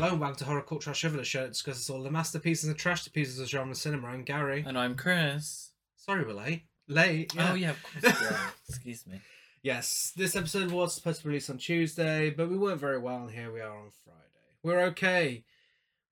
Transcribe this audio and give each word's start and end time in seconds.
Hello 0.00 0.12
and 0.12 0.20
welcome 0.22 0.38
to 0.38 0.44
Horror 0.46 0.62
Culture 0.62 0.94
the 1.10 1.24
show 1.24 1.42
that 1.42 1.52
discusses 1.52 1.90
all 1.90 2.02
the 2.02 2.10
masterpieces 2.10 2.70
and 2.70 2.78
trash 2.78 3.06
pieces 3.12 3.38
of 3.38 3.50
genre 3.50 3.74
cinema. 3.74 4.08
I'm 4.08 4.24
Gary. 4.24 4.64
And 4.66 4.78
I'm 4.78 4.96
Chris. 4.96 5.72
Sorry 5.94 6.24
we're 6.24 6.32
late. 6.32 6.62
Late. 6.88 7.34
Yeah. 7.34 7.50
Oh 7.50 7.54
yeah, 7.54 7.70
of 7.72 7.82
course. 7.82 8.18
Yeah. 8.22 8.50
Excuse 8.70 9.06
me. 9.06 9.20
Yes, 9.62 10.14
this 10.16 10.34
episode 10.36 10.70
was 10.70 10.94
supposed 10.94 11.20
to 11.20 11.28
release 11.28 11.50
on 11.50 11.58
Tuesday, 11.58 12.30
but 12.30 12.48
we 12.48 12.56
weren't 12.56 12.80
very 12.80 12.98
well, 12.98 13.24
and 13.24 13.30
here 13.30 13.52
we 13.52 13.60
are 13.60 13.76
on 13.76 13.90
Friday. 14.02 14.16
We're 14.62 14.80
okay. 14.86 15.44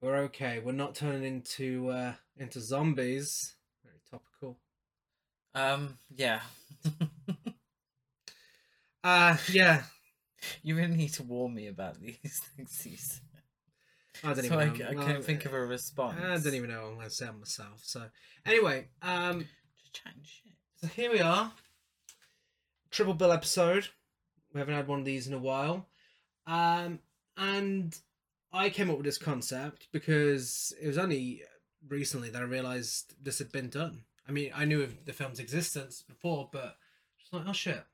We're 0.03 0.19
okay. 0.25 0.61
We're 0.63 0.73
not 0.73 0.95
turning 0.95 1.25
into 1.25 1.89
uh 1.89 2.13
into 2.37 2.61
zombies. 2.61 3.55
Very 3.83 4.01
topical. 4.11 4.59
Um, 5.55 5.99
yeah. 6.15 6.41
Uh 9.03 9.39
yeah. 9.51 9.85
you 10.63 10.77
really 10.77 10.97
need 10.97 11.15
to 11.15 11.23
warn 11.23 11.55
me 11.55 11.69
about 11.69 11.99
these 11.99 12.43
things. 12.57 13.23
These. 14.23 14.31
I 14.31 14.35
don't 14.35 14.45
So 14.45 14.59
I, 14.59 14.67
even 14.67 14.79
know. 14.79 14.87
I 14.87 14.95
Well, 14.95 15.07
couldn't 15.07 15.23
think 15.23 15.45
of 15.45 15.53
a 15.55 15.61
response. 15.67 16.17
I 16.23 16.37
don't 16.39 16.55
even 16.55 16.71
know 16.71 16.83
what 16.83 16.89
I'm 16.91 16.97
gonna 16.97 17.11
say 17.11 17.27
on 17.27 17.39
myself. 17.39 17.81
So 17.83 18.05
anyway, 18.47 18.89
um 19.03 19.47
Just 19.81 19.93
chatting 19.95 20.23
shit. 20.23 20.53
So 20.77 20.87
here 20.89 21.11
we 21.13 21.21
are. 21.21 21.53
Triple 22.91 23.15
bill 23.15 23.33
episode. 23.33 23.89
We 24.53 24.61
haven't 24.61 24.75
had 24.75 24.89
one 24.89 25.01
of 25.01 25.05
these 25.05 25.27
in 25.27 25.35
a 25.35 25.39
while. 25.39 25.89
Um, 26.47 27.01
and 27.37 27.95
I 28.53 28.71
came 28.71 28.91
up 28.91 28.97
with 28.97 29.05
this 29.05 29.19
concept 29.19 29.89
because 29.93 30.73
it 30.81 30.87
was 30.87 30.97
only 30.99 31.43
recently 31.87 32.31
that 32.31 32.41
I 32.41 32.47
realised 32.47 33.15
this 33.23 33.39
had 33.39 33.53
been 33.53 33.69
done. 33.69 34.05
I 34.27 34.33
mean, 34.33 34.51
I 34.55 34.65
knew 34.65 34.83
of 34.83 35.05
the 35.05 35.13
film's 35.13 35.39
existence 35.39 36.03
before, 36.03 36.49
but 36.53 36.77
just 37.21 37.33
like, 37.33 37.45
oh 37.47 37.53
shit, 37.53 37.85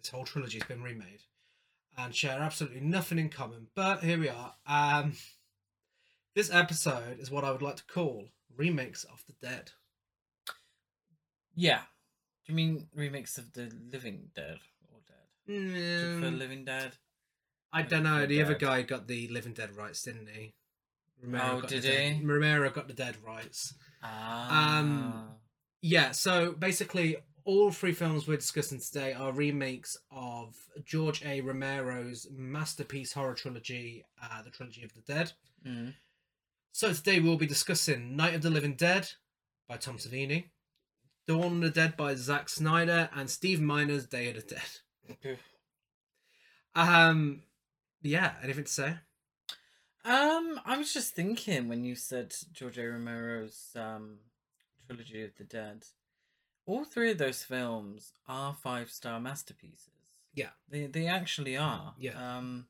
this 0.00 0.10
whole 0.10 0.24
trilogy's 0.24 0.64
been 0.64 0.82
remade 0.82 1.22
and 1.98 2.14
share 2.14 2.38
absolutely 2.40 2.80
nothing 2.80 3.18
in 3.18 3.28
common. 3.28 3.66
But 3.74 4.02
here 4.04 4.18
we 4.18 4.28
are. 4.28 4.54
Um, 4.66 5.14
this 6.34 6.52
episode 6.52 7.18
is 7.18 7.30
what 7.30 7.44
I 7.44 7.50
would 7.50 7.62
like 7.62 7.76
to 7.76 7.84
call 7.84 8.28
remakes 8.56 9.04
of 9.04 9.24
the 9.26 9.34
dead. 9.46 9.70
Yeah. 11.54 11.80
Do 12.46 12.52
you 12.52 12.54
mean 12.54 12.88
remakes 12.94 13.38
of 13.38 13.52
the 13.52 13.70
Living 13.92 14.30
Dead 14.34 14.58
or 14.90 15.00
Dead? 15.06 15.54
Mm, 15.54 16.38
Living 16.38 16.64
Dead? 16.64 16.92
I 17.72 17.82
don't 17.82 18.02
know. 18.02 18.26
The 18.26 18.42
other 18.42 18.54
guy 18.54 18.82
got 18.82 19.06
the 19.06 19.28
Living 19.28 19.52
Dead 19.52 19.76
rights, 19.76 20.02
didn't 20.02 20.28
he? 20.28 20.54
Oh, 21.24 21.60
got 21.60 21.68
did 21.68 21.82
the 21.82 21.88
dead, 21.88 22.12
he? 22.16 22.24
Romero 22.24 22.70
got 22.70 22.88
the 22.88 22.94
dead 22.94 23.16
rights. 23.24 23.74
Ah. 24.02 25.26
Yeah. 25.80 26.10
So 26.10 26.52
basically, 26.52 27.16
all 27.44 27.70
three 27.70 27.92
films 27.92 28.26
we're 28.26 28.36
discussing 28.36 28.80
today 28.80 29.12
are 29.12 29.32
remakes 29.32 29.96
of 30.10 30.56
George 30.84 31.24
A. 31.24 31.40
Romero's 31.40 32.26
masterpiece 32.34 33.12
horror 33.12 33.34
trilogy, 33.34 34.04
uh, 34.22 34.42
the 34.42 34.50
Trilogy 34.50 34.82
of 34.82 34.92
the 34.94 35.00
Dead. 35.00 35.32
Mm. 35.66 35.94
So 36.74 36.90
today 36.94 37.20
we'll 37.20 37.36
be 37.36 37.46
discussing 37.46 38.16
Night 38.16 38.34
of 38.34 38.40
the 38.40 38.48
Living 38.48 38.74
Dead 38.76 39.10
by 39.68 39.76
Tom 39.76 39.98
Savini, 39.98 40.46
Dawn 41.26 41.56
of 41.56 41.60
the 41.60 41.70
Dead 41.70 41.98
by 41.98 42.14
Zack 42.14 42.48
Snyder, 42.48 43.10
and 43.14 43.28
Steve 43.28 43.60
Miner's 43.60 44.06
Day 44.06 44.30
of 44.30 44.36
the 44.36 44.56
Dead. 45.22 45.38
Um, 46.74 47.42
yeah. 48.00 48.32
Anything 48.42 48.64
to 48.64 48.72
say? 48.72 48.94
Um, 50.06 50.58
I 50.64 50.78
was 50.78 50.94
just 50.94 51.14
thinking 51.14 51.68
when 51.68 51.84
you 51.84 51.94
said 51.94 52.34
George 52.50 52.78
A. 52.78 52.86
Romero's 52.88 53.72
um 53.76 54.20
trilogy 54.86 55.22
of 55.22 55.36
the 55.36 55.44
dead, 55.44 55.84
all 56.64 56.86
three 56.86 57.10
of 57.10 57.18
those 57.18 57.42
films 57.42 58.14
are 58.26 58.54
five 58.54 58.90
star 58.90 59.20
masterpieces. 59.20 59.90
Yeah. 60.32 60.52
They 60.66 60.86
they 60.86 61.06
actually 61.08 61.58
are. 61.58 61.92
Yeah. 61.98 62.38
Um, 62.38 62.68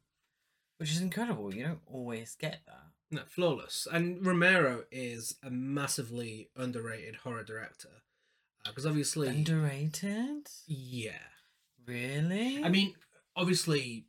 which 0.78 0.90
is 0.90 1.00
incredible. 1.00 1.54
You 1.54 1.62
don't 1.62 1.82
always 1.86 2.34
get 2.34 2.58
that. 2.66 2.91
No, 3.12 3.22
flawless. 3.28 3.86
And 3.92 4.26
Romero 4.26 4.84
is 4.90 5.36
a 5.44 5.50
massively 5.50 6.48
underrated 6.56 7.16
horror 7.16 7.44
director 7.44 7.90
uh, 8.64 8.70
because 8.70 8.86
obviously, 8.86 9.28
Underrated? 9.28 10.48
yeah. 10.66 11.18
Really? 11.86 12.64
I 12.64 12.68
mean, 12.70 12.94
obviously, 13.36 14.06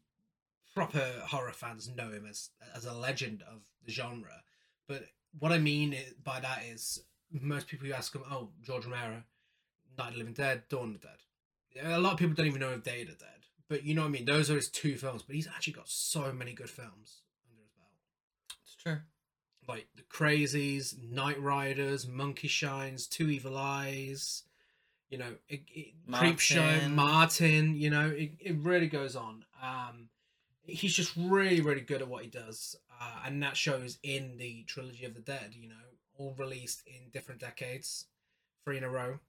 proper 0.74 1.04
horror 1.28 1.52
fans 1.52 1.90
know 1.90 2.12
him 2.12 2.26
as 2.30 2.50
as 2.74 2.86
a 2.86 2.94
legend 2.94 3.44
of 3.44 3.62
the 3.86 3.92
genre. 3.92 4.44
But 4.88 5.04
what 5.38 5.52
I 5.52 5.58
mean 5.58 5.98
by 6.24 6.40
that 6.40 6.64
is, 6.64 7.04
most 7.32 7.68
people 7.68 7.88
you 7.88 7.94
ask 7.94 8.14
them, 8.14 8.24
"Oh, 8.30 8.52
George 8.62 8.86
Romero, 8.86 9.24
Night 9.98 10.08
of 10.08 10.14
the 10.14 10.20
Living 10.20 10.34
Dead, 10.34 10.64
Dawn 10.70 10.96
of 10.96 11.02
the 11.02 11.08
Dead." 11.08 11.86
A 11.96 12.00
lot 12.00 12.14
of 12.14 12.20
people 12.20 12.36
don't 12.36 12.46
even 12.48 12.62
know 12.62 12.74
of 12.74 12.84
Day 12.84 13.02
of 13.02 13.08
the 13.10 13.16
Dead. 13.16 13.28
But 13.68 13.84
you 13.84 13.96
know 13.96 14.02
what 14.04 14.10
I 14.10 14.12
mean. 14.12 14.26
Those 14.26 14.52
are 14.52 14.56
his 14.56 14.70
two 14.70 14.96
films. 14.98 15.24
But 15.24 15.36
he's 15.36 15.48
actually 15.48 15.74
got 15.74 15.90
so 15.90 16.32
many 16.32 16.54
good 16.54 16.70
films 16.70 16.84
under 16.92 16.92
his 16.94 17.12
belt. 17.12 17.23
It's 18.86 18.92
true. 18.92 19.02
like 19.68 19.88
the 19.96 20.04
Crazies, 20.04 20.96
Knightriders, 20.96 22.08
Monkey 22.08 22.48
Shines, 22.48 23.08
Two 23.08 23.30
Evil 23.30 23.58
Eyes, 23.58 24.44
you 25.10 25.20
know, 25.20 25.36
it, 25.48 25.62
it, 25.68 25.94
Creepshow, 26.10 26.56
Martin. 26.56 26.96
Martin. 26.96 27.76
You 27.76 27.90
know, 27.92 28.10
it, 28.10 28.32
it 28.40 28.58
really 28.58 28.88
goes 28.88 29.16
on. 29.16 29.46
Um, 29.62 30.10
he's 30.64 30.96
just 30.96 31.14
really, 31.16 31.62
really 31.62 31.82
good 31.82 32.02
at 32.02 32.08
what 32.08 32.24
he 32.24 32.30
does, 32.30 32.76
uh, 33.00 33.20
and 33.26 33.42
that 33.44 33.56
shows 33.56 34.00
in 34.02 34.38
the 34.38 34.64
trilogy 34.64 35.06
of 35.06 35.14
the 35.14 35.22
Dead. 35.22 35.54
You 35.54 35.70
know, 35.70 35.76
all 36.18 36.34
released 36.38 36.82
in 36.88 37.12
different 37.12 37.42
decades, 37.42 38.06
three 38.66 38.78
in 38.78 38.84
a 38.84 38.90
row. 38.90 39.20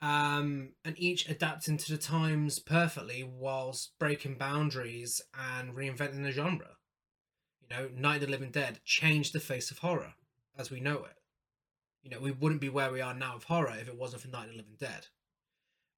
Um, 0.00 0.70
and 0.84 0.94
each 0.98 1.28
adapting 1.28 1.76
to 1.76 1.92
the 1.92 1.98
times 1.98 2.58
perfectly 2.58 3.22
whilst 3.24 3.98
breaking 3.98 4.34
boundaries 4.34 5.20
and 5.56 5.74
reinventing 5.74 6.22
the 6.22 6.30
genre. 6.30 6.77
You 7.70 7.76
know, 7.76 7.88
Night 7.96 8.16
of 8.16 8.22
the 8.22 8.30
Living 8.30 8.50
Dead 8.50 8.80
changed 8.84 9.32
the 9.32 9.40
face 9.40 9.70
of 9.70 9.78
horror 9.78 10.14
as 10.56 10.70
we 10.70 10.80
know 10.80 11.04
it. 11.04 11.18
You 12.02 12.10
know, 12.10 12.20
we 12.20 12.30
wouldn't 12.30 12.60
be 12.60 12.68
where 12.68 12.90
we 12.90 13.00
are 13.00 13.14
now 13.14 13.36
of 13.36 13.44
horror 13.44 13.76
if 13.80 13.88
it 13.88 13.98
wasn't 13.98 14.22
for 14.22 14.28
Night 14.28 14.46
of 14.46 14.52
the 14.52 14.56
Living 14.56 14.76
Dead. 14.78 15.08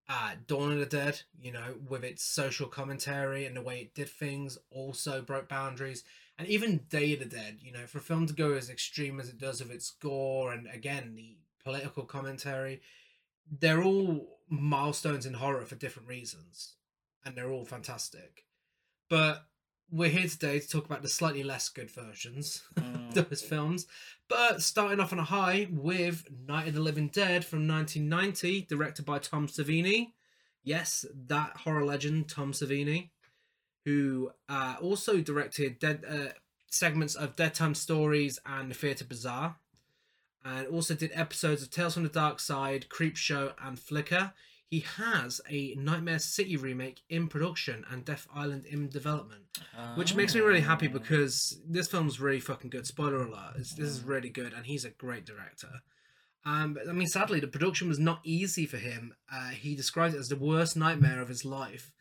Uh, 0.09 0.33
Dawn 0.47 0.73
of 0.73 0.79
the 0.81 0.87
Dead, 0.87 1.23
you 1.41 1.53
know, 1.53 1.77
with 1.89 2.03
its 2.03 2.25
social 2.25 2.67
commentary 2.67 3.47
and 3.47 3.57
the 3.57 3.63
way 3.63 3.81
it 3.81 3.95
did 3.95 4.09
things, 4.09 4.59
also 4.71 5.23
broke 5.23 5.49
boundaries. 5.49 6.03
And 6.37 6.49
even 6.49 6.87
Day 6.89 7.13
of 7.13 7.21
the 7.21 7.27
Dead, 7.27 7.59
you 7.61 7.71
know, 7.71 7.87
for 7.87 7.99
a 7.99 8.03
film 8.03 8.27
to 8.27 8.33
go 8.33 8.55
as 8.55 8.71
extreme 8.71 9.21
as 9.21 9.29
it 9.29 9.39
does 9.39 9.61
with 9.61 9.71
its 9.71 9.91
gore 9.91 10.53
and 10.53 10.67
again 10.73 11.15
the 11.15 11.37
political 11.63 12.05
commentary, 12.05 12.81
they're 13.49 13.83
all 13.83 14.41
milestones 14.49 15.27
in 15.27 15.35
horror 15.35 15.65
for 15.65 15.77
different 15.77 16.09
reasons. 16.09 16.75
And 17.25 17.37
they're 17.37 17.51
all 17.51 17.67
fantastic. 17.67 18.47
But 19.09 19.45
we're 19.91 20.09
here 20.11 20.28
today 20.28 20.61
to 20.61 20.69
talk 20.69 20.84
about 20.84 21.03
the 21.03 21.09
slightly 21.09 21.43
less 21.43 21.69
good 21.69 21.91
versions 21.91 22.62
Mm. 22.77 23.09
of 23.17 23.28
those 23.28 23.43
films. 23.43 23.87
But 24.28 24.62
starting 24.62 25.01
off 25.01 25.12
on 25.12 25.19
a 25.19 25.25
high 25.25 25.67
with 25.71 26.25
Night 26.47 26.69
of 26.69 26.75
the 26.75 26.81
Living 26.81 27.09
Dead 27.09 27.45
from 27.45 27.67
1990, 27.67 28.62
directed 28.62 29.05
by 29.05 29.19
Tom 29.19 29.49
Savini. 29.49 30.12
Yes, 30.62 31.05
that 31.27 31.56
horror 31.59 31.84
legend, 31.84 32.28
Tom 32.28 32.53
Savini, 32.53 33.11
who 33.84 34.31
uh, 34.49 34.77
also 34.81 35.21
directed 35.21 35.78
dead, 35.78 36.05
uh, 36.09 36.33
segments 36.71 37.15
of 37.15 37.34
Deadtime 37.34 37.75
Stories 37.75 38.39
and 38.47 38.71
The 38.71 38.75
Theatre 38.75 39.05
Bizarre, 39.05 39.57
and 40.45 40.67
also 40.69 40.95
did 40.95 41.11
episodes 41.15 41.62
of 41.62 41.71
Tales 41.71 41.95
from 41.95 42.05
the 42.05 42.09
Dark 42.09 42.39
Side, 42.41 42.87
Creepshow, 42.89 43.55
and 43.62 43.78
Flicker. 43.78 44.33
He 44.71 44.81
has 44.99 45.41
a 45.51 45.75
Nightmare 45.75 46.21
City 46.21 46.57
remake 46.57 47.01
in 47.09 47.27
production 47.27 47.85
and 47.91 48.05
Death 48.05 48.29
Island 48.33 48.67
in 48.67 48.89
development 48.89 49.43
which 49.97 50.15
makes 50.15 50.33
me 50.35 50.41
really 50.41 50.61
happy 50.61 50.87
Oh. 50.87 50.93
because 50.93 51.61
this 51.67 51.89
film's 51.89 52.21
really 52.21 52.39
fucking 52.41 52.71
good. 52.71 52.87
Spoiler 52.87 53.23
alert: 53.23 53.55
this 53.57 53.77
is 53.79 54.05
really 54.05 54.29
good, 54.31 54.53
and 54.53 54.65
he's 54.67 54.85
a 54.85 54.91
great 54.91 55.27
director. 55.27 55.81
Um, 56.45 56.75
but, 56.75 56.89
I 56.89 56.93
mean, 56.93 57.09
sadly, 57.09 57.41
the 57.41 57.49
production 57.49 57.89
was 57.89 57.99
not 57.99 58.21
easy 58.25 58.65
for 58.65 58.78
him. 58.78 59.15
Uh, 59.31 59.49
he 59.51 59.75
described 59.75 60.15
it 60.15 60.19
as 60.19 60.28
the 60.28 60.37
worst 60.37 60.77
nightmare 60.77 61.21
of 61.21 61.28
his 61.28 61.45
life 61.45 61.93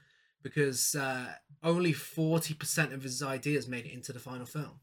because 0.44 0.96
uh, 0.96 1.34
only 1.64 1.92
forty 1.92 2.54
percent 2.54 2.94
of 2.94 3.02
his 3.04 3.22
ideas 3.24 3.68
made 3.68 3.86
it 3.88 3.94
into 3.94 4.14
the 4.14 4.20
final 4.20 4.46
film. 4.46 4.80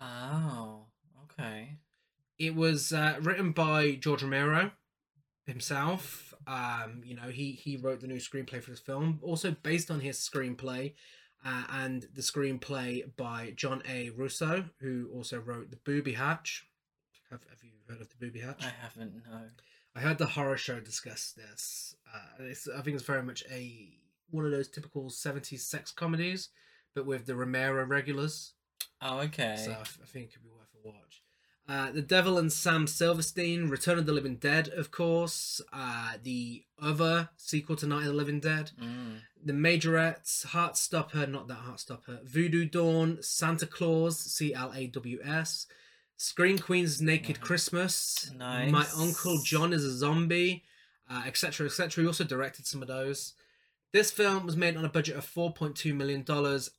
Oh, 0.00 0.86
okay. 1.24 1.76
It 2.38 2.54
was 2.54 2.92
uh, 2.92 3.16
written 3.20 3.52
by 3.52 3.92
George 3.92 4.22
Romero 4.24 4.72
himself. 5.46 6.33
Um, 6.46 7.02
you 7.04 7.14
know, 7.14 7.28
he 7.28 7.52
he 7.52 7.76
wrote 7.76 8.00
the 8.00 8.06
new 8.06 8.16
screenplay 8.16 8.62
for 8.62 8.70
this 8.70 8.80
film, 8.80 9.18
also 9.22 9.52
based 9.62 9.90
on 9.90 10.00
his 10.00 10.18
screenplay, 10.18 10.92
uh, 11.44 11.64
and 11.70 12.06
the 12.14 12.22
screenplay 12.22 13.04
by 13.16 13.52
John 13.56 13.82
A. 13.88 14.10
Russo, 14.10 14.64
who 14.80 15.08
also 15.14 15.38
wrote 15.38 15.70
the 15.70 15.78
Booby 15.84 16.12
Hatch. 16.12 16.66
Have 17.30 17.42
Have 17.50 17.62
you 17.62 17.70
heard 17.88 18.00
of 18.00 18.08
the 18.08 18.16
Booby 18.20 18.40
Hatch? 18.40 18.64
I 18.64 18.72
haven't, 18.80 19.14
no. 19.30 19.40
I 19.96 20.00
heard 20.00 20.18
the 20.18 20.26
horror 20.26 20.56
show 20.56 20.80
discuss 20.80 21.32
this. 21.36 21.94
Uh, 22.12 22.44
it's, 22.44 22.68
I 22.68 22.82
think 22.82 22.96
it's 22.96 23.06
very 23.06 23.22
much 23.22 23.44
a 23.50 23.90
one 24.30 24.44
of 24.44 24.50
those 24.50 24.68
typical 24.68 25.04
'70s 25.04 25.60
sex 25.60 25.92
comedies, 25.92 26.48
but 26.94 27.06
with 27.06 27.26
the 27.26 27.36
Romero 27.36 27.84
regulars. 27.84 28.54
Oh, 29.00 29.18
okay. 29.20 29.56
So 29.56 29.72
I, 29.72 30.06
think 30.06 30.26
it 30.26 30.32
could 30.32 30.42
be 30.42 30.48
worth 30.48 30.72
a 30.74 30.88
watch. 30.88 31.22
Uh, 31.66 31.90
the 31.90 32.02
Devil 32.02 32.36
and 32.36 32.52
Sam 32.52 32.86
Silverstein, 32.86 33.68
Return 33.70 33.98
of 33.98 34.04
the 34.04 34.12
Living 34.12 34.36
Dead, 34.36 34.68
of 34.68 34.90
course. 34.90 35.62
Uh, 35.72 36.12
the 36.22 36.64
other 36.80 37.30
sequel 37.36 37.76
to 37.76 37.86
Night 37.86 38.00
of 38.02 38.08
the 38.08 38.12
Living 38.12 38.40
Dead. 38.40 38.72
Mm. 38.80 39.20
The 39.42 39.52
Majorettes, 39.54 40.46
Heartstopper, 40.46 41.26
not 41.28 41.48
that 41.48 41.60
Heartstopper. 41.60 42.22
Voodoo 42.24 42.66
Dawn, 42.66 43.18
Santa 43.22 43.66
Claws, 43.66 44.18
C 44.18 44.52
L 44.52 44.72
A 44.74 44.86
W 44.88 45.18
S. 45.24 45.66
Scream 46.16 46.58
Queen's 46.58 47.00
Naked 47.00 47.36
Nice. 47.38 47.46
Christmas. 47.46 48.30
Nice. 48.36 48.70
My 48.70 48.86
Uncle 48.98 49.38
John 49.42 49.72
is 49.72 49.84
a 49.84 49.90
Zombie, 49.96 50.64
etc., 51.26 51.66
etc. 51.66 52.02
He 52.02 52.06
also 52.06 52.24
directed 52.24 52.66
some 52.66 52.82
of 52.82 52.88
those. 52.88 53.32
This 53.92 54.10
film 54.10 54.44
was 54.44 54.56
made 54.56 54.76
on 54.76 54.84
a 54.84 54.88
budget 54.88 55.16
of 55.16 55.24
$4.2 55.24 55.94
million 55.94 56.24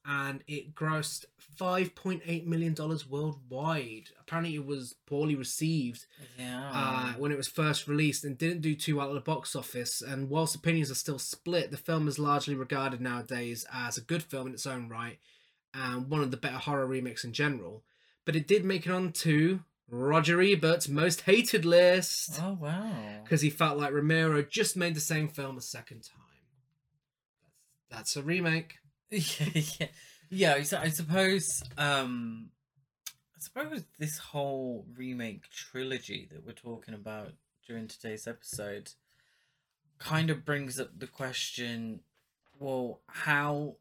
and 0.05 0.43
it 0.47 0.75
grossed 0.75 1.23
$5.8 1.57 2.45
million 2.45 2.75
worldwide. 3.09 4.09
Apparently, 4.19 4.55
it 4.55 4.65
was 4.65 4.95
poorly 5.05 5.35
received 5.35 6.05
Yeah. 6.37 6.71
uh, 6.73 7.13
when 7.13 7.31
it 7.31 7.37
was 7.37 7.47
first 7.47 7.87
released 7.87 8.23
and 8.23 8.37
didn't 8.37 8.61
do 8.61 8.75
too 8.75 8.97
well 8.97 9.09
at 9.09 9.13
the 9.13 9.19
box 9.21 9.55
office. 9.55 10.01
And 10.01 10.29
whilst 10.29 10.55
opinions 10.55 10.91
are 10.91 10.95
still 10.95 11.19
split, 11.19 11.71
the 11.71 11.77
film 11.77 12.07
is 12.07 12.19
largely 12.19 12.55
regarded 12.55 13.01
nowadays 13.01 13.65
as 13.73 13.97
a 13.97 14.01
good 14.01 14.23
film 14.23 14.47
in 14.47 14.53
its 14.53 14.65
own 14.65 14.89
right 14.89 15.19
and 15.73 16.09
one 16.09 16.21
of 16.21 16.31
the 16.31 16.37
better 16.37 16.57
horror 16.57 16.85
remakes 16.85 17.23
in 17.23 17.33
general. 17.33 17.83
But 18.23 18.35
it 18.35 18.47
did 18.47 18.63
make 18.65 18.85
it 18.85 18.91
onto 18.91 19.59
Roger 19.89 20.41
Ebert's 20.41 20.87
most 20.89 21.21
hated 21.21 21.63
list 21.65 22.39
oh 22.41 22.57
wow. 22.59 22.91
because 23.23 23.41
he 23.41 23.49
felt 23.49 23.77
like 23.77 23.93
Romero 23.93 24.41
just 24.41 24.75
made 24.75 24.95
the 24.95 24.99
same 25.01 25.27
film 25.27 25.57
a 25.57 25.61
second 25.61 26.03
time. 26.03 26.21
That's, 27.91 28.13
that's 28.13 28.15
a 28.15 28.23
remake. 28.23 28.75
yeah, 29.11 29.87
yeah. 30.29 30.61
So 30.63 30.77
I 30.77 30.89
suppose, 30.89 31.63
um, 31.77 32.49
I 33.07 33.39
suppose 33.39 33.83
this 33.99 34.17
whole 34.17 34.85
remake 34.95 35.49
trilogy 35.49 36.27
that 36.31 36.45
we're 36.45 36.53
talking 36.53 36.93
about 36.93 37.33
during 37.67 37.87
today's 37.87 38.27
episode 38.27 38.91
kind 39.97 40.29
of 40.29 40.45
brings 40.45 40.79
up 40.79 40.97
the 40.99 41.07
question: 41.07 42.01
Well, 42.59 43.01
how 43.07 43.75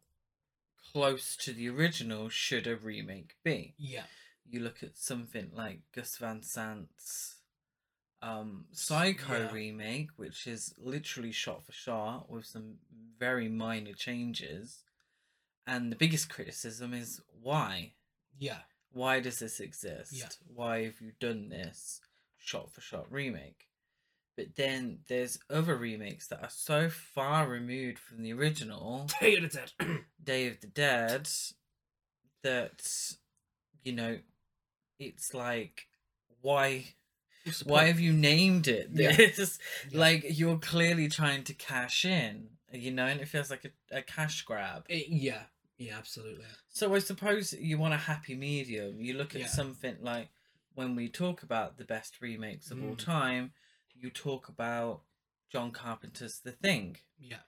close 0.93 1.37
to 1.37 1.53
the 1.53 1.69
original 1.69 2.29
should 2.29 2.67
a 2.67 2.77
remake 2.77 3.35
be? 3.43 3.75
Yeah. 3.79 4.05
You 4.49 4.61
look 4.61 4.83
at 4.83 4.97
something 4.97 5.51
like 5.55 5.81
Gus 5.95 6.17
Van 6.19 6.43
Sant's 6.43 7.37
um, 8.23 8.67
Psycho 8.73 9.39
Yeah. 9.45 9.53
remake, 9.53 10.11
which 10.17 10.47
is 10.47 10.75
literally 10.79 11.33
shot 11.33 11.65
for 11.65 11.73
shot 11.73 12.31
with 12.31 12.45
some 12.47 12.75
very 13.19 13.49
minor 13.49 13.93
changes. 13.95 14.81
And 15.67 15.91
the 15.91 15.97
biggest 15.97 16.29
criticism 16.29 16.93
is 16.95 17.21
why? 17.43 17.93
Yeah. 18.39 18.59
Why 18.93 19.21
does 19.21 19.39
this 19.39 19.61
exist? 19.61 20.13
Yeah. 20.13 20.29
Why 20.55 20.85
have 20.85 21.01
you 21.01 21.13
done 21.19 21.49
this 21.49 22.01
shot 22.39 22.71
for 22.73 22.81
shot 22.81 23.07
remake? 23.11 23.67
But 24.37 24.57
then 24.57 24.99
there's 25.09 25.39
other 25.49 25.77
remakes 25.77 26.27
that 26.29 26.43
are 26.43 26.51
so 26.51 26.89
far 26.91 27.49
removed 27.49 27.99
from 27.99 28.23
the 28.23 28.33
original, 28.33 29.09
Day 29.21 29.37
of 29.37 29.43
the 29.43 29.49
Dead. 29.79 30.01
Day 30.25 30.49
of 30.49 30.61
the 30.61 30.67
Dead, 30.67 31.29
that, 32.43 32.83
you 33.85 33.93
know, 33.93 34.19
it's 34.99 35.35
like, 35.35 35.87
why 36.41 36.85
why 37.65 37.79
point? 37.81 37.89
have 37.89 38.01
you 38.01 38.13
named 38.13 38.69
it 38.69 38.91
Yeah. 38.93 39.15
this? 39.17 39.59
Yeah. 39.91 40.01
Like 40.01 40.25
you're 40.29 40.59
clearly 40.59 41.09
trying 41.09 41.45
to 41.45 41.55
cash 41.55 42.05
in, 42.05 42.49
you 42.73 42.91
know, 42.91 43.07
and 43.07 43.21
it 43.21 43.29
feels 43.29 43.51
like 43.51 43.65
a, 43.65 43.99
a 43.99 44.03
cash 44.03 44.43
grab. 44.43 44.85
It- 44.89 45.09
yeah. 45.09 45.43
Yeah, 45.77 45.99
absolutely. 45.99 46.45
So 46.69 46.95
I 46.95 46.99
suppose 47.01 47.53
you 47.53 47.79
want 47.79 47.95
a 47.95 47.99
happy 47.99 48.35
medium. 48.37 49.01
You 49.01 49.15
look 49.15 49.35
at 49.35 49.41
Yeah. 49.43 49.47
something 49.49 49.97
like 50.01 50.31
when 50.75 50.95
we 50.97 51.09
talk 51.09 51.43
about 51.43 51.77
the 51.77 51.85
best 51.85 52.21
remakes 52.21 52.71
of 52.71 52.83
all 52.83 52.95
Mm. 52.97 52.99
time, 53.05 53.55
you 53.95 54.11
talk 54.11 54.49
about 54.49 55.05
John 55.51 55.71
Carpenter's 55.73 56.41
The 56.41 56.53
Thing, 56.53 56.99
Yeah. 57.19 57.43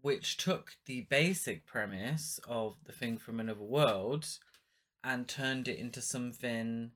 which 0.00 0.36
took 0.38 0.76
the 0.86 1.02
basic 1.02 1.66
premise 1.66 2.38
of 2.46 2.82
The 2.84 2.92
Thing 2.92 3.18
from 3.18 3.38
Another 3.40 3.64
World 3.64 4.38
and 5.04 5.28
turned 5.28 5.68
it 5.68 5.78
into 5.78 6.00
something 6.02 6.92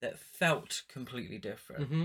that 0.00 0.18
felt 0.18 0.82
completely 0.88 1.38
different 1.38 1.90
Mm-hmm. 1.90 2.04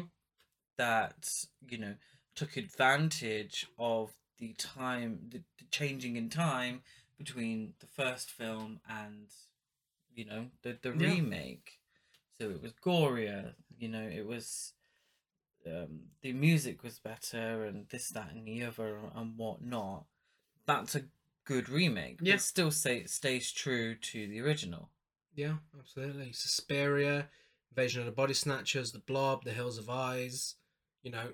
that 0.78 1.46
you 1.68 1.78
know 1.78 1.98
took 2.36 2.56
advantage 2.58 3.66
of 3.78 4.18
the 4.38 4.54
time 4.54 5.30
the, 5.30 5.44
the 5.60 5.66
changing 5.70 6.16
in 6.16 6.30
time 6.30 6.84
between 7.24 7.74
the 7.80 7.88
first 7.88 8.30
film 8.32 8.80
and 8.90 9.28
you 10.14 10.26
know 10.26 10.48
the 10.64 10.78
the 10.82 10.92
Yeah. 10.92 11.14
remake 11.14 11.80
so 12.40 12.50
it 12.50 12.62
was 12.62 12.74
gorier 12.74 13.54
you 13.78 13.88
know 13.88 14.02
it 14.20 14.26
was 14.26 14.74
um 15.68 16.00
the 16.22 16.34
music 16.34 16.84
was 16.84 17.00
better 17.00 17.66
and 17.66 17.88
this 17.90 18.10
that 18.10 18.32
and 18.34 18.46
the 18.48 18.64
other 18.64 18.98
and 19.16 19.38
whatnot 19.38 20.06
that's 20.66 20.96
a 20.96 21.04
good 21.46 21.70
remake 21.70 22.18
Yeah. 22.22 22.34
but 22.36 22.42
still 22.42 22.72
say 22.72 23.06
stays 23.06 23.52
true 23.52 23.96
to 23.96 24.28
the 24.28 24.40
original 24.42 24.90
Yeah, 25.34 25.58
absolutely. 25.80 26.34
Suspiria, 26.34 27.30
Invasion 27.72 28.02
of 28.02 28.06
the 28.06 28.12
Body 28.22 28.34
Snatchers, 28.34 28.92
The 28.92 29.00
Blob, 29.00 29.44
The 29.46 29.54
Hills 29.54 29.78
Have 29.78 29.88
Eyes. 29.90 30.56
You 31.04 31.12
know, 31.12 31.28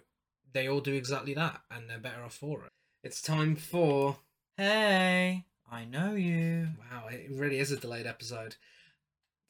they 0.54 0.68
all 0.69 0.81
do 0.81 0.94
exactly 0.94 1.33
that, 1.33 1.62
and 1.72 1.90
they're 1.90 1.98
better 2.07 2.24
off 2.24 2.36
for 2.36 2.63
it. 2.66 2.72
It's 3.04 3.22
time 3.24 3.56
for. 3.56 4.18
hey 4.56 5.45
i 5.72 5.86
know 5.86 6.14
you 6.14 6.68
Wow, 6.92 7.08
it 7.10 7.30
really 7.31 7.60
is 7.60 7.72
a 7.72 7.78
delayed 7.78 8.08
episode. 8.08 8.56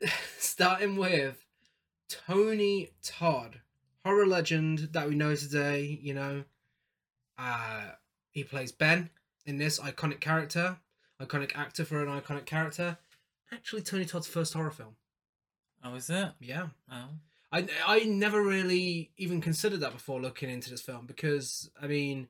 Starting 0.38 0.96
with 0.98 1.46
Tony 2.10 2.90
Todd, 3.04 3.62
horror 4.04 4.26
legend 4.26 4.90
that 4.94 5.08
we 5.08 5.16
know 5.16 5.36
today. 5.36 6.00
You 6.02 6.14
know, 6.14 6.44
uh, 7.38 7.92
he 8.32 8.44
plays 8.44 8.72
Ben 8.72 9.10
in 9.46 9.58
this 9.58 9.80
iconic 9.80 10.20
character, 10.20 10.78
iconic 11.22 11.56
actor 11.56 11.86
for 11.86 12.04
an 12.04 12.10
iconic 12.22 12.46
character. 12.46 12.98
Actually, 13.52 13.82
Tony 13.82 14.06
Todd's 14.06 14.28
first 14.28 14.54
horror 14.54 14.72
film. 14.72 14.96
oh 15.84 15.96
is 15.96 16.10
it 16.10 16.32
Yeah. 16.40 16.68
oh 16.92 17.10
I 17.52 17.68
I 17.86 18.00
never 18.04 18.42
really 18.44 19.12
even 19.18 19.40
considered 19.42 19.80
that 19.82 19.94
before 19.94 20.20
looking 20.20 20.50
into 20.50 20.70
this 20.70 20.82
film 20.82 21.06
because 21.06 21.70
I 21.82 21.88
mean, 21.88 22.28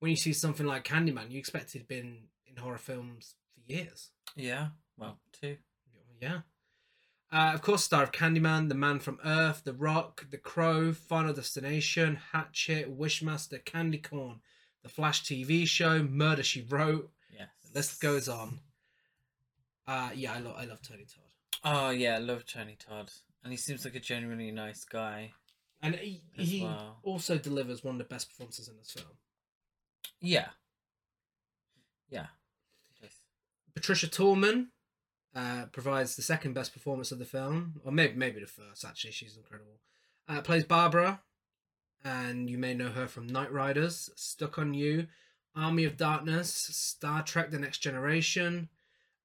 when 0.00 0.10
you 0.10 0.16
see 0.16 0.32
something 0.32 0.66
like 0.66 0.84
Candyman, 0.84 1.30
you 1.30 1.38
expect 1.38 1.72
he'd 1.72 1.88
been 1.88 2.28
in 2.54 2.62
horror 2.62 2.78
films 2.78 3.34
for 3.54 3.60
years. 3.72 4.10
Yeah, 4.36 4.68
well, 4.96 5.18
two. 5.32 5.56
Yeah. 6.20 6.40
Uh, 7.32 7.52
of 7.54 7.62
course, 7.62 7.82
star 7.82 8.02
of 8.02 8.12
Candyman, 8.12 8.68
The 8.68 8.74
Man 8.74 8.98
from 8.98 9.18
Earth, 9.24 9.62
The 9.64 9.72
Rock, 9.72 10.26
The 10.30 10.36
Crow, 10.36 10.92
Final 10.92 11.32
Destination, 11.32 12.18
Hatchet, 12.32 12.96
Wishmaster, 12.96 13.64
Candy 13.64 13.96
Corn, 13.98 14.40
The 14.82 14.90
Flash 14.90 15.24
TV 15.24 15.66
show, 15.66 16.02
Murder 16.02 16.42
She 16.42 16.60
Wrote. 16.68 17.10
Yes. 17.32 17.48
The 17.72 17.78
list 17.78 18.00
goes 18.02 18.28
on. 18.28 18.60
Uh, 19.86 20.10
yeah, 20.14 20.34
I 20.34 20.38
love 20.40 20.54
I 20.58 20.64
love 20.66 20.80
Tony 20.82 21.04
Todd, 21.04 21.24
Oh 21.64 21.90
yeah, 21.90 22.14
I 22.14 22.18
love 22.18 22.44
Tony 22.46 22.76
Todd, 22.78 23.10
and 23.42 23.50
he 23.52 23.56
seems 23.56 23.84
like 23.84 23.96
a 23.96 24.00
genuinely 24.00 24.50
nice 24.52 24.84
guy. 24.84 25.32
and 25.82 25.96
he, 25.96 26.22
he 26.34 26.62
well. 26.62 26.98
also 27.02 27.36
delivers 27.38 27.82
one 27.82 27.94
of 27.94 27.98
the 27.98 28.04
best 28.04 28.28
performances 28.28 28.68
in 28.68 28.76
this 28.76 28.92
film. 28.92 29.08
Yeah. 30.20 30.48
Yeah. 32.10 32.26
Patricia 33.74 34.08
Tallman 34.08 34.68
uh, 35.34 35.66
provides 35.72 36.16
the 36.16 36.22
second 36.22 36.52
best 36.52 36.72
performance 36.72 37.12
of 37.12 37.18
the 37.18 37.24
film, 37.24 37.80
or 37.84 37.92
maybe 37.92 38.14
maybe 38.14 38.40
the 38.40 38.46
first. 38.46 38.84
Actually, 38.84 39.12
she's 39.12 39.36
incredible. 39.36 39.80
Uh, 40.28 40.40
plays 40.40 40.64
Barbara, 40.64 41.20
and 42.04 42.50
you 42.50 42.58
may 42.58 42.74
know 42.74 42.90
her 42.90 43.06
from 43.06 43.28
Knightriders, 43.30 44.10
Stuck 44.16 44.58
on 44.58 44.74
You, 44.74 45.06
Army 45.56 45.84
of 45.84 45.96
Darkness, 45.96 46.52
Star 46.52 47.22
Trek: 47.22 47.50
The 47.50 47.58
Next 47.58 47.78
Generation, 47.78 48.68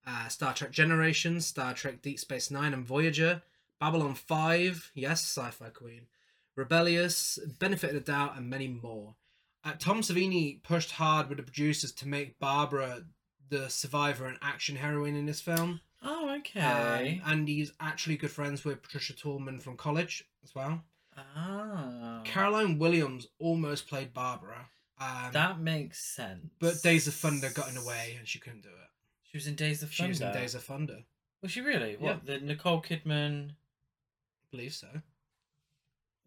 uh, 0.06 0.28
Star 0.30 0.54
Trek 0.54 0.72
Generations, 0.72 1.46
Star 1.46 1.74
Trek: 1.74 2.02
Deep 2.02 2.20
Space 2.20 2.50
Nine, 2.50 2.74
and 2.74 2.86
Voyager. 2.86 3.42
Babylon 3.80 4.16
Five, 4.16 4.92
yes, 4.96 5.22
Sci-Fi 5.22 5.70
Queen, 5.70 6.08
Rebellious, 6.56 7.38
Benefit 7.60 7.92
of 7.92 7.96
the 7.96 8.12
Doubt, 8.12 8.36
and 8.36 8.50
many 8.50 8.68
more. 8.68 9.16
Uh, 9.64 9.74
Tom 9.78 10.02
Savini 10.02 10.64
pushed 10.64 10.94
hard 10.94 11.30
with 11.30 11.38
the 11.38 11.44
producers 11.44 11.92
to 11.92 12.08
make 12.08 12.40
Barbara 12.40 13.04
the 13.50 13.70
survivor 13.70 14.26
and 14.26 14.38
action 14.42 14.76
heroine 14.76 15.16
in 15.16 15.26
this 15.26 15.42
film. 15.42 15.82
Oh, 16.04 16.30
Um, 16.30 16.40
okay. 16.40 17.22
and 17.26 17.48
he's 17.48 17.72
actually 17.80 18.18
good 18.18 18.32
friends 18.32 18.64
with 18.64 18.82
Patricia 18.84 19.14
Tallman 19.16 19.60
from 19.60 19.78
college 19.78 20.24
as 20.44 20.54
well. 20.54 20.84
ah. 21.18 22.22
Caroline 22.24 22.78
Williams 22.78 23.28
almost 23.40 23.88
played 23.88 24.14
Barbara. 24.14 24.70
Um, 25.00 25.32
that 25.32 25.60
makes 25.60 26.00
sense. 26.04 26.48
but 26.60 26.82
Days 26.82 27.08
of 27.08 27.14
Thunder 27.16 27.50
got 27.50 27.70
in 27.70 27.76
the 27.76 27.84
way 27.86 28.16
and 28.18 28.28
she 28.28 28.40
couldn't 28.40 28.62
do 28.64 28.70
it. 28.70 28.90
She 29.24 29.38
was 29.38 29.48
in 29.48 29.56
Days 29.56 29.82
of 29.84 29.92
Thunder. 29.92 30.14
She 30.14 30.22
was 30.22 30.22
in 30.22 30.34
Days 30.42 30.56
of 30.56 30.64
Thunder. 30.64 31.04
Was 31.42 31.52
she 31.52 31.62
really? 31.62 31.96
What? 31.98 32.26
The 32.26 32.40
Nicole 32.40 32.82
Kidman. 32.82 33.52
I 33.52 34.46
believe 34.52 34.74
so. 34.74 34.88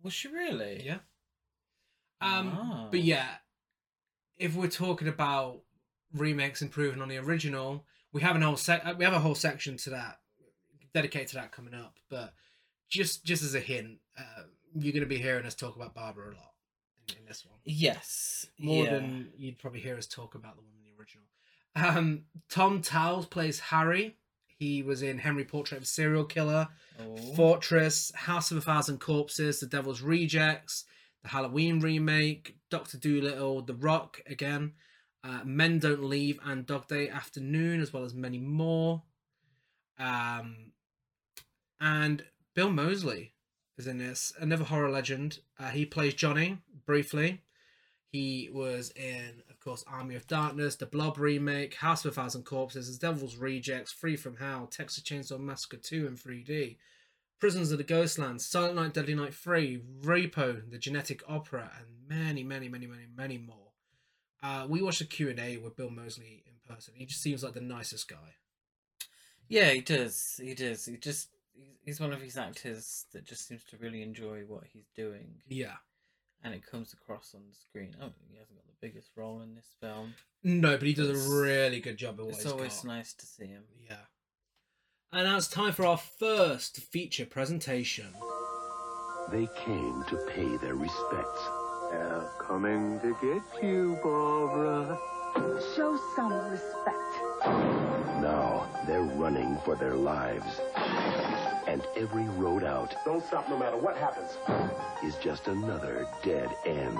Was 0.03 0.12
she 0.12 0.29
really? 0.29 0.83
Yeah. 0.85 0.99
Um, 2.21 2.49
Ah. 2.59 2.89
But 2.91 3.00
yeah, 3.00 3.37
if 4.39 4.55
we're 4.55 4.69
talking 4.69 5.09
about 5.09 5.62
remakes 6.14 6.62
improving 6.62 7.00
on 7.02 7.09
the 7.09 7.19
original, 7.19 7.85
we 8.12 8.23
have 8.23 8.37
a 8.37 8.40
whole 8.40 8.57
sec- 8.57 8.99
we 8.99 9.05
have 9.05 9.14
a 9.14 9.19
whole 9.21 9.35
section 9.35 9.76
to 9.79 9.90
that 9.90 10.19
dedicated 10.95 11.29
to 11.29 11.35
that 11.37 11.52
coming 11.52 11.75
up. 11.75 11.99
But 12.09 12.35
just 12.88 13.25
just 13.25 13.43
as 13.43 13.55
a 13.55 13.61
hint, 13.61 13.99
uh, 14.19 14.43
you're 14.75 14.93
going 14.93 15.02
to 15.02 15.09
be 15.09 15.19
hearing 15.19 15.47
us 15.47 15.55
talk 15.55 15.76
about 15.76 15.95
Barbara 15.95 16.26
a 16.33 16.35
lot 16.35 16.52
in, 17.09 17.19
in 17.19 17.25
this 17.26 17.45
one, 17.47 17.59
Yes. 17.64 18.47
more 18.59 18.85
yeah. 18.85 18.90
than 18.95 19.29
you'd 19.37 19.59
probably 19.59 19.81
hear 19.81 19.97
us 19.97 20.07
talk 20.07 20.35
about 20.35 20.57
the 20.57 20.62
one 20.62 20.73
in 20.76 20.83
the 20.85 21.00
original. 21.00 21.25
Um, 21.76 22.25
Tom 22.49 22.83
Towles 22.83 23.26
plays 23.26 23.61
Harry. 23.61 24.17
He 24.59 24.83
was 24.83 25.02
in 25.02 25.19
Henry 25.19 25.45
Portrait 25.45 25.79
of 25.79 25.85
a 25.85 25.87
Serial 25.87 26.25
Killer, 26.25 26.69
Oh. 27.00 27.17
Fortress, 27.35 28.12
House 28.14 28.50
of 28.50 28.59
a 28.59 28.61
Thousand 28.61 28.99
Corpses, 29.00 29.59
The 29.61 29.67
Devil's 29.67 30.02
Rejects, 30.02 30.85
the 31.23 31.29
Halloween 31.31 31.81
remake, 31.81 32.57
Doctor 32.69 32.99
Dolittle, 32.99 33.62
The 33.62 33.75
Rock 33.75 34.21
again, 34.26 34.73
uh, 35.23 35.41
Men 35.45 35.79
Don't 35.79 36.05
Leave, 36.05 36.39
and 36.45 36.67
Dog 36.67 36.89
Day 36.89 37.09
Afternoon, 37.09 37.81
as 37.81 37.93
well 37.93 38.05
as 38.05 38.15
many 38.15 38.39
more. 38.39 39.03
Um, 39.99 40.73
and 41.81 42.25
Bill 42.55 42.71
Moseley 42.71 43.33
is 43.79 43.87
in 43.87 43.99
this, 43.99 44.33
another 44.39 44.65
horror 44.65 44.91
legend. 44.91 45.41
Uh, 45.59 45.69
he 45.69 45.85
plays 45.85 46.15
Johnny 46.15 46.59
briefly. 46.87 47.43
He 48.12 48.50
was 48.53 48.91
in, 48.91 49.43
of 49.49 49.61
course, 49.61 49.85
Army 49.87 50.17
of 50.17 50.27
Darkness, 50.27 50.75
the 50.75 50.87
Blob 50.87 51.17
remake, 51.17 51.77
House 51.77 52.05
of 52.05 52.12
a 52.12 52.15
Thousand 52.15 52.45
Corpses, 52.45 52.99
The 52.99 53.07
Devil's 53.07 53.37
Rejects, 53.37 53.93
Free 53.93 54.17
from 54.17 54.37
Hell, 54.37 54.67
Texas 54.67 55.05
Chainsaw 55.05 55.39
Massacre 55.39 55.77
2 55.77 56.09
in 56.09 56.17
3D, 56.17 56.77
Prisons 57.39 57.71
of 57.71 57.79
the 57.79 57.85
Ghostlands, 57.85 58.41
Silent 58.41 58.75
Night, 58.75 58.95
Deadly 58.95 59.15
Night 59.15 59.33
3, 59.33 59.81
Repo, 60.03 60.69
The 60.69 60.79
Genetic 60.79 61.23
Opera, 61.29 61.71
and 61.79 61.87
many, 62.09 62.43
many, 62.43 62.69
many, 62.69 62.87
many, 62.87 63.07
many 63.17 63.39
more. 63.39 63.70
Uh, 64.43 64.67
we 64.69 64.81
watched 64.83 65.01
a 65.01 65.05
Q&A 65.07 65.57
with 65.59 65.77
Bill 65.77 65.91
Moseley 65.91 66.43
in 66.47 66.75
person. 66.75 66.95
He 66.97 67.05
just 67.07 67.21
seems 67.23 67.43
like 67.45 67.55
the 67.55 67.61
nicest 67.61 68.09
guy. 68.09 68.37
Yeah, 69.49 69.71
he 69.71 69.81
does. 69.81 70.41
He 70.43 70.55
does. 70.55 70.87
He 70.87 70.97
just 70.97 71.29
he's- 71.55 71.77
he's 71.85 72.01
one 72.01 72.13
of 72.13 72.21
these 72.21 72.39
actors 72.39 73.07
that 73.13 73.25
just 73.25 73.47
seems 73.47 73.65
to 73.65 73.77
really 73.77 74.03
enjoy 74.03 74.43
what 74.47 74.65
he's 74.73 74.89
doing, 74.95 75.43
Yeah. 75.49 75.77
and 76.43 76.55
it 76.55 76.65
comes 76.65 76.93
across 76.93 77.35
on 77.35 77.43
the 77.49 77.55
screen. 77.55 77.95
Oh, 78.01 78.13
he 78.31 78.37
hasn't 78.39 78.57
got 78.57 78.67
the 78.67 78.87
biggest 78.87 79.11
role 79.17 79.41
in 79.43 79.55
this 79.57 79.75
film. 79.81 80.15
No, 80.43 80.79
but 80.79 80.87
he 80.87 80.95
does 80.95 81.09
It's- 81.11 81.27
a 81.27 81.31
really 81.43 81.81
good 81.81 81.97
job 81.99 82.19
of 82.21 82.27
what 82.27 82.35
It's 82.37 82.45
he's 82.45 82.53
always 82.53 82.77
got. 82.77 82.85
nice 82.85 83.13
to 83.15 83.27
see 83.27 83.47
him. 83.47 83.65
Yeah. 83.89 84.07
And 85.13 85.25
now 85.25 85.37
it's 85.37 85.49
time 85.49 85.73
for 85.73 85.85
our 85.85 85.99
first 85.99 86.77
feature 86.79 87.27
presentation. 87.27 88.13
They 89.31 89.49
came 89.65 90.05
to 90.05 90.27
pay 90.31 90.57
their 90.59 90.77
respects. 90.77 91.41
They're 91.91 92.29
coming 92.39 93.01
to 93.01 93.17
get 93.21 93.63
you, 93.63 93.99
Barbara. 94.03 94.99
Show 95.77 95.99
some 96.17 96.33
respect. 96.51 96.97
Now 98.21 98.69
they're 98.87 99.03
running 99.03 99.59
for 99.65 99.77
their 99.77 99.95
lives. 99.95 100.61
And 101.67 101.83
every 101.97 102.25
road 102.31 102.65
out 102.65 102.95
Don't 103.05 103.25
stop 103.25 103.49
no 103.49 103.57
matter 103.57 103.77
what 103.77 103.97
happens. 103.97 104.37
is 105.05 105.15
just 105.23 105.47
another 105.47 106.07
dead 106.23 106.49
end. 106.67 106.99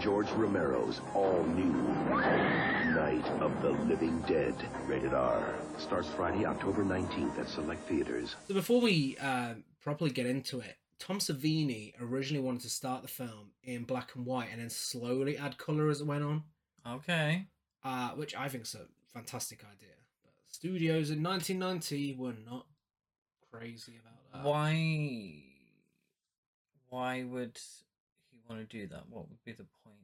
George 0.00 0.30
Romero's 0.30 1.00
all 1.14 1.42
new 1.44 1.72
Night 2.94 3.26
of 3.40 3.52
the 3.62 3.70
Living 3.84 4.20
Dead. 4.22 4.54
Rated 4.86 5.12
R. 5.14 5.54
Starts 5.78 6.08
Friday, 6.08 6.44
October 6.46 6.84
19th 6.84 7.38
at 7.38 7.48
select 7.48 7.86
theaters. 7.88 8.34
So 8.48 8.54
before 8.54 8.80
we 8.80 9.16
uh, 9.20 9.54
properly 9.82 10.10
get 10.10 10.26
into 10.26 10.60
it, 10.60 10.76
Tom 11.00 11.18
Savini 11.18 11.94
originally 12.00 12.42
wanted 12.44 12.60
to 12.60 12.70
start 12.70 13.02
the 13.02 13.08
film 13.08 13.50
in 13.64 13.82
black 13.84 14.14
and 14.14 14.24
white 14.24 14.48
and 14.52 14.60
then 14.60 14.70
slowly 14.70 15.36
add 15.36 15.58
color 15.58 15.88
as 15.90 16.00
it 16.02 16.06
went 16.06 16.22
on, 16.22 16.44
Okay. 16.86 17.46
uh, 17.82 18.10
which 18.10 18.36
I 18.36 18.48
think 18.48 18.64
is 18.64 18.74
a 18.76 18.86
fantastic 19.12 19.64
idea. 19.64 19.94
But 20.22 20.32
studios 20.48 21.10
in 21.10 21.22
1990 21.22 22.14
were 22.16 22.34
not 22.48 22.66
crazy 23.50 23.94
about 24.00 24.44
that. 24.44 24.48
Why? 24.48 25.42
Why 26.90 27.22
would 27.22 27.58
he 28.30 28.38
want 28.48 28.60
to 28.68 28.78
do 28.78 28.86
that? 28.88 29.08
What 29.08 29.28
would 29.28 29.42
be 29.44 29.52
the 29.52 29.66
point? 29.84 29.96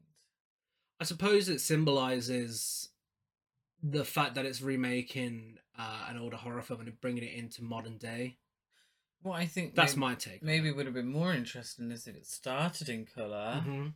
I 1.01 1.05
suppose 1.05 1.49
it 1.49 1.61
symbolizes 1.61 2.89
the 3.83 4.05
fact 4.05 4.35
that 4.35 4.47
it's 4.47 4.63
remaking 4.63 5.59
uh, 5.79 6.07
an 6.09 6.17
older 6.17 6.37
horror 6.39 6.63
film 6.63 6.81
and 6.81 7.01
bringing 7.01 7.23
it 7.25 7.35
into 7.35 7.63
modern 7.63 7.99
day. 7.99 8.39
Well, 9.27 9.35
I 9.37 9.47
think 9.47 9.75
That's 9.75 9.97
maybe, 9.97 10.01
my 10.01 10.15
take. 10.15 10.43
Maybe 10.43 10.69
it. 10.69 10.77
would 10.77 10.87
have 10.87 10.95
been 10.95 11.11
more 11.11 11.33
interesting 11.35 11.91
is 11.91 12.07
if 12.07 12.15
it 12.15 12.27
started 12.27 12.89
in 12.89 13.07
color 13.07 13.61
Mhm. 13.67 13.95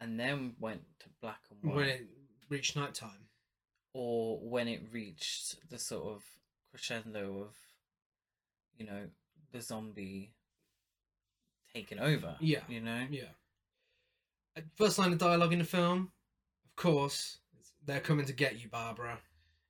and 0.00 0.18
then 0.18 0.56
went 0.58 0.98
to 1.00 1.10
black 1.20 1.42
and 1.50 1.62
white, 1.62 1.74
when 1.76 1.88
it 1.88 2.08
reached 2.48 2.74
nighttime. 2.74 3.28
or 3.92 4.40
when 4.40 4.66
it 4.66 4.82
reached 4.90 5.68
the 5.68 5.78
sort 5.78 6.16
of 6.16 6.24
crescendo 6.70 7.42
of, 7.42 7.54
you 8.78 8.86
know, 8.86 9.10
the 9.52 9.60
zombie 9.60 10.32
taking 11.74 11.98
over. 11.98 12.36
Yeah. 12.40 12.66
You 12.66 12.80
know. 12.80 13.06
Yeah. 13.10 13.34
Uh, 14.56 14.62
First 14.76 14.98
line 14.98 15.12
of 15.12 15.18
dialogue 15.18 15.52
in 15.52 15.58
the 15.58 15.64
film, 15.66 16.10
of 16.64 16.74
course, 16.76 17.38
it's, 17.58 17.72
they're 17.84 18.00
coming 18.00 18.24
to 18.26 18.32
get 18.32 18.58
you, 18.58 18.68
Barbara. 18.70 19.20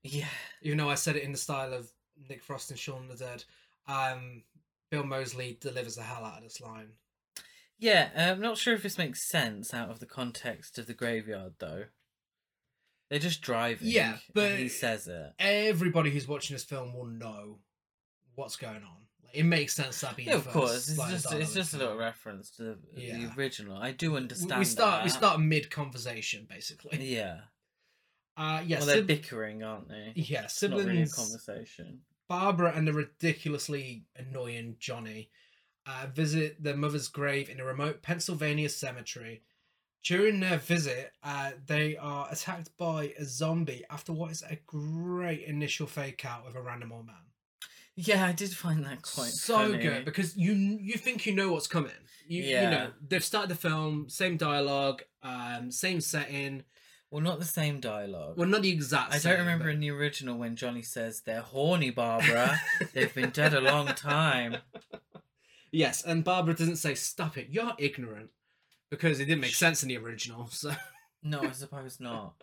Yeah. 0.04 0.30
Even 0.62 0.78
though 0.78 0.88
I 0.88 0.94
said 0.94 1.16
it 1.16 1.24
in 1.24 1.32
the 1.32 1.38
style 1.38 1.72
of 1.74 1.92
Nick 2.28 2.42
Frost 2.44 2.70
and 2.70 2.78
Shaun 2.78 3.08
the 3.08 3.16
Dead, 3.16 3.44
um, 3.86 4.42
Bill 4.90 5.04
Moseley 5.04 5.58
delivers 5.60 5.96
the 5.96 6.02
hell 6.02 6.24
out 6.24 6.38
of 6.38 6.44
this 6.44 6.60
line. 6.60 6.88
Yeah, 7.78 8.10
I'm 8.16 8.40
not 8.40 8.58
sure 8.58 8.74
if 8.74 8.82
this 8.82 8.98
makes 8.98 9.22
sense 9.22 9.74
out 9.74 9.90
of 9.90 9.98
the 10.00 10.06
context 10.06 10.78
of 10.78 10.86
the 10.86 10.94
graveyard, 10.94 11.54
though. 11.58 11.84
They're 13.10 13.18
just 13.18 13.42
driving. 13.42 13.88
Yeah, 13.88 14.12
and 14.12 14.20
but- 14.32 14.58
he 14.58 14.68
says 14.68 15.06
it. 15.08 15.32
Everybody 15.38 16.10
who's 16.10 16.28
watching 16.28 16.54
this 16.54 16.64
film 16.64 16.94
will 16.94 17.06
know 17.06 17.58
what's 18.34 18.56
going 18.56 18.76
on. 18.76 19.06
Like, 19.24 19.34
it 19.34 19.42
makes 19.44 19.74
sense 19.74 20.00
that 20.00 20.16
being 20.16 20.28
Yeah, 20.28 20.36
of 20.36 20.48
course. 20.48 20.88
It's 20.88 20.96
just 21.10 21.32
it's 21.32 21.54
just 21.54 21.74
a 21.74 21.78
little 21.78 21.96
reference 21.96 22.50
to 22.52 22.62
the, 22.62 22.78
the 22.94 23.32
original. 23.36 23.76
I 23.76 23.92
do 23.92 24.16
understand. 24.16 24.58
We 24.58 24.64
start. 24.64 25.04
We 25.04 25.10
start 25.10 25.40
mid 25.40 25.70
conversation, 25.70 26.46
basically. 26.48 27.04
Yeah. 27.04 27.40
Uh, 28.36 28.60
yeah. 28.66 28.78
well, 28.78 28.86
they're 28.86 29.02
bickering, 29.04 29.62
aren't 29.62 29.88
they? 29.88 30.12
yeah. 30.16 30.42
It's 30.42 30.60
not 30.60 30.76
really 30.76 31.02
a 31.02 31.06
conversation. 31.06 32.00
Barbara 32.28 32.72
and 32.74 32.86
the 32.86 32.92
ridiculously 32.92 34.04
annoying 34.16 34.76
Johnny 34.78 35.30
uh, 35.86 36.06
visit 36.12 36.62
their 36.62 36.76
mother's 36.76 37.08
grave 37.08 37.48
in 37.50 37.60
a 37.60 37.64
remote 37.64 38.02
Pennsylvania 38.02 38.68
cemetery. 38.68 39.42
During 40.02 40.40
their 40.40 40.58
visit, 40.58 41.12
uh, 41.22 41.52
they 41.66 41.96
are 41.96 42.28
attacked 42.30 42.76
by 42.76 43.14
a 43.18 43.24
zombie 43.24 43.84
after 43.90 44.12
what 44.12 44.30
is 44.32 44.42
a 44.42 44.56
great 44.66 45.42
initial 45.44 45.86
fake 45.86 46.24
out 46.24 46.44
with 46.44 46.54
a 46.56 46.60
random 46.62 46.92
old 46.92 47.06
man. 47.06 47.16
Yeah, 47.96 48.26
I 48.26 48.32
did 48.32 48.50
find 48.50 48.84
that 48.84 49.02
quite 49.02 49.30
so 49.30 49.56
funny. 49.70 49.78
good 49.78 50.04
because 50.04 50.36
you 50.36 50.52
you 50.52 50.94
think 50.94 51.26
you 51.26 51.34
know 51.34 51.52
what's 51.52 51.68
coming. 51.68 51.92
You, 52.26 52.42
you 52.42 52.50
Yeah. 52.50 52.70
know 52.70 52.92
they've 53.06 53.22
started 53.24 53.50
the 53.50 53.54
film, 53.54 54.08
same 54.10 54.36
dialogue, 54.36 55.02
um, 55.22 55.70
same 55.70 56.00
setting. 56.00 56.64
Well, 57.14 57.22
not 57.22 57.38
the 57.38 57.44
same 57.44 57.78
dialogue. 57.78 58.36
Well, 58.36 58.48
not 58.48 58.62
the 58.62 58.70
exact. 58.72 59.14
I 59.14 59.18
don't 59.18 59.38
remember 59.38 59.66
but- 59.66 59.74
in 59.74 59.78
the 59.78 59.90
original 59.92 60.36
when 60.36 60.56
Johnny 60.56 60.82
says 60.82 61.20
they're 61.20 61.42
horny, 61.42 61.90
Barbara. 61.90 62.58
They've 62.92 63.14
been 63.14 63.30
dead 63.30 63.54
a 63.54 63.60
long 63.60 63.86
time. 63.86 64.56
Yes, 65.70 66.04
and 66.04 66.22
Barbara 66.24 66.54
doesn't 66.54 66.76
say 66.76 66.94
"stop 66.94 67.36
it." 67.36 67.48
You're 67.50 67.72
ignorant 67.78 68.30
because 68.90 69.18
it 69.20 69.24
didn't 69.26 69.40
make 69.42 69.54
sense 69.54 69.82
in 69.82 69.88
the 69.88 69.96
original. 69.98 70.46
So, 70.52 70.72
No, 71.22 71.40
I 71.42 71.50
suppose 71.52 71.98
not. 72.00 72.34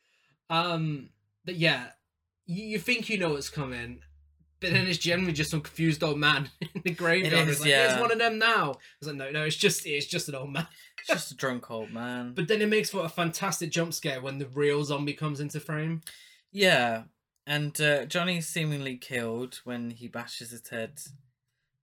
um, 0.50 1.10
but 1.44 1.56
yeah, 1.56 1.88
you, 2.46 2.64
you 2.64 2.78
think 2.78 3.08
you 3.10 3.18
know 3.18 3.30
what's 3.30 3.50
coming, 3.50 4.00
but 4.60 4.72
then 4.72 4.86
it's 4.86 4.98
generally 4.98 5.32
just 5.34 5.50
some 5.50 5.60
confused 5.60 6.02
old 6.02 6.18
man 6.18 6.48
in 6.74 6.82
the 6.82 6.90
graveyard. 6.92 7.48
is, 7.48 7.56
It's 7.56 7.60
like, 7.60 7.68
Here's 7.70 7.92
yeah. 7.92 8.00
one 8.00 8.12
of 8.12 8.18
them 8.18 8.38
now. 8.38 8.72
I 8.72 8.76
was 9.00 9.08
like, 9.08 9.16
no, 9.16 9.30
no, 9.30 9.44
it's 9.44 9.56
just 9.56 9.86
it's 9.86 10.06
just 10.06 10.28
an 10.30 10.34
old 10.34 10.52
man. 10.52 10.66
Just 11.08 11.32
a 11.32 11.36
drunk 11.36 11.70
old 11.70 11.90
man. 11.90 12.32
But 12.34 12.48
then 12.48 12.62
it 12.62 12.68
makes 12.68 12.90
for 12.90 13.04
a 13.04 13.08
fantastic 13.08 13.70
jump 13.70 13.94
scare 13.94 14.20
when 14.20 14.38
the 14.38 14.46
real 14.46 14.84
zombie 14.84 15.14
comes 15.14 15.40
into 15.40 15.58
frame. 15.60 16.02
Yeah, 16.52 17.04
and 17.46 17.78
uh, 17.80 18.04
Johnny's 18.04 18.46
seemingly 18.46 18.96
killed 18.96 19.60
when 19.64 19.90
he 19.90 20.06
bashes 20.08 20.50
his 20.50 20.68
head 20.68 21.00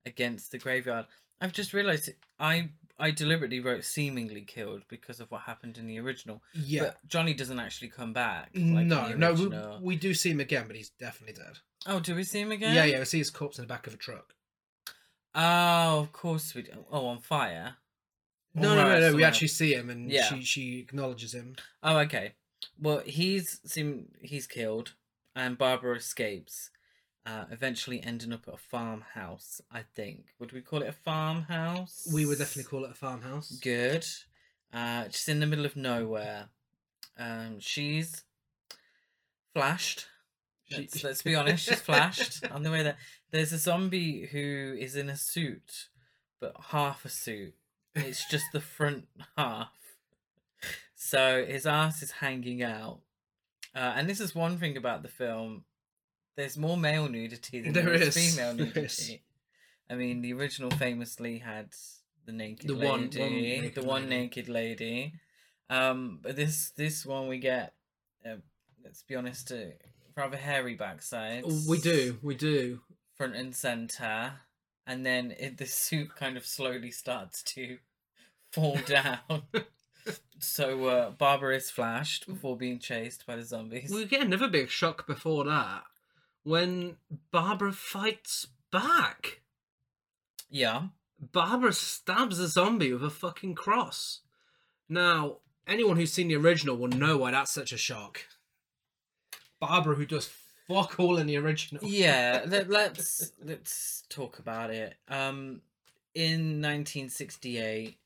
against 0.05 0.51
the 0.51 0.57
graveyard. 0.59 1.05
I've 1.41 1.53
just 1.53 1.73
realised 1.73 2.09
I 2.39 2.69
I 2.97 3.11
deliberately 3.11 3.59
wrote 3.59 3.83
seemingly 3.83 4.41
killed 4.41 4.83
because 4.87 5.19
of 5.19 5.29
what 5.29 5.41
happened 5.41 5.77
in 5.77 5.87
the 5.87 5.99
original. 5.99 6.41
Yeah. 6.53 6.83
But 6.83 6.97
Johnny 7.07 7.33
doesn't 7.33 7.59
actually 7.59 7.89
come 7.89 8.13
back. 8.13 8.51
like 8.53 8.85
no, 8.85 9.09
no, 9.13 9.33
we, 9.33 9.85
we 9.87 9.95
do 9.95 10.13
see 10.13 10.31
him 10.31 10.39
again, 10.39 10.65
but 10.67 10.75
he's 10.75 10.91
definitely 10.91 11.35
dead. 11.35 11.57
Oh, 11.87 11.99
do 11.99 12.15
we 12.15 12.23
see 12.23 12.39
him 12.41 12.51
again? 12.51 12.73
Yeah, 12.73 12.85
yeah, 12.85 12.99
we 12.99 13.05
see 13.05 13.17
his 13.17 13.29
corpse 13.29 13.57
in 13.59 13.63
the 13.63 13.67
back 13.67 13.85
of 13.87 13.93
a 13.93 13.97
truck. 13.97 14.33
Oh, 15.33 15.99
of 15.99 16.13
course 16.13 16.55
we 16.55 16.61
do. 16.61 16.85
Oh, 16.89 17.07
on 17.07 17.19
fire. 17.19 17.75
No, 18.55 18.73
no, 18.75 18.87
no, 18.87 18.99
no. 19.11 19.15
We 19.15 19.23
actually 19.23 19.49
see 19.49 19.73
him, 19.73 19.89
and 19.89 20.09
Yeah. 20.11 20.23
she 20.29 20.43
she 20.43 20.79
acknowledges 20.79 21.33
him. 21.33 21.55
Oh, 21.83 21.97
okay. 21.99 22.33
Well, 22.79 22.99
he's 23.05 23.59
seem 23.65 24.11
he's 24.21 24.47
killed, 24.47 24.93
and 25.35 25.57
Barbara 25.57 25.97
escapes, 25.97 26.69
uh, 27.25 27.45
eventually 27.51 28.01
ending 28.01 28.31
up 28.33 28.47
at 28.47 28.53
a 28.53 28.57
farmhouse. 28.57 29.61
I 29.71 29.83
think. 29.95 30.27
Would 30.39 30.51
we 30.53 30.61
call 30.61 30.81
it 30.81 30.87
a 30.89 30.93
farmhouse? 30.93 32.07
We 32.13 32.25
would 32.25 32.37
definitely 32.39 32.69
call 32.69 32.85
it 32.85 32.91
a 32.91 32.95
farmhouse. 32.95 33.51
good. 33.61 34.05
Uh, 34.73 35.07
just 35.07 35.29
in 35.29 35.39
the 35.39 35.45
middle 35.45 35.65
of 35.65 35.75
nowhere. 35.75 36.49
Um, 37.17 37.59
she's 37.59 38.23
flashed 39.53 40.07
She- 40.69 40.77
Let's, 40.81 41.03
let's 41.03 41.21
be 41.21 41.35
honest, 41.41 41.65
she's 41.65 41.79
flashed 41.79 42.49
on 42.51 42.63
the 42.63 42.71
way 42.71 42.83
there. 42.83 42.97
There's 43.31 43.53
a 43.53 43.57
zombie 43.57 44.25
who 44.31 44.75
is 44.79 44.95
in 44.95 45.09
a 45.09 45.15
suit, 45.17 45.89
but 46.39 46.55
half 46.71 47.05
a 47.05 47.09
suit. 47.09 47.53
It's 47.95 48.27
just 48.29 48.45
the 48.53 48.59
front 48.61 49.07
half. 49.37 49.69
So 50.95 51.45
his 51.45 51.65
ass 51.65 52.01
is 52.01 52.11
hanging 52.11 52.63
out. 52.63 52.99
Uh, 53.75 53.93
and 53.95 54.09
this 54.09 54.19
is 54.19 54.33
one 54.33 54.57
thing 54.57 54.77
about 54.77 55.01
the 55.01 55.07
film. 55.09 55.63
There's 56.35 56.57
more 56.57 56.77
male 56.77 57.07
nudity 57.07 57.61
than 57.61 57.73
There 57.73 57.93
is 57.93 58.15
female 58.15 58.53
nudity. 58.55 58.81
is. 58.85 59.11
I 59.89 59.95
mean, 59.95 60.21
the 60.21 60.33
original 60.33 60.71
famously 60.71 61.37
had 61.39 61.69
the 62.25 62.31
naked 62.31 62.67
The 62.69 62.73
lady, 62.73 62.87
one- 62.87 63.01
one 63.01 63.09
the 63.09 63.29
naked 63.61 63.83
one 63.85 64.03
lady. 64.09 64.15
naked 64.15 64.49
lady. 64.49 65.13
Um, 65.69 66.19
but 66.21 66.35
this 66.35 66.71
this 66.75 67.05
one 67.05 67.27
we 67.27 67.39
get, 67.39 67.73
uh, 68.25 68.35
let's 68.83 69.01
be 69.03 69.15
honest, 69.15 69.51
uh, 69.51 69.55
rather 70.15 70.37
hairy 70.37 70.75
backside. 70.75 71.43
We 71.67 71.79
do, 71.79 72.17
we 72.21 72.35
do. 72.35 72.81
front 73.15 73.35
and 73.35 73.55
center, 73.55 74.33
and 74.85 75.05
then 75.05 75.33
it, 75.39 75.57
the 75.57 75.65
soup 75.65 76.15
kind 76.15 76.37
of 76.37 76.45
slowly 76.45 76.91
starts 76.91 77.43
to 77.43 77.77
fall 78.51 78.77
down. 78.85 79.43
so 80.39 80.85
uh, 80.85 81.09
Barbara 81.11 81.55
is 81.55 81.69
flashed 81.69 82.27
before 82.27 82.57
being 82.57 82.79
chased 82.79 83.25
by 83.25 83.35
the 83.35 83.43
zombies. 83.43 83.91
We 83.91 84.05
get 84.05 84.21
another 84.21 84.47
big 84.47 84.69
shock 84.69 85.07
before 85.07 85.43
that 85.45 85.83
when 86.45 86.95
Barbara 87.31 87.73
fights 87.73 88.47
back. 88.71 89.41
Yeah, 90.49 90.87
Barbara 91.19 91.73
stabs 91.73 92.39
a 92.39 92.47
zombie 92.47 92.93
with 92.93 93.03
a 93.03 93.09
fucking 93.09 93.55
cross. 93.55 94.21
Now, 94.87 95.37
anyone 95.67 95.97
who's 95.97 96.13
seen 96.13 96.27
the 96.27 96.35
original 96.35 96.77
will 96.77 96.87
know 96.87 97.17
why 97.17 97.31
that's 97.31 97.51
such 97.51 97.73
a 97.73 97.77
shock. 97.77 98.21
Barbara, 99.59 99.95
who 99.95 100.05
does 100.05 100.31
fuck 100.67 100.99
all 100.99 101.17
in 101.17 101.27
the 101.27 101.37
original. 101.37 101.83
yeah. 101.83 102.43
Let, 102.47 102.69
let's 102.69 103.31
let's 103.43 104.03
talk 104.09 104.39
about 104.39 104.69
it. 104.71 104.95
Um, 105.07 105.61
in 106.13 106.61
1968, 106.61 107.97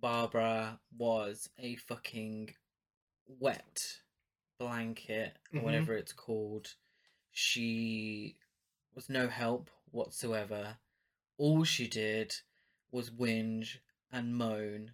Barbara 0.00 0.80
was 0.96 1.48
a 1.58 1.76
fucking 1.76 2.54
wet 3.40 3.98
blanket 4.58 5.36
or 5.52 5.60
Mhm. 5.60 5.62
whatever 5.64 5.94
it's 5.94 6.12
called. 6.12 6.74
She 7.32 8.36
was 8.94 9.08
no 9.08 9.28
help 9.28 9.70
whatsoever. 9.90 10.78
All 11.36 11.62
she 11.64 11.86
did 11.86 12.34
was 12.90 13.10
whinge 13.10 13.78
and 14.10 14.34
moan 14.34 14.92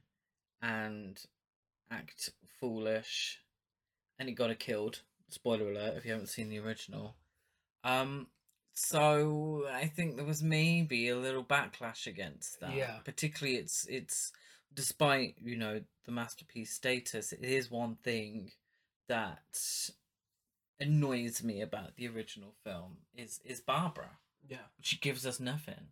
and 0.61 1.19
act 1.91 2.31
foolish, 2.61 3.41
and 4.19 4.29
it 4.29 4.33
got 4.33 4.51
her 4.51 4.55
killed. 4.55 5.01
Spoiler 5.35 5.71
alert 5.71 5.97
if 5.97 6.05
you 6.05 6.13
haven't 6.13 6.29
seen 6.29 6.49
the 6.49 6.59
original. 6.59 7.17
Um, 7.83 8.29
so 8.73 9.67
I 9.71 9.87
think 9.87 10.17
there 10.17 10.25
was 10.25 10.43
maybe 10.43 11.09
a 11.09 11.17
little 11.17 11.45
backlash 11.45 12.07
against 12.07 12.61
that. 12.61 12.75
Yeah. 12.75 12.99
Particularly, 13.05 13.59
it's 13.59 13.87
it's 13.89 14.33
despite 14.73 15.37
you 15.43 15.57
know 15.57 15.81
the 16.07 16.13
masterpiece 16.13 16.73
status, 16.73 17.33
it 17.33 17.45
is 17.45 17.71
one 17.71 17.97
thing 18.03 18.51
that 19.09 19.91
annoys 20.81 21.43
me 21.43 21.61
about 21.61 21.97
the 21.97 22.09
original 22.09 22.55
film 22.65 22.99
is 23.17 23.41
is 23.45 23.61
Barbara. 23.61 24.19
Yeah. 24.49 24.67
She 24.81 24.97
gives 24.97 25.25
us 25.27 25.41
nothing, 25.41 25.89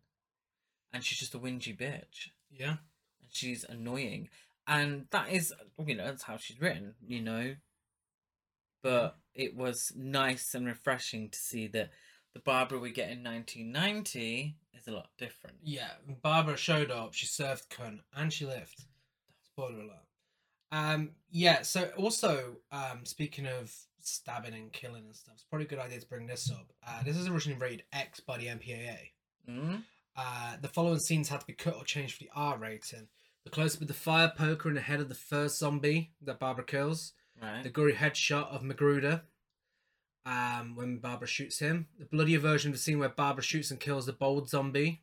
and 0.92 1.04
she's 1.04 1.18
just 1.18 1.34
a 1.34 1.38
whingy 1.38 1.76
bitch 1.76 2.28
Yeah. 2.50 2.76
and 3.20 3.30
she's 3.30 3.64
annoying 3.64 4.28
and 4.66 5.06
that 5.11 5.30
is 5.30 5.52
you 5.84 5.94
know 5.96 6.04
that's 6.04 6.22
how 6.25 6.37
she's 6.37 6.61
written 6.61 6.94
you 7.04 7.20
know 7.20 7.56
but 8.82 9.16
it 9.34 9.56
was 9.56 9.92
nice 9.96 10.54
and 10.54 10.66
refreshing 10.66 11.30
to 11.30 11.38
see 11.38 11.66
that 11.68 11.90
the 12.34 12.40
barbara 12.40 12.78
we 12.78 12.90
get 12.90 13.10
in 13.10 13.22
1990 13.22 14.56
is 14.74 14.88
a 14.88 14.92
lot 14.92 15.08
different 15.18 15.56
Yeah. 15.62 15.90
Barbara 16.22 16.56
showed 16.56 16.90
up, 16.90 17.14
she 17.14 17.26
served 17.26 17.68
cunt, 17.70 18.00
and 18.14 18.32
she 18.32 18.46
lived. 18.46 18.84
Spoiler 19.44 19.80
alert. 19.80 20.06
Um, 20.70 21.11
yeah, 21.30 21.62
so 21.62 21.90
also, 21.98 22.57
um, 22.70 23.04
speaking 23.04 23.46
of 23.46 23.70
stabbing 24.00 24.54
and 24.54 24.72
killing 24.72 25.04
and 25.04 25.14
stuff, 25.14 25.35
it's 25.35 25.44
probably 25.44 25.66
a 25.66 25.68
good 25.68 25.78
idea 25.78 26.00
to 26.00 26.07
bring 26.09 26.26
this 26.26 26.50
up. 26.50 26.72
Uh, 26.87 27.02
this 27.02 27.16
is 27.18 27.28
originally 27.28 27.61
rated 27.61 27.83
X 27.92 28.20
by 28.20 28.38
the 28.38 28.46
MPAA. 28.46 29.11
mm? 29.48 29.83
Uh, 30.16 30.57
the 30.61 30.68
following 30.68 30.98
scenes 30.98 31.28
had 31.28 31.40
to 31.40 31.46
be 31.46 31.52
cut 31.52 31.76
or 31.76 31.85
changed 31.85 32.14
for 32.16 32.24
the 32.24 32.30
R 32.35 32.57
rating. 32.59 33.09
The 33.44 33.50
close 33.50 33.74
up 33.74 33.80
with 33.80 33.88
the 33.88 33.94
fire 33.94 34.33
poker 34.35 34.68
in 34.68 34.74
the 34.74 34.80
head 34.80 35.00
of 35.00 35.09
the 35.09 35.14
first 35.14 35.59
zombie 35.59 36.12
that 36.22 36.38
Barbara 36.38 36.64
kills. 36.64 37.12
Right 37.42 37.62
The 37.62 37.70
gory 37.70 37.94
headshot 37.94 38.48
of 38.55 38.62
Magruder 38.62 39.22
um, 40.24 40.76
when 40.76 40.98
Barbara 40.98 41.26
shoots 41.28 41.59
him. 41.59 41.88
The 41.98 42.05
bloodier 42.05 42.38
version 42.38 42.70
of 42.70 42.76
the 42.76 42.83
scene 42.83 42.98
where 42.98 43.09
Barbara 43.09 43.42
shoots 43.42 43.70
and 43.70 43.81
kills 43.81 44.07
the 44.07 44.12
bold 44.12 44.48
zombie. 44.48 45.02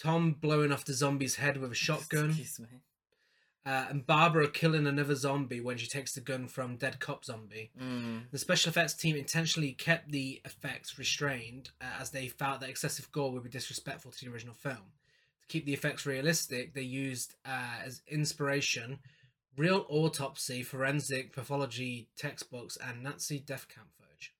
Tom 0.00 0.32
blowing 0.32 0.72
off 0.72 0.84
the 0.84 0.94
zombie's 0.94 1.36
head 1.36 1.56
with 1.58 1.72
a 1.72 1.74
shotgun. 1.74 2.26
excuse 2.30 2.60
me 2.60 2.66
Uh, 3.66 3.86
and 3.90 4.06
Barbara 4.06 4.48
killing 4.48 4.86
another 4.86 5.14
zombie 5.14 5.60
when 5.60 5.76
she 5.76 5.86
takes 5.86 6.14
the 6.14 6.20
gun 6.22 6.48
from 6.48 6.76
dead 6.76 6.98
cop 7.00 7.24
zombie. 7.24 7.70
mm. 7.78 8.22
The 8.30 8.38
special 8.38 8.70
effects 8.70 8.94
team 8.94 9.16
intentionally 9.16 9.72
kept 9.72 10.10
the 10.10 10.40
effects 10.46 10.98
restrained 10.98 11.70
uh, 11.80 12.00
as 12.00 12.10
they 12.10 12.28
felt 12.28 12.60
that 12.60 12.70
excessive 12.70 13.12
gore 13.12 13.30
would 13.32 13.42
be 13.42 13.50
disrespectful 13.50 14.12
to 14.12 14.24
the 14.24 14.30
original 14.32 14.54
film. 14.54 14.92
To 15.42 15.48
keep 15.48 15.66
the 15.66 15.74
effects 15.74 16.06
realistic, 16.06 16.72
they 16.72 16.80
used 16.82 17.34
uh, 17.44 17.80
as 17.84 18.00
inspiration 18.06 19.00
real 19.56 19.86
autopsy, 19.88 20.62
forensic 20.62 21.32
pathology 21.32 22.08
textbooks, 22.16 22.76
and 22.76 23.02
Nazi 23.02 23.38
death 23.38 23.66
camp 23.68 23.88
footage. 23.98 24.34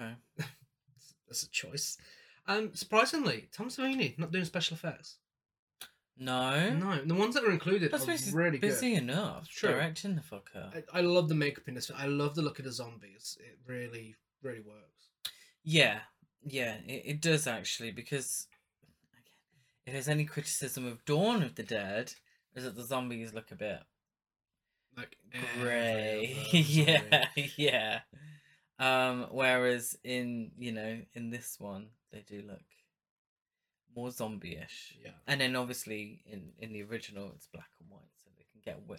okay 0.00 0.14
That's 1.28 1.42
a 1.42 1.50
choice. 1.50 1.98
Um, 2.46 2.70
surprisingly, 2.74 3.48
Tom 3.52 3.68
Savini 3.68 4.18
not 4.18 4.32
doing 4.32 4.46
special 4.46 4.74
effects. 4.76 5.16
no 6.16 6.70
No, 6.70 7.04
the 7.04 7.14
ones 7.14 7.34
that 7.34 7.44
are 7.44 7.50
included 7.50 7.92
that's 7.92 8.08
are 8.08 8.36
really 8.36 8.58
busy 8.58 8.94
good. 8.94 9.02
enough 9.02 9.46
True. 9.48 9.70
directing 9.72 10.14
the 10.14 10.22
fucker 10.22 10.82
I, 10.94 10.98
I 10.98 11.02
love 11.02 11.28
the 11.28 11.34
makeup 11.34 11.68
in 11.68 11.74
this. 11.74 11.90
I 11.94 12.06
love 12.06 12.34
the 12.34 12.42
look 12.42 12.58
of 12.58 12.64
the 12.64 12.72
zombies. 12.72 13.36
It 13.40 13.58
really, 13.66 14.14
really 14.42 14.60
works. 14.60 15.10
Yeah, 15.62 15.98
yeah, 16.42 16.76
it, 16.86 17.02
it 17.04 17.20
does 17.20 17.46
actually 17.46 17.90
because 17.90 18.46
again, 19.12 19.34
if 19.86 19.92
there's 19.92 20.08
any 20.08 20.24
criticism 20.24 20.86
of 20.86 21.04
Dawn 21.04 21.42
of 21.42 21.56
the 21.56 21.62
Dead, 21.62 22.14
is 22.58 22.64
that 22.64 22.76
the 22.76 22.82
zombies 22.84 23.32
look 23.32 23.50
a 23.50 23.54
bit 23.56 23.80
Like 24.96 25.16
grey. 25.60 26.36
yeah, 26.52 27.26
yeah. 27.56 28.00
Um, 28.78 29.26
whereas 29.30 29.96
in 30.04 30.52
you 30.58 30.72
know 30.72 31.00
in 31.14 31.30
this 31.30 31.56
one 31.58 31.88
they 32.12 32.20
do 32.26 32.42
look 32.46 32.62
more 33.96 34.10
zombie-ish, 34.10 34.96
Yeah. 35.04 35.10
and 35.26 35.40
then 35.40 35.56
obviously 35.56 36.22
in 36.26 36.52
in 36.58 36.72
the 36.72 36.82
original 36.82 37.32
it's 37.34 37.48
black 37.48 37.70
and 37.80 37.90
white, 37.90 38.10
so 38.22 38.30
they 38.36 38.44
can 38.52 38.60
get 38.64 38.78
away 38.78 38.98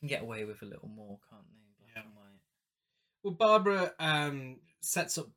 can 0.00 0.08
get 0.08 0.22
away 0.22 0.44
with 0.44 0.62
a 0.62 0.64
little 0.66 0.88
more, 0.88 1.18
can't 1.28 1.42
they? 1.50 1.84
Black 1.84 1.92
Yeah. 1.96 2.02
and 2.02 2.14
white. 2.14 2.40
Well, 3.22 3.34
Barbara 3.34 3.92
um, 3.98 4.60
sets 4.80 5.18
up 5.18 5.28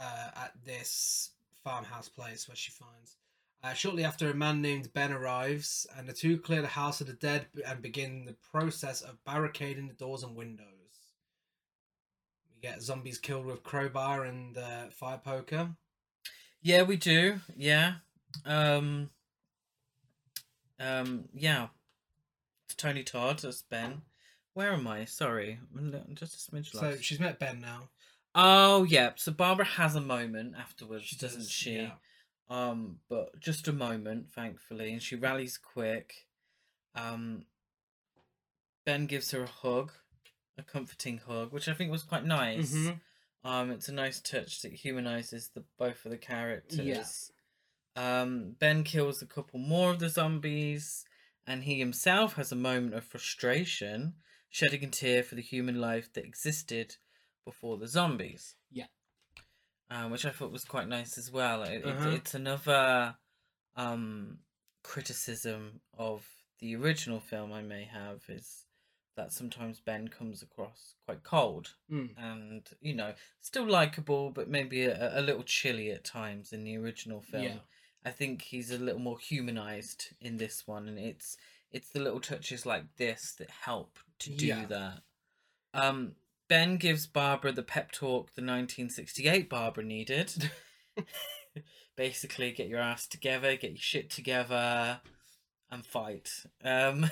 uh, 0.00 0.30
at 0.36 0.52
this 0.64 1.30
farmhouse 1.62 2.08
place 2.08 2.48
where 2.48 2.56
she 2.56 2.72
finds. 2.72 3.16
Uh, 3.64 3.72
shortly 3.72 4.04
after, 4.04 4.30
a 4.30 4.34
man 4.34 4.60
named 4.60 4.92
Ben 4.92 5.10
arrives, 5.10 5.86
and 5.96 6.06
the 6.06 6.12
two 6.12 6.36
clear 6.36 6.60
the 6.60 6.68
house 6.68 7.00
of 7.00 7.06
the 7.06 7.14
dead 7.14 7.46
and 7.66 7.80
begin 7.80 8.26
the 8.26 8.36
process 8.52 9.00
of 9.00 9.24
barricading 9.24 9.88
the 9.88 9.94
doors 9.94 10.22
and 10.22 10.36
windows. 10.36 10.68
We 12.54 12.60
get 12.60 12.82
zombies 12.82 13.16
killed 13.16 13.46
with 13.46 13.62
crowbar 13.62 14.24
and 14.24 14.58
uh, 14.58 14.88
fire 14.90 15.16
poker. 15.16 15.70
Yeah, 16.60 16.82
we 16.82 16.96
do. 16.96 17.40
Yeah. 17.56 17.94
Um. 18.44 19.08
Um. 20.78 21.24
Yeah. 21.32 21.68
It's 22.66 22.74
Tony 22.74 23.02
Todd 23.02 23.42
as 23.46 23.62
Ben. 23.62 24.02
Where 24.52 24.72
am 24.74 24.86
I? 24.86 25.06
Sorry, 25.06 25.58
I'm 25.74 26.14
just 26.14 26.34
a 26.34 26.50
smidge 26.50 26.66
So 26.70 26.96
she's 27.00 27.18
met 27.18 27.38
Ben 27.38 27.60
now. 27.60 27.88
Oh 28.34 28.84
yeah. 28.84 29.12
So 29.16 29.32
Barbara 29.32 29.64
has 29.64 29.96
a 29.96 30.00
moment 30.02 30.54
afterwards, 30.58 31.04
She 31.06 31.16
doesn't 31.16 31.40
does, 31.40 31.50
she? 31.50 31.76
yeah. 31.76 31.92
Um. 32.48 33.00
But 33.08 33.40
just 33.40 33.68
a 33.68 33.72
moment, 33.72 34.30
thankfully, 34.32 34.92
and 34.92 35.02
she 35.02 35.16
rallies 35.16 35.58
quick. 35.58 36.26
Um. 36.94 37.46
Ben 38.84 39.06
gives 39.06 39.30
her 39.30 39.44
a 39.44 39.46
hug, 39.46 39.92
a 40.58 40.62
comforting 40.62 41.18
hug, 41.18 41.52
which 41.52 41.68
I 41.68 41.74
think 41.74 41.90
was 41.90 42.02
quite 42.02 42.24
nice. 42.24 42.74
Mhm. 42.74 43.00
Um, 43.42 43.70
it's 43.70 43.88
a 43.88 43.92
nice 43.92 44.20
touch 44.20 44.62
that 44.62 44.72
humanizes 44.72 45.48
the 45.48 45.64
both 45.78 46.04
of 46.04 46.10
the 46.10 46.18
characters. 46.18 47.30
Yeah. 47.96 48.20
Um, 48.22 48.52
Ben 48.58 48.84
kills 48.84 49.22
a 49.22 49.26
couple 49.26 49.58
more 49.58 49.90
of 49.90 50.00
the 50.00 50.08
zombies, 50.08 51.04
and 51.46 51.64
he 51.64 51.78
himself 51.78 52.34
has 52.34 52.52
a 52.52 52.56
moment 52.56 52.94
of 52.94 53.04
frustration, 53.04 54.14
shedding 54.50 54.84
a 54.84 54.88
tear 54.88 55.22
for 55.22 55.34
the 55.34 55.42
human 55.42 55.80
life 55.80 56.12
that 56.14 56.24
existed 56.24 56.96
before 57.44 57.76
the 57.78 57.88
zombies. 57.88 58.56
Yeah. 58.70 58.86
Um, 59.90 60.10
which 60.10 60.24
I 60.24 60.30
thought 60.30 60.50
was 60.52 60.64
quite 60.64 60.88
nice 60.88 61.18
as 61.18 61.30
well. 61.30 61.62
It, 61.62 61.82
it- 61.82 61.86
Uh-huh. 61.86 62.10
it's 62.10 62.34
another 62.34 63.16
um 63.76 64.38
criticism 64.82 65.80
of 65.98 66.24
the 66.60 66.76
original 66.76 67.18
film 67.20 67.52
I 67.52 67.62
may 67.62 67.84
have 67.84 68.22
is 68.28 68.64
that 69.16 69.32
sometimes 69.32 69.80
Ben 69.80 70.08
comes 70.08 70.42
across 70.42 70.94
quite 71.06 71.22
cold 71.22 71.74
Mm. 71.90 72.10
and 72.16 72.62
you 72.80 72.94
know 72.94 73.14
still 73.40 73.66
likable, 73.66 74.30
but 74.30 74.48
maybe 74.48 74.84
a, 74.84 75.18
a 75.18 75.22
little 75.22 75.42
chilly 75.42 75.90
at 75.90 76.04
times 76.04 76.52
in 76.52 76.64
the 76.64 76.76
original 76.76 77.20
film. 77.20 77.42
Yeah. 77.44 77.58
I 78.04 78.10
think 78.10 78.42
he's 78.42 78.70
a 78.70 78.78
little 78.78 79.00
more 79.00 79.18
humanized 79.18 80.08
in 80.20 80.36
this 80.36 80.66
one, 80.66 80.88
and 80.88 80.98
it's 80.98 81.36
it's 81.70 81.88
the 81.90 82.00
little 82.00 82.20
touches 82.20 82.64
like 82.66 82.84
this 82.96 83.34
that 83.38 83.50
help 83.50 83.98
to 84.20 84.30
do 84.30 84.46
Yeah. 84.46 84.66
that. 84.66 85.02
Um, 85.74 86.14
Ben 86.48 86.76
gives 86.76 87.06
Barbara 87.06 87.52
the 87.52 87.62
pep 87.62 87.92
talk 87.92 88.34
the 88.34 88.42
1968 88.42 89.48
Barbara 89.48 89.84
needed. 89.84 90.50
Basically, 91.96 92.52
get 92.52 92.68
your 92.68 92.80
ass 92.80 93.06
together, 93.06 93.56
get 93.56 93.70
your 93.70 93.78
shit 93.78 94.10
together, 94.10 95.00
and 95.70 95.86
fight. 95.86 96.30
Um, 96.64 97.10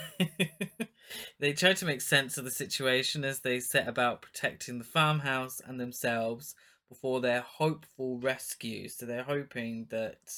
they 1.40 1.52
try 1.52 1.72
to 1.72 1.84
make 1.86 2.00
sense 2.00 2.36
of 2.36 2.44
the 2.44 2.50
situation 2.50 3.24
as 3.24 3.40
they 3.40 3.60
set 3.60 3.88
about 3.88 4.22
protecting 4.22 4.78
the 4.78 4.84
farmhouse 4.84 5.60
and 5.64 5.80
themselves 5.80 6.54
before 6.88 7.20
their 7.20 7.40
hopeful 7.40 8.18
rescue. 8.18 8.88
So 8.88 9.06
they're 9.06 9.22
hoping 9.22 9.86
that 9.90 10.34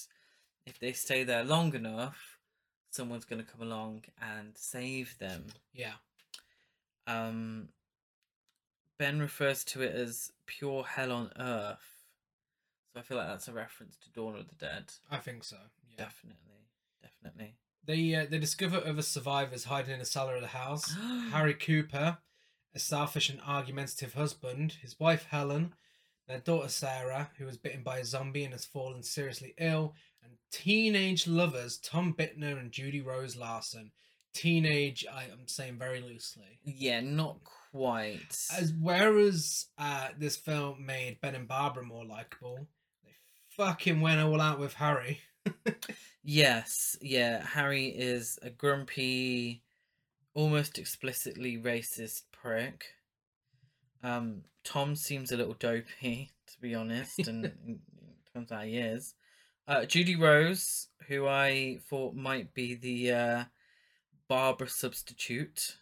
if 0.67 0.79
they 0.79 0.93
stay 0.93 1.25
there 1.25 1.45
long 1.45 1.75
enough, 1.75 2.39
someone's 2.91 3.25
going 3.25 3.45
to 3.45 3.51
come 3.51 3.67
along 3.67 4.05
and 4.21 4.53
save 4.57 5.19
them. 5.19 5.47
Yeah. 5.73 5.95
Um, 7.07 7.69
ben 8.99 9.21
refers 9.21 9.65
to 9.65 9.83
it 9.83 9.95
as 9.95 10.31
pure 10.47 10.85
hell 10.85 11.13
on 11.13 11.31
earth. 11.39 12.05
So 12.93 13.01
I 13.01 13.03
feel 13.03 13.19
like 13.19 13.29
that's 13.29 13.49
a 13.49 13.53
reference 13.53 13.97
to 13.99 14.11
Dawn 14.11 14.37
of 14.37 14.49
the 14.49 14.55
Dead. 14.55 14.93
I 15.11 15.17
think 15.19 15.45
so. 15.45 15.57
Yeah. 15.89 16.05
Definitely. 16.05 16.69
Definitely. 17.03 17.57
They 17.87 18.15
uh, 18.15 18.27
they 18.31 18.39
discover 18.39 18.83
other 18.85 19.03
survivors 19.03 19.65
hiding 19.65 19.95
in 19.95 19.99
the 19.99 20.05
cellar 20.05 20.37
of 20.37 20.43
the 20.43 20.49
house. 20.49 20.95
Harry 21.31 21.55
Cooper, 21.67 22.19
a 22.75 22.79
selfish 22.79 23.29
and 23.29 23.41
argumentative 23.47 24.15
husband, 24.15 24.77
his 24.81 24.99
wife 24.99 25.27
Helen, 25.31 25.75
their 26.27 26.39
daughter 26.39 26.69
Sarah, 26.69 27.31
who 27.37 27.45
was 27.45 27.59
bitten 27.59 27.83
by 27.83 27.99
a 27.99 28.05
zombie 28.05 28.45
and 28.45 28.55
has 28.55 28.65
fallen 28.65 29.03
seriously 29.03 29.55
ill, 29.59 29.95
and 30.23 30.33
teenage 30.51 31.27
lovers 31.27 31.79
Tom 31.79 32.15
Bittner 32.17 32.59
and 32.59 32.73
Judy 32.73 33.03
Rose 33.03 33.37
Larson. 33.37 33.91
Teenage, 34.33 35.05
I 35.13 35.25
am 35.25 35.47
saying 35.47 35.79
very 35.79 36.01
loosely. 36.01 36.59
Yeah, 36.65 37.01
not 37.01 37.45
quite. 37.75 38.37
As 38.57 38.73
whereas 38.81 39.67
uh, 39.79 40.09
this 40.19 40.37
film 40.37 40.87
made 40.87 41.21
Ben 41.21 41.35
and 41.35 41.49
Barbara 41.49 41.85
more 41.85 42.05
likable, 42.05 42.69
they 43.03 43.11
fucking 43.51 44.01
went 44.01 44.21
all 44.21 44.41
out 44.41 44.61
with 44.61 44.75
Harry. 44.75 45.21
Yes, 46.27 46.97
yeah. 47.03 47.45
Harry 47.45 47.89
is 47.89 48.39
a 48.41 48.49
grumpy, 48.49 49.63
almost 50.35 50.79
explicitly 50.79 51.59
racist 51.59 52.23
prick. 52.33 52.87
Um, 54.03 54.43
Tom 54.65 54.97
seems 54.97 55.31
a 55.31 55.37
little 55.37 55.55
dopey, 55.55 56.31
to 56.47 56.61
be 56.61 56.75
honest, 56.75 57.29
and 57.29 57.45
it 57.67 57.79
turns 58.33 58.51
out 58.51 58.65
he 58.65 58.79
is. 58.79 59.15
Uh, 59.69 59.85
Judy 59.85 60.17
Rose, 60.17 60.89
who 61.09 61.27
I 61.27 61.81
thought 61.89 62.15
might 62.15 62.55
be 62.55 62.75
the 62.75 63.13
uh, 63.13 63.45
Barbara 64.29 64.69
substitute, 64.69 65.77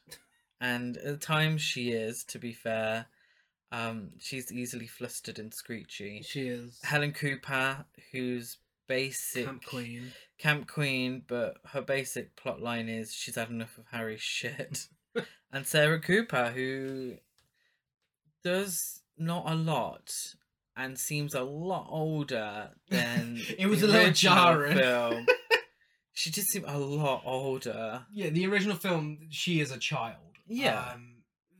and 0.63 0.97
at 0.97 1.21
times 1.21 1.61
she 1.61 1.91
is, 1.91 2.23
to 2.25 2.39
be 2.39 2.53
fair. 2.53 3.07
Um, 3.73 4.11
she's 4.19 4.53
easily 4.53 4.87
flustered 4.87 5.41
and 5.41 5.53
screechy. 5.53 6.23
She 6.25 6.47
is 6.47 6.79
Helen 6.85 7.13
Cooper, 7.13 7.85
who's 8.13 8.59
basic 8.87 9.45
Camp 9.47 9.65
Queen. 9.65 10.13
Camp 10.39 10.69
Queen, 10.69 11.23
but 11.27 11.57
her 11.73 11.83
basic 11.83 12.37
plot 12.37 12.63
line 12.63 12.89
is 12.89 13.13
she's 13.13 13.35
had 13.35 13.51
enough 13.51 13.77
of 13.77 13.87
Harry's 13.91 14.21
shit. 14.21 14.87
and 15.53 15.67
Sarah 15.67 16.01
Cooper, 16.01 16.53
who 16.55 17.15
does 18.45 19.03
not 19.19 19.51
a 19.51 19.57
lot 19.57 20.13
and 20.77 20.97
seems 20.97 21.35
a 21.35 21.43
lot 21.43 21.89
older 21.91 22.71
than 22.89 23.41
It 23.59 23.67
was 23.67 23.81
the 23.81 23.89
a 23.89 23.89
little 23.89 24.13
jarring. 24.13 24.77
Film. 24.77 25.27
she 26.13 26.31
just 26.31 26.51
seemed 26.51 26.67
a 26.69 26.79
lot 26.79 27.23
older. 27.27 28.07
Yeah, 28.13 28.31
the 28.31 28.47
original 28.47 28.77
film, 28.77 29.19
she 29.31 29.61
is 29.61 29.73
a 29.73 29.79
child. 29.79 30.32
Yeah. 30.47 30.93
Um, 30.95 31.09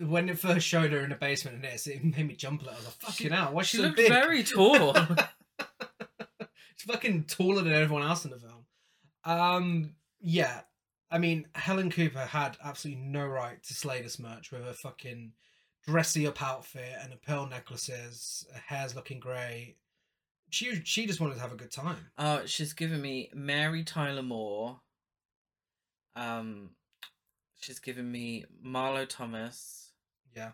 when 0.09 0.29
it 0.29 0.39
first 0.39 0.67
showed 0.67 0.93
her 0.93 1.01
in 1.01 1.11
the 1.11 1.17
basement 1.17 1.57
in 1.57 1.63
this, 1.63 1.87
it 1.87 2.03
made 2.05 2.27
me 2.27 2.35
jump 2.35 2.63
a 2.63 2.65
little. 2.65 2.75
I 2.75 2.79
was 2.79 2.87
like, 2.87 2.95
fucking 2.97 3.29
She- 3.29 3.33
hell, 3.35 3.53
why 3.53 3.63
She 3.63 3.77
she 3.79 3.83
so 3.85 3.91
big? 3.93 4.09
very 4.09 4.43
tall. 4.43 4.95
She's 6.77 6.87
fucking 6.91 7.25
taller 7.25 7.63
than 7.63 7.73
everyone 7.73 8.03
else 8.03 8.25
in 8.25 8.31
the 8.33 8.39
film. 8.39 8.65
Um, 9.25 9.95
yeah. 10.21 10.63
I 11.11 11.19
mean, 11.19 11.47
Helen 11.55 11.91
Cooper 11.91 12.21
had 12.25 12.57
absolutely 12.65 13.03
no 13.05 13.27
right 13.27 13.63
to 13.63 13.75
slay 13.75 14.03
this 14.03 14.19
merch 14.19 14.51
with 14.51 14.65
her 14.65 14.73
fucking 14.73 15.33
dressy 15.87 16.27
up 16.27 16.43
outfit 16.43 16.95
and 17.01 17.13
her 17.13 17.19
pearl 17.25 17.47
necklaces. 17.47 18.47
Her 18.53 18.61
hair's 18.77 18.97
looking 18.97 19.21
great. 19.21 19.77
She 20.51 20.83
she 20.85 21.07
just 21.07 21.21
wanted 21.21 21.35
to 21.37 21.41
have 21.41 21.53
a 21.53 21.57
good 21.57 21.71
time. 21.71 21.97
Oh, 22.19 22.43
she's 22.47 22.73
given 22.73 23.01
me 23.01 23.31
Mary 23.35 23.85
Tyler 23.85 24.23
Moore. 24.23 24.81
Um, 26.17 26.71
she's 27.63 27.79
given 27.79 28.11
me 28.11 28.45
Marlo 28.65 29.07
Thomas, 29.09 29.93
Yeah. 30.37 30.53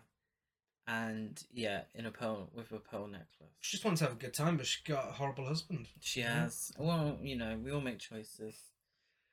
and 0.87 1.43
yeah, 1.53 1.81
in 1.93 2.05
a 2.05 2.11
pearl 2.11 2.49
with 2.53 2.71
a 2.71 2.79
pearl 2.79 3.07
necklace. 3.07 3.51
She 3.59 3.77
just 3.77 3.85
wants 3.85 3.99
to 3.99 4.05
have 4.05 4.13
a 4.15 4.19
good 4.19 4.33
time, 4.33 4.57
but 4.57 4.65
she 4.65 4.79
got 4.83 5.09
a 5.09 5.11
horrible 5.13 5.45
husband. 5.45 5.87
She 5.99 6.21
has. 6.21 6.71
Well, 6.77 7.17
you 7.21 7.35
know, 7.35 7.57
we 7.63 7.71
all 7.71 7.81
make 7.81 7.99
choices, 7.99 8.55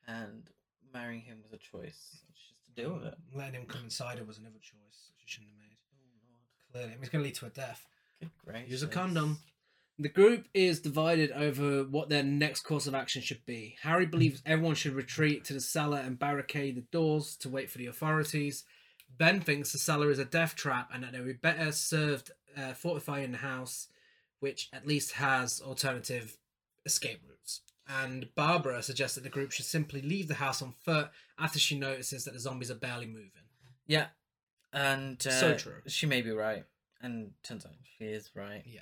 and 0.07 0.51
marrying 0.93 1.23
him 1.23 1.39
was 1.43 1.53
a 1.53 1.57
choice. 1.59 2.19
She 2.35 2.55
has 2.55 2.67
to 2.67 2.83
deal 2.83 2.95
with 2.95 3.05
it. 3.05 3.15
Letting 3.35 3.61
him 3.61 3.67
come 3.67 3.85
inside 3.85 4.19
her 4.19 4.25
was 4.25 4.39
another 4.39 4.59
choice 4.61 5.13
she 5.19 5.27
shouldn't 5.29 5.51
have 5.53 5.59
made. 5.61 5.77
Oh 5.95 6.09
Lord, 6.29 6.73
Clearly, 6.73 6.93
it 6.95 7.01
was 7.01 7.09
going 7.09 7.23
to 7.23 7.27
lead 7.27 7.35
to 7.37 7.45
her 7.47 7.51
death. 7.51 7.87
good 8.21 8.31
gracious. 8.45 8.71
Use 8.71 8.83
a 8.83 8.89
condom. 8.89 9.39
The 9.99 10.09
group 10.11 10.47
is 10.53 10.81
divided 10.81 11.31
over 11.33 11.85
what 11.85 12.11
their 12.11 12.23
next 12.23 12.61
course 12.61 12.87
of 12.87 12.95
action 12.95 13.23
should 13.23 13.45
be. 13.47 13.77
Harry 13.83 14.05
believes 14.05 14.43
everyone 14.45 14.75
should 14.75 14.93
retreat 14.93 15.45
to 15.45 15.55
the 15.55 15.61
cellar 15.61 15.99
and 15.99 16.19
barricade 16.19 16.77
the 16.77 16.83
doors 16.83 17.35
to 17.37 17.49
wait 17.49 17.71
for 17.71 17.79
the 17.79 17.87
authorities. 17.87 18.65
Ben 19.17 19.41
thinks 19.41 19.73
the 19.73 19.79
cellar 19.79 20.11
is 20.11 20.19
a 20.19 20.25
death 20.27 20.55
trap 20.55 20.91
and 20.93 21.03
that 21.03 21.13
they 21.13 21.19
would 21.19 21.27
be 21.27 21.33
better 21.33 21.73
served 21.73 22.31
uh, 22.57 22.75
fortifying 22.75 23.33
the 23.33 23.39
house, 23.39 23.89
which 24.41 24.69
at 24.73 24.87
least 24.87 25.13
has 25.13 25.63
alternative 25.63 26.37
escape 26.85 27.21
routes. 27.27 27.63
And 27.89 28.29
Barbara 28.35 28.83
suggests 28.83 29.15
that 29.15 29.25
the 29.25 29.31
group 29.31 29.53
should 29.53 29.65
simply 29.65 30.03
leave 30.03 30.29
the 30.29 30.35
house 30.35 30.61
on 30.61 30.73
foot 30.85 31.09
after 31.39 31.59
she 31.59 31.79
notices 31.79 32.25
that 32.25 32.35
the 32.35 32.41
zombies 32.41 32.71
are 32.71 32.75
barely 32.75 33.07
moving. 33.07 33.31
Yeah, 33.87 34.07
and 34.73 35.25
uh, 35.27 35.31
So 35.31 35.55
true. 35.55 35.81
She 35.87 36.07
may 36.07 36.21
be 36.21 36.33
right, 36.33 36.65
and 37.01 37.31
turns 37.43 37.65
out 37.65 37.73
she 37.97 38.05
is 38.05 38.31
right. 38.35 38.63
Yeah. 38.67 38.81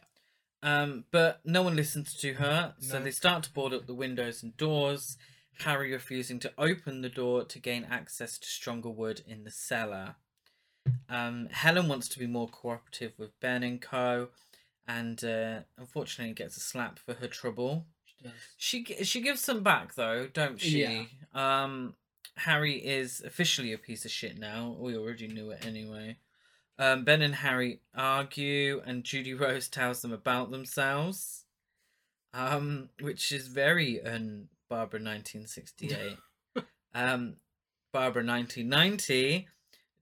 Um, 0.64 1.04
but 1.12 1.40
no 1.44 1.62
one 1.62 1.76
listens 1.76 2.14
to 2.14 2.34
her, 2.34 2.74
so 2.80 2.98
No. 2.98 3.04
they 3.04 3.10
start 3.12 3.42
to 3.44 3.52
board 3.52 3.72
up 3.74 3.86
the 3.86 3.94
windows 3.94 4.42
and 4.42 4.56
doors. 4.56 5.16
Harry 5.60 5.92
refusing 5.92 6.40
to 6.40 6.52
open 6.58 7.02
the 7.02 7.08
door 7.08 7.44
to 7.44 7.58
gain 7.60 7.84
access 7.84 8.38
to 8.38 8.46
stronger 8.48 8.88
wood 8.90 9.22
in 9.26 9.44
the 9.44 9.50
cellar. 9.52 10.16
Um, 11.08 11.48
Helen 11.52 11.86
wants 11.86 12.08
to 12.08 12.18
be 12.18 12.26
more 12.26 12.48
cooperative 12.48 13.12
with 13.18 13.38
Ben 13.40 13.62
and 13.62 13.80
Co. 13.80 14.30
And 14.86 15.22
uh, 15.24 15.60
unfortunately 15.78 16.34
gets 16.34 16.56
a 16.56 16.60
slap 16.60 16.98
for 16.98 17.14
her 17.14 17.28
trouble. 17.28 17.86
She 18.58 18.84
gi- 18.84 19.04
she 19.04 19.20
gives 19.22 19.40
some 19.40 19.62
back 19.62 19.94
though, 19.94 20.28
don't 20.32 20.60
she? 20.60 20.80
Yeah. 20.82 21.04
Um, 21.34 21.94
Harry 22.36 22.74
is 22.84 23.20
officially 23.22 23.72
a 23.72 23.78
piece 23.78 24.04
of 24.04 24.10
shit 24.10 24.38
now. 24.38 24.76
We 24.78 24.96
already 24.96 25.28
knew 25.28 25.50
it 25.52 25.64
anyway. 25.64 26.16
Um, 26.78 27.04
ben 27.04 27.22
and 27.22 27.36
Harry 27.36 27.80
argue, 27.94 28.82
and 28.84 29.04
Judy 29.04 29.34
Rose 29.34 29.68
tells 29.68 30.02
them 30.02 30.12
about 30.12 30.50
themselves, 30.50 31.44
um, 32.32 32.88
which 33.00 33.30
is 33.32 33.48
very 33.48 34.02
un 34.02 34.48
Barbara 34.68 35.00
1968. 35.00 36.16
um, 36.94 37.36
Barbara 37.92 38.24
1990 38.24 39.46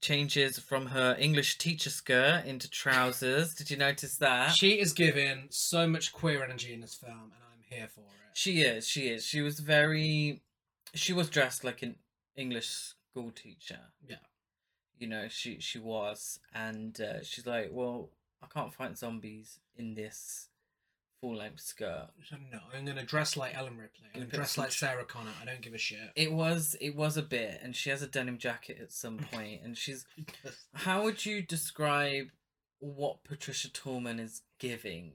changes 0.01 0.59
from 0.59 0.87
her 0.87 1.15
English 1.19 1.59
teacher 1.59 1.91
skirt 1.91 2.45
into 2.47 2.69
trousers. 2.69 3.55
Did 3.55 3.71
you 3.71 3.77
notice 3.77 4.17
that? 4.17 4.53
She 4.53 4.81
is 4.81 4.93
given 4.93 5.47
so 5.51 5.87
much 5.87 6.13
queer 6.13 6.43
energy 6.43 6.73
in 6.73 6.81
this 6.81 6.95
film, 6.95 7.13
and 7.13 7.43
I'm 7.53 7.63
here 7.69 7.89
for 7.95 8.01
it. 8.01 8.07
She 8.35 8.63
is. 8.63 8.89
She 8.89 9.09
is. 9.09 9.25
She 9.25 9.43
was 9.43 9.61
very. 9.61 10.43
She 10.95 11.13
was 11.13 11.29
dressed 11.29 11.65
like 11.65 11.83
an 11.83 11.97
English 12.37 12.69
school 12.69 13.31
teacher. 13.31 13.79
Yeah. 14.07 14.17
You 15.03 15.09
know, 15.09 15.27
she 15.29 15.59
she 15.59 15.81
was, 15.81 16.38
and 16.55 16.99
uh, 17.01 17.25
she's 17.25 17.45
like, 17.45 17.71
"Well, 17.73 18.11
I 18.41 18.47
can't 18.47 18.73
fight 18.73 18.97
zombies 18.97 19.59
in 19.75 19.95
this 19.95 20.47
full 21.21 21.35
length 21.35 21.59
skirt." 21.59 22.11
No, 22.53 22.61
I'm 22.73 22.85
gonna 22.85 23.05
dress 23.05 23.37
like 23.37 23.57
Ellen 23.57 23.79
Ripley. 23.79 24.07
I'm 24.15 24.21
gonna 24.21 24.33
dress 24.33 24.57
like 24.57 24.71
Sarah 24.71 25.05
Connor. 25.05 25.33
I 25.43 25.45
don't 25.45 25.61
give 25.61 25.75
a 25.75 25.79
shit. 25.79 25.99
It 26.15 26.33
was 26.33 26.77
it 26.81 26.95
was 26.95 27.17
a 27.17 27.23
bit, 27.23 27.59
and 27.65 27.75
she 27.75 27.91
has 27.91 28.01
a 28.01 28.07
denim 28.07 28.38
jacket 28.38 28.79
at 28.81 28.93
some 28.93 29.19
point, 29.33 29.62
and 29.65 29.77
she's. 29.77 30.07
How 30.75 31.03
would 31.03 31.27
you 31.27 31.43
describe 31.43 32.27
what 32.79 33.25
Patricia 33.25 33.73
Tallman 33.73 34.21
is 34.21 34.43
giving? 34.61 35.15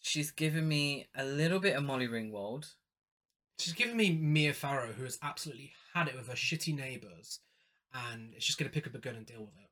She's 0.00 0.30
giving 0.30 0.66
me 0.66 1.08
a 1.14 1.26
little 1.26 1.60
bit 1.60 1.76
of 1.76 1.84
Molly 1.84 2.08
Ringwald. 2.08 2.72
She's 3.58 3.74
giving 3.74 3.98
me 3.98 4.16
Mia 4.16 4.54
Farrow, 4.54 4.92
who 4.92 5.04
has 5.04 5.18
absolutely 5.22 5.72
had 5.92 6.08
it 6.08 6.16
with 6.16 6.28
her 6.28 6.34
shitty 6.34 6.74
neighbours, 6.74 7.40
and 7.94 8.34
it's 8.34 8.46
just 8.46 8.58
gonna 8.58 8.70
pick 8.70 8.86
up 8.86 8.94
a 8.94 8.98
gun 8.98 9.16
and 9.16 9.26
deal 9.26 9.40
with 9.40 9.54
it. 9.58 9.68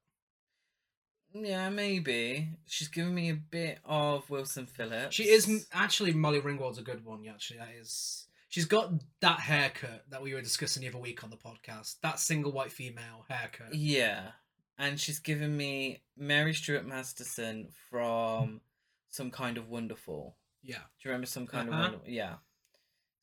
Yeah, 1.48 1.68
maybe. 1.68 2.48
She's 2.66 2.88
giving 2.88 3.14
me 3.14 3.30
a 3.30 3.34
bit 3.34 3.78
of 3.84 4.28
Wilson 4.30 4.66
Phillips. 4.66 5.14
She 5.14 5.24
is 5.24 5.66
actually 5.72 6.12
Molly 6.12 6.40
Ringwald's 6.40 6.78
a 6.78 6.82
good 6.82 7.04
one. 7.04 7.22
Yeah, 7.22 7.32
actually, 7.32 7.58
that 7.58 7.74
is. 7.78 8.26
She's 8.48 8.64
got 8.64 8.92
that 9.20 9.40
haircut 9.40 10.04
that 10.08 10.22
we 10.22 10.32
were 10.32 10.40
discussing 10.40 10.82
the 10.82 10.88
other 10.88 10.98
week 10.98 11.22
on 11.24 11.30
the 11.30 11.36
podcast. 11.36 11.96
That 12.02 12.18
single 12.20 12.52
white 12.52 12.72
female 12.72 13.26
haircut. 13.28 13.74
Yeah. 13.74 14.28
And 14.78 14.98
she's 15.00 15.18
given 15.18 15.56
me 15.56 16.02
Mary 16.16 16.54
Stuart 16.54 16.86
Masterson 16.86 17.68
from 17.90 18.60
Some 19.10 19.30
Kind 19.30 19.58
of 19.58 19.68
Wonderful. 19.68 20.36
Yeah. 20.62 20.76
Do 20.76 20.82
you 21.08 21.10
remember 21.10 21.26
Some 21.26 21.46
Kind 21.46 21.68
Uh-huh. 21.68 21.78
of 21.78 21.84
Wonderful? 21.84 22.08
Yeah. 22.08 22.34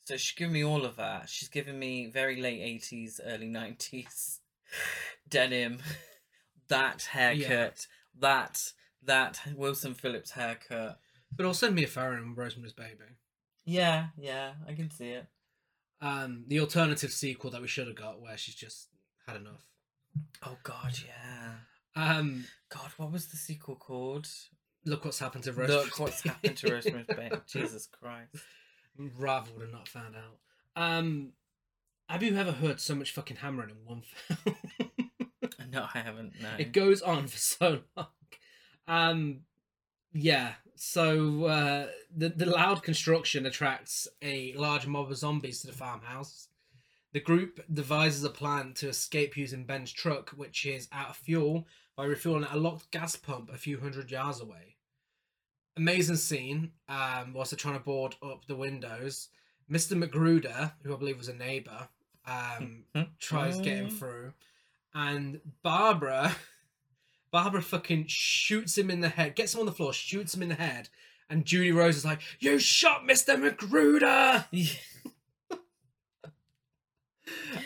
So 0.05 0.17
she's 0.17 0.35
given 0.35 0.53
me 0.53 0.63
all 0.63 0.85
of 0.85 0.97
that. 0.97 1.29
She's 1.29 1.49
given 1.49 1.79
me 1.79 2.07
very 2.07 2.39
late 2.41 2.59
80s, 2.61 3.19
early 3.25 3.47
90s 3.47 4.39
denim, 5.27 5.79
that 6.67 7.03
haircut, 7.11 7.87
that 8.19 8.71
that 9.03 9.41
Wilson 9.55 9.93
Phillips 9.93 10.31
haircut. 10.31 10.99
But 11.35 11.45
also 11.45 11.71
Mia 11.71 11.87
Farrow 11.87 12.17
and 12.17 12.37
Rosemary's 12.37 12.73
Baby. 12.73 13.17
Yeah, 13.65 14.07
yeah, 14.17 14.53
I 14.67 14.73
can 14.73 14.91
see 14.91 15.09
it. 15.09 15.25
Um, 15.99 16.43
the 16.47 16.59
alternative 16.59 17.11
sequel 17.11 17.49
that 17.51 17.61
we 17.61 17.67
should 17.67 17.87
have 17.87 17.95
got, 17.95 18.21
where 18.21 18.37
she's 18.37 18.55
just 18.55 18.89
had 19.25 19.37
enough. 19.37 19.65
Oh 20.45 20.57
god, 20.63 20.99
yeah. 21.05 21.53
Um, 21.95 22.45
God, 22.69 22.91
what 22.97 23.11
was 23.11 23.27
the 23.27 23.37
sequel 23.37 23.75
called? 23.75 24.27
look 24.85 25.05
what's 25.05 25.19
happened 25.19 25.43
to 25.45 25.51
Rosemary's. 25.53 25.83
Look 25.85 25.99
what's 25.99 26.21
Baby. 26.21 26.33
happened 26.33 26.57
to 26.57 26.73
Rosemary's 26.73 27.07
Baby. 27.07 27.35
Jesus 27.47 27.87
Christ. 27.87 28.35
Would 28.97 29.11
have 29.17 29.71
not 29.71 29.87
found 29.87 30.15
out. 30.15 30.37
Um, 30.75 31.31
have 32.09 32.23
you 32.23 32.35
ever 32.35 32.51
heard 32.51 32.79
so 32.79 32.95
much 32.95 33.11
fucking 33.11 33.37
hammering 33.37 33.71
in 33.71 33.77
one 33.85 34.01
film? 34.01 34.57
No, 35.73 35.87
I 35.93 35.99
haven't. 35.99 36.33
No. 36.39 36.49
It 36.59 36.71
goes 36.71 37.01
on 37.01 37.27
for 37.27 37.37
so 37.37 37.79
long. 37.97 38.07
Um, 38.87 39.39
yeah. 40.13 40.53
So 40.75 41.45
uh, 41.45 41.87
the 42.15 42.29
the 42.29 42.45
loud 42.45 42.83
construction 42.83 43.45
attracts 43.45 44.07
a 44.21 44.53
large 44.53 44.85
mob 44.85 45.09
of 45.09 45.17
zombies 45.17 45.61
to 45.61 45.67
the 45.67 45.73
farmhouse. 45.73 46.49
The 47.13 47.19
group 47.19 47.59
devises 47.71 48.23
a 48.23 48.29
plan 48.29 48.73
to 48.75 48.89
escape 48.89 49.37
using 49.37 49.65
Ben's 49.65 49.91
truck, 49.91 50.31
which 50.31 50.65
is 50.65 50.87
out 50.91 51.09
of 51.09 51.15
fuel, 51.15 51.67
by 51.95 52.05
refueling 52.05 52.43
at 52.43 52.53
a 52.53 52.59
locked 52.59 52.91
gas 52.91 53.15
pump 53.15 53.51
a 53.51 53.57
few 53.57 53.79
hundred 53.79 54.11
yards 54.11 54.41
away. 54.41 54.75
Amazing 55.77 56.17
scene. 56.17 56.71
Um, 56.87 57.33
whilst 57.33 57.51
they're 57.51 57.57
trying 57.57 57.77
to 57.77 57.83
board 57.83 58.15
up 58.21 58.45
the 58.45 58.55
windows, 58.55 59.29
Mr. 59.73 59.97
Magruder, 59.97 60.73
who 60.83 60.93
I 60.93 60.97
believe 60.97 61.17
was 61.17 61.27
a 61.29 61.33
neighbor, 61.33 61.87
um, 62.27 62.83
tries 63.19 63.59
getting 63.59 63.89
through, 63.89 64.33
and 64.93 65.41
Barbara, 65.63 66.35
Barbara 67.31 67.61
fucking 67.61 68.05
shoots 68.07 68.77
him 68.77 68.91
in 68.91 69.01
the 69.01 69.09
head, 69.09 69.35
gets 69.35 69.53
him 69.53 69.59
on 69.61 69.65
the 69.65 69.71
floor, 69.71 69.91
shoots 69.93 70.35
him 70.35 70.43
in 70.43 70.49
the 70.49 70.55
head, 70.55 70.89
and 71.29 71.45
Judy 71.45 71.71
Rose 71.71 71.97
is 71.97 72.05
like, 72.05 72.21
"You 72.39 72.59
shot 72.59 73.03
Mr. 73.07 73.39
Magruder!" 73.39 74.45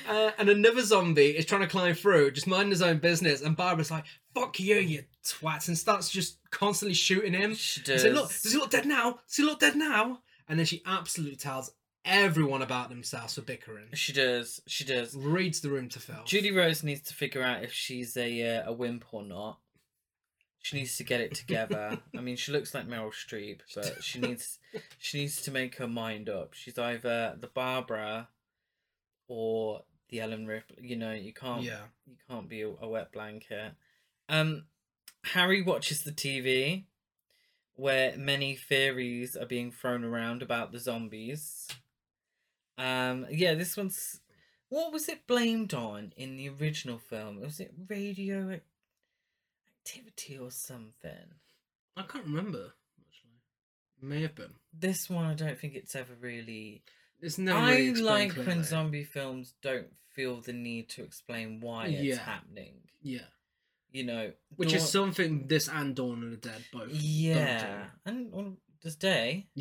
Uh, 0.07 0.31
and 0.37 0.47
another 0.49 0.81
zombie 0.81 1.35
is 1.35 1.45
trying 1.45 1.61
to 1.61 1.67
climb 1.67 1.93
through, 1.93 2.31
just 2.31 2.47
minding 2.47 2.69
his 2.69 2.81
own 2.81 2.99
business, 2.99 3.41
and 3.41 3.57
Barbara's 3.57 3.89
like, 3.91 4.05
"Fuck 4.33 4.59
you, 4.59 4.75
you 4.75 5.03
twat!" 5.25 5.67
and 5.67 5.77
starts 5.77 6.09
just 6.09 6.37
constantly 6.51 6.93
shooting 6.93 7.33
him. 7.33 7.55
She 7.55 7.79
And 7.81 7.85
does. 7.87 8.01
say, 8.03 8.11
"Look, 8.11 8.29
does 8.29 8.51
he 8.53 8.57
look 8.57 8.69
dead 8.69 8.85
now? 8.85 9.19
Does 9.27 9.35
he 9.35 9.43
look 9.43 9.59
dead 9.59 9.75
now?" 9.75 10.21
And 10.47 10.57
then 10.59 10.65
she 10.65 10.81
absolutely 10.85 11.35
tells 11.37 11.71
everyone 12.07 12.61
about 12.61 12.89
themselves 12.89 13.35
for 13.35 13.41
bickering. 13.41 13.87
She 13.93 14.13
does. 14.13 14.61
She 14.65 14.83
does. 14.85 15.15
Reads 15.15 15.61
the 15.61 15.69
room 15.69 15.89
to 15.89 15.99
Phil. 15.99 16.23
Judy 16.25 16.51
Rose 16.51 16.83
needs 16.83 17.01
to 17.09 17.13
figure 17.13 17.43
out 17.43 17.63
if 17.63 17.71
she's 17.71 18.17
a 18.17 18.57
uh, 18.57 18.69
a 18.69 18.73
wimp 18.73 19.05
or 19.11 19.21
not. 19.23 19.59
She 20.59 20.77
needs 20.77 20.97
to 20.97 21.03
get 21.03 21.21
it 21.21 21.33
together. 21.35 21.99
I 22.17 22.21
mean, 22.21 22.35
she 22.35 22.51
looks 22.51 22.73
like 22.73 22.87
Meryl 22.87 23.11
Streep, 23.13 23.59
but 23.75 24.03
she 24.03 24.19
needs 24.19 24.59
she 24.97 25.19
needs 25.19 25.41
to 25.43 25.51
make 25.51 25.75
her 25.75 25.87
mind 25.87 26.29
up. 26.29 26.53
She's 26.53 26.77
either 26.79 27.35
the 27.39 27.47
Barbara 27.47 28.29
or 29.27 29.83
the 30.09 30.19
Ellen 30.21 30.45
Ripley. 30.47 30.77
You 30.87 30.95
know, 30.95 31.13
you 31.13 31.33
can't 31.33 31.63
Yeah. 31.63 31.81
you 32.05 32.15
can't 32.29 32.49
be 32.49 32.61
a, 32.61 32.69
a 32.81 32.87
wet 32.87 33.11
blanket. 33.11 33.73
Um, 34.29 34.65
Harry 35.33 35.61
watches 35.61 36.03
the 36.03 36.11
TV, 36.11 36.83
where 37.75 38.17
many 38.17 38.55
theories 38.55 39.35
are 39.37 39.45
being 39.45 39.71
thrown 39.71 40.03
around 40.03 40.41
about 40.41 40.71
the 40.71 40.79
zombies. 40.79 41.67
Um, 42.77 43.25
yeah, 43.31 43.53
this 43.55 43.75
one's 43.77 44.19
what 44.69 44.91
was 44.91 45.07
it 45.09 45.25
blamed 45.27 45.73
on 45.73 46.13
in 46.17 46.35
the 46.37 46.49
original 46.49 46.97
film? 46.99 47.39
Was 47.41 47.59
it 47.59 47.73
radio 47.89 48.59
activity 49.85 50.37
or 50.37 50.51
something? 50.51 51.35
I 51.95 52.03
can't 52.03 52.25
remember. 52.25 52.73
Actually, 52.99 53.41
may 54.01 54.21
have 54.21 54.35
been. 54.35 54.53
This 54.73 55.09
one, 55.09 55.25
I 55.25 55.33
don't 55.33 55.57
think 55.57 55.73
it's 55.75 55.95
ever 55.95 56.13
really. 56.19 56.83
It's 57.21 57.37
never. 57.37 57.57
I 57.57 57.75
really 57.77 58.01
like 58.01 58.33
when 58.33 58.63
zombie 58.63 59.03
films 59.03 59.53
don't 59.61 59.87
feel 60.13 60.41
the 60.41 60.53
need 60.53 60.89
to 60.89 61.03
explain 61.03 61.59
why 61.61 61.87
it's 61.87 62.03
Yeah. 62.03 62.17
happening. 62.23 62.73
Yeah, 63.01 63.21
You 63.91 64.03
know, 64.03 64.33
which 64.55 64.73
is 64.73 64.87
something 64.89 65.47
this 65.47 65.69
and 65.69 65.95
Dawn 65.95 66.23
of 66.23 66.31
the 66.31 66.37
Dead 66.37 66.65
both. 66.73 66.89
Yeah, 66.91 67.85
and 68.05 68.31
well, 68.31 68.57
does 68.81 68.95
Day. 68.97 69.47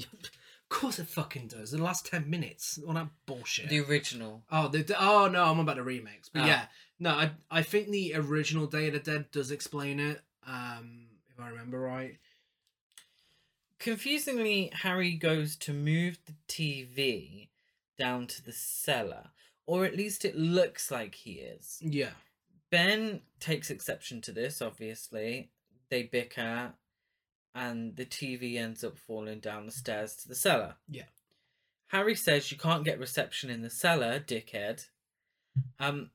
of 0.70 0.78
course 0.80 0.98
it 0.98 1.06
fucking 1.08 1.48
does. 1.48 1.72
In 1.72 1.78
the 1.78 1.84
last 1.84 2.06
ten 2.06 2.28
minutes, 2.28 2.78
all 2.86 2.94
that 2.94 3.08
bullshit. 3.26 3.68
the 3.68 3.80
original? 3.80 4.42
Oh, 4.50 4.68
the, 4.68 4.94
oh 4.98 5.28
no, 5.28 5.44
I'm 5.44 5.58
about 5.60 5.76
the 5.76 5.82
remakes. 5.82 6.28
But 6.28 6.42
Ah. 6.42 6.46
yeah, 6.46 6.64
no, 6.98 7.10
I 7.10 7.30
I 7.50 7.62
think 7.62 7.88
the 7.88 8.14
original 8.14 8.66
Day 8.66 8.88
of 8.88 8.92
the 8.94 8.98
Dead 9.00 9.30
does 9.30 9.50
explain 9.50 10.00
it. 10.00 10.20
Um, 10.46 11.06
if 11.30 11.38
I 11.40 11.48
remember 11.48 11.78
right. 11.80 12.18
Confusingly, 13.78 14.70
Harry 14.82 15.12
goes 15.12 15.54
to 15.56 15.72
move 15.72 16.18
the 16.26 16.34
TV 16.48 17.48
down 17.98 18.26
to 18.28 18.42
the 18.44 18.52
cellar, 18.52 19.30
or 19.66 19.84
at 19.84 19.96
least 19.96 20.24
it 20.24 20.34
looks 20.36 20.90
like 20.90 21.14
he 21.14 21.32
is. 21.32 21.78
Yeah. 21.80 22.10
Ben 22.70 23.20
takes 23.38 23.70
exception 23.70 24.20
to 24.22 24.32
this, 24.32 24.62
obviously. 24.62 25.50
They 25.90 26.04
bicker, 26.04 26.72
and 27.56 27.96
the 27.96 28.04
TV 28.04 28.56
ends 28.58 28.84
up 28.84 28.98
falling 28.98 29.40
down 29.40 29.64
the 29.66 29.72
stairs 29.72 30.14
to 30.16 30.28
the 30.28 30.34
cellar. 30.34 30.74
Yeah. 30.88 31.04
Harry 31.88 32.14
says 32.14 32.52
you 32.52 32.58
can't 32.58 32.84
get 32.84 32.98
reception 33.00 33.48
in 33.50 33.62
the 33.62 33.70
cellar, 33.70 34.20
dickhead. 34.20 34.86
Um, 35.80 36.10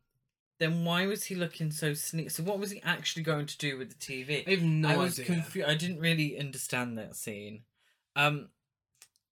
then 0.59 0.85
why 0.85 1.07
was 1.07 1.23
he 1.23 1.33
looking 1.33 1.71
so 1.71 1.95
sneaky? 1.95 2.29
So 2.29 2.43
what 2.43 2.59
was 2.59 2.69
he 2.69 2.79
actually 2.83 3.23
going 3.23 3.47
to 3.47 3.57
do 3.57 3.75
with 3.75 3.89
the 3.89 3.95
TV? 3.95 4.47
I 4.47 4.51
have 4.51 4.61
no 4.61 4.89
I 4.89 4.97
was 4.97 5.19
idea. 5.19 5.33
confused. 5.33 5.67
I 5.67 5.73
didn't 5.73 5.99
really 5.99 6.37
understand 6.39 6.95
that 6.99 7.15
scene. 7.15 7.63
Um, 8.15 8.49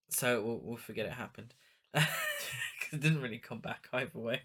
so 0.09 0.41
we'll, 0.41 0.59
we'll 0.63 0.77
forget 0.77 1.05
it 1.05 1.11
happened. 1.11 1.53
it 1.93 2.07
didn't 2.91 3.21
really 3.21 3.37
come 3.37 3.59
back 3.59 3.87
either 3.93 4.17
way. 4.17 4.41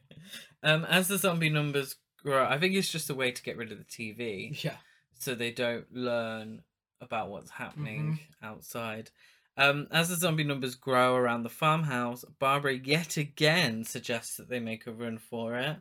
Um, 0.63 0.85
as 0.85 1.09
the 1.09 1.17
zombie 1.17 1.49
numbers 1.49 1.97
grow, 2.23 2.45
I 2.45 2.59
think 2.59 2.75
it's 2.75 2.93
just 2.93 3.09
a 3.09 3.15
way 3.15 3.31
to 3.33 3.43
get 3.43 3.57
rid 3.57 3.73
of 3.73 3.79
the 3.79 3.85
TV 3.85 4.63
Yeah. 4.63 4.77
so 5.19 5.35
they 5.35 5.51
don't 5.51 5.87
learn 5.95 6.61
about 7.05 7.31
what's 7.31 7.51
happening 7.51 8.19
Mm-hmm. 8.43 8.47
outside. 8.47 9.11
Um, 9.57 9.87
as 9.93 10.09
the 10.09 10.17
zombie 10.17 10.43
numbers 10.43 10.75
grow 10.75 11.15
around 11.15 11.45
the 11.45 11.49
farmhouse, 11.49 12.25
Barbara 12.41 12.75
yet 12.75 13.17
again 13.17 13.85
suggests 13.85 14.37
that 14.37 14.49
they 14.49 14.59
make 14.59 14.87
a 14.87 14.93
run 14.93 15.19
for 15.19 15.55
it, 15.57 15.77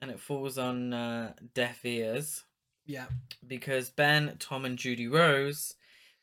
and 0.00 0.10
it 0.10 0.20
falls 0.20 0.56
on 0.56 0.92
uh, 0.94 1.32
deaf 1.54 1.84
ears 1.84 2.44
Yeah. 2.84 3.06
because 3.44 3.90
Ben, 3.90 4.36
Tom, 4.38 4.64
and 4.64 4.78
Judy 4.78 5.08
Rose 5.08 5.74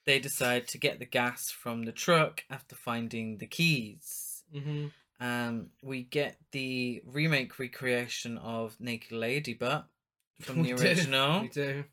they 0.06 0.20
decide 0.20 0.68
to 0.68 0.78
get 0.78 1.00
the 1.00 1.06
gas 1.06 1.50
from 1.50 1.84
the 1.84 1.92
truck 1.94 2.44
after 2.50 2.76
finding 2.76 3.38
the 3.38 3.48
keys. 3.48 4.44
Mm-hmm. 4.54 4.88
Um, 5.26 5.68
we 5.82 6.04
get 6.04 6.36
the 6.52 7.02
remake 7.06 7.58
recreation 7.58 8.38
of 8.38 8.76
Naked 8.82 9.14
Lady 9.14 9.54
Butt 9.54 9.86
from 10.42 10.62
the 10.64 10.74
original 10.74 11.42
We 11.44 11.48
do. 11.48 11.84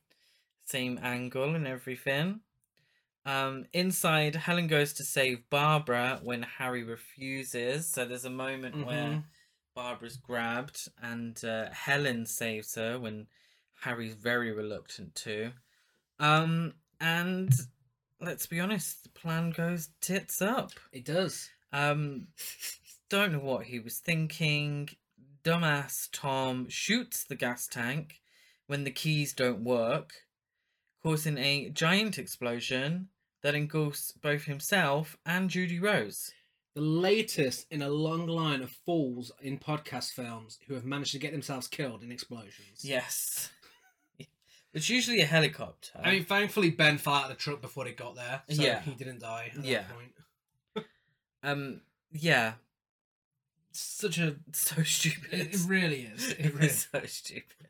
Same 0.71 0.99
angle 1.03 1.55
and 1.55 1.67
everything. 1.67 2.41
Um, 3.27 3.67
inside, 3.73 4.35
Helen 4.37 4.67
goes 4.67 4.93
to 4.95 5.05
save 5.05 5.49
Barbara 5.51 6.21
when 6.23 6.43
Harry 6.43 6.83
refuses. 6.83 7.87
So 7.93 8.05
there's 8.05 8.25
a 8.25 8.31
moment 8.31 8.87
where 8.87 9.09
Mhm. 9.11 9.25
Barbara's 9.75 10.17
grabbed 10.17 10.89
and 11.03 11.43
uh, 11.45 11.71
Helen 11.71 12.27
saves 12.27 12.75
her 12.77 12.99
when 12.99 13.27
Harry's 13.83 14.15
very 14.15 14.53
reluctant 14.53 15.15
to. 15.17 15.53
Um, 16.19 16.75
and 17.01 17.53
let's 18.21 18.47
be 18.47 18.61
honest, 18.61 19.03
the 19.05 19.09
plan 19.11 19.51
goes 19.51 19.91
tits 20.01 20.41
up. 20.43 20.73
It 20.93 21.05
does. 21.05 21.51
Um, 21.73 22.29
don't 23.09 23.33
know 23.33 23.39
what 23.39 23.67
he 23.67 23.79
was 23.79 23.99
thinking. 23.99 24.89
Dumbass 25.45 26.09
Tom 26.13 26.69
shoots 26.69 27.25
the 27.25 27.37
gas 27.37 27.67
tank 27.67 28.21
when 28.67 28.85
the 28.85 28.91
keys 28.91 29.33
don't 29.33 29.65
work, 29.65 30.13
causing 31.03 31.39
a 31.39 31.69
giant 31.71 32.19
explosion 32.19 33.09
that 33.43 33.55
engulfs 33.55 34.13
both 34.13 34.45
himself 34.45 35.17
and 35.25 35.49
Judy 35.51 35.79
Rose. 35.79 36.33
the 36.75 36.81
latest 36.81 37.67
in 37.71 37.83
a 37.83 37.89
long 37.89 38.27
line 38.29 38.63
of 38.63 38.71
fools 38.71 39.33
in 39.41 39.59
podcast 39.59 40.13
films 40.13 40.59
who 40.69 40.75
have 40.75 40.85
managed 40.85 41.11
to 41.13 41.19
get 41.19 41.33
themselves 41.33 41.67
killed 41.67 42.03
in 42.03 42.13
explosions. 42.13 42.85
Yes. 42.85 43.51
It's 44.73 44.89
usually 44.89 45.21
a 45.21 45.27
helicopter. 45.27 45.99
I 46.01 46.13
mean, 46.13 46.25
thankfully 46.25 46.71
Ben 46.71 46.97
fell 46.97 47.15
out 47.15 47.23
of 47.25 47.31
the 47.31 47.35
truck 47.35 47.61
before 47.61 47.83
they 47.83 47.91
got 47.91 48.15
there, 48.15 48.43
so 48.49 48.63
Yeah. 48.63 48.81
he 48.83 48.93
didn't 48.95 49.19
die 49.19 49.51
at 49.59 49.65
Yeah. 49.65 49.79
that 49.83 49.89
point. 50.77 50.87
um, 51.43 51.81
yeah, 52.13 52.53
Such 53.73 54.19
a 54.19 54.37
so 54.53 54.85
stupid. 54.85 55.33
it, 55.33 55.55
it 55.57 55.61
really 55.67 56.03
is. 56.03 56.31
It 56.31 56.39
It 56.39 56.55
really 56.55 56.67
is 56.69 56.87
so 56.93 57.03
stupid. 57.07 57.67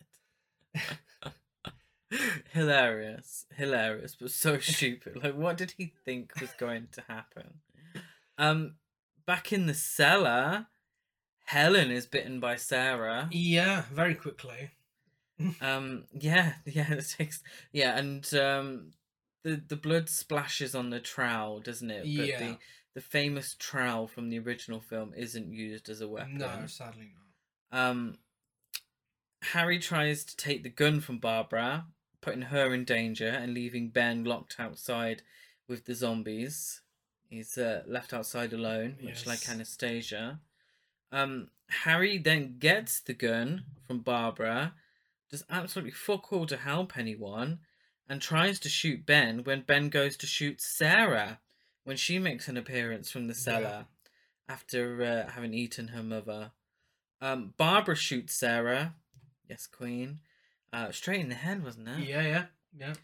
Hilarious, 2.52 3.46
hilarious, 3.56 4.16
but 4.20 4.30
so 4.30 4.58
stupid. 4.58 5.22
Like, 5.22 5.36
what 5.36 5.56
did 5.56 5.74
he 5.76 5.92
think 6.04 6.38
was 6.40 6.50
going 6.58 6.88
to 6.92 7.02
happen? 7.08 7.60
Um, 8.38 8.74
back 9.26 9.52
in 9.52 9.66
the 9.66 9.74
cellar, 9.74 10.66
Helen 11.44 11.90
is 11.90 12.06
bitten 12.06 12.40
by 12.40 12.56
Sarah. 12.56 13.28
Yeah, 13.30 13.84
very 13.92 14.14
quickly. 14.14 14.70
Um, 15.62 16.04
yeah, 16.12 16.52
yeah, 16.66 16.92
it 16.92 17.14
takes, 17.16 17.42
yeah, 17.72 17.96
and 17.96 18.34
um, 18.34 18.90
the 19.42 19.62
the 19.68 19.76
blood 19.76 20.10
splashes 20.10 20.74
on 20.74 20.90
the 20.90 21.00
trowel, 21.00 21.60
doesn't 21.60 21.90
it? 21.90 22.02
But 22.02 22.26
Yeah. 22.26 22.38
the 22.38 22.58
the 22.94 23.00
famous 23.00 23.56
trowel 23.58 24.06
from 24.06 24.28
the 24.28 24.38
original 24.38 24.80
film 24.82 25.14
isn't 25.16 25.50
used 25.50 25.88
as 25.88 26.02
a 26.02 26.08
weapon. 26.08 26.36
No, 26.36 26.66
sadly 26.66 27.12
not. 27.72 27.88
Um, 27.88 28.18
Harry 29.42 29.78
tries 29.78 30.24
to 30.24 30.36
take 30.36 30.62
the 30.62 30.68
gun 30.68 31.00
from 31.00 31.18
Barbara, 31.18 31.86
putting 32.20 32.42
her 32.42 32.72
in 32.74 32.84
danger 32.84 33.28
and 33.28 33.54
leaving 33.54 33.88
Ben 33.88 34.24
locked 34.24 34.56
outside 34.58 35.22
with 35.68 35.86
the 35.86 35.94
zombies. 35.94 36.80
He's 37.28 37.56
uh, 37.56 37.82
left 37.86 38.12
outside 38.12 38.52
alone, 38.52 38.96
much 39.02 39.26
like 39.26 39.48
Anastasia. 39.48 40.40
Um, 41.12 41.48
Harry 41.68 42.18
then 42.18 42.56
gets 42.58 43.00
the 43.00 43.14
gun 43.14 43.64
from 43.86 44.00
Barbara, 44.00 44.74
does 45.30 45.44
absolutely 45.48 45.92
fuck 45.92 46.32
all 46.32 46.46
to 46.46 46.56
help 46.56 46.98
anyone, 46.98 47.60
and 48.08 48.20
tries 48.20 48.58
to 48.60 48.68
shoot 48.68 49.06
Ben 49.06 49.44
when 49.44 49.62
Ben 49.62 49.88
goes 49.88 50.16
to 50.18 50.26
shoot 50.26 50.60
Sarah 50.60 51.38
when 51.84 51.96
she 51.96 52.18
makes 52.18 52.48
an 52.48 52.56
appearance 52.56 53.10
from 53.10 53.28
the 53.28 53.34
cellar 53.34 53.86
after 54.48 55.02
uh, 55.02 55.30
having 55.32 55.54
eaten 55.54 55.88
her 55.88 56.02
mother. 56.02 56.50
Um, 57.20 57.54
Barbara 57.56 57.94
shoots 57.94 58.34
Sarah. 58.34 58.94
Yes, 59.48 59.66
Queen. 59.66 60.18
Uh, 60.72 60.92
straight 60.92 61.20
in 61.20 61.28
the 61.28 61.34
head, 61.34 61.64
wasn't 61.64 61.88
it? 61.88 62.08
Yeah, 62.08 62.22
yeah, 62.22 62.44
yeah. 62.76 62.94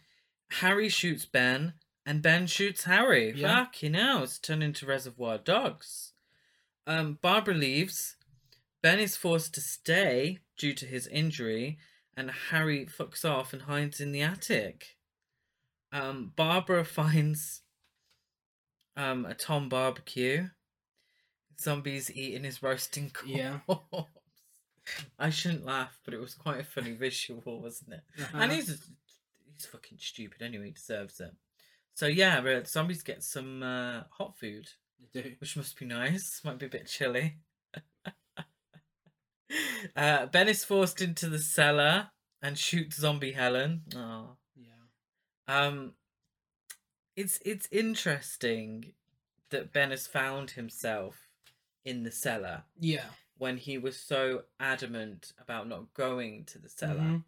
Harry 0.51 0.89
shoots 0.89 1.25
Ben, 1.25 1.73
and 2.05 2.21
Ben 2.21 2.47
shoots 2.47 2.85
Harry. 2.85 3.33
Yeah. 3.35 3.65
Fuck, 3.65 3.83
you 3.83 3.89
know, 3.89 4.23
it's 4.23 4.39
turned 4.39 4.63
into 4.63 4.85
Reservoir 4.85 5.37
Dogs. 5.37 6.13
Um, 6.85 7.19
Barbara 7.21 7.55
leaves. 7.55 8.15
Ben 8.81 8.99
is 8.99 9.17
forced 9.17 9.53
to 9.55 9.61
stay 9.61 10.39
due 10.57 10.73
to 10.73 10.85
his 10.85 11.07
injury, 11.07 11.77
and 12.15 12.31
Harry 12.51 12.85
fucks 12.85 13.25
off 13.25 13.51
and 13.51 13.63
hides 13.63 13.99
in 13.99 14.13
the 14.13 14.21
attic. 14.21 14.95
Um, 15.91 16.31
Barbara 16.35 16.85
finds 16.85 17.61
um, 18.95 19.25
a 19.25 19.33
Tom 19.33 19.67
barbecue. 19.67 20.49
Zombies 21.59 22.11
eating 22.15 22.43
his 22.43 22.61
roasting 22.61 23.09
corpse. 23.09 23.31
Yeah. 23.31 23.59
I 25.19 25.29
shouldn't 25.29 25.65
laugh, 25.65 25.99
but 26.05 26.13
it 26.13 26.19
was 26.19 26.33
quite 26.33 26.59
a 26.59 26.63
funny 26.63 26.91
visual, 26.99 27.61
wasn't 27.61 27.93
it? 27.93 28.01
Uh-huh. 28.21 28.37
And 28.39 28.51
he's 28.51 28.67
he's 28.67 29.65
fucking 29.65 29.97
stupid 29.99 30.41
anyway. 30.41 30.67
He 30.67 30.71
deserves 30.71 31.19
it. 31.19 31.31
So 31.93 32.07
yeah, 32.07 32.39
uh, 32.39 32.63
zombies 32.63 33.01
get 33.01 33.23
some 33.23 33.63
uh, 33.63 34.03
hot 34.11 34.37
food, 34.37 34.69
which 35.39 35.57
must 35.57 35.79
be 35.79 35.85
nice. 35.85 36.41
Might 36.45 36.59
be 36.59 36.67
a 36.67 36.69
bit 36.69 36.87
chilly. 36.87 37.37
uh, 39.95 40.25
ben 40.27 40.47
is 40.47 40.63
forced 40.63 41.01
into 41.01 41.27
the 41.29 41.39
cellar 41.39 42.09
and 42.41 42.57
shoots 42.57 42.97
zombie 42.97 43.31
Helen. 43.31 43.81
Oh. 43.95 44.35
Yeah. 44.55 44.67
Um, 45.47 45.93
it's 47.15 47.39
it's 47.43 47.67
interesting 47.71 48.93
that 49.49 49.73
Ben 49.73 49.91
has 49.91 50.07
found 50.07 50.51
himself 50.51 51.29
in 51.85 52.03
the 52.03 52.11
cellar 52.11 52.63
Yeah. 52.79 53.05
When 53.37 53.57
he 53.57 53.77
was 53.77 53.99
so 53.99 54.43
adamant 54.59 55.33
about 55.39 55.67
not 55.67 55.93
going 55.93 56.45
to 56.45 56.59
the 56.59 56.69
cellar. 56.69 56.99
Mhm. 56.99 57.23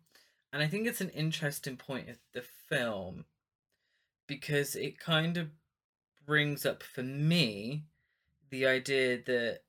And 0.52 0.64
I 0.64 0.68
think 0.68 0.88
it's 0.88 1.02
an 1.02 1.10
interesting 1.12 1.78
point 1.78 2.10
of 2.10 2.18
the 2.32 2.42
film 2.42 3.26
because 4.28 4.76
it 4.76 5.00
kind 5.00 5.38
of 5.38 5.52
brings 6.26 6.66
up 6.66 6.84
for 6.84 7.04
me 7.04 7.86
the 8.50 8.66
idea 8.66 9.22
that 9.24 9.62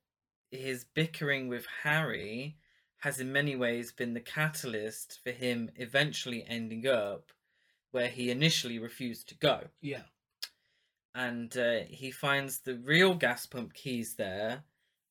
his 0.50 0.84
bickering 0.84 1.48
with 1.48 1.66
Harry 1.82 2.56
has 2.98 3.20
in 3.20 3.32
many 3.32 3.56
ways 3.56 3.92
been 3.92 4.14
the 4.14 4.20
catalyst 4.20 5.20
for 5.22 5.30
him 5.30 5.70
eventually 5.76 6.44
ending 6.46 6.86
up 6.86 7.32
where 7.92 8.08
he 8.08 8.30
initially 8.30 8.78
refused 8.78 9.28
to 9.28 9.34
go 9.34 9.68
Yeah. 9.80 10.02
and 11.14 11.56
uh, 11.56 11.80
he 11.88 12.10
finds 12.10 12.60
the 12.60 12.76
real 12.78 13.14
gas 13.14 13.46
pump 13.46 13.74
keys 13.74 14.14
there 14.16 14.64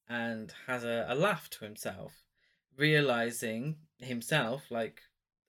and 0.09 0.53
has 0.67 0.83
a, 0.83 1.05
a 1.07 1.15
laugh 1.15 1.49
to 1.51 1.65
himself, 1.65 2.13
realizing 2.75 3.77
himself, 3.99 4.63
like 4.71 5.01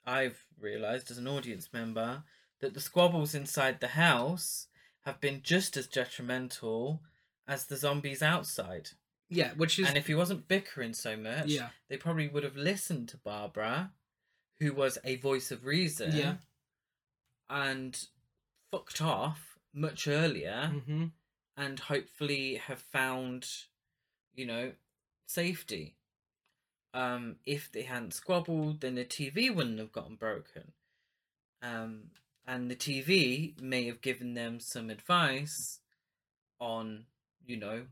I've 0.05 0.44
realized 0.59 1.11
as 1.11 1.18
an 1.18 1.27
audience 1.27 1.70
member, 1.73 2.25
that 2.61 2.75
the 2.75 2.81
squabbles 2.81 3.35
inside 3.35 3.81
the 3.81 3.88
house 3.88 4.66
have 5.07 5.20
been 5.20 5.40
just 5.42 5.77
as 5.77 5.87
detrimental 5.87 7.03
as 7.49 7.66
the 7.66 7.77
zombies 7.77 8.23
outside. 8.23 8.90
Yeah, 9.31 9.53
which 9.55 9.79
is 9.79 9.88
And 9.88 9.96
if 9.96 10.09
he 10.09 10.14
wasn't 10.14 10.49
bickering 10.49 10.92
so 10.92 11.16
much, 11.16 11.46
yeah, 11.46 11.68
they 11.88 11.96
probably 11.96 12.29
would 12.29 12.42
have 12.44 12.57
listened 12.57 13.09
to 13.11 13.16
Barbara, 13.16 13.92
who 14.59 14.75
was 14.75 14.99
a 15.05 15.16
voice 15.16 15.51
of 15.51 15.64
reason, 15.64 16.12
Yeah. 16.12 16.35
and 17.49 18.07
fucked 18.70 19.01
off 19.01 19.59
much 19.73 20.07
earlier, 20.07 20.83
hmm 20.87 21.07
and 21.57 21.79
hopefully 21.79 22.55
have 22.55 22.81
found, 22.81 23.46
you 24.35 24.47
know, 24.47 24.73
safety. 25.27 25.97
Um, 26.93 27.37
if 27.47 27.71
they 27.71 27.83
hadn't 27.83 28.14
squabbled, 28.14 28.81
then 28.81 28.97
the 28.97 29.05
TV 29.05 29.55
wouldn't 29.55 29.79
have 29.79 29.93
gotten 29.93 30.16
broken. 30.16 30.73
Um, 31.62 32.11
and 32.47 32.71
the 32.71 32.75
TV 32.77 33.61
may 33.61 33.85
have 33.87 34.01
given 34.01 34.35
them 34.35 34.59
some 34.59 34.90
advice 34.90 35.81
on, 36.59 37.05
you 37.47 37.57
know, 37.57 37.85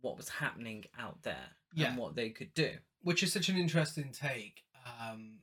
what 0.00 0.16
was 0.16 0.28
happening 0.28 0.84
out 0.98 1.22
there 1.22 1.56
Yeah. 1.74 1.88
and 1.88 1.96
what 1.98 2.14
they 2.14 2.30
could 2.30 2.54
do. 2.54 2.78
which 3.02 3.22
is 3.22 3.32
such 3.32 3.48
an 3.48 3.56
interesting 3.56 4.12
take. 4.12 4.62
Um, 5.00 5.38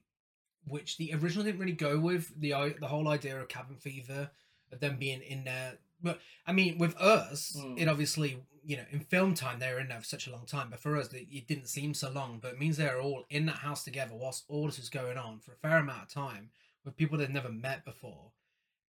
which 0.68 0.98
the 0.98 1.12
original 1.16 1.44
didn't 1.44 1.60
really 1.60 1.72
go 1.72 2.00
with 2.00 2.40
the 2.40 2.52
the 2.80 2.88
whole 2.88 3.08
idea 3.08 3.40
of 3.42 3.48
cabin 3.48 3.78
fever, 3.78 4.30
of 4.72 4.80
them 4.80 4.98
being 4.98 5.22
in 5.24 5.44
there. 5.44 5.80
But 6.02 6.20
I 6.46 6.52
mean, 6.54 6.78
with 6.78 6.96
us, 6.98 7.54
Mm. 7.58 7.80
it 7.80 7.88
obviously 7.88 8.38
you 8.64 8.76
know 8.78 8.86
in 8.92 9.00
film 9.00 9.34
time 9.34 9.60
they 9.60 9.72
were 9.74 9.80
in 9.80 9.88
there 9.88 10.00
for 10.00 10.06
such 10.06 10.28
a 10.28 10.32
long 10.32 10.46
time. 10.46 10.70
But 10.70 10.80
for 10.80 10.98
us, 10.98 11.12
it, 11.14 11.28
it 11.32 11.48
didn't 11.48 11.68
seem 11.70 11.94
so 11.94 12.10
long. 12.10 12.40
But 12.40 12.54
it 12.54 12.60
means 12.60 12.78
they're 12.78 13.02
all 13.02 13.26
in 13.30 13.46
that 13.48 13.58
house 13.58 13.84
together 13.84 14.14
whilst 14.14 14.46
all 14.48 14.66
this 14.68 14.80
is 14.80 14.90
going 14.90 15.18
on 15.18 15.40
for 15.40 15.54
a 15.54 15.56
fair 15.58 15.78
amount 15.78 16.04
of 16.04 16.10
time 16.10 16.50
with 16.86 16.98
people 16.98 17.18
they've 17.18 17.30
never 17.30 17.50
met 17.52 17.84
before, 17.86 18.32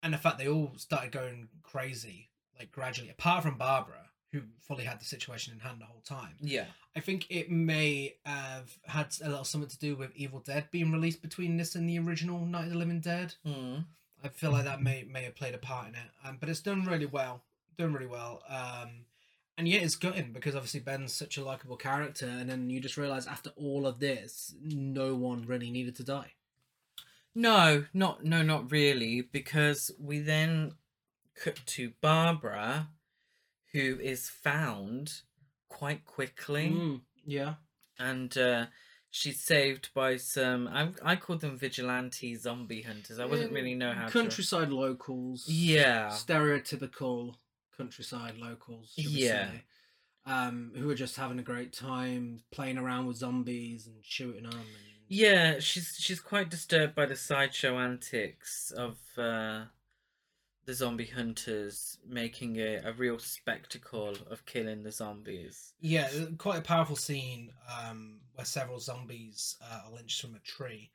and 0.03 0.13
the 0.13 0.17
fact 0.17 0.37
they 0.37 0.47
all 0.47 0.73
started 0.77 1.11
going 1.11 1.49
crazy 1.63 2.29
like 2.57 2.71
gradually. 2.71 3.09
Apart 3.09 3.43
from 3.43 3.57
Barbara, 3.57 4.09
who 4.31 4.41
fully 4.61 4.83
had 4.85 4.99
the 5.01 5.05
situation 5.05 5.53
in 5.53 5.59
hand 5.59 5.81
the 5.81 5.85
whole 5.85 6.01
time. 6.01 6.35
Yeah. 6.39 6.65
I 6.95 6.99
think 6.99 7.25
it 7.29 7.49
may 7.49 8.15
have 8.25 8.77
had 8.85 9.13
a 9.23 9.29
little 9.29 9.43
something 9.43 9.69
to 9.69 9.79
do 9.79 9.95
with 9.95 10.11
Evil 10.15 10.39
Dead 10.39 10.67
being 10.71 10.91
released 10.91 11.21
between 11.21 11.57
this 11.57 11.75
and 11.75 11.89
the 11.89 11.99
original 11.99 12.45
Night 12.45 12.65
of 12.65 12.69
the 12.71 12.77
Living 12.77 12.99
Dead. 13.01 13.33
Mm. 13.45 13.85
I 14.23 14.29
feel 14.29 14.51
like 14.51 14.65
that 14.65 14.81
may 14.81 15.03
may 15.03 15.23
have 15.23 15.36
played 15.36 15.55
a 15.55 15.60
part 15.60 15.88
in 15.89 15.95
it, 15.95 16.10
um, 16.23 16.38
but 16.39 16.49
it's 16.49 16.62
done 16.62 16.86
really 16.86 17.05
well. 17.05 17.43
Done 17.77 17.93
really 17.93 18.07
well. 18.07 18.43
Um, 18.47 19.05
and 19.57 19.67
yeah, 19.67 19.79
it's 19.79 19.95
gutting 19.95 20.31
because 20.31 20.55
obviously 20.55 20.79
Ben's 20.79 21.13
such 21.13 21.38
a 21.38 21.43
likable 21.43 21.77
character, 21.77 22.27
and 22.27 22.49
then 22.49 22.69
you 22.69 22.79
just 22.79 22.97
realize 22.97 23.27
after 23.27 23.51
all 23.55 23.86
of 23.86 23.99
this, 23.99 24.53
no 24.62 25.15
one 25.15 25.45
really 25.45 25.69
needed 25.69 25.95
to 25.97 26.03
die. 26.03 26.34
No, 27.34 27.86
not 27.93 28.23
no, 28.23 28.41
not 28.43 28.71
really, 28.71 29.21
because 29.21 29.91
we 29.99 30.19
then 30.19 30.73
cut 31.35 31.60
to 31.65 31.93
Barbara, 32.02 32.89
who 33.73 33.98
is 34.02 34.29
found 34.29 35.21
quite 35.69 36.06
quickly, 36.06 36.69
Mm, 36.69 37.02
yeah, 37.25 37.54
and 37.98 38.37
uh, 38.37 38.65
she's 39.12 39.39
saved 39.39 39.89
by 39.93 40.17
some. 40.17 40.67
I 40.67 40.89
I 41.03 41.15
called 41.17 41.41
them 41.41 41.57
vigilante 41.57 42.35
zombie 42.35 42.81
hunters. 42.81 43.19
I 43.19 43.25
wasn't 43.25 43.51
really 43.51 43.75
know 43.75 43.91
how 43.91 44.09
countryside 44.09 44.69
locals. 44.69 45.47
Yeah, 45.47 46.09
stereotypical 46.09 47.35
countryside 47.77 48.37
locals. 48.37 48.93
Yeah. 48.95 49.49
say, 49.51 49.63
um, 50.25 50.71
who 50.75 50.89
are 50.89 50.95
just 50.95 51.17
having 51.17 51.39
a 51.39 51.43
great 51.43 51.73
time 51.73 52.41
playing 52.51 52.77
around 52.77 53.05
with 53.05 53.17
zombies 53.17 53.85
and 53.85 53.97
shooting 54.01 54.43
them. 54.43 54.53
And... 54.53 54.65
yeah. 55.07 55.59
She's 55.59 55.95
she's 55.99 56.19
quite 56.19 56.49
disturbed 56.49 56.95
by 56.95 57.05
the 57.05 57.15
sideshow 57.15 57.77
antics 57.77 58.71
of 58.71 58.97
uh, 59.17 59.65
the 60.65 60.73
zombie 60.73 61.07
hunters 61.07 61.97
making 62.07 62.57
a, 62.57 62.81
a 62.85 62.93
real 62.93 63.19
spectacle 63.19 64.15
of 64.29 64.45
killing 64.45 64.83
the 64.83 64.91
zombies. 64.91 65.73
Yeah, 65.81 66.09
quite 66.37 66.59
a 66.59 66.62
powerful 66.62 66.95
scene 66.95 67.51
um, 67.79 68.19
where 68.42 68.46
several 68.46 68.79
zombies 68.79 69.56
uh, 69.62 69.81
are 69.85 69.94
lynched 69.94 70.19
from 70.19 70.33
a 70.33 70.39
tree. 70.39 70.89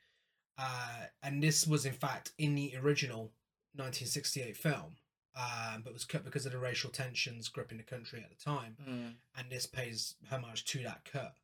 Uh, 0.57 1.05
and 1.23 1.41
this 1.41 1.65
was, 1.65 1.85
in 1.85 1.93
fact, 1.93 2.33
in 2.37 2.55
the 2.55 2.73
original 2.83 3.31
1968 3.75 4.57
film, 4.57 4.97
um, 5.33 5.81
but 5.81 5.93
was 5.93 6.03
cut 6.03 6.25
because 6.25 6.45
of 6.45 6.51
the 6.51 6.57
racial 6.57 6.89
tensions 6.89 7.47
gripping 7.47 7.77
the 7.77 7.85
country 7.85 8.19
at 8.21 8.29
the 8.29 8.43
time. 8.43 8.75
Mm. 8.85 9.13
And 9.37 9.49
this 9.49 9.65
pays 9.65 10.15
homage 10.29 10.65
to 10.65 10.83
that 10.83 11.07
cut. 11.09 11.35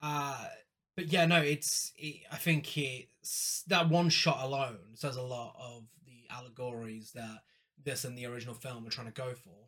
Uh, 0.00 0.46
but 0.94 1.12
yeah, 1.12 1.26
no, 1.26 1.40
it's. 1.40 1.90
It, 1.96 2.20
I 2.30 2.36
think 2.36 2.78
it's 2.78 3.64
that 3.66 3.88
one 3.88 4.10
shot 4.10 4.44
alone 4.44 4.94
says 4.94 5.16
a 5.16 5.22
lot 5.22 5.56
of 5.58 5.82
the 6.06 6.32
allegories 6.32 7.10
that 7.16 7.42
this 7.82 8.04
and 8.04 8.16
the 8.16 8.26
original 8.26 8.54
film 8.54 8.84
were 8.84 8.90
trying 8.90 9.08
to 9.08 9.12
go 9.12 9.32
for. 9.34 9.62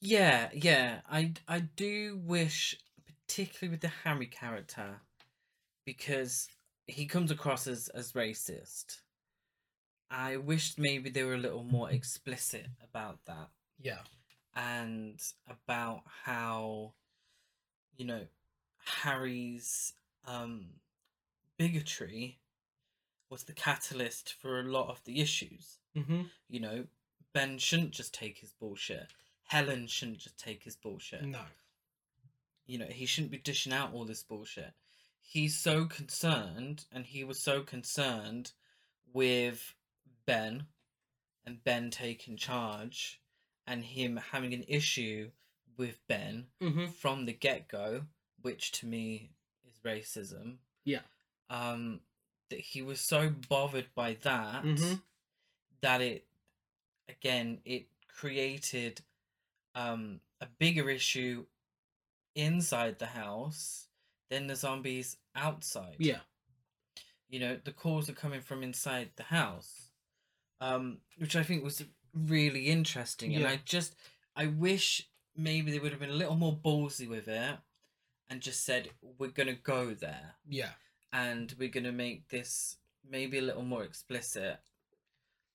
Yeah, 0.00 0.48
yeah. 0.52 1.00
I 1.10 1.32
I 1.48 1.60
do 1.60 2.20
wish, 2.22 2.76
particularly 3.30 3.70
with 3.70 3.80
the 3.80 3.92
Harry 4.04 4.26
character, 4.26 5.00
because 5.84 6.48
he 6.86 7.06
comes 7.06 7.30
across 7.30 7.66
as 7.66 7.88
as 7.88 8.12
racist. 8.12 9.00
I 10.10 10.36
wished 10.38 10.78
maybe 10.78 11.08
they 11.10 11.22
were 11.22 11.34
a 11.34 11.38
little 11.38 11.62
more 11.62 11.88
explicit 11.90 12.66
about 12.82 13.24
that 13.26 13.50
Yeah. 13.80 14.00
and 14.56 15.20
about 15.48 16.02
how, 16.24 16.94
you 17.96 18.04
know, 18.06 18.26
Harry's 19.02 19.92
um 20.26 20.80
bigotry 21.56 22.38
was 23.30 23.44
the 23.44 23.52
catalyst 23.52 24.32
for 24.32 24.58
a 24.58 24.64
lot 24.64 24.88
of 24.88 25.04
the 25.04 25.20
issues. 25.20 25.78
Mm-hmm. 25.96 26.22
You 26.48 26.60
know, 26.60 26.84
Ben 27.32 27.58
shouldn't 27.58 27.92
just 27.92 28.12
take 28.12 28.38
his 28.38 28.52
bullshit. 28.52 29.06
Helen 29.44 29.86
shouldn't 29.86 30.18
just 30.18 30.36
take 30.38 30.64
his 30.64 30.74
bullshit. 30.74 31.24
No. 31.24 31.42
You 32.70 32.78
know, 32.78 32.86
he 32.86 33.04
shouldn't 33.04 33.32
be 33.32 33.38
dishing 33.38 33.72
out 33.72 33.92
all 33.92 34.04
this 34.04 34.22
bullshit. 34.22 34.72
He's 35.20 35.58
so 35.58 35.86
concerned, 35.86 36.84
and 36.92 37.04
he 37.04 37.24
was 37.24 37.40
so 37.40 37.62
concerned 37.62 38.52
with 39.12 39.74
Ben 40.24 40.66
and 41.44 41.64
Ben 41.64 41.90
taking 41.90 42.36
charge 42.36 43.20
and 43.66 43.84
him 43.84 44.20
having 44.32 44.54
an 44.54 44.64
issue 44.68 45.30
with 45.76 45.98
Ben 46.06 46.46
Mm-hmm. 46.60 46.86
from 46.92 47.24
the 47.26 47.32
get 47.32 47.66
go, 47.68 48.02
which 48.40 48.70
to 48.72 48.86
me 48.86 49.30
is 49.66 49.74
racism. 49.84 50.58
Yeah. 50.84 51.00
Um, 51.48 52.00
that 52.50 52.60
he 52.60 52.82
was 52.82 53.00
so 53.00 53.30
bothered 53.48 53.92
by 53.96 54.14
that 54.22 54.62
Mhm. 54.64 55.02
that 55.80 56.00
it, 56.00 56.26
again, 57.08 57.60
it 57.64 57.88
created 58.06 59.02
um 59.74 60.20
a 60.40 60.46
bigger 60.46 60.88
issue 60.90 61.46
inside 62.34 62.98
the 62.98 63.06
house 63.06 63.88
than 64.30 64.46
the 64.46 64.56
zombies 64.56 65.16
outside. 65.34 65.96
Yeah. 65.98 66.20
You 67.28 67.40
know, 67.40 67.58
the 67.62 67.72
calls 67.72 68.08
are 68.08 68.12
coming 68.14 68.40
from 68.40 68.62
inside 68.62 69.10
the 69.16 69.24
house. 69.24 69.90
Um, 70.60 70.98
which 71.18 71.36
I 71.36 71.42
think 71.42 71.64
was 71.64 71.82
really 72.12 72.66
interesting. 72.66 73.34
And 73.34 73.46
I 73.46 73.60
just 73.64 73.94
I 74.36 74.46
wish 74.46 75.08
maybe 75.36 75.70
they 75.70 75.78
would 75.78 75.92
have 75.92 76.00
been 76.00 76.10
a 76.10 76.14
little 76.14 76.36
more 76.36 76.56
ballsy 76.56 77.08
with 77.08 77.28
it 77.28 77.56
and 78.28 78.40
just 78.40 78.64
said, 78.64 78.90
We're 79.18 79.28
gonna 79.28 79.54
go 79.54 79.94
there 79.94 80.34
Yeah. 80.46 80.70
and 81.12 81.54
we're 81.58 81.68
gonna 81.70 81.92
make 81.92 82.28
this 82.28 82.76
maybe 83.08 83.38
a 83.38 83.42
little 83.42 83.62
more 83.62 83.84
explicit. 83.84 84.58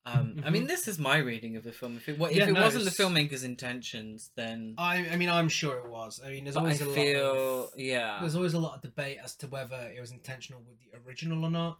Um, 0.07 0.43
I 0.45 0.51
mean, 0.51 0.67
this 0.67 0.87
is 0.87 0.99
my 0.99 1.17
reading 1.17 1.55
of 1.55 1.63
the 1.63 1.71
film. 1.71 1.97
If 1.97 2.07
it, 2.07 2.11
if 2.11 2.17
Mm-hmm. 2.19 2.37
Yeah, 2.37 2.47
it 2.49 2.53
no, 2.53 2.61
wasn't 2.61 2.85
the 2.85 2.91
filmmaker's 2.91 3.43
intentions, 3.43 4.29
then 4.35 4.75
I. 4.77 5.07
I 5.11 5.15
mean, 5.15 5.29
I'm 5.29 5.49
sure 5.49 5.77
it 5.79 5.89
was. 5.89 6.21
I 6.23 6.29
mean, 6.29 6.43
there's 6.43 6.55
but 6.55 6.61
always 6.61 6.81
a 6.81 6.85
feel 6.85 7.27
lot. 7.27 7.73
Of, 7.73 7.79
yeah, 7.79 8.17
there's 8.21 8.35
always 8.35 8.53
a 8.53 8.59
lot 8.59 8.75
of 8.75 8.81
debate 8.81 9.17
as 9.23 9.35
to 9.37 9.47
whether 9.47 9.91
it 9.95 9.99
was 9.99 10.11
intentional 10.11 10.61
with 10.67 10.77
the 10.79 11.07
original 11.07 11.43
or 11.43 11.49
not. 11.49 11.79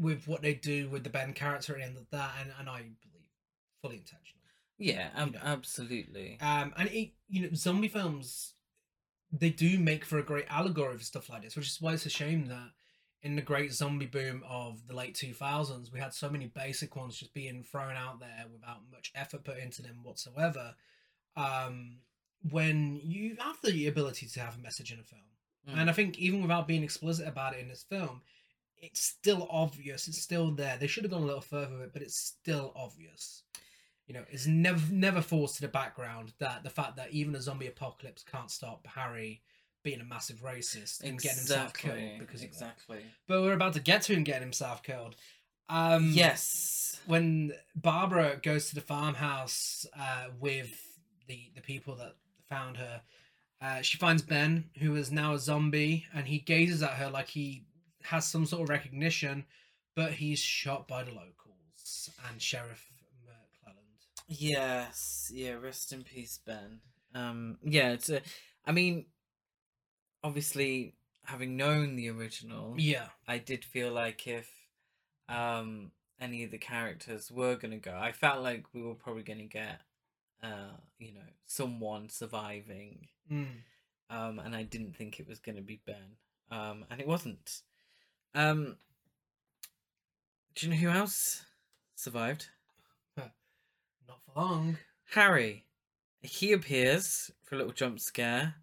With 0.00 0.28
what 0.28 0.42
they 0.42 0.54
do 0.54 0.88
with 0.88 1.02
the 1.04 1.10
Ben 1.10 1.32
character 1.32 1.74
and 1.74 1.96
the 1.96 2.06
that, 2.10 2.32
and, 2.40 2.52
and 2.58 2.68
I 2.68 2.78
believe 3.02 3.26
fully 3.82 3.96
intentional. 3.96 4.42
yeah, 4.78 5.08
ab- 5.16 5.34
know. 5.34 5.40
absolutely. 5.44 6.38
Um, 6.40 6.72
and 6.76 6.88
it, 6.90 7.12
you 7.28 7.42
know, 7.42 7.48
zombie 7.54 7.88
films, 7.88 8.54
they 9.32 9.50
do 9.50 9.78
make 9.78 10.04
for 10.04 10.18
a 10.18 10.22
great 10.22 10.46
allegory 10.48 10.96
for 10.96 11.04
stuff 11.04 11.28
like 11.28 11.42
this, 11.42 11.56
which 11.56 11.66
is 11.68 11.80
why 11.80 11.94
it's 11.94 12.06
a 12.06 12.10
shame 12.10 12.46
that 12.46 12.70
in 13.22 13.34
the 13.36 13.42
great 13.42 13.72
zombie 13.72 14.06
boom 14.06 14.42
of 14.48 14.86
the 14.86 14.94
late 14.94 15.14
2000s, 15.14 15.92
we 15.92 15.98
had 16.00 16.14
so 16.14 16.30
many 16.30 16.46
basic 16.46 16.94
ones 16.94 17.18
just 17.18 17.34
being 17.34 17.62
thrown 17.64 17.96
out 17.96 18.20
there 18.20 18.44
without 18.52 18.78
much 18.92 19.10
effort 19.14 19.44
put 19.44 19.58
into 19.58 19.82
them 19.82 20.00
whatsoever. 20.04 20.74
Um, 21.36 21.98
when 22.50 23.00
you 23.02 23.36
have 23.40 23.56
the 23.62 23.88
ability 23.88 24.26
to 24.26 24.40
have 24.40 24.56
a 24.56 24.60
message 24.60 24.92
in 24.92 25.00
a 25.00 25.02
film, 25.02 25.22
Mm. 25.68 25.76
and 25.80 25.90
I 25.90 25.92
think 25.92 26.18
even 26.18 26.40
without 26.40 26.68
being 26.68 26.84
explicit 26.84 27.26
about 27.26 27.54
it 27.54 27.60
in 27.60 27.68
this 27.68 27.82
film, 27.82 28.22
it's 28.80 29.00
still 29.00 29.48
obvious. 29.50 30.06
It's 30.06 30.22
still 30.22 30.52
there. 30.52 30.76
They 30.78 30.86
should 30.86 31.02
have 31.04 31.10
gone 31.10 31.22
a 31.22 31.26
little 31.26 31.40
further 31.40 31.74
with 31.74 31.82
it, 31.88 31.92
but 31.92 32.02
it's 32.02 32.16
still 32.16 32.72
obvious. 32.76 33.42
You 34.06 34.14
know, 34.14 34.24
it's 34.30 34.46
never 34.46 34.90
never 34.92 35.20
forced 35.20 35.56
to 35.56 35.60
the 35.62 35.68
background 35.68 36.32
that 36.38 36.62
the 36.62 36.70
fact 36.70 36.96
that 36.96 37.10
even 37.10 37.34
a 37.34 37.42
zombie 37.42 37.66
apocalypse 37.66 38.22
can't 38.22 38.50
stop 38.50 38.86
Harry 38.86 39.42
being 39.88 40.00
a 40.02 40.04
massive 40.04 40.42
racist 40.42 41.02
and 41.02 41.18
getting 41.18 41.38
himself 41.38 41.72
killed 41.72 41.96
Exactly, 41.96 42.18
because 42.18 42.42
exactly. 42.42 42.98
But 43.26 43.40
we're 43.40 43.54
about 43.54 43.72
to 43.72 43.80
get 43.80 44.02
to 44.02 44.12
him 44.12 44.22
getting 44.22 44.42
himself 44.42 44.82
killed. 44.82 45.16
Um, 45.70 46.10
yes. 46.12 47.00
when 47.06 47.52
Barbara 47.74 48.38
goes 48.42 48.68
to 48.68 48.74
the 48.74 48.82
farmhouse 48.82 49.86
uh, 49.98 50.26
with 50.38 50.78
the 51.26 51.50
the 51.54 51.62
people 51.62 51.94
that 51.96 52.16
found 52.50 52.76
her, 52.76 53.00
uh, 53.62 53.80
she 53.80 53.96
finds 53.96 54.20
Ben, 54.20 54.64
who 54.78 54.94
is 54.94 55.10
now 55.10 55.32
a 55.32 55.38
zombie, 55.38 56.04
and 56.14 56.26
he 56.26 56.38
gazes 56.38 56.82
at 56.82 56.90
her 56.90 57.08
like 57.08 57.28
he 57.28 57.64
has 58.02 58.26
some 58.26 58.44
sort 58.44 58.62
of 58.64 58.68
recognition, 58.68 59.46
but 59.96 60.12
he's 60.12 60.38
shot 60.38 60.86
by 60.86 61.02
the 61.02 61.12
locals 61.12 62.10
and 62.28 62.42
Sheriff 62.42 62.90
McClelland. 63.26 64.26
Yes. 64.28 65.32
Yeah. 65.34 65.52
Rest 65.52 65.94
in 65.94 66.02
peace, 66.04 66.40
Ben. 66.46 66.80
Um. 67.14 67.56
Yeah. 67.64 67.92
It's 67.92 68.10
a. 68.10 68.20
I 68.66 68.72
mean, 68.72 69.06
obviously, 70.22 70.94
having 71.24 71.56
known 71.56 71.96
the 71.96 72.08
original, 72.10 72.74
Yeah, 72.78 73.08
I 73.26 73.38
did 73.38 73.64
feel 73.64 73.92
like 73.92 74.26
if 74.26 74.50
um 75.28 75.92
any 76.20 76.42
of 76.44 76.50
the 76.50 76.58
characters 76.58 77.30
were 77.30 77.56
gonna 77.56 77.78
go, 77.78 77.96
I 77.96 78.12
felt 78.12 78.42
like 78.42 78.64
we 78.72 78.82
were 78.82 78.94
probably 78.94 79.22
gonna 79.22 79.44
get 79.44 79.80
uh 80.42 80.76
you 80.98 81.12
know 81.12 81.20
someone 81.46 82.08
surviving. 82.08 83.08
mm. 83.30 83.46
Um, 84.10 84.38
and 84.38 84.56
I 84.56 84.62
didn't 84.62 84.96
think 84.96 85.20
it 85.20 85.28
was 85.28 85.38
gonna 85.38 85.60
be 85.60 85.80
Ben. 85.84 86.16
Um, 86.50 86.84
and 86.90 86.98
it 87.00 87.06
wasn't. 87.06 87.60
Um, 88.34 88.76
do 90.54 90.66
you 90.66 90.72
know 90.72 90.78
who 90.78 90.88
else 90.88 91.42
survived? 91.94 92.48
not 93.16 94.20
for 94.24 94.40
long. 94.40 94.78
Harry. 95.10 95.66
He 96.22 96.52
appears 96.52 97.30
for 97.44 97.54
a 97.54 97.58
little 97.58 97.72
jump 97.72 98.00
scare. 98.00 98.54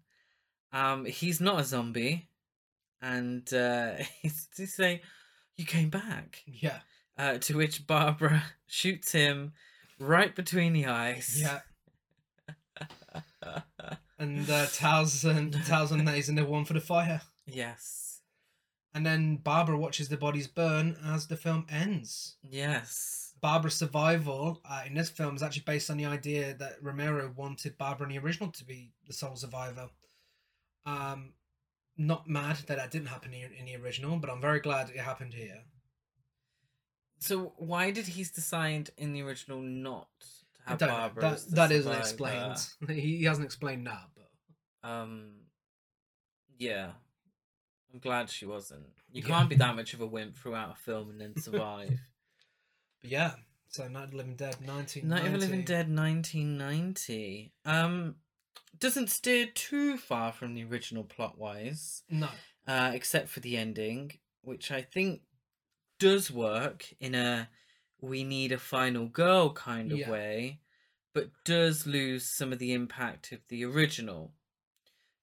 Um, 0.72 1.04
he's 1.04 1.40
not 1.40 1.60
a 1.60 1.64
zombie, 1.64 2.28
and 3.00 3.52
uh, 3.54 3.92
he's 4.22 4.48
to 4.56 4.66
say, 4.66 5.02
"You 5.56 5.64
came 5.64 5.90
back." 5.90 6.42
Yeah, 6.46 6.80
Uh, 7.18 7.38
to 7.38 7.56
which 7.56 7.86
Barbara 7.86 8.42
shoots 8.66 9.12
him 9.12 9.52
right 9.98 10.34
between 10.34 10.72
the 10.72 10.86
eyes. 10.86 11.40
yeah. 11.40 11.60
And 14.18 14.48
uh, 14.48 14.64
tells 14.72 15.24
and 15.26 15.52
tells 15.66 15.92
him 15.92 16.04
that 16.06 16.14
he's 16.14 16.30
in 16.30 16.36
the 16.36 16.44
one 16.46 16.64
for 16.64 16.72
the 16.72 16.80
fire. 16.80 17.20
yes. 17.46 18.20
And 18.94 19.04
then 19.04 19.36
Barbara 19.36 19.76
watches 19.76 20.08
the 20.08 20.16
bodies 20.16 20.46
burn 20.48 20.96
as 21.04 21.26
the 21.26 21.36
film 21.36 21.66
ends. 21.68 22.36
Yes. 22.42 23.34
Barbara's 23.42 23.74
survival 23.74 24.62
uh, 24.64 24.84
in 24.86 24.94
this 24.94 25.10
film 25.10 25.36
is 25.36 25.42
actually 25.42 25.64
based 25.66 25.90
on 25.90 25.98
the 25.98 26.06
idea 26.06 26.54
that 26.54 26.82
Romero 26.82 27.30
wanted 27.36 27.76
Barbara 27.76 28.06
in 28.08 28.14
the 28.14 28.18
original 28.24 28.50
to 28.52 28.64
be 28.64 28.92
the 29.06 29.12
sole 29.12 29.36
survivor. 29.36 29.90
Um, 30.86 31.32
not 31.98 32.28
mad 32.28 32.56
that 32.68 32.76
that 32.76 32.90
didn't 32.90 33.08
happen 33.08 33.32
in, 33.34 33.64
the 33.64 33.76
original, 33.76 34.18
but 34.18 34.30
I'm 34.30 34.40
very 34.40 34.60
glad 34.60 34.90
it 34.90 34.98
happened 35.00 35.34
here. 35.34 35.62
So 37.18 37.54
why 37.56 37.90
did 37.90 38.06
he 38.06 38.22
decide 38.24 38.90
in 38.96 39.12
the 39.12 39.22
original 39.22 39.60
not 39.60 40.08
to 40.66 40.70
have. 40.70 40.78
Barbara? 40.78 41.22
That, 41.22 41.50
that 41.56 41.72
isn't 41.72 41.92
explained. 41.92 42.58
he, 42.88 43.18
he 43.18 43.24
hasn't 43.24 43.46
explained 43.46 43.86
that, 43.86 44.04
but 44.14 44.88
Um. 44.88 45.32
Yeah. 46.58 46.92
I'm 47.92 48.00
glad 48.00 48.30
she 48.30 48.46
wasn't. 48.46 48.86
You 49.10 49.22
Yeah. 49.22 49.28
can't 49.28 49.48
be 49.48 49.56
that 49.56 49.74
much 49.76 49.94
of 49.94 50.00
a 50.00 50.06
wimp 50.06 50.36
throughout 50.36 50.72
a 50.72 50.74
film 50.76 51.10
and 51.10 51.20
then 51.20 51.36
survive. 51.42 51.98
but 53.00 53.10
yeah. 53.10 53.32
So 53.68 53.88
Night 53.88 54.04
of 54.04 54.10
the 54.12 54.16
Living 54.18 54.36
Dead, 54.36 54.56
1990. 54.64 55.02
Night 55.02 55.26
of 55.26 55.32
the 55.32 55.38
Living 55.38 55.64
Dead 55.64 55.88
1990. 55.88 57.52
Um 57.64 58.16
doesn't 58.78 59.10
steer 59.10 59.46
too 59.46 59.96
far 59.98 60.32
from 60.32 60.54
the 60.54 60.64
original 60.64 61.04
plot 61.04 61.38
wise, 61.38 62.02
No. 62.10 62.30
uh, 62.66 62.92
except 62.94 63.28
for 63.28 63.40
the 63.40 63.56
ending, 63.56 64.12
which 64.42 64.70
I 64.70 64.82
think 64.82 65.22
does 65.98 66.30
work 66.30 66.92
in 67.00 67.14
a 67.14 67.48
we 68.00 68.24
need 68.24 68.52
a 68.52 68.58
final 68.58 69.06
girl 69.06 69.52
kind 69.52 69.90
of 69.92 69.98
Yeah. 70.00 70.10
way, 70.10 70.60
but 71.14 71.30
does 71.44 71.86
lose 71.86 72.24
some 72.26 72.52
of 72.52 72.58
the 72.58 72.72
impact 72.74 73.32
of 73.32 73.40
the 73.48 73.64
original. 73.64 74.34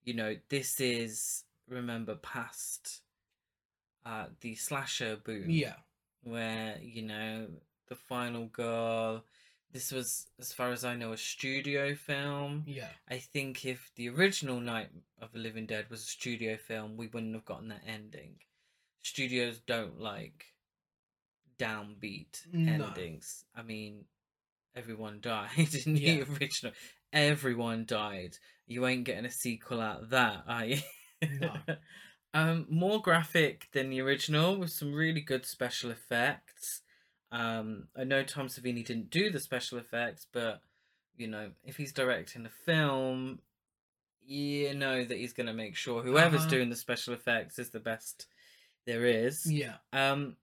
You 0.04 0.16
know, 0.16 0.36
this 0.50 0.80
is 0.80 1.46
remember 1.68 2.16
past 2.16 3.02
uh 4.06 4.28
the 4.42 4.56
slasher 4.56 5.16
boom 5.16 5.50
Yeah. 5.50 5.76
where 6.24 6.78
you 6.82 7.04
know 7.04 7.48
the 7.88 7.96
final 7.96 8.48
girl 8.48 9.24
this 9.74 9.92
was 9.92 10.28
as 10.40 10.54
far 10.54 10.72
as 10.72 10.86
i 10.86 10.96
know 10.96 11.12
a 11.14 11.18
studio 11.18 11.96
film. 11.96 12.64
Yeah. 12.66 12.90
i 13.10 13.18
think 13.18 13.66
if 13.66 13.92
the 13.96 14.08
original 14.10 14.60
night 14.60 14.90
of 15.22 15.32
the 15.34 15.40
living 15.40 15.66
dead 15.66 15.88
was 15.90 16.02
a 16.04 16.08
studio 16.08 16.56
film 16.58 16.96
we 16.96 17.08
wouldn't 17.08 17.34
have 17.36 17.46
gotten 17.46 17.68
that 17.70 17.82
ending. 17.88 18.36
Studios 19.02 19.60
don't 19.60 20.00
like 20.00 20.46
downbeat 21.60 22.46
No. 22.52 22.86
endings. 22.86 23.46
I 23.56 23.62
mean 23.64 24.06
everyone 24.76 25.20
died 25.22 25.50
in 25.86 25.94
the 25.96 26.24
original. 26.24 26.74
Everyone 27.12 27.86
died. 27.86 28.38
You 28.66 28.88
ain't 28.88 29.04
getting 29.04 29.26
a 29.26 29.32
sequel 29.32 29.82
out 29.82 30.02
of 30.04 30.10
that 30.12 30.44
are 30.48 30.66
you? 30.66 30.78
No. 31.40 31.54
um 32.34 32.66
more 32.70 33.02
graphic 33.02 33.68
than 33.74 33.90
the 33.90 34.02
original 34.02 34.56
with 34.58 34.72
some 34.72 34.94
really 34.94 35.22
good 35.22 35.46
special 35.46 35.92
effects 35.92 36.82
um 37.34 37.88
i 37.98 38.04
know 38.04 38.24
tom 38.24 38.48
savini 38.48 38.86
didn't 38.86 39.10
do 39.10 39.30
the 39.30 39.40
special 39.40 39.78
effects 39.80 40.26
but 40.32 40.62
you 41.18 41.28
know 41.28 41.50
if 41.66 41.76
he's 41.78 41.92
directing 41.92 42.46
a 42.46 42.50
film 42.50 43.40
you 44.26 44.74
know 44.74 45.04
that 45.04 45.18
he's 45.18 45.34
going 45.34 45.48
to 45.48 45.54
make 45.54 45.76
sure 45.76 46.02
whoever's 46.04 46.42
Uh-huh. 46.42 46.50
doing 46.52 46.70
the 46.70 46.76
special 46.76 47.14
effects 47.14 47.58
is 47.60 47.72
the 47.72 47.80
best 47.80 48.28
there 48.86 49.06
is 49.06 49.52
Yeah. 49.52 49.78
um 49.92 50.38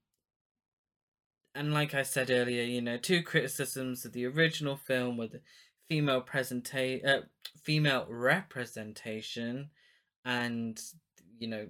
and 1.55 1.75
like 1.75 1.95
I 1.95 2.03
said 2.05 2.31
earlier, 2.31 2.63
you 2.63 2.81
know, 2.81 2.97
two 2.97 3.23
criticisms 3.25 4.05
of 4.05 4.13
the 4.13 4.25
original 4.25 4.77
film 4.77 5.17
were 5.17 5.27
the 5.27 5.41
female 5.89 6.23
presenta- 6.23 7.05
uh, 7.05 7.23
female 7.61 8.07
representation 8.09 9.71
and 10.25 10.81
you 11.41 11.49
know 11.49 11.67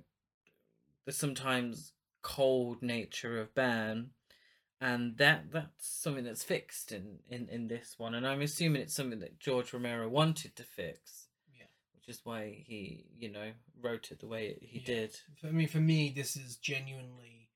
the 1.07 1.12
sometimes 1.12 1.95
cold 2.21 2.83
nature 2.83 3.41
of 3.41 3.55
Ben 3.55 4.11
and 4.81 5.16
that 5.18 5.51
that's 5.53 5.87
something 5.87 6.24
that's 6.24 6.43
fixed 6.43 6.91
in, 6.93 7.18
in 7.28 7.49
in 7.49 7.68
this 7.68 7.95
one 7.99 8.14
and 8.14 8.26
I'm 8.26 8.41
assuming 8.41 8.83
it's 8.83 8.95
something 8.95 9.20
that 9.20 9.39
George 9.39 9.72
Romero 9.72 10.09
wanted 10.09 10.57
to 10.57 10.62
fix 10.62 11.28
Yeah. 11.55 11.66
which 11.95 12.09
is 12.09 12.20
why 12.24 12.64
he 12.66 13.05
you 13.18 13.31
know 13.31 13.51
wrote 13.81 14.11
it 14.11 14.20
the 14.20 14.26
way 14.28 14.57
he 14.61 14.78
Yeah. 14.81 14.87
did 14.87 15.16
For- 15.41 15.49
I 15.49 15.53
mean, 15.53 15.68
for 15.68 15.81
me, 15.81 16.11
this 16.14 16.37
is 16.37 16.57
genuinely 16.57 17.49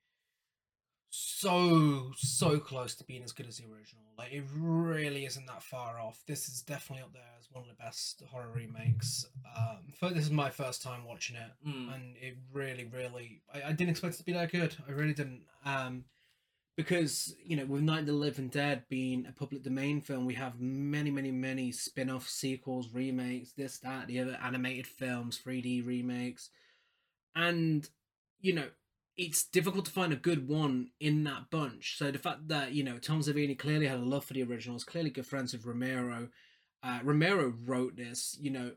so 1.10 2.10
so 2.16 2.58
close 2.58 2.94
to 2.96 3.04
being 3.04 3.22
as 3.22 3.32
good 3.32 3.46
as 3.46 3.58
the 3.58 3.64
original. 3.66 4.02
Like, 4.18 4.32
it 4.32 4.44
really 4.56 5.24
isn't 5.26 5.46
that 5.46 5.62
far 5.62 6.00
off. 6.00 6.20
This 6.26 6.48
is 6.48 6.62
definitely 6.62 7.04
up 7.04 7.12
there 7.12 7.22
as 7.38 7.46
one 7.52 7.62
of 7.62 7.68
the 7.68 7.80
best 7.82 8.22
horror 8.30 8.50
remakes. 8.52 9.26
Um, 9.56 9.92
for, 9.98 10.10
this 10.10 10.24
is 10.24 10.30
my 10.30 10.50
first 10.50 10.82
time 10.82 11.04
watching 11.04 11.36
it, 11.36 11.50
Mm. 11.68 11.94
and 11.94 12.16
it 12.16 12.36
really, 12.52 12.84
really, 12.84 13.42
I, 13.52 13.62
I 13.68 13.72
didn't 13.72 13.90
expect 13.90 14.14
it 14.14 14.18
to 14.18 14.24
be 14.24 14.32
that 14.32 14.50
good. 14.50 14.76
I 14.88 14.92
really 14.92 15.14
didn't. 15.14 15.42
Um, 15.64 16.04
because 16.76 17.34
you 17.44 17.56
know, 17.56 17.64
with 17.66 17.82
Night 17.82 18.00
of 18.00 18.06
the 18.06 18.12
Living 18.12 18.48
Dead 18.48 18.84
being 18.88 19.26
a 19.26 19.32
public 19.32 19.62
domain 19.62 20.00
film, 20.00 20.24
we 20.26 20.34
have 20.34 20.60
many, 20.60 21.10
many, 21.10 21.30
many 21.30 21.72
spin-off 21.72 22.28
sequels, 22.28 22.88
remakes, 22.92 23.52
this, 23.52 23.78
that, 23.78 24.06
the 24.06 24.20
other, 24.20 24.38
animated 24.42 24.86
films, 24.86 25.40
3D 25.44 25.86
remakes, 25.86 26.50
and 27.34 27.88
you 28.40 28.52
know, 28.52 28.68
it's 29.16 29.44
difficult 29.44 29.84
to 29.86 29.90
find 29.90 30.12
a 30.12 30.16
good 30.16 30.48
one 30.48 30.88
in 31.00 31.24
that 31.24 31.50
bunch. 31.50 31.96
So 31.98 32.10
the 32.10 32.18
fact 32.18 32.48
that 32.48 32.72
you 32.72 32.82
know 32.82 32.98
Tom 32.98 33.20
Savini 33.20 33.58
clearly 33.58 33.86
had 33.86 34.00
a 34.00 34.04
love 34.04 34.24
for 34.24 34.34
the 34.34 34.42
originals, 34.42 34.84
clearly 34.84 35.10
good 35.10 35.26
friends 35.26 35.52
with 35.52 35.64
Romero. 35.64 36.28
Uh, 36.82 37.00
Romero 37.02 37.54
wrote 37.64 37.96
this, 37.96 38.36
you 38.38 38.50
know, 38.50 38.72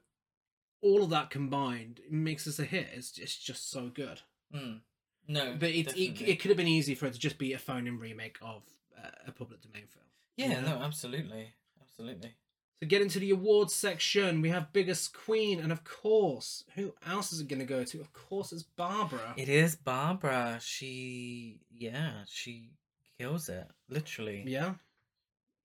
all 0.82 1.04
of 1.04 1.10
that 1.10 1.30
combined 1.30 2.00
makes 2.10 2.46
this 2.46 2.60
a 2.60 2.64
hit. 2.64 2.88
It's 2.94 3.18
it's 3.18 3.36
just 3.36 3.70
so 3.70 3.90
good. 3.94 4.22
Mm. 4.56 4.82
No, 5.28 5.56
But 5.60 5.70
it, 5.70 5.96
it, 5.98 6.22
it 6.22 6.40
could 6.40 6.50
have 6.50 6.58
been 6.58 6.68
easy 6.68 6.96
for 6.96 7.06
it 7.06 7.14
to 7.14 7.20
just 7.20 7.38
be 7.38 7.54
a 7.54 7.58
phone 7.58 7.86
in 7.88 8.00
remake 8.00 8.38
of 8.42 8.64
uh, 8.98 9.10
a 9.28 9.32
public 9.32 9.62
domain 9.62 9.84
film. 9.88 10.06
yeah, 10.38 10.60
you 10.60 10.62
know? 10.62 10.80
no, 10.80 10.86
absolutely, 10.86 11.54
absolutely. 11.82 12.36
So 12.80 12.88
get 12.88 13.02
into 13.02 13.20
the 13.20 13.32
awards 13.32 13.74
section. 13.74 14.40
We 14.42 14.50
have 14.50 14.72
biggest 14.72 15.12
queen, 15.14 15.60
and 15.60 15.72
of 15.72 15.84
course, 15.84 16.64
who 16.76 16.94
else 17.08 17.34
is 17.34 17.42
it 17.42 17.48
going 17.48 17.60
to 17.60 17.66
go 17.66 17.84
to? 17.84 18.00
Of 18.00 18.14
course, 18.14 18.52
it's 18.54 18.62
Barbara. 18.64 19.34
It 19.36 19.50
is 19.50 19.76
Barbara. 19.76 20.60
She, 20.62 21.60
yeah, 21.72 22.12
she 22.28 22.70
kills 23.18 23.50
it, 23.50 23.68
literally. 23.90 24.44
Yeah, 24.46 24.76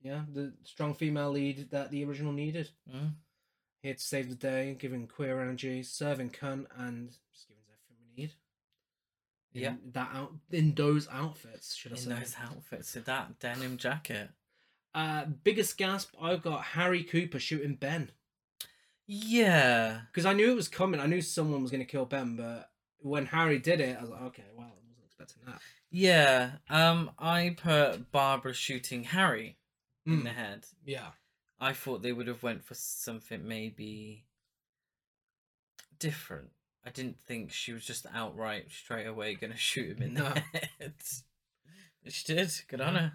yeah, 0.02 0.22
the 0.32 0.54
strong 0.64 0.94
female 0.94 1.30
lead 1.30 1.70
that 1.70 1.90
the 1.90 2.02
original 2.04 2.32
needed. 2.32 2.70
Mm. 2.92 3.12
Here 3.82 3.94
to 3.94 4.00
save 4.00 4.30
the 4.30 4.34
day, 4.34 4.74
giving 4.78 5.06
queer 5.06 5.40
energy, 5.40 5.82
serving 5.82 6.30
cunt, 6.30 6.66
and 6.78 7.10
just 7.34 7.46
giving 7.46 7.62
us 7.64 7.68
everything 7.74 7.96
we 8.16 8.22
need. 8.22 8.32
In 9.54 9.60
Yeah. 9.62 9.74
that 9.92 10.10
out 10.14 10.32
in 10.50 10.74
those 10.74 11.08
outfits, 11.08 11.74
should 11.74 11.92
I 11.92 11.96
In 11.96 12.00
say? 12.02 12.14
those 12.14 12.36
outfits, 12.40 12.94
with 12.94 13.04
that 13.04 13.38
denim 13.38 13.76
jacket. 13.76 14.30
Uh, 14.94 15.24
biggest 15.26 15.76
gasp 15.78 16.14
I've 16.20 16.42
got 16.42 16.62
Harry 16.64 17.02
Cooper 17.04 17.38
shooting 17.38 17.74
Ben 17.76 18.10
Yeah, 19.06 20.02
because 20.06 20.26
I 20.26 20.32
knew 20.32 20.50
it 20.52 20.54
was 20.56 20.68
coming. 20.68 21.00
I 21.00 21.06
knew 21.06 21.20
someone 21.20 21.62
was 21.62 21.70
going 21.70 21.84
to 21.84 21.90
kill 21.90 22.04
Ben, 22.06 22.36
but 22.36 22.70
when 22.98 23.26
Harry 23.26 23.58
did 23.58 23.80
it, 23.80 23.96
I 23.98 24.00
was 24.00 24.10
like, 24.10 24.22
okay, 24.22 24.44
well, 24.54 24.66
I 24.68 24.70
wasn't 24.86 25.04
expecting 25.04 25.42
that. 25.46 25.60
yeah. 25.90 26.52
Um, 26.70 27.10
I 27.18 27.56
put 27.60 28.10
Barbara 28.12 28.54
shooting 28.54 29.04
Harry 29.04 29.58
in 30.06 30.20
Mm, 30.20 30.24
the 30.24 30.30
head. 30.30 30.66
yeah, 30.84 31.10
I 31.60 31.72
thought 31.74 32.02
they 32.02 32.12
would 32.12 32.26
have 32.26 32.42
went 32.42 32.64
for 32.64 32.74
something 32.74 33.46
maybe 33.46 34.24
different. 35.98 36.50
I 36.84 36.90
didn't 36.90 37.18
think 37.20 37.52
she 37.52 37.72
was 37.72 37.84
just 37.84 38.06
outright 38.12 38.66
straight 38.70 39.06
away 39.06 39.34
gonna 39.34 39.56
shoot 39.56 39.96
him 39.96 40.02
in 40.02 40.14
the 40.14 40.22
No. 40.22 40.34
head. 40.80 40.94
She 42.08 42.24
did. 42.34 42.50
Good 42.68 42.80
on 42.80 42.96
her. 42.96 43.12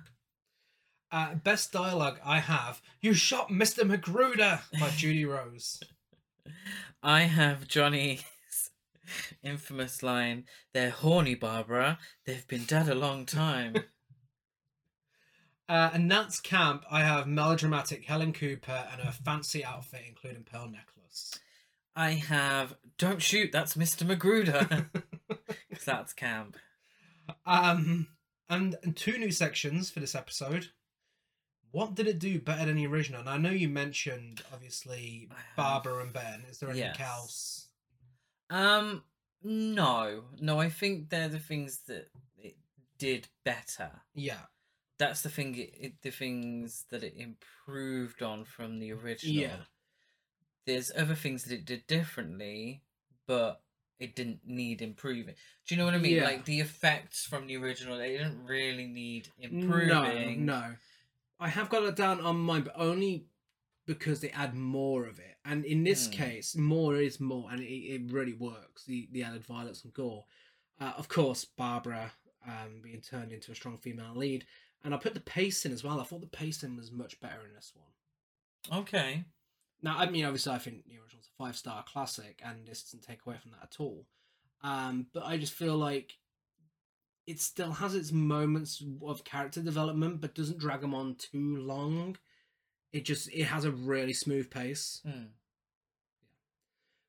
uh, 1.11 1.35
best 1.35 1.71
dialogue 1.73 2.19
I 2.23 2.39
have: 2.39 2.81
"You 3.01 3.13
shot 3.13 3.51
Mister 3.51 3.83
Magruder" 3.83 4.61
by 4.79 4.89
Judy 4.95 5.25
Rose. 5.25 5.81
I 7.03 7.21
have 7.23 7.67
Johnny's 7.67 8.23
infamous 9.43 10.01
line, 10.03 10.45
They're 10.73 10.89
horny, 10.89 11.35
Barbara. 11.35 11.99
They've 12.25 12.47
been 12.47 12.63
dead 12.65 12.87
a 12.89 12.95
long 12.95 13.25
time. 13.25 13.75
Uh, 15.69 15.89
and 15.93 16.09
that's 16.09 16.39
camp. 16.39 16.85
I 16.89 17.01
have 17.01 17.27
melodramatic 17.27 18.05
Helen 18.05 18.31
Cooper 18.31 18.87
and 18.91 19.01
her 19.01 19.11
fancy 19.11 19.65
outfit, 19.65 20.03
including 20.07 20.43
pearl 20.43 20.69
necklace. 20.69 21.37
I 21.97 22.11
have 22.11 22.75
Don't 22.99 23.21
shoot, 23.21 23.51
that's 23.51 23.73
Mr. 23.75 24.05
Magruder. 24.05 24.89
that's 25.85 26.13
camp. 26.13 26.55
um, 27.45 28.07
and, 28.49 28.75
and 28.83 28.95
two 28.95 29.17
new 29.17 29.31
sections 29.31 29.89
for 29.89 29.99
this 29.99 30.15
episode. 30.15 30.67
What 31.71 31.95
did 31.95 32.07
it 32.07 32.19
do 32.19 32.39
better 32.39 32.65
than 32.65 32.75
the 32.77 32.87
original? 32.87 33.19
And 33.21 33.29
I 33.29 33.37
know 33.37 33.49
you 33.49 33.67
mentioned 33.67 34.41
obviously 34.53 35.29
Barbara 35.57 36.03
and 36.03 36.13
Ben. 36.13 36.43
Is 36.49 36.59
there 36.59 36.69
anything 36.69 36.91
Yes. 36.97 37.01
else? 37.01 37.67
Um, 38.49 39.03
no. 39.43 40.23
No, 40.39 40.59
I 40.59 40.69
think 40.69 41.09
they're 41.09 41.27
the 41.27 41.39
things 41.39 41.79
that 41.87 42.07
it 42.37 42.55
did 42.97 43.27
better. 43.43 43.89
Yeah, 44.15 44.39
That's 44.97 45.21
the 45.21 45.29
thing, 45.29 45.55
it, 45.55 45.73
it, 45.79 45.93
the 46.01 46.11
things 46.11 46.85
that 46.89 47.03
it 47.03 47.15
improved 47.17 48.21
on 48.23 48.45
from 48.45 48.79
the 48.79 48.93
original. 48.93 49.35
Yeah. 49.35 49.55
There's 50.67 50.91
other 50.95 51.15
things 51.15 51.43
that 51.45 51.53
it 51.53 51.65
did 51.65 51.87
differently, 51.87 52.83
but 53.25 53.61
it 53.99 54.15
didn't 54.15 54.41
need 54.45 54.81
improving. 54.83 55.33
Do 55.65 55.73
you 55.73 55.79
know 55.79 55.85
what 55.85 55.95
I 55.95 55.97
mean? 55.97 56.17
Yeah. 56.17 56.25
Like 56.25 56.45
the 56.45 56.59
effects 56.59 57.25
from 57.25 57.47
the 57.47 57.57
original, 57.57 57.97
they 57.97 58.11
didn't 58.11 58.45
really 58.45 58.85
need 58.85 59.29
improving. 59.39 60.45
no. 60.45 60.59
no. 60.59 60.75
I 61.39 61.49
have 61.49 61.69
got 61.69 61.83
it 61.83 61.95
down 61.95 62.21
on 62.21 62.35
mine, 62.37 62.61
but 62.63 62.73
only 62.75 63.25
because 63.85 64.19
they 64.21 64.29
add 64.31 64.53
more 64.55 65.05
of 65.05 65.17
it. 65.19 65.37
And 65.45 65.63
in 65.65 65.83
this 65.83 66.07
Hmm. 66.07 66.11
case, 66.13 66.55
more 66.55 66.95
is 66.97 67.19
more, 67.19 67.49
and 67.51 67.61
it, 67.61 67.65
it 67.65 68.11
really 68.11 68.33
works. 68.33 68.83
The 68.85 69.07
the 69.11 69.23
added 69.23 69.45
violence 69.45 69.83
and 69.83 69.93
gore. 69.93 70.25
Uh, 70.79 70.93
of 70.97 71.07
course, 71.07 71.45
Barbara 71.45 72.11
um, 72.45 72.81
being 72.83 73.01
turned 73.01 73.31
into 73.31 73.51
a 73.51 73.55
strong 73.55 73.77
female 73.77 74.13
lead, 74.15 74.45
and 74.83 74.93
I 74.93 74.97
put 74.97 75.13
the 75.13 75.19
pacing 75.21 75.71
as 75.71 75.83
well. 75.83 75.99
I 76.01 76.03
thought 76.03 76.21
the 76.21 76.27
pacing 76.27 76.75
was 76.75 76.91
much 76.91 77.19
better 77.19 77.45
in 77.47 77.53
this 77.53 77.71
one. 77.75 78.79
Okay. 78.81 79.23
Now, 79.81 79.97
I 79.97 80.09
mean, 80.09 80.25
obviously, 80.25 80.53
I 80.53 80.57
think 80.57 80.85
the 80.87 80.97
original's 80.97 81.29
a 81.33 81.43
five 81.43 81.55
star 81.55 81.83
classic, 81.87 82.41
and 82.43 82.67
this 82.67 82.83
doesn't 82.83 83.03
take 83.03 83.25
away 83.25 83.37
from 83.41 83.51
that 83.51 83.63
at 83.63 83.75
all. 83.79 84.05
Um, 84.63 85.07
but 85.13 85.23
I 85.25 85.37
just 85.37 85.53
feel 85.53 85.77
like 85.77 86.13
it 87.27 87.39
still 87.39 87.71
has 87.73 87.93
its 87.93 88.11
moments 88.11 88.83
of 89.05 89.23
character 89.23 89.61
development, 89.61 90.21
but 90.21 90.33
doesn't 90.33 90.59
drag 90.59 90.81
them 90.81 90.95
on 90.95 91.15
too 91.15 91.57
long. 91.57 92.17
It 92.91 93.05
just 93.05 93.29
it 93.31 93.43
has 93.43 93.65
a 93.65 93.71
really 93.71 94.13
smooth 94.13 94.49
pace. 94.49 95.01
Hmm. 95.05 95.25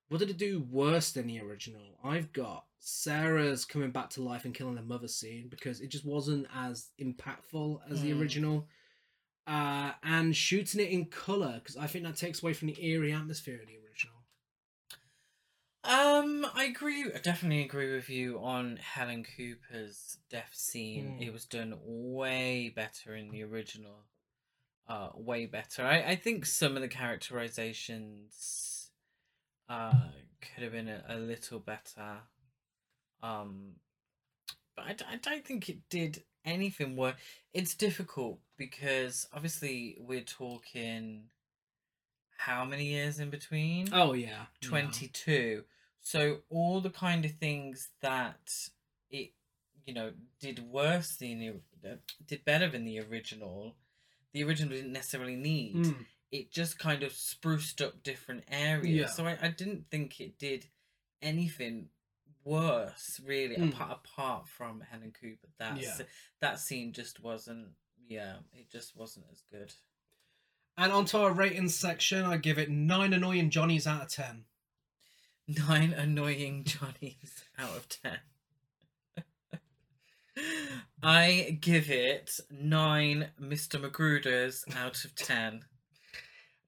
What 0.09 0.19
did 0.19 0.31
it 0.31 0.39
do 0.39 0.61
worse 0.71 1.13
than 1.13 1.27
the 1.27 1.41
original? 1.41 1.99
I've 2.03 2.33
got 2.33 2.65
Sarah's 2.79 3.65
coming 3.65 3.91
back 3.91 4.11
to 4.11 4.23
life 4.23 4.45
and 4.45 4.55
killing 4.55 4.77
her 4.77 4.83
mother 4.83 5.09
scene 5.09 5.49
because 5.49 5.81
it 5.81 5.89
just 5.89 6.05
wasn't 6.07 6.47
as 6.55 6.89
impactful 7.01 7.81
as 7.91 8.03
the 8.03 8.11
Hmm. 8.13 8.21
original. 8.21 8.69
Uh, 9.49 9.93
and 10.03 10.37
shooting 10.37 10.79
it 10.79 10.91
in 10.91 11.07
color 11.07 11.55
because 11.55 11.75
I 11.75 11.87
think 11.87 12.05
that 12.05 12.17
takes 12.17 12.43
away 12.43 12.53
from 12.53 12.69
the 12.69 12.85
eerie 12.85 13.15
atmosphere 13.15 13.59
of 13.63 13.67
the 13.67 13.79
original. 13.79 14.17
Um, 15.85 16.47
I 16.55 16.65
agree. 16.65 17.05
I 17.05 17.19
definitely 17.19 17.63
agree 17.63 17.95
with 17.95 18.11
you 18.11 18.39
on 18.41 18.77
Helen 18.77 19.25
Cooper's 19.25 20.19
death 20.29 20.51
scene. 20.53 21.17
Mm. 21.19 21.27
It 21.27 21.33
was 21.33 21.47
done 21.47 21.79
way 21.83 22.71
better 22.77 23.17
in 23.17 23.31
the 23.31 23.43
original. 23.43 24.05
Uh, 24.87 25.09
way 25.15 25.47
better. 25.47 25.83
I, 25.83 26.03
I 26.03 26.17
think 26.17 26.45
some 26.45 26.77
of 26.77 26.83
the 26.83 26.89
characterizations 26.89 28.91
uh 29.71 30.09
could 30.41 30.63
have 30.63 30.73
been 30.73 30.89
a, 30.89 31.03
a 31.09 31.17
little 31.17 31.59
better. 31.59 32.19
Um, 33.23 33.77
but 34.77 34.85
I, 34.87 34.93
d- 34.93 35.05
I 35.11 35.17
don't 35.17 35.45
think 35.45 35.71
it 35.71 35.89
did 35.89 36.23
anything 36.45 36.97
worse. 36.97 37.17
It's 37.53 37.75
difficult 37.75 38.39
because 38.57 39.27
obviously 39.33 39.97
we're 40.01 40.21
talking 40.23 41.25
how 42.37 42.65
many 42.65 42.87
years 42.87 43.19
in 43.19 43.31
between? 43.31 43.89
Oh 43.93 44.13
yeah, 44.13 44.47
22 44.63 45.65
so 46.01 46.39
all 46.49 46.81
the 46.81 46.91
kind 46.91 47.25
of 47.25 47.33
things 47.33 47.89
that 48.01 48.51
it 49.11 49.33
you 49.85 49.93
know 49.93 50.13
did 50.41 50.61
worse 50.61 51.17
than 51.17 51.39
the 51.41 51.49
uh, 51.91 51.97
did 52.27 52.45
better 52.45 52.69
than 52.69 52.85
the 52.85 53.01
original 53.01 53.75
the 54.33 54.43
original 54.45 54.75
didn't 54.75 54.93
necessarily 54.93 55.37
need 55.37 55.75
Mm. 55.77 56.07
it 56.31 56.51
just 56.53 56.79
kind 56.79 57.03
of 57.03 57.13
spruced 57.13 57.83
up 57.83 58.03
different 58.03 58.45
areas 58.49 58.87
Yeah. 58.97 59.07
so 59.07 59.27
I, 59.27 59.37
I 59.43 59.49
didn't 59.49 59.87
think 59.91 60.21
it 60.21 60.39
did 60.39 60.67
anything 61.21 61.89
worse 62.49 63.21
really 63.25 63.57
Mm. 63.57 63.69
apart 63.73 64.01
apart 64.05 64.49
from 64.49 64.81
helen 64.81 65.13
cooper 65.13 65.49
that 65.59 65.77
Yeah. 65.81 65.99
that 66.41 66.59
scene 66.59 66.93
just 66.93 67.21
wasn't 67.21 67.69
yeah 68.09 68.37
it 68.53 68.71
just 68.71 68.97
wasn't 68.97 69.27
as 69.31 69.43
good 69.51 69.73
And 70.77 70.93
onto 70.93 71.19
our 71.19 71.33
ratings 71.33 71.75
section, 71.75 72.25
I 72.25 72.37
give 72.37 72.57
it 72.57 72.71
nine 72.71 73.13
annoying 73.13 73.51
Johnnies 73.51 73.85
out 73.87 74.03
of 74.03 74.09
ten. 74.11 74.45
Nine 75.49 75.93
annoying 75.93 76.63
Johnnies 76.73 77.45
out 77.59 77.77
of 77.77 77.89
ten. 77.89 78.21
I 81.03 81.59
give 81.61 81.91
it 81.91 82.39
nine 82.51 83.31
Mr. 83.41 83.81
Magruders 83.81 84.63
out 84.77 85.05
of 85.05 85.15
ten. 85.17 85.65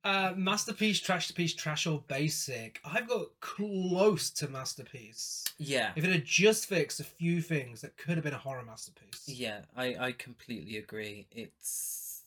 Uh, 0.02 0.32
masterpiece, 0.34 0.98
trash 0.98 1.26
to 1.28 1.34
piece, 1.34 1.54
trash 1.54 1.86
or 1.86 2.02
basic. 2.08 2.80
I've 2.84 3.06
got 3.08 3.26
close 3.40 4.30
to 4.30 4.48
masterpiece. 4.48 5.44
Yeah, 5.58 5.92
If 5.94 6.04
it 6.04 6.10
had 6.10 6.24
just 6.24 6.66
fixed 6.66 7.00
a 7.00 7.04
few 7.04 7.42
things, 7.42 7.82
that 7.82 7.98
could 7.98 8.14
have 8.16 8.24
been 8.24 8.32
a 8.32 8.38
horror 8.38 8.64
masterpiece. 8.64 9.24
yeah, 9.26 9.60
I, 9.76 9.96
I 9.98 10.12
completely 10.12 10.78
agree. 10.78 11.26
It's 11.30 12.22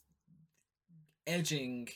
edging 1.26 1.90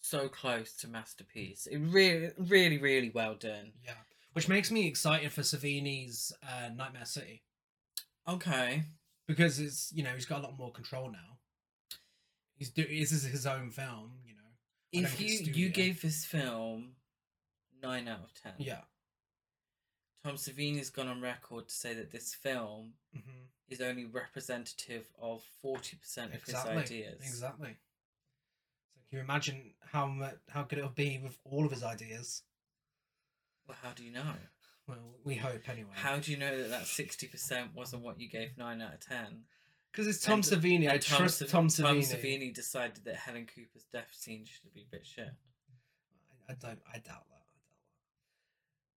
so 0.00 0.28
close 0.28 0.72
to 0.78 0.88
masterpiece. 0.88 1.66
It 1.66 1.78
really, 1.78 2.30
really, 2.38 2.78
really 2.78 3.10
well 3.10 3.34
done. 3.34 3.72
Yeah. 3.84 3.92
Which 4.32 4.48
makes 4.48 4.70
me 4.70 4.86
excited 4.86 5.32
for 5.32 5.42
Savini's 5.42 6.32
uh, 6.42 6.68
Nightmare 6.74 7.04
City 7.04 7.42
Okay, 8.28 8.82
because 9.26 9.58
it's 9.58 9.90
you 9.94 10.02
know 10.04 10.10
he's 10.10 10.26
got 10.26 10.40
a 10.40 10.42
lot 10.42 10.58
more 10.58 10.70
control 10.70 11.10
now. 11.10 11.38
He's 12.56 12.70
do 12.70 12.86
this 12.86 13.10
is 13.10 13.24
his 13.24 13.46
own 13.46 13.70
film, 13.70 14.12
you 14.26 14.34
know. 14.34 14.37
If 14.92 15.20
you 15.20 15.28
you 15.52 15.68
gave 15.68 16.00
this 16.02 16.24
film 16.24 16.92
nine 17.82 18.08
out 18.08 18.20
of 18.24 18.34
ten, 18.34 18.54
Yeah. 18.58 18.80
Tom 20.24 20.34
Savini's 20.36 20.90
gone 20.90 21.08
on 21.08 21.20
record 21.20 21.68
to 21.68 21.74
say 21.74 21.94
that 21.94 22.10
this 22.10 22.34
film 22.34 22.94
hmm 23.12 23.44
is 23.68 23.82
only 23.82 24.06
representative 24.06 25.12
of 25.20 25.44
40% 25.62 25.92
of 26.28 26.34
Exactly. 26.36 26.72
his 26.72 26.90
ideas. 26.90 27.20
Exactly. 27.20 27.76
So 28.94 29.00
can 29.10 29.18
you 29.18 29.20
imagine 29.22 29.74
how 29.92 30.06
much 30.06 30.36
how 30.48 30.62
good 30.62 30.78
it'll 30.78 30.88
be 30.90 31.18
with 31.22 31.36
all 31.44 31.66
of 31.66 31.70
his 31.70 31.82
ideas? 31.84 32.44
Well, 33.66 33.76
how 33.82 33.90
do 33.92 34.02
you 34.02 34.10
know? 34.10 34.32
Well, 34.86 35.16
we 35.22 35.34
hope 35.34 35.68
anyway. 35.68 35.90
How 35.92 36.16
do 36.16 36.30
you 36.32 36.38
know 36.38 36.56
that 36.62 36.70
that 36.70 36.84
60% 36.84 37.74
wasn't 37.74 38.02
what 38.02 38.18
you 38.18 38.26
gave 38.30 38.56
9 38.56 38.80
out 38.80 38.94
of 38.94 39.00
10? 39.00 39.44
Because 39.90 40.06
it's 40.06 40.20
Tom 40.24 40.34
And- 40.34 40.44
Savini. 40.44 40.88
I 40.88 40.94
and 40.94 41.02
trust 41.02 41.38
Sav- 41.38 41.48
Tom 41.48 41.68
Savini. 41.68 41.82
Tom 41.82 41.98
Savini 42.00 42.54
decided 42.54 43.04
that 43.04 43.16
Helen 43.16 43.46
Cooper's 43.46 43.84
death 43.92 44.08
scene 44.12 44.44
should 44.44 44.72
be 44.74 44.82
a 44.82 44.90
bit 44.90 45.06
shit. 45.06 45.30
I, 46.48 46.52
I 46.52 46.54
don't. 46.54 46.78
I 46.92 46.98
doubt 46.98 47.26
that. 47.28 47.42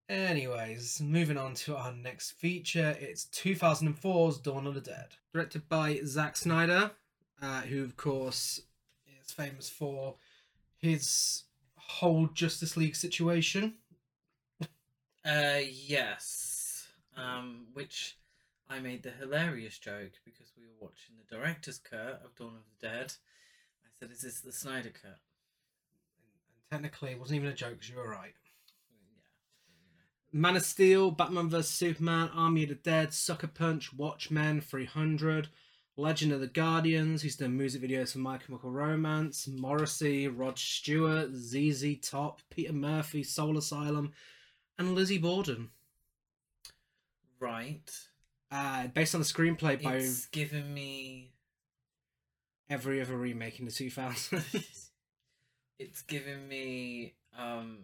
I 0.09 0.13
doubt 0.13 0.27
that. 0.27 0.29
Anyways, 0.29 1.01
moving 1.01 1.37
on 1.37 1.53
to 1.55 1.75
our 1.77 1.93
next 1.93 2.31
feature. 2.31 2.95
It's 2.99 3.25
2004's 3.25 4.37
Dawn 4.39 4.67
of 4.67 4.75
the 4.75 4.81
Dead, 4.81 5.15
directed 5.33 5.67
by 5.69 5.99
Zack 6.05 6.35
Snyder, 6.37 6.91
uh, 7.41 7.61
who 7.61 7.83
of 7.83 7.95
course 7.97 8.61
is 9.23 9.31
famous 9.31 9.69
for 9.69 10.15
his 10.77 11.43
whole 11.75 12.27
Justice 12.27 12.75
League 12.77 12.95
situation. 12.95 13.75
Uh, 15.25 15.59
yes. 15.71 16.87
Um, 17.15 17.67
which 17.73 18.17
I 18.71 18.79
made 18.79 19.03
the 19.03 19.11
hilarious 19.11 19.77
joke 19.77 20.13
because 20.23 20.53
we 20.55 20.63
were 20.63 20.79
watching 20.79 21.15
the 21.17 21.35
director's 21.35 21.77
cut 21.77 22.21
of 22.23 22.33
Dawn 22.37 22.55
of 22.55 22.63
the 22.79 22.87
Dead. 22.87 23.13
I 23.83 23.89
said, 23.99 24.11
"Is 24.11 24.21
this 24.21 24.39
the 24.39 24.53
Snyder 24.53 24.91
cut?" 24.91 25.19
And 26.53 26.71
technically, 26.71 27.11
it 27.11 27.19
wasn't 27.19 27.41
even 27.41 27.49
a 27.49 27.53
joke. 27.53 27.81
'cause 27.81 27.89
you 27.89 27.97
were 27.97 28.09
right. 28.09 28.33
Yeah. 28.89 29.27
Man 30.31 30.55
of 30.55 30.63
Steel, 30.63 31.11
Batman 31.11 31.49
vs 31.49 31.67
Superman, 31.69 32.29
Army 32.29 32.63
of 32.63 32.69
the 32.69 32.75
Dead, 32.75 33.13
Sucker 33.13 33.47
Punch, 33.47 33.91
Watchmen, 33.91 34.61
300, 34.61 35.49
Legend 35.97 36.31
of 36.31 36.39
the 36.39 36.47
Guardians, 36.47 37.23
who's 37.23 37.35
done 37.35 37.57
music 37.57 37.81
videos 37.81 38.13
for 38.13 38.19
My 38.19 38.37
Chemical 38.37 38.71
Romance, 38.71 39.49
Morrissey, 39.49 40.29
Rod 40.29 40.57
Stewart, 40.57 41.31
ZZ 41.33 41.97
Top, 41.99 42.41
Peter 42.49 42.71
Murphy, 42.71 43.21
Soul 43.21 43.57
Asylum, 43.57 44.13
and 44.77 44.95
Lizzie 44.95 45.17
Borden. 45.17 45.73
Right. 47.37 48.10
Uh, 48.51 48.87
based 48.87 49.15
on 49.15 49.21
the 49.21 49.25
screenplay 49.25 49.81
by 49.81 49.95
It's 49.95 50.25
given 50.27 50.73
me. 50.73 51.31
every 52.69 53.01
other 53.01 53.15
remake 53.17 53.59
in 53.59 53.65
the 53.65 53.71
2000s. 53.71 54.89
it's 55.79 56.01
given 56.03 56.47
me 56.47 57.13
um 57.37 57.77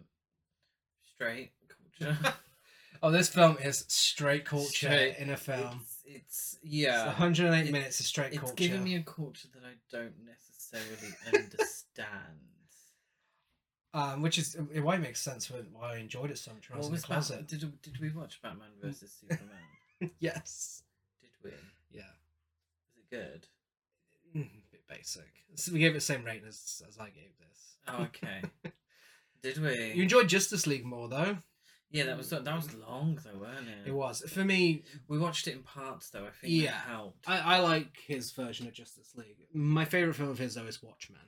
straight 1.14 1.52
culture. 1.98 2.18
oh, 3.02 3.10
this 3.10 3.28
film 3.30 3.56
is 3.64 3.84
straight 3.88 4.44
culture 4.44 4.68
Straight- 4.88 5.16
in 5.16 5.30
a 5.30 5.36
film. 5.36 5.80
It's, 5.80 6.02
it's 6.04 6.54
It's 6.54 6.58
yeah. 6.62 7.06
108 7.06 7.66
It- 7.68 7.72
minutes 7.72 8.00
of 8.00 8.06
straight 8.06 8.28
It's 8.32 8.38
culture. 8.38 8.52
It's 8.52 8.60
giving 8.60 8.84
me 8.84 8.96
a 8.96 9.02
culture 9.02 9.48
that 9.54 9.62
I 9.64 9.74
don't 9.90 10.14
necessarily 10.26 11.14
understand. 11.26 12.40
um, 13.94 14.20
which 14.22 14.36
is 14.38 14.54
it? 14.54 14.80
why 14.80 14.96
it 14.96 15.00
makes 15.00 15.20
sense 15.20 15.46
for 15.46 15.54
why 15.72 15.94
I 15.94 15.96
enjoyed 15.96 16.30
it 16.30 16.36
so 16.38 16.52
much. 16.52 16.68
when 16.68 16.78
I 16.78 16.82
What 16.82 16.90
was 16.92 17.08
was 17.08 17.30
in 17.30 17.36
the 17.38 17.42
Bat- 17.42 17.48
did 17.48 17.82
did 17.82 18.00
we 18.00 18.10
watch 18.10 18.40
Batman 18.42 18.68
versus 18.82 19.16
Superman? 19.18 19.48
yes. 20.20 20.82
Did 21.20 21.30
we? 21.44 21.50
Yeah. 21.92 22.02
Was 22.86 22.96
it 22.98 23.10
good? 23.10 23.46
Mm, 24.36 24.50
bit 24.70 24.86
basic. 24.88 25.28
So 25.54 25.72
we 25.72 25.78
gave 25.80 25.92
it 25.92 25.94
the 25.94 26.00
same 26.00 26.24
rating 26.24 26.46
as, 26.48 26.82
as 26.88 26.98
I 26.98 27.06
gave 27.10 27.30
this. 27.40 27.76
Oh, 27.88 28.02
okay. 28.04 28.42
Did 29.42 29.58
we? 29.58 29.92
You 29.94 30.02
enjoyed 30.02 30.28
Justice 30.28 30.66
League 30.66 30.84
more 30.84 31.08
though. 31.08 31.38
yeah, 31.90 32.04
that 32.04 32.16
was 32.18 32.30
that 32.30 32.44
was 32.44 32.74
long 32.74 33.18
though, 33.24 33.38
wasn't 33.40 33.68
it? 33.68 33.86
It 33.88 33.94
was 33.94 34.22
for 34.28 34.44
me. 34.44 34.82
We 35.08 35.18
watched 35.18 35.46
it 35.48 35.54
in 35.54 35.62
parts 35.62 36.10
though. 36.10 36.24
I 36.26 36.30
think 36.40 36.52
Yeah. 36.52 36.72
that 36.72 36.90
helped. 36.90 37.28
I, 37.28 37.56
I 37.56 37.58
like 37.60 37.96
his 38.06 38.30
version 38.32 38.66
of 38.66 38.74
Justice 38.74 39.12
League. 39.16 39.46
My 39.54 39.84
favorite 39.84 40.14
film 40.14 40.28
of 40.30 40.38
his 40.38 40.54
though 40.56 40.64
is 40.66 40.82
Watchmen. 40.82 41.20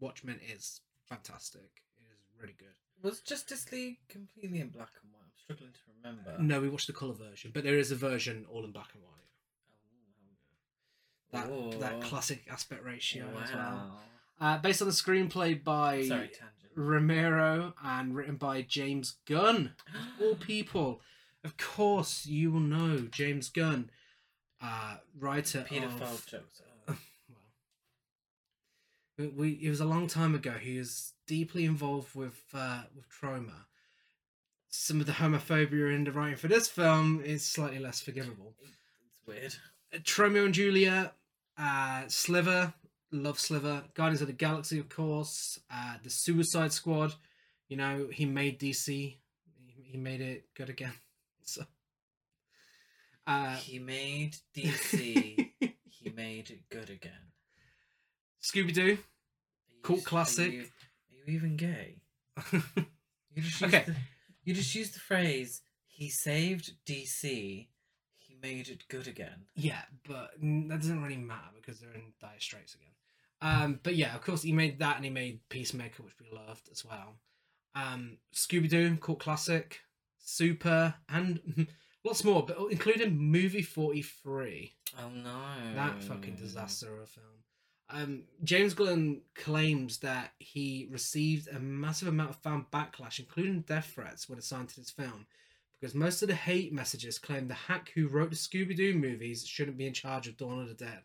Watchmen 0.00 0.38
is 0.52 0.80
fantastic. 1.08 1.60
It 1.98 2.12
is 2.12 2.40
really 2.40 2.54
good. 2.58 2.68
Was 3.02 3.20
Justice 3.20 3.70
League 3.72 3.98
completely 4.08 4.60
in 4.60 4.68
black 4.68 4.90
and 5.02 5.12
white? 5.12 5.25
Struggling 5.46 5.72
to 5.72 5.78
remember. 6.02 6.36
No, 6.42 6.60
we 6.60 6.68
watched 6.68 6.88
the 6.88 6.92
color 6.92 7.14
version, 7.14 7.52
but 7.54 7.62
there 7.62 7.78
is 7.78 7.92
a 7.92 7.96
version 7.96 8.46
all 8.50 8.64
in 8.64 8.72
black 8.72 8.90
and 8.94 9.02
white. 9.02 9.12
That 11.32 11.80
that 11.80 11.94
Oh. 11.94 12.00
classic 12.00 12.44
aspect 12.50 12.82
ratio 12.84 13.26
wow. 13.32 13.40
as 13.42 13.52
well. 13.52 14.00
Uh, 14.40 14.58
based 14.58 14.82
on 14.82 14.88
the 14.88 14.94
screenplay 14.94 15.62
by 15.62 16.06
Sorry. 16.06 16.30
Romero 16.74 17.74
and 17.82 18.14
written 18.14 18.36
by 18.36 18.62
James 18.62 19.16
Gunn. 19.24 19.74
All 20.20 20.34
people, 20.34 21.00
of 21.44 21.56
course, 21.56 22.26
you 22.26 22.50
will 22.52 22.60
know 22.60 22.98
James 23.10 23.48
Gunn, 23.48 23.90
uh, 24.60 24.96
writer 25.18 25.64
Pedophile 25.68 26.02
of. 26.02 26.26
jokes. 26.26 26.62
Well, 29.18 29.30
we, 29.34 29.52
it 29.62 29.70
was 29.70 29.80
a 29.80 29.86
long 29.86 30.08
time 30.08 30.34
ago. 30.34 30.52
He 30.60 30.76
was 30.76 31.14
deeply 31.26 31.64
involved 31.64 32.14
with 32.14 32.42
uh, 32.52 32.82
with 32.94 33.06
Troma. 33.08 33.64
Some 34.78 35.00
of 35.00 35.06
the 35.06 35.12
homophobia 35.12 35.94
in 35.94 36.04
the 36.04 36.12
writing 36.12 36.36
for 36.36 36.48
this 36.48 36.68
film 36.68 37.20
is 37.24 37.44
slightly 37.44 37.78
less 37.78 38.00
forgivable. 38.00 38.54
It's 39.08 39.26
weird. 39.26 39.54
Uh, 39.92 39.98
Tromeo 39.98 40.44
and 40.44 40.54
Juliet, 40.54 41.14
uh, 41.58 42.02
Sliver, 42.08 42.72
love 43.10 43.40
Sliver, 43.40 43.84
Guardians 43.94 44.20
of 44.20 44.26
the 44.28 44.32
Galaxy, 44.34 44.78
of 44.78 44.88
course, 44.88 45.58
uh, 45.72 45.94
the 46.04 46.10
Suicide 46.10 46.72
Squad. 46.72 47.14
You 47.68 47.78
know, 47.78 48.08
he 48.12 48.26
made 48.26 48.60
DC. 48.60 49.16
He 49.82 49.96
made 49.96 50.20
it 50.20 50.44
good 50.54 50.68
again. 50.70 50.92
So, 51.48 51.62
uh, 53.26 53.54
he 53.56 53.78
made 53.78 54.36
DC. 54.56 55.50
he 55.60 56.10
made 56.14 56.50
it 56.50 56.68
good 56.70 56.90
again. 56.90 57.12
Scooby 58.42 58.72
Doo. 58.74 58.98
Cult 59.82 60.00
s- 60.00 60.04
are 60.04 60.08
classic. 60.08 60.52
you- 60.52 60.60
Are 60.62 61.30
you 61.30 61.34
even 61.36 61.56
gay? 61.56 61.98
You 63.32 63.42
just 63.42 63.62
Okay. 63.62 63.84
The, 63.86 63.94
you 64.46 64.54
just 64.54 64.74
use 64.74 64.90
the 64.92 65.00
phrase 65.00 65.60
"he 65.86 66.08
saved 66.08 66.72
DC." 66.86 67.68
He 68.18 68.36
made 68.42 68.68
it 68.68 68.88
good 68.88 69.06
again. 69.06 69.46
yeah, 69.54 69.82
but 70.08 70.30
that 70.40 70.80
doesn't 70.80 71.02
really 71.02 71.16
matter 71.16 71.50
because 71.54 71.80
they're 71.80 71.92
in 71.92 72.12
dire 72.20 72.30
straits 72.38 72.74
again. 72.74 72.88
Um, 73.42 73.80
but 73.82 73.94
yeah, 73.96 74.14
of 74.14 74.22
course, 74.22 74.42
he 74.42 74.52
made 74.52 74.78
that 74.78 74.96
and 74.96 75.04
he 75.04 75.10
made 75.10 75.40
Peacemaker, 75.50 76.02
which 76.02 76.14
we 76.20 76.36
loved 76.36 76.68
as 76.72 76.84
well. 76.84 77.16
Um, 77.74 78.18
Scooby 78.34 78.68
Doo, 78.70 78.96
cult 78.96 79.20
classic, 79.20 79.80
Super, 80.18 80.94
and 81.08 81.66
lots 82.04 82.24
more, 82.24 82.44
but 82.46 82.56
including 82.70 83.16
movie 83.18 83.62
forty 83.62 84.02
three. 84.02 84.72
Oh 84.98 85.10
no! 85.10 85.74
that 85.74 86.02
fucking 86.02 86.36
disaster 86.36 86.94
of 86.94 87.02
a 87.02 87.06
film. 87.06 87.26
Um, 87.88 88.24
James 88.42 88.74
Gunn 88.74 89.20
claims 89.34 89.98
that 89.98 90.32
he 90.38 90.88
received 90.90 91.48
a 91.48 91.60
massive 91.60 92.08
amount 92.08 92.30
of 92.30 92.36
fan 92.36 92.66
backlash, 92.72 93.20
including 93.20 93.60
death 93.62 93.92
threats, 93.94 94.28
when 94.28 94.38
assigned 94.38 94.70
to 94.70 94.80
this 94.80 94.90
film, 94.90 95.26
because 95.78 95.94
most 95.94 96.22
of 96.22 96.28
the 96.28 96.34
hate 96.34 96.72
messages 96.72 97.18
claim 97.18 97.46
the 97.46 97.54
hack 97.54 97.92
who 97.94 98.08
wrote 98.08 98.30
the 98.30 98.36
Scooby 98.36 98.76
Doo 98.76 98.94
movies 98.94 99.46
shouldn't 99.46 99.78
be 99.78 99.86
in 99.86 99.92
charge 99.92 100.26
of 100.26 100.36
Dawn 100.36 100.60
of 100.60 100.68
the 100.68 100.74
Dead. 100.74 101.02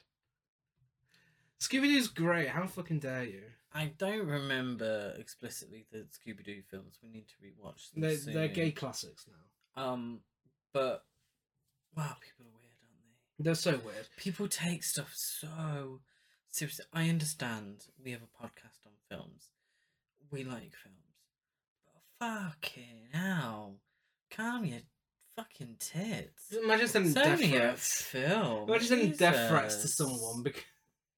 Scooby 1.59 1.83
Doo's 1.83 2.07
great. 2.07 2.49
How 2.49 2.65
fucking 2.65 2.99
dare 2.99 3.25
you? 3.25 3.43
I 3.73 3.91
don't 3.97 4.25
remember 4.25 5.13
explicitly 5.19 5.85
the 5.91 5.99
Scooby 5.99 6.43
Doo 6.43 6.61
films. 6.69 6.97
We 7.03 7.09
need 7.09 7.27
to 7.27 7.35
rewatch 7.35 7.91
them. 7.91 8.01
They're, 8.01 8.17
soon. 8.17 8.33
they're 8.33 8.47
gay 8.47 8.71
classics 8.71 9.27
now. 9.27 9.83
Um, 9.83 10.21
but 10.73 11.05
wow, 11.95 12.15
people 12.19 12.47
are 12.47 12.57
weird, 12.57 12.73
aren't 12.81 13.37
they? 13.37 13.43
They're 13.43 13.55
so 13.55 13.79
weird. 13.85 14.07
People 14.17 14.47
take 14.47 14.83
stuff 14.83 15.11
so 15.13 15.99
seriously. 16.51 16.85
I 16.93 17.09
understand 17.09 17.85
we 18.03 18.11
have 18.11 18.21
a 18.21 18.45
podcast 18.45 18.85
on 18.85 18.91
films. 19.09 19.49
We 20.31 20.43
like 20.43 20.73
films, 20.75 21.17
but 22.19 22.25
fucking 22.27 23.07
hell, 23.11 23.75
calm 24.29 24.63
your 24.65 24.79
fucking 25.35 25.75
tits. 25.79 26.53
Imagine 26.63 26.87
sending 26.87 27.11
It's 27.11 27.15
death 27.21 27.33
only 27.41 27.55
a 27.55 27.59
threats. 27.59 28.01
film. 28.03 28.69
Imagine 28.69 28.87
sending 28.87 29.11
death 29.11 29.49
threats 29.49 29.75
to 29.77 29.81
Jesus. 29.83 29.97
someone 29.97 30.43
because, 30.43 30.63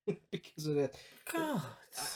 because 0.32 0.66
of 0.68 0.76
the 0.76 0.92
God. 1.32 1.62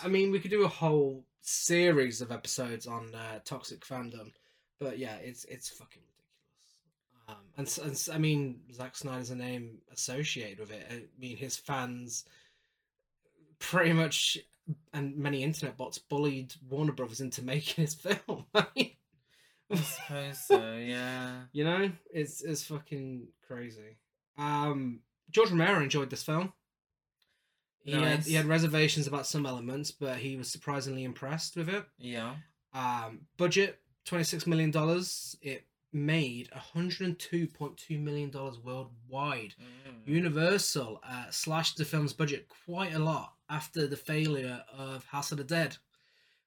I 0.04 0.08
mean, 0.08 0.32
we 0.32 0.40
could 0.40 0.50
do 0.52 0.64
a 0.64 0.68
whole 0.70 1.24
series 1.42 2.22
of 2.22 2.32
episodes 2.32 2.88
on 2.88 3.14
uh, 3.14 3.40
toxic 3.46 3.86
fandom, 3.86 4.32
but 4.80 4.98
yeah, 4.98 5.18
it's 5.18 5.46
it's 5.46 5.70
fucking 5.70 6.02
ridiculous. 6.02 7.28
Um, 7.30 7.36
and, 7.58 7.68
s- 7.68 7.78
and 7.78 7.92
s- 7.92 8.10
I 8.10 8.18
mean, 8.18 8.62
Zack 8.74 8.96
Snyder's 8.96 9.30
a 9.30 9.36
name 9.36 9.80
associated 9.94 10.60
with 10.60 10.72
it. 10.72 10.86
I 10.92 11.04
mean, 11.20 11.38
his 11.38 11.58
fans 11.58 12.26
pretty 13.60 13.94
much, 13.94 14.38
and 14.94 15.16
many 15.18 15.44
internet 15.44 15.78
bots 15.78 15.98
bullied 15.98 16.54
Warner 16.70 16.92
Brothers 16.94 17.22
into 17.22 17.42
making 17.44 17.84
his 17.84 17.96
film. 17.96 18.46
I 19.70 19.76
suppose 19.76 20.40
so. 20.48 20.74
Yeah. 20.76 21.42
you 21.52 21.64
know, 21.64 21.92
it's 22.14 22.42
it's 22.42 22.64
fucking 22.64 23.28
crazy. 23.48 23.98
Um, 24.38 25.02
George 25.32 25.50
Romero 25.50 25.82
enjoyed 25.82 26.10
this 26.10 26.24
film. 26.24 26.54
He, 27.84 27.94
had, 27.94 28.20
he 28.20 28.34
had 28.34 28.46
reservations 28.48 29.08
about 29.08 29.26
some 29.26 29.46
elements, 29.46 29.92
but 29.92 30.18
he 30.18 30.36
was 30.36 30.52
surprisingly 30.52 31.06
impressed 31.06 31.56
with 31.56 31.70
it. 31.70 31.86
Yeah. 31.98 32.34
Um, 32.74 33.22
budget 33.38 33.80
twenty 34.04 34.26
six 34.26 34.46
million 34.46 34.72
dollars. 34.72 35.38
It 35.42 35.64
made 35.98 36.50
hundred 36.52 37.08
and 37.08 37.20
two 37.20 37.48
point 37.48 37.76
two 37.78 38.00
million 38.00 38.30
dollars 38.30 38.60
worldwide. 38.60 39.56
Mm. 39.60 40.08
Universal 40.08 41.02
uh, 41.04 41.26
slashed 41.30 41.78
the 41.78 41.86
film's 41.86 42.14
budget 42.14 42.48
quite 42.66 42.94
a 42.94 43.00
lot 43.00 43.34
after 43.50 43.88
the 43.88 43.98
failure 43.98 44.64
of 44.72 45.06
House 45.06 45.32
of 45.32 45.38
the 45.38 45.44
Dead, 45.44 45.78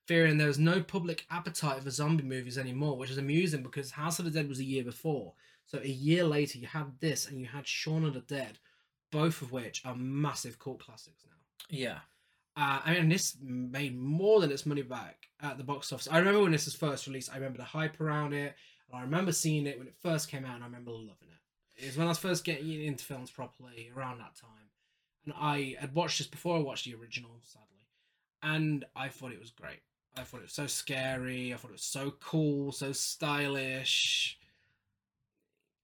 fearing 0.07 0.39
there 0.39 0.49
was 0.49 0.59
no 0.59 0.83
public 0.83 1.27
appetite 1.31 1.83
for 1.83 1.91
zombie 1.91 2.23
movies 2.23 2.59
anymore, 2.59 2.97
which 2.97 3.11
is 3.11 3.19
amusing 3.19 3.63
because 3.63 3.91
House 3.91 4.19
of 4.19 4.25
the 4.25 4.31
Dead 4.31 4.49
was 4.49 4.61
a 4.61 4.65
year 4.65 4.85
before. 4.85 5.35
So 5.67 5.79
a 5.79 5.89
year 5.89 6.25
later, 6.25 6.59
you 6.59 6.67
had 6.67 6.99
this 7.01 7.29
and 7.29 7.41
you 7.41 7.47
had 7.47 7.67
Shaun 7.67 8.05
of 8.05 8.15
the 8.15 8.21
Dead, 8.21 8.59
both 9.13 9.41
of 9.43 9.53
which 9.53 9.83
are 9.85 9.95
massive 9.95 10.59
cult 10.59 10.81
classics 10.81 11.23
now. 11.25 11.37
Yeah. 11.69 11.99
Uh, 12.57 12.81
I 12.85 12.95
mean, 12.95 13.09
this 13.09 13.37
made 13.41 13.97
more 13.97 14.41
than 14.41 14.51
its 14.51 14.67
money 14.67 14.83
back 14.83 15.29
at 15.41 15.57
the 15.57 15.65
box 15.65 15.93
office. 15.93 16.09
I 16.11 16.19
remember 16.19 16.43
when 16.43 16.53
this 16.53 16.65
was 16.65 16.75
first 16.75 17.07
released. 17.07 17.31
I 17.31 17.37
remember 17.37 17.59
the 17.59 17.65
hype 17.65 18.01
around 18.01 18.33
it, 18.33 18.55
and 18.91 18.99
I 18.99 19.03
remember 19.03 19.33
seeing 19.33 19.67
it 19.67 19.79
when 19.79 19.87
it 19.87 19.95
first 20.03 20.29
came 20.29 20.45
out, 20.45 20.57
and 20.57 20.65
I 20.65 20.67
remember 20.67 20.91
loving 20.91 21.09
it. 21.09 21.83
It 21.83 21.87
was 21.87 21.97
when 21.97 22.07
I 22.07 22.11
was 22.11 22.19
first 22.19 22.45
getting 22.45 22.71
into 22.83 23.05
films 23.05 23.31
properly 23.31 23.91
around 23.97 24.19
that 24.19 24.37
time, 24.37 24.71
and 25.25 25.35
I 25.39 25.77
had 25.79 25.95
watched 25.95 26.19
this 26.19 26.27
before 26.27 26.57
I 26.57 26.61
watched 26.61 26.85
the 26.85 26.95
original, 26.95 27.31
sadly, 27.43 27.87
and 28.43 28.85
I 28.95 29.09
thought 29.09 29.33
it 29.33 29.41
was 29.41 29.51
great. 29.51 29.81
I 30.17 30.23
thought 30.23 30.39
it 30.39 30.45
was 30.45 30.53
so 30.53 30.67
scary. 30.67 31.55
I 31.55 31.57
thought 31.57 31.71
it 31.71 31.73
was 31.73 31.83
so 31.83 32.13
cool, 32.21 32.73
so 32.73 32.93
stylish. 32.93 34.39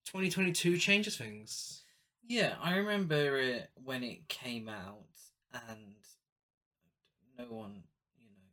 2022 0.07 0.77
changes 0.79 1.17
things. 1.17 1.83
Yeah, 2.29 2.55
I 2.61 2.77
remember 2.77 3.39
it 3.39 3.71
when 3.85 4.03
it 4.03 4.29
came 4.29 4.69
out, 4.69 5.05
and 5.53 5.95
no 7.39 7.45
one, 7.45 7.83
you 8.19 8.27
know, 8.27 8.51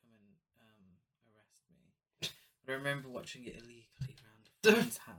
come 0.00 0.10
and 0.12 0.34
um, 0.60 0.96
arrest 1.32 1.62
me. 1.70 2.28
But 2.68 2.74
I 2.74 2.76
remember 2.76 3.08
watching 3.08 3.44
it 3.46 3.54
illegally 3.54 3.86
around 4.22 4.74
a 4.74 4.76
friend's 4.76 4.98
house. 5.06 5.14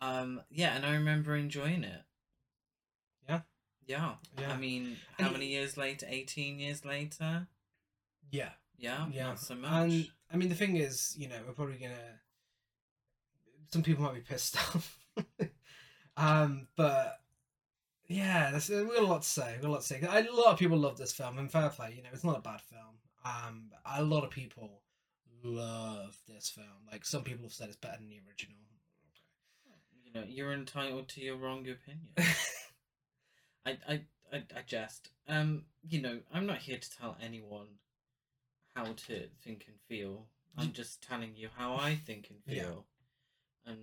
Um, 0.00 0.40
yeah, 0.52 0.76
and 0.76 0.86
I 0.86 0.92
remember 0.92 1.34
enjoying 1.34 1.82
it. 1.82 2.02
Yeah. 3.28 3.40
Yeah. 3.88 4.12
Yeah. 4.40 4.52
I 4.52 4.56
mean, 4.56 4.96
how 5.18 5.26
it- 5.26 5.32
many 5.32 5.46
years 5.46 5.76
later? 5.76 6.06
Eighteen 6.08 6.60
years 6.60 6.84
later. 6.84 7.48
Yeah, 8.30 8.50
Yeah. 8.78 9.06
yeah. 9.10 9.26
Not 9.28 9.40
so 9.40 9.56
much. 9.56 9.70
And 9.72 10.08
I 10.32 10.36
mean, 10.36 10.48
the 10.48 10.54
thing 10.54 10.76
is, 10.76 11.16
you 11.18 11.28
know, 11.28 11.36
we're 11.44 11.54
probably 11.54 11.78
gonna. 11.78 12.20
Some 13.72 13.82
people 13.82 14.04
might 14.04 14.14
be 14.14 14.20
pissed 14.20 14.56
off, 14.76 14.96
um, 16.16 16.68
but 16.76 17.18
yeah, 18.06 18.52
there's, 18.52 18.68
we've 18.68 18.86
got 18.88 19.02
a 19.02 19.06
lot 19.06 19.22
to 19.22 19.28
say. 19.28 19.52
We've 19.54 19.62
got 19.62 19.68
a 19.68 19.72
lot 19.72 19.80
to 19.80 19.86
say. 19.88 20.00
A 20.02 20.32
lot 20.32 20.52
of 20.52 20.58
people 20.60 20.78
love 20.78 20.96
this 20.96 21.12
film, 21.12 21.36
and 21.38 21.50
fair 21.50 21.68
play. 21.70 21.94
You 21.96 22.04
know, 22.04 22.10
it's 22.12 22.22
not 22.22 22.38
a 22.38 22.42
bad 22.42 22.60
film. 22.60 22.94
Um, 23.24 23.70
a 23.84 24.04
lot 24.04 24.22
of 24.22 24.30
people 24.30 24.82
love 25.42 26.16
this 26.28 26.48
film. 26.50 26.66
Like 26.90 27.04
some 27.04 27.22
people 27.22 27.44
have 27.44 27.52
said, 27.52 27.68
it's 27.68 27.76
better 27.76 27.98
than 27.98 28.08
the 28.08 28.20
original. 28.28 28.56
you 30.04 30.12
know, 30.12 30.24
you're 30.26 30.52
entitled 30.52 31.08
to 31.10 31.20
your 31.20 31.36
wrong 31.36 31.60
opinion. 31.68 32.12
I, 33.66 33.78
I, 33.88 34.00
I, 34.32 34.36
I 34.56 34.62
jest. 34.66 35.10
Um, 35.28 35.64
you 35.88 36.00
know, 36.00 36.20
I'm 36.32 36.46
not 36.46 36.58
here 36.58 36.78
to 36.78 36.90
tell 36.98 37.16
anyone 37.22 37.66
how 38.74 38.84
to 38.84 39.26
think 39.44 39.64
and 39.66 39.76
feel. 39.88 40.26
I'm 40.58 40.72
just 40.72 41.02
telling 41.02 41.32
you 41.36 41.48
how 41.56 41.76
I 41.76 41.96
think 41.96 42.30
and 42.30 42.38
Yeah. 42.46 42.62
feel. 42.62 42.84
And 43.66 43.78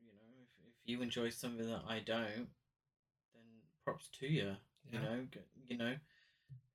you 0.00 0.12
know, 0.12 0.22
if, 0.42 0.48
if 0.68 0.74
you 0.86 1.02
enjoy 1.02 1.28
something 1.30 1.66
that 1.68 1.82
I 1.86 1.98
don't, 1.98 2.48
then 3.34 3.44
props 3.84 4.08
to 4.20 4.26
you. 4.26 4.56
Yeah. 4.90 5.00
You 5.00 5.04
know, 5.06 5.26
you 5.68 5.76
know, 5.76 5.94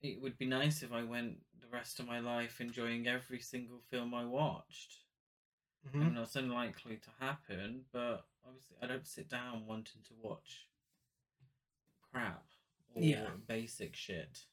it 0.04 0.22
would 0.22 0.38
be 0.38 0.46
nice 0.46 0.84
if 0.84 0.92
I 0.92 1.04
went 1.04 1.38
rest 1.74 2.00
of 2.00 2.08
my 2.08 2.20
life 2.20 2.62
enjoying 2.62 3.08
every 3.08 3.40
single 3.40 3.80
film 3.90 4.14
I 4.14 4.24
watched. 4.24 5.00
I 5.86 5.90
Mhm. 5.90 6.00
mean, 6.00 6.14
that's 6.16 6.36
unlikely 6.36 6.98
to 6.98 7.10
happen, 7.20 7.86
but 7.92 8.30
obviously, 8.46 8.78
I 8.82 8.88
don't 8.88 9.08
sit 9.08 9.28
down 9.28 9.66
wanting 9.66 10.02
to 10.04 10.14
watch 10.14 10.68
crap 12.12 12.48
or 12.94 13.02
Yeah. 13.02 13.36
basic 13.48 13.96
shit. 13.96 14.46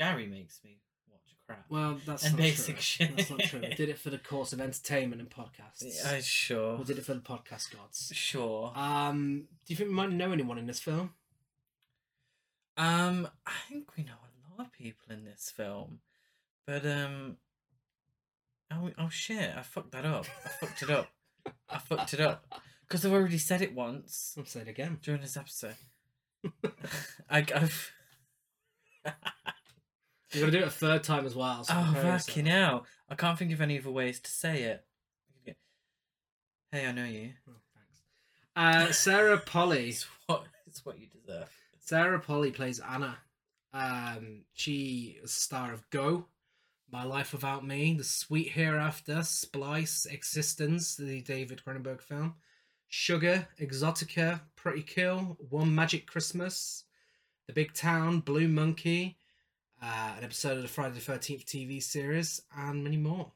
Gary 0.00 0.26
makes 0.26 0.64
me 0.64 0.80
watch 1.08 1.36
crap. 1.44 1.68
Well, 1.70 1.96
that's 1.98 2.24
And 2.24 2.32
not 2.34 2.38
basic 2.38 2.76
true. 2.76 2.82
shit. 2.82 3.16
That's 3.16 3.30
not 3.30 3.40
true. 3.40 3.60
We 3.60 3.74
did 3.74 3.88
it 3.90 3.98
for 3.98 4.10
the 4.10 4.18
course 4.18 4.52
of 4.52 4.60
entertainment 4.60 5.20
and 5.20 5.30
podcasts. 5.30 5.82
Yeah, 5.82 6.20
sure. 6.20 6.78
We 6.78 6.84
did 6.84 6.98
it 6.98 7.04
for 7.04 7.14
the 7.14 7.20
podcast 7.20 7.70
gods. 7.70 8.12
Sure. 8.14 8.72
Um, 8.76 9.42
do 9.66 9.72
you 9.72 9.76
think 9.76 9.88
we 9.90 9.94
might 9.94 10.10
know 10.10 10.32
anyone 10.32 10.56
in 10.58 10.66
this 10.66 10.80
film? 10.80 11.14
Um, 12.76 13.28
I 13.44 13.58
think 13.68 13.96
we 13.96 14.04
know 14.04 14.18
of 14.58 14.72
people 14.72 15.12
in 15.12 15.24
this 15.24 15.52
film, 15.54 16.00
but 16.66 16.84
um, 16.86 17.36
oh, 18.72 18.90
oh 18.98 19.08
shit! 19.08 19.50
I 19.56 19.62
fucked 19.62 19.92
that 19.92 20.04
up. 20.04 20.26
I 20.44 20.48
fucked 20.48 20.82
it 20.82 20.90
up. 20.90 21.08
I 21.68 21.78
fucked 21.78 22.14
it 22.14 22.20
up 22.20 22.44
because 22.88 23.04
I've 23.04 23.12
already 23.12 23.38
said 23.38 23.62
it 23.62 23.74
once 23.74 24.34
I'll 24.38 24.44
say 24.44 24.60
it 24.60 24.68
again. 24.68 24.98
during 25.02 25.20
this 25.20 25.36
episode. 25.36 25.76
I, 27.30 27.44
I've. 27.54 27.92
You're 30.32 30.42
gonna 30.42 30.52
do 30.52 30.58
it 30.58 30.68
a 30.68 30.70
third 30.70 31.04
time 31.04 31.24
as 31.24 31.34
well. 31.34 31.64
So 31.64 31.72
Oh, 31.74 31.94
fucking 31.94 32.46
hell. 32.46 32.84
I 33.08 33.14
can't 33.14 33.38
think 33.38 33.52
of 33.52 33.60
any 33.62 33.78
other 33.78 33.90
ways 33.90 34.20
to 34.20 34.30
say 34.30 34.62
it. 34.64 34.84
Hey, 36.70 36.86
I 36.86 36.92
know 36.92 37.04
you. 37.06 37.30
Oh, 37.48 37.52
thanks. 37.74 38.90
Uh, 38.90 38.92
Sarah 38.92 39.38
Polley. 39.38 39.88
It's 39.88 40.06
what, 40.26 40.44
it's 40.66 40.84
what 40.84 40.98
you 41.00 41.06
deserve. 41.06 41.48
Sarah 41.78 42.20
Polley 42.20 42.50
plays 42.50 42.78
Anna. 42.78 43.16
Um, 43.72 44.44
she 44.54 45.18
is 45.22 45.32
star 45.32 45.72
of 45.72 45.88
Go, 45.90 46.26
My 46.90 47.04
Life 47.04 47.32
Without 47.32 47.66
Me, 47.66 47.94
The 47.94 48.04
Sweet 48.04 48.52
Hereafter, 48.52 49.22
Splice, 49.22 50.06
eXistenZ, 50.10 50.96
the 50.96 51.20
David 51.22 51.62
Cronenberg 51.66 52.00
film, 52.00 52.34
Sugar, 52.88 53.48
Exotica, 53.60 54.40
Pretty 54.56 54.82
Kill, 54.82 55.36
One 55.50 55.74
Magic 55.74 56.06
Christmas, 56.06 56.84
The 57.46 57.52
Big 57.52 57.74
Town, 57.74 58.20
Blue 58.20 58.48
Monkey, 58.48 59.18
uh, 59.82 60.14
an 60.16 60.24
episode 60.24 60.56
of 60.56 60.62
the 60.62 60.68
Friday 60.68 60.94
the 60.94 61.00
13th 61.00 61.44
TV 61.44 61.82
series, 61.82 62.40
and 62.56 62.82
many 62.82 62.96
more. 62.96 63.32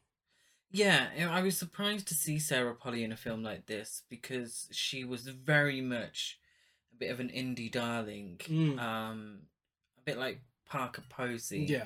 Yeah, 0.70 1.08
I 1.30 1.42
was 1.42 1.58
surprised 1.58 2.08
to 2.08 2.14
see 2.14 2.38
Sarah 2.38 2.74
Polley 2.74 3.04
in 3.04 3.12
a 3.12 3.16
film 3.16 3.42
like 3.42 3.66
this 3.66 4.04
because 4.08 4.68
she 4.72 5.04
was 5.04 5.28
very 5.28 5.82
much 5.82 6.38
a 6.94 6.96
bit 6.96 7.10
of 7.10 7.20
an 7.20 7.28
indie 7.28 7.70
darling. 7.70 8.40
Mm. 8.44 8.80
Um, 8.80 9.38
a 10.02 10.04
bit 10.04 10.18
like 10.18 10.40
Parker 10.68 11.02
Posey. 11.08 11.66
Yeah. 11.68 11.84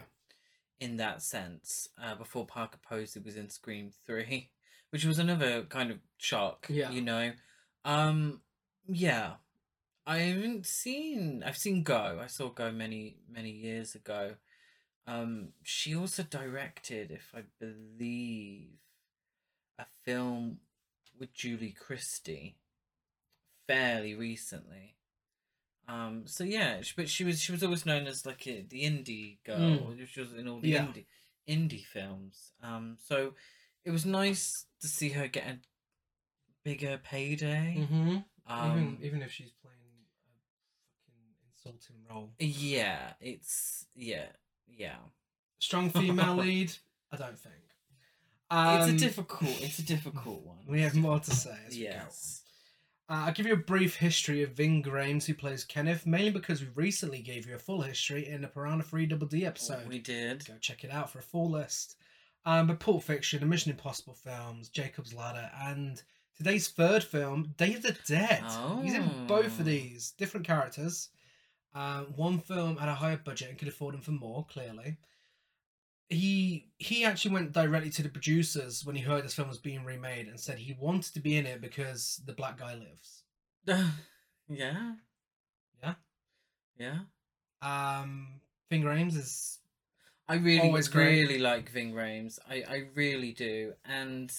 in 0.80 0.96
that 0.98 1.22
sense 1.22 1.88
uh, 2.02 2.14
before 2.14 2.44
Parker 2.46 2.78
Posey 2.82 3.18
was 3.20 3.36
in 3.36 3.48
Scream 3.48 3.90
3, 4.06 4.50
which 4.90 5.04
was 5.04 5.18
another 5.18 5.62
kind 5.62 5.90
of 5.90 5.98
shock, 6.18 6.66
Yeah. 6.68 6.90
you 6.90 7.00
know. 7.02 7.32
Um 7.84 8.40
yeah. 8.88 9.34
I 10.06 10.18
haven't 10.18 10.66
seen 10.66 11.42
I've 11.44 11.56
seen 11.56 11.82
Go. 11.82 12.20
I 12.22 12.26
saw 12.26 12.48
Go 12.50 12.70
many 12.72 13.16
many 13.30 13.50
years 13.50 13.94
ago. 13.94 14.34
Um 15.06 15.48
she 15.62 15.94
also 15.96 16.22
directed 16.22 17.10
if 17.10 17.32
I 17.34 17.42
believe 17.58 18.70
a 19.78 19.86
film 20.04 20.58
with 21.18 21.32
Julie 21.32 21.74
Christie 21.78 22.56
fairly 23.66 24.14
recently. 24.14 24.95
Um, 25.88 26.22
so 26.26 26.42
yeah, 26.44 26.80
but 26.96 27.08
she 27.08 27.22
was 27.24 27.40
she 27.40 27.52
was 27.52 27.62
always 27.62 27.86
known 27.86 28.06
as 28.06 28.26
like 28.26 28.46
a, 28.46 28.64
the 28.68 28.82
indie 28.82 29.38
girl. 29.44 29.58
Mm. 29.58 30.06
She 30.08 30.20
was 30.20 30.32
in 30.34 30.48
all 30.48 30.58
the 30.60 30.68
Yeah. 30.70 30.86
indie 30.86 31.04
indie 31.48 31.84
films. 31.84 32.52
Um, 32.62 32.96
so 33.00 33.34
it 33.84 33.90
was 33.92 34.04
nice 34.04 34.66
to 34.80 34.88
see 34.88 35.10
her 35.10 35.28
get 35.28 35.46
a 35.46 35.58
bigger 36.64 36.98
payday. 37.02 37.76
Mm-hmm. 37.78 38.16
Um, 38.48 38.70
even, 38.72 38.98
even 39.02 39.22
if 39.22 39.30
she's 39.32 39.52
playing 39.62 39.76
a 39.86 40.04
fucking 41.06 41.78
insulting 41.78 41.96
role. 42.10 42.32
yeah, 42.38 43.12
it's 43.20 43.86
yeah, 43.94 44.26
yeah. 44.68 44.96
Strong 45.60 45.90
female 46.00 46.34
lead? 46.36 46.72
I 47.12 47.16
don't 47.16 47.38
think. 47.38 47.54
it's 48.50 48.88
Um, 48.88 48.94
a 48.94 48.98
difficult. 48.98 49.50
It's 49.62 49.78
a 49.78 49.84
difficult 49.84 50.42
one. 50.44 50.58
We 50.66 50.80
have 50.82 50.96
more 50.96 51.20
to 51.20 51.30
say. 51.30 51.56
As 51.68 51.74
we 51.76 51.84
go. 51.84 51.90
Yes. 51.90 52.42
Uh, 53.08 53.24
I'll 53.26 53.32
give 53.32 53.46
you 53.46 53.52
a 53.52 53.56
brief 53.56 53.96
history 53.96 54.42
of 54.42 54.50
Ving 54.52 54.82
Rhames, 54.82 55.24
who 55.26 55.34
plays 55.34 55.64
Kenneth, 55.64 56.06
mainly 56.06 56.30
because 56.30 56.60
we 56.60 56.68
recently 56.74 57.20
gave 57.20 57.46
you 57.46 57.54
a 57.54 57.58
full 57.58 57.82
history 57.82 58.26
in 58.26 58.40
the 58.42 58.48
Piranha 58.48 58.82
3 58.82 59.06
Double 59.06 59.28
D 59.28 59.46
episode. 59.46 59.86
we 59.86 60.00
did. 60.00 60.44
Go 60.46 60.54
check 60.60 60.82
it 60.82 60.90
out 60.90 61.10
for 61.10 61.20
a 61.20 61.22
full 61.22 61.48
list. 61.50 61.96
Um, 62.44 62.66
but 62.66 62.80
Pulp 62.80 63.02
Fiction, 63.04 63.40
the 63.40 63.46
Mission 63.46 63.70
Impossible 63.70 64.14
films, 64.14 64.68
Jacob's 64.68 65.14
Ladder, 65.14 65.50
and 65.62 66.02
today's 66.36 66.68
third 66.68 67.04
film, 67.04 67.54
Day 67.56 67.74
of 67.74 67.82
the 67.82 67.96
Dead. 68.08 68.42
He's 68.82 68.94
in 68.94 69.26
both 69.28 69.56
Oh. 69.58 69.60
of 69.60 69.64
these, 69.64 70.12
different 70.18 70.46
characters. 70.46 71.08
Uh, 71.74 72.02
one 72.16 72.40
film 72.40 72.76
had 72.76 72.88
a 72.88 72.94
higher 72.94 73.18
budget 73.18 73.50
and 73.50 73.58
could 73.58 73.68
afford 73.68 73.94
them 73.94 74.00
for 74.00 74.12
more, 74.12 74.46
clearly. 74.50 74.96
He 76.08 76.68
he 76.78 77.04
actually 77.04 77.32
went 77.34 77.52
directly 77.52 77.90
to 77.90 78.02
the 78.02 78.08
producers 78.08 78.84
when 78.84 78.94
he 78.94 79.02
heard 79.02 79.24
this 79.24 79.34
film 79.34 79.48
was 79.48 79.58
being 79.58 79.84
remade 79.84 80.28
and 80.28 80.38
said 80.38 80.58
he 80.58 80.76
wanted 80.78 81.12
to 81.14 81.20
be 81.20 81.36
in 81.36 81.46
it 81.46 81.60
because 81.60 82.20
the 82.26 82.32
black 82.32 82.58
guy 82.58 82.74
lives. 82.74 83.24
yeah. 84.48 84.92
Yeah. 85.82 85.94
Yeah. 86.78 86.98
Um, 87.62 88.40
Ving 88.70 88.82
Rhames 88.82 89.16
is 89.16 89.58
I 90.28 90.36
really, 90.36 90.60
Always 90.68 90.88
great. 90.88 91.22
really 91.22 91.38
like 91.38 91.70
Ving 91.70 91.92
Rhames. 91.92 92.38
I, 92.48 92.62
I 92.68 92.82
really 92.94 93.32
do, 93.32 93.72
and 93.84 94.32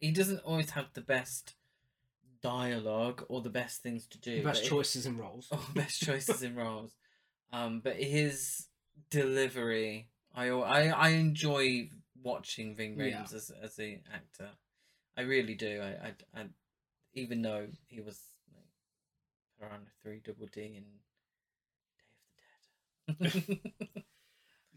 he 0.00 0.10
doesn't 0.10 0.40
always 0.40 0.70
have 0.70 0.86
the 0.94 1.00
best 1.02 1.54
dialogue 2.42 3.24
or 3.28 3.40
the 3.40 3.50
best 3.50 3.82
things 3.82 4.06
to 4.08 4.18
do. 4.18 4.36
the 4.38 4.42
best 4.44 4.64
it- 4.64 4.68
choices 4.68 5.06
in 5.06 5.16
roles. 5.18 5.48
oh, 5.52 5.68
best 5.74 6.02
choices 6.02 6.42
in 6.42 6.54
roles. 6.64 6.92
Um, 7.52 7.80
but 7.82 7.96
his 7.96 8.66
delivery, 9.10 10.08
I 10.36 10.48
I 10.50 10.88
I 10.88 11.08
enjoy 11.10 11.90
watching 12.22 12.74
Ving 12.76 12.98
Yeah. 12.98 13.22
Rhames 13.22 13.34
as 13.34 13.50
as 13.62 13.78
a 13.80 14.00
actor. 14.12 14.50
I 15.16 15.22
really 15.22 15.54
do. 15.54 15.80
I 15.82 16.08
I, 16.08 16.40
I 16.40 16.46
even 17.14 17.42
though 17.42 17.66
he 17.86 18.00
was 18.00 18.20
like 18.54 18.66
Piranha 19.58 19.86
Three 20.02 20.20
Double 20.24 20.46
D 20.52 20.76
and 20.76 20.86
Day 23.18 23.26
of 23.26 23.32
the 23.32 23.40
Dead. 23.54 23.62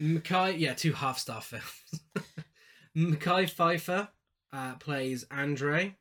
Mekhi, 0.00 0.58
yeah, 0.58 0.74
two 0.74 0.94
half 0.94 1.18
star 1.18 1.42
films. 1.42 2.00
Mekhi 2.96 3.50
Phifer 3.52 4.08
uh, 4.52 4.74
plays 4.76 5.26
Andre, 5.30 5.94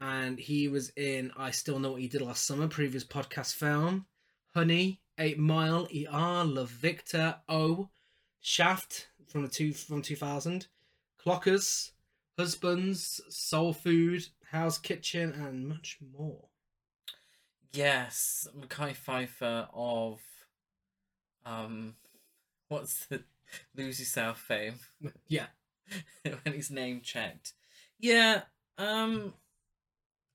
and 0.00 0.38
he 0.38 0.66
was 0.68 0.90
in 0.96 1.30
I 1.36 1.52
Still 1.52 1.78
Know 1.78 1.92
What 1.92 2.02
You 2.02 2.08
Did 2.08 2.22
Last 2.22 2.44
Summer, 2.44 2.66
previous 2.66 3.04
podcast 3.04 3.54
film. 3.54 4.06
Honey, 4.54 5.00
Eight 5.18 5.38
Mile, 5.38 5.86
ER, 5.94 6.44
Love 6.44 6.68
Victor, 6.68 7.36
O, 7.48 7.88
Shaft 8.44 9.06
from 9.28 9.42
the 9.42 9.48
two 9.48 9.72
from 9.72 10.02
two 10.02 10.16
thousand, 10.16 10.66
Clockers, 11.24 11.92
Husbands, 12.36 13.20
Soul 13.28 13.72
Food, 13.72 14.26
Hell's 14.50 14.78
Kitchen, 14.78 15.32
and 15.32 15.68
much 15.68 15.98
more. 16.16 16.48
Yes, 17.72 18.48
Mekhi 18.58 18.94
Phifer 18.96 19.68
of 19.72 20.20
um 21.46 21.94
what's 22.68 23.06
the 23.06 23.22
Lose 23.76 24.00
Yourself 24.00 24.40
fame 24.40 24.74
Yeah, 25.28 25.46
when 26.22 26.54
he's 26.54 26.70
name 26.70 27.00
checked. 27.00 27.52
Yeah, 28.00 28.42
um 28.76 29.34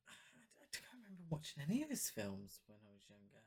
I 0.08 0.66
don't 0.72 0.94
remember 0.94 1.24
watching 1.30 1.62
any 1.70 1.84
of 1.84 1.90
his 1.90 2.10
films 2.10 2.62
when 2.68 2.78
I 2.88 2.94
was 2.94 3.04
younger. 3.10 3.44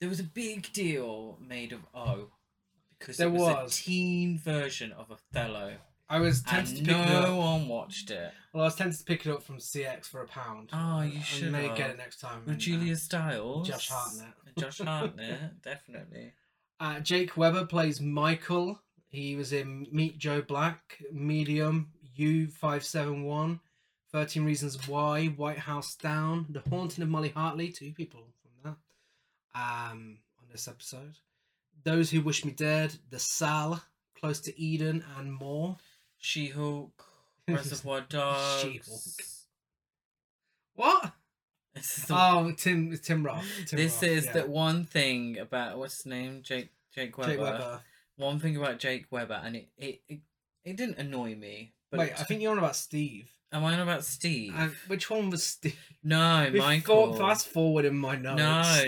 There 0.00 0.08
was 0.10 0.20
a 0.20 0.24
big 0.24 0.70
deal 0.74 1.38
made 1.40 1.72
of 1.72 1.80
O 1.94 2.30
because 2.98 3.16
There 3.16 3.28
it 3.28 3.32
was, 3.32 3.40
was. 3.40 3.78
a 3.80 3.82
teen 3.82 4.38
version 4.38 4.92
of 4.92 5.10
Othello. 5.10 5.74
I 6.10 6.20
was 6.20 6.42
tempted 6.42 6.78
And 6.78 6.86
to 6.86 6.94
pick 6.94 7.02
it 7.06 7.12
no 7.12 7.18
up. 7.32 7.36
one 7.38 7.68
watched 7.68 8.10
it. 8.10 8.32
Well, 8.54 8.62
I 8.62 8.66
was 8.68 8.76
tempted 8.76 8.98
to 8.98 9.04
pick 9.04 9.26
it 9.26 9.30
up 9.30 9.42
from 9.42 9.58
CeX 9.58 10.06
for 10.06 10.22
a 10.22 10.26
pound. 10.26 10.70
Oh, 10.72 11.02
you 11.02 11.20
should 11.20 11.52
may 11.52 11.68
have. 11.68 11.76
get 11.76 11.90
it 11.90 11.98
next 11.98 12.18
time. 12.20 12.40
With 12.40 12.48
and, 12.48 12.56
uh, 12.56 12.60
Julia 12.60 12.96
Stiles. 12.96 13.68
Josh 13.68 13.88
Hartnett. 13.90 14.34
Josh 14.58 14.78
Hartnett, 14.84 15.60
definitely. 15.62 16.32
Uh, 16.80 17.00
Jake 17.00 17.36
Weber 17.36 17.66
plays 17.66 18.00
Michael. 18.00 18.80
He 19.10 19.36
was 19.36 19.52
in 19.52 19.86
Meet 19.92 20.16
Joe 20.18 20.40
Black, 20.42 20.98
Medium, 21.12 21.90
U571, 22.18 23.60
13 24.12 24.44
Reasons 24.44 24.88
Why, 24.88 25.26
White 25.26 25.58
House 25.58 25.94
Down, 25.94 26.46
The 26.50 26.62
Haunting 26.70 27.02
of 27.02 27.08
Molly 27.10 27.30
Hartley, 27.30 27.70
two 27.70 27.92
people 27.92 28.20
from 28.42 28.72
that 29.54 29.60
um, 29.60 30.18
on 30.40 30.46
this 30.50 30.68
episode. 30.68 31.16
Those 31.88 32.10
Who 32.10 32.20
Wish 32.20 32.44
Me 32.44 32.52
Dead, 32.52 32.94
The 33.08 33.18
Sal, 33.18 33.82
Close 34.20 34.40
to 34.40 34.60
Eden, 34.60 35.02
and 35.16 35.32
more. 35.32 35.78
She 36.18 36.48
Hulk, 36.48 37.02
Reservoir 37.48 38.02
Dogs. 38.02 38.60
She-Hulk. 38.60 39.28
What? 40.74 41.12
This 41.74 41.96
is, 41.96 42.04
the, 42.04 42.14
Oh, 42.14 42.52
Tim 42.54 42.98
Tim 43.02 43.24
Roth. 43.24 43.46
Tim 43.66 43.78
this 43.78 43.94
Roth, 43.94 44.02
is 44.02 44.26
yeah. 44.26 44.32
the 44.32 44.46
one 44.46 44.84
thing 44.84 45.38
about 45.38 45.78
what's 45.78 45.96
his 45.96 46.04
name, 46.04 46.42
Jake 46.42 46.68
Jake 46.94 47.16
Weber. 47.16 47.30
Jake 47.30 47.40
Weber. 47.40 47.80
One 48.16 48.38
thing 48.38 48.58
about 48.58 48.78
Jake 48.78 49.06
Weber, 49.10 49.40
and 49.42 49.56
it 49.56 49.68
it, 49.78 50.02
it, 50.10 50.18
it 50.66 50.76
didn't 50.76 50.98
annoy 50.98 51.36
me. 51.36 51.72
But 51.90 52.00
Wait, 52.00 52.12
I 52.20 52.24
think 52.24 52.42
you're 52.42 52.52
on 52.52 52.58
about 52.58 52.76
Steve. 52.76 53.30
Am 53.52 53.64
I 53.64 53.74
on 53.74 53.80
about 53.80 54.04
Steve? 54.04 54.54
And 54.56 54.72
which 54.86 55.08
one 55.10 55.30
was 55.30 55.42
Steve? 55.44 55.78
no, 56.02 56.50
We 56.52 56.58
Michael. 56.58 57.12
thought- 57.14 57.18
Fast 57.18 57.48
forward 57.48 57.84
in 57.84 57.96
my 57.98 58.16
notes. 58.16 58.38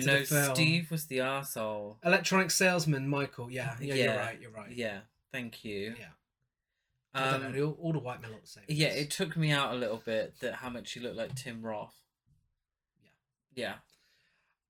no, 0.06 0.14
no. 0.18 0.52
Steve 0.54 0.90
was 0.90 1.06
the 1.06 1.18
arsehole. 1.18 1.96
Electronic 2.04 2.50
salesman 2.50 3.08
Michael. 3.08 3.50
Yeah, 3.50 3.76
yeah, 3.80 3.94
you're 3.94 4.16
right. 4.16 4.40
You're 4.40 4.50
right. 4.50 4.70
Yeah, 4.72 5.00
thank 5.32 5.64
you. 5.64 5.94
Yeah. 5.98 6.06
I 7.12 7.30
don't 7.32 7.44
Um, 7.46 7.52
know. 7.56 7.76
All, 7.80 7.92
the 7.92 7.98
white 7.98 8.20
men 8.22 8.30
look 8.30 8.42
the 8.42 8.46
same. 8.46 8.64
yeah, 8.68 8.88
it 8.88 9.10
took 9.10 9.36
me 9.36 9.50
out 9.50 9.72
a 9.74 9.76
little 9.76 9.96
bit 10.04 10.38
that 10.40 10.54
how 10.54 10.68
much 10.70 10.92
he 10.92 11.00
looked 11.00 11.16
like 11.16 11.34
Tim 11.34 11.60
Roth. 11.60 11.94
Yeah. 13.54 13.74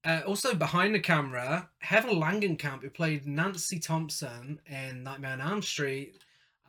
Uh, 0.02 0.22
also 0.26 0.54
behind 0.54 0.94
the 0.94 1.00
camera, 1.00 1.68
Heather 1.80 2.08
Langenkamp, 2.08 2.80
who 2.80 2.88
played 2.88 3.26
Nancy 3.26 3.78
Thompson 3.78 4.58
in 4.64 5.02
Nightmare 5.02 5.32
on 5.32 5.40
Elm 5.42 5.60
Street, 5.62 6.16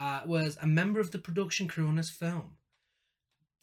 uh, 0.02 0.22
was 0.26 0.58
a 0.62 0.68
member 0.68 1.00
of 1.00 1.12
the 1.12 1.20
production 1.20 1.70
crew 1.70 1.88
on 1.88 1.96
this 1.96 2.10
film. 2.10 2.58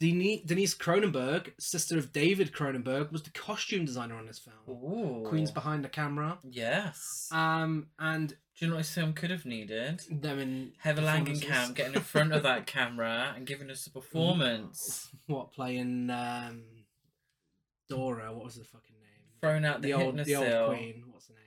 Denise, 0.00 0.42
Denise 0.44 0.74
Cronenberg, 0.76 1.52
sister 1.58 1.98
of 1.98 2.12
David 2.12 2.52
Cronenberg, 2.52 3.10
was 3.10 3.22
the 3.24 3.30
costume 3.30 3.84
designer 3.84 4.14
on 4.16 4.26
this 4.26 4.38
film. 4.38 4.56
Ooh. 4.68 5.24
Queen's 5.28 5.50
behind 5.50 5.84
the 5.84 5.88
camera. 5.88 6.38
Yes. 6.48 7.28
Um, 7.32 7.88
and 7.98 8.28
Do 8.28 8.36
you 8.58 8.66
know 8.68 8.74
what 8.74 8.80
this 8.82 8.94
film 8.94 9.12
could 9.12 9.30
have 9.30 9.44
needed? 9.44 10.02
them 10.08 10.38
in 10.38 10.72
Heather. 10.78 11.02
Langenkamp 11.02 11.74
getting 11.74 11.94
in 11.94 12.00
front 12.02 12.32
of 12.32 12.44
that 12.44 12.66
camera 12.66 13.32
and 13.36 13.44
giving 13.44 13.70
us 13.70 13.86
a 13.88 13.90
performance. 14.00 15.08
what 15.26 15.52
playing 15.52 16.10
um 16.10 16.62
Dora? 17.88 18.32
What 18.32 18.44
was 18.44 18.54
the 18.56 18.64
fucking 18.64 18.96
name? 19.00 19.40
Thrown 19.40 19.64
out 19.64 19.82
the, 19.82 19.88
the 19.88 19.94
old, 19.94 20.16
the 20.18 20.34
old 20.36 20.76
queen. 20.76 21.04
What's 21.10 21.26
the 21.26 21.34
name? 21.34 21.42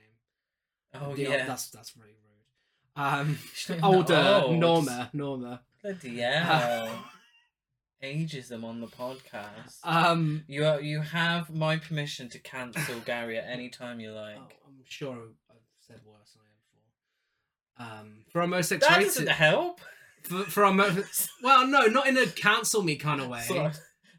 Oh 0.94 1.14
The 1.14 1.26
old- 1.26 1.34
yeah. 1.36 1.46
that's 1.46 1.70
that's 1.70 1.90
very 1.90 2.10
rude. 2.10 3.02
Um, 3.02 3.38
older 3.82 4.42
old. 4.44 4.58
Norma, 4.58 5.08
Norma. 5.14 5.62
Bloody 5.82 6.18
hell. 6.18 7.04
Ageism 8.02 8.64
on 8.64 8.80
the 8.80 8.86
podcast. 8.88 9.78
Um, 9.84 10.44
you 10.48 10.64
are, 10.66 10.80
you 10.80 11.00
have 11.00 11.54
my 11.54 11.76
permission 11.76 12.28
to 12.30 12.38
cancel 12.38 12.98
Gary 13.04 13.38
at 13.38 13.44
any 13.48 13.68
time 13.68 14.00
you 14.00 14.10
like. 14.12 14.36
oh, 14.38 14.66
I'm 14.66 14.82
sure 14.88 15.14
I've 15.50 15.56
said 15.86 16.00
worse 16.04 16.32
than 16.34 16.42
I 16.42 17.84
have 17.86 17.96
before. 17.96 18.02
Um, 18.08 18.24
for 18.32 18.40
our 18.40 18.46
most 18.48 18.70
that 18.70 18.80
doesn't 18.80 19.28
help. 19.28 19.80
for, 20.22 20.42
for 20.44 20.64
our 20.64 20.72
most 20.74 21.28
well, 21.42 21.66
no, 21.66 21.82
not 21.86 22.08
in 22.08 22.16
a 22.18 22.26
cancel 22.26 22.82
me 22.82 22.96
kind 22.96 23.20
of 23.20 23.28
way. 23.28 23.44
So- 23.46 23.70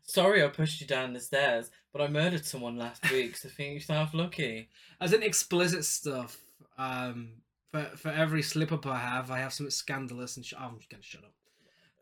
sorry 0.03 0.43
I 0.43 0.47
pushed 0.47 0.79
you 0.81 0.87
down 0.87 1.13
the 1.13 1.19
stairs, 1.19 1.69
but 1.91 2.01
I 2.01 2.07
murdered 2.07 2.45
someone 2.45 2.77
last 2.77 3.09
week, 3.11 3.35
so 3.35 3.49
think 3.49 3.73
yourself 3.73 4.13
lucky. 4.13 4.69
As 5.01 5.13
in 5.13 5.23
explicit 5.23 5.83
stuff. 5.85 6.39
Um, 6.77 7.33
for 7.71 7.83
for 7.97 8.09
every 8.09 8.41
slip 8.43 8.71
up 8.71 8.85
I 8.85 8.97
have, 8.99 9.29
I 9.29 9.39
have 9.39 9.51
something 9.53 9.71
scandalous 9.71 10.37
and 10.37 10.45
sh- 10.45 10.53
I'm 10.57 10.77
just 10.77 10.89
gonna 10.89 11.03
shut 11.03 11.23
up. 11.23 11.33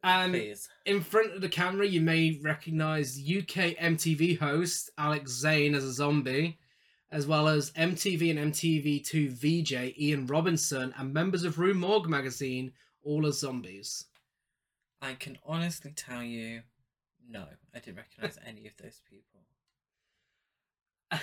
Um, 0.03 0.31
Please. 0.31 0.67
in 0.85 1.01
front 1.01 1.33
of 1.33 1.41
the 1.41 1.49
camera, 1.49 1.85
you 1.85 2.01
may 2.01 2.39
recognize 2.41 3.19
UK 3.19 3.77
MTV 3.77 4.39
host 4.39 4.89
Alex 4.97 5.31
Zane 5.31 5.75
as 5.75 5.83
a 5.83 5.91
zombie, 5.93 6.57
as 7.11 7.27
well 7.27 7.47
as 7.47 7.71
MTV 7.71 8.31
and 8.31 8.53
MTV2 8.53 9.29
VJ 9.29 9.97
Ian 9.99 10.25
Robinson 10.25 10.93
and 10.97 11.13
members 11.13 11.43
of 11.43 11.59
Rue 11.59 11.73
Morgue 11.75 12.09
magazine, 12.09 12.71
all 13.03 13.27
as 13.27 13.39
zombies. 13.39 14.05
I 15.01 15.13
can 15.13 15.37
honestly 15.45 15.91
tell 15.95 16.23
you, 16.23 16.61
no, 17.29 17.45
I 17.73 17.79
didn't 17.79 17.97
recognise 17.97 18.37
any 18.45 18.67
of 18.67 18.73
those 18.77 19.01
people. 19.09 19.41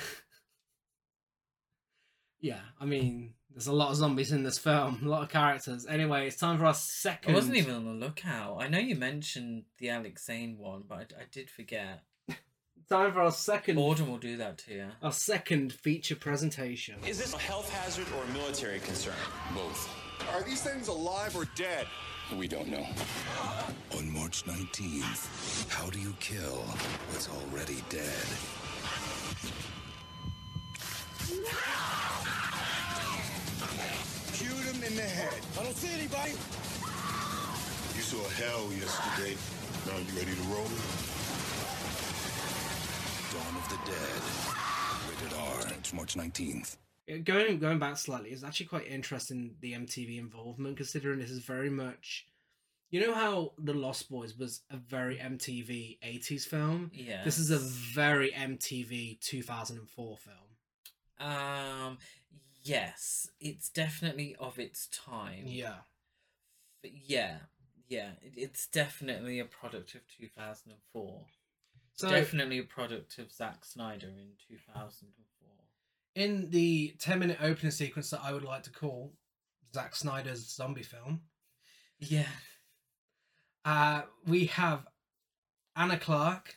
yeah, 2.41 2.61
I 2.81 2.85
mean, 2.85 3.35
there's 3.51 3.67
a 3.67 3.73
lot 3.73 3.91
of 3.91 3.97
zombies 3.97 4.31
in 4.31 4.45
this 4.45 4.59
film, 4.59 5.01
a 5.05 5.09
lot 5.09 5.23
of 5.23 5.29
characters. 5.31 5.87
Anyway, 5.87 6.27
it's 6.29 6.37
time 6.37 6.59
for 6.59 6.67
our 6.67 6.75
second. 6.75 7.33
I 7.33 7.35
wasn't 7.35 7.57
even 7.57 7.75
on 7.75 7.85
the 7.85 8.07
lookout. 8.07 8.59
I 8.61 8.69
know 8.69 8.79
you 8.79 8.95
mentioned 8.95 9.65
the 9.79 9.91
Alex 9.91 10.27
Zane 10.27 10.59
one, 10.59 10.85
but 10.89 11.13
I, 11.19 11.23
I 11.23 11.25
did 11.33 11.51
forget. 11.51 12.05
time 12.89 13.13
for 13.13 13.21
our 13.21 13.33
second. 13.33 13.75
Boredom 13.75 14.11
will 14.11 14.19
do 14.19 14.37
that 14.37 14.59
to 14.59 14.75
you. 14.75 14.87
Our 15.03 15.13
second 15.13 15.73
feature 15.73 16.15
presentation. 16.15 16.97
Is 17.07 17.19
this 17.19 17.35
a 17.35 17.39
health 17.39 17.69
hazard 17.71 18.07
or 18.17 18.23
a 18.23 18.29
military 18.29 18.79
concern? 18.79 19.15
Both. 19.55 19.93
Are 20.33 20.43
these 20.43 20.63
things 20.63 20.87
alive 20.89 21.35
or 21.37 21.47
dead? 21.57 21.87
We 22.37 22.47
don't 22.47 22.69
know. 22.69 22.87
On 23.97 24.13
March 24.13 24.45
19th, 24.45 25.69
how 25.71 25.89
do 25.91 25.99
you 25.99 26.15
kill 26.21 26.63
what's 27.11 27.29
already 27.29 27.83
dead? 27.89 28.27
don't 35.69 35.77
see 35.77 35.93
anybody. 35.93 36.31
You 36.31 38.01
saw 38.01 38.27
hell 38.41 38.73
yesterday. 38.73 39.37
Now 39.87 39.99
you 39.99 40.19
ready 40.19 40.35
to 40.35 40.43
roll? 40.49 40.65
Dawn 43.35 43.55
of 43.55 43.69
the 43.69 43.77
Dead. 43.85 44.23
Rated 45.11 45.37
R. 45.37 45.79
It's 45.79 45.93
March 45.93 46.15
19th. 46.15 46.77
Going 47.25 47.59
going 47.59 47.79
back 47.79 47.99
slightly, 47.99 48.31
it's 48.31 48.45
actually 48.45 48.67
quite 48.67 48.87
interesting 48.87 49.57
the 49.61 49.75
MTV 49.75 50.19
involvement, 50.19 50.79
considering 50.79 51.19
this 51.19 51.31
is 51.31 51.41
very 51.41 51.71
much. 51.71 52.27
You 52.89 53.07
know 53.07 53.15
how 53.15 53.53
The 53.59 53.75
Lost 53.75 54.11
Boys 54.11 54.39
was 54.39 54.63
a 54.71 54.79
very 54.79 55.17
MTV 55.17 55.99
80s 56.03 56.45
film? 56.45 56.91
Yeah. 56.95 57.23
This 57.25 57.39
is 57.39 57.51
a 57.51 57.59
very 57.59 58.31
MTV 58.31 59.21
2004 59.21 60.17
film. 60.17 60.37
Um, 61.21 61.99
yes, 62.69 63.29
it's 63.41 63.69
definitely 63.71 64.37
of 64.39 64.59
its 64.59 64.87
time. 64.89 65.45
Yeah. 65.47 65.77
But 66.83 66.93
yeah, 67.07 67.39
yeah, 67.89 68.11
it, 68.23 68.35
it's 68.37 68.67
definitely 68.67 69.41
a 69.41 69.45
product 69.45 69.95
of 69.95 70.03
2004. 70.21 71.21
So 71.95 72.09
definitely 72.11 72.59
a 72.59 72.63
product 72.65 73.19
of 73.19 73.33
Zack 73.33 73.65
Snyder 73.65 74.07
in 74.07 74.31
2004. 74.49 75.49
in 76.15 76.51
the 76.51 76.95
10 77.01 77.19
minute 77.19 77.39
opening 77.43 77.73
sequence 77.73 78.11
that 78.11 78.21
I 78.23 78.33
would 78.33 78.45
like 78.45 78.63
to 78.65 78.71
call 78.71 79.13
Zack 79.75 79.97
Snyder's 79.97 80.47
zombie 80.49 80.83
film, 80.85 81.23
Yeah. 81.99 82.29
uh, 83.65 84.03
we 84.27 84.47
have 84.47 84.87
Anna 85.77 85.99
Clark, 85.99 86.57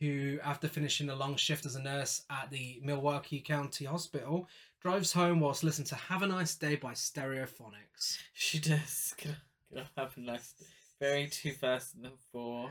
who, 0.00 0.38
after 0.42 0.66
finishing 0.66 1.10
a 1.10 1.14
long 1.14 1.36
shift 1.36 1.66
as 1.66 1.76
a 1.76 1.82
nurse 1.82 2.22
at 2.30 2.50
the 2.50 2.80
Milwaukee 2.82 3.40
County 3.40 3.84
Hospital, 3.84 4.48
drives 4.80 5.12
home 5.12 5.40
whilst 5.40 5.62
listening 5.62 5.86
to 5.88 5.94
Have 5.94 6.22
a 6.22 6.26
Nice 6.26 6.54
Day 6.54 6.76
by 6.76 6.92
Stereophonics. 6.92 8.18
She 8.32 8.58
does. 8.58 9.14
Gonna, 9.22 9.36
gonna 9.72 9.86
have 9.96 10.16
a 10.16 10.20
nice, 10.20 10.52
day? 10.52 10.66
very 10.98 11.28
2004. 11.28 12.70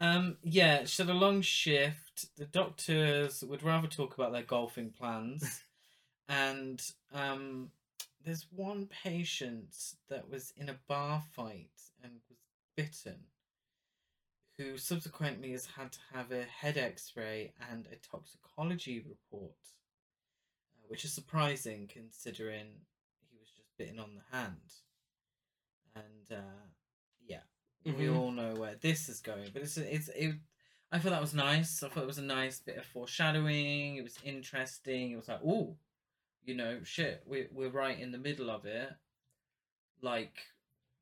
Um, 0.00 0.36
yeah, 0.42 0.84
she 0.84 1.02
had 1.02 1.10
a 1.10 1.14
long 1.14 1.42
shift. 1.42 2.34
The 2.36 2.46
doctors 2.46 3.44
would 3.44 3.62
rather 3.62 3.86
talk 3.86 4.14
about 4.14 4.32
their 4.32 4.42
golfing 4.42 4.90
plans. 4.90 5.62
and 6.28 6.82
um, 7.12 7.70
there's 8.24 8.46
one 8.50 8.88
patient 9.04 9.74
that 10.08 10.30
was 10.30 10.52
in 10.56 10.68
a 10.68 10.76
bar 10.88 11.22
fight 11.32 11.68
and 12.02 12.12
was 12.28 12.38
bitten, 12.76 13.18
who 14.56 14.78
subsequently 14.78 15.50
has 15.52 15.66
had 15.66 15.92
to 15.92 15.98
have 16.12 16.30
a 16.30 16.44
head 16.44 16.76
x 16.76 17.12
ray 17.16 17.52
and 17.70 17.86
a 17.88 17.96
toxicology 17.96 19.00
report, 19.00 19.52
uh, 20.76 20.82
which 20.88 21.04
is 21.04 21.12
surprising 21.12 21.88
considering 21.92 22.66
he 23.30 23.36
was 23.38 23.50
just 23.50 23.76
bitten 23.76 23.98
on 23.98 24.14
the 24.14 24.36
hand. 24.36 24.72
And 25.94 26.38
uh, 26.38 26.66
yeah, 27.26 27.42
we 27.84 27.92
Mhm. 27.92 28.16
all 28.16 28.30
know 28.32 28.54
where 28.54 28.76
this 28.76 29.08
is 29.08 29.20
going, 29.20 29.50
but 29.52 29.62
it's 29.62 29.76
it's 29.76 30.08
it. 30.08 30.36
I 30.92 30.98
thought 31.00 31.10
that 31.10 31.20
was 31.20 31.34
nice. 31.34 31.82
I 31.82 31.88
thought 31.88 32.04
it 32.04 32.06
was 32.06 32.18
a 32.18 32.22
nice 32.22 32.60
bit 32.60 32.76
of 32.76 32.84
foreshadowing. 32.86 33.96
It 33.96 34.02
was 34.04 34.18
interesting. 34.22 35.12
It 35.12 35.16
was 35.16 35.28
like, 35.28 35.40
oh, 35.44 35.76
you 36.44 36.54
know, 36.54 36.82
shit, 36.84 37.22
we're 37.26 37.48
we're 37.50 37.70
right 37.70 37.98
in 37.98 38.12
the 38.12 38.18
middle 38.18 38.50
of 38.50 38.64
it, 38.66 38.92
like, 40.00 40.36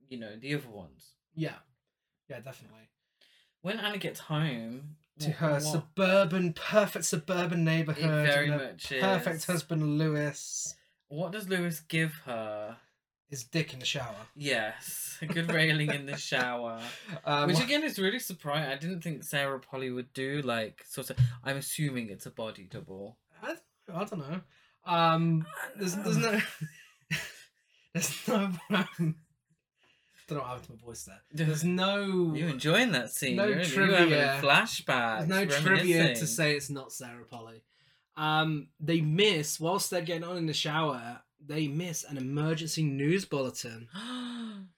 you 0.09 0.19
know, 0.19 0.37
the 0.37 0.55
other 0.55 0.69
ones. 0.71 1.17
Yeah, 1.35 1.59
yeah, 2.29 2.41
definitely. 2.41 2.89
When 3.63 3.79
Anna 3.81 3.99
gets 3.99 4.21
home 4.21 4.97
To 5.21 5.29
what- 5.29 5.37
her 5.37 5.53
what- 5.55 5.63
suburban, 5.63 6.53
perfect 6.53 7.05
suburban 7.07 7.65
neighborhood. 7.65 8.27
very 8.27 8.51
much 8.51 8.89
Perfect 8.91 9.37
is. 9.37 9.45
husband, 9.47 9.99
Lewis. 9.99 10.77
what 11.09 11.33
does 11.33 11.49
Lewis 11.49 11.81
give 11.81 12.13
her? 12.27 12.77
His 13.29 13.45
dick 13.45 13.73
in 13.73 13.79
the 13.79 13.87
shower. 13.87 14.27
Yes, 14.37 15.17
a 15.23 15.27
good 15.27 15.51
railing 15.51 15.91
in 15.91 16.05
the 16.05 16.19
shower. 16.19 16.83
Um, 17.25 17.47
Which 17.49 17.61
again 17.61 17.83
is 17.83 17.99
really 17.99 18.19
surprising. 18.19 18.71
I 18.71 18.77
didn't 18.77 19.01
think 19.01 19.25
Sarah 19.25 19.59
Polley 19.59 19.91
would 19.91 20.13
do 20.13 20.43
like 20.43 20.85
sort 20.87 21.09
of. 21.09 21.17
I'm 21.43 21.57
assuming 21.57 22.11
it's 22.11 22.27
a 22.27 22.31
body 22.31 22.65
double. 22.71 23.17
I, 23.43 23.57
I 23.91 24.05
don't 24.05 24.19
know. 24.19 24.41
Um, 24.85 25.47
there's 25.77 25.95
there's 25.97 26.19
no 26.19 26.41
there's 27.95 28.29
no 28.29 28.53
don't 30.29 30.39
know 30.39 30.43
what 30.45 30.49
happened 30.51 30.67
to 30.67 30.73
my 30.73 30.87
voice 30.87 31.05
there. 31.05 31.21
There's 31.47 31.65
no 31.65 32.35
You 32.35 32.49
enjoying 32.49 32.93
that 32.93 33.11
scene? 33.11 33.37
no 33.37 33.47
You're, 33.47 33.57
you're 33.57 33.65
trivia. 33.65 34.27
having 34.29 34.49
flashbacks. 34.49 35.27
no 35.29 35.45
trivia 35.47 36.15
to 36.15 36.27
say 36.27 36.55
it's 36.55 36.71
not 36.71 36.93
Sarah 36.93 37.25
Polley. 37.25 37.63
Um, 38.17 38.69
they 38.79 39.01
miss 39.01 39.59
whilst 39.59 39.91
they're 39.91 40.03
getting 40.03 40.25
on 40.25 40.37
in 40.37 40.47
the 40.47 40.53
shower. 40.53 41.23
They 41.45 41.67
miss 41.67 42.05
an 42.05 42.17
emergency 42.19 42.83
news 42.83 43.25
bulletin. 43.25 43.89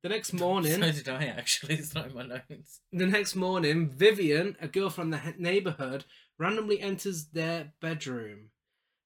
The 0.00 0.08
next 0.10 0.32
morning, 0.32 0.80
so 0.80 0.92
did 0.92 1.08
I 1.08 1.24
actually. 1.24 1.74
It's 1.78 1.92
not 1.92 2.06
in 2.06 2.14
my 2.14 2.22
notes. 2.22 2.80
the 2.92 3.04
next 3.06 3.34
morning, 3.34 3.88
Vivian, 3.90 4.56
a 4.60 4.68
girl 4.68 4.90
from 4.90 5.10
the 5.10 5.20
neighborhood, 5.38 6.04
randomly 6.38 6.80
enters 6.80 7.26
their 7.32 7.72
bedroom. 7.80 8.50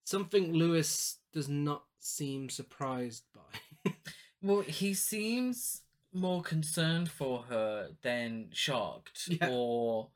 Something 0.05 0.53
Lewis 0.53 1.16
does 1.32 1.49
not 1.49 1.84
seem 1.99 2.51
surprised 2.51 3.24
by. 3.34 3.93
Well, 4.43 4.61
he 4.62 4.95
seems 4.95 5.82
more 6.12 6.43
concerned 6.43 7.11
for 7.11 7.45
her 7.45 7.90
than 8.03 8.49
shocked 8.53 9.28
Yeah. 9.28 9.49
or 9.51 10.11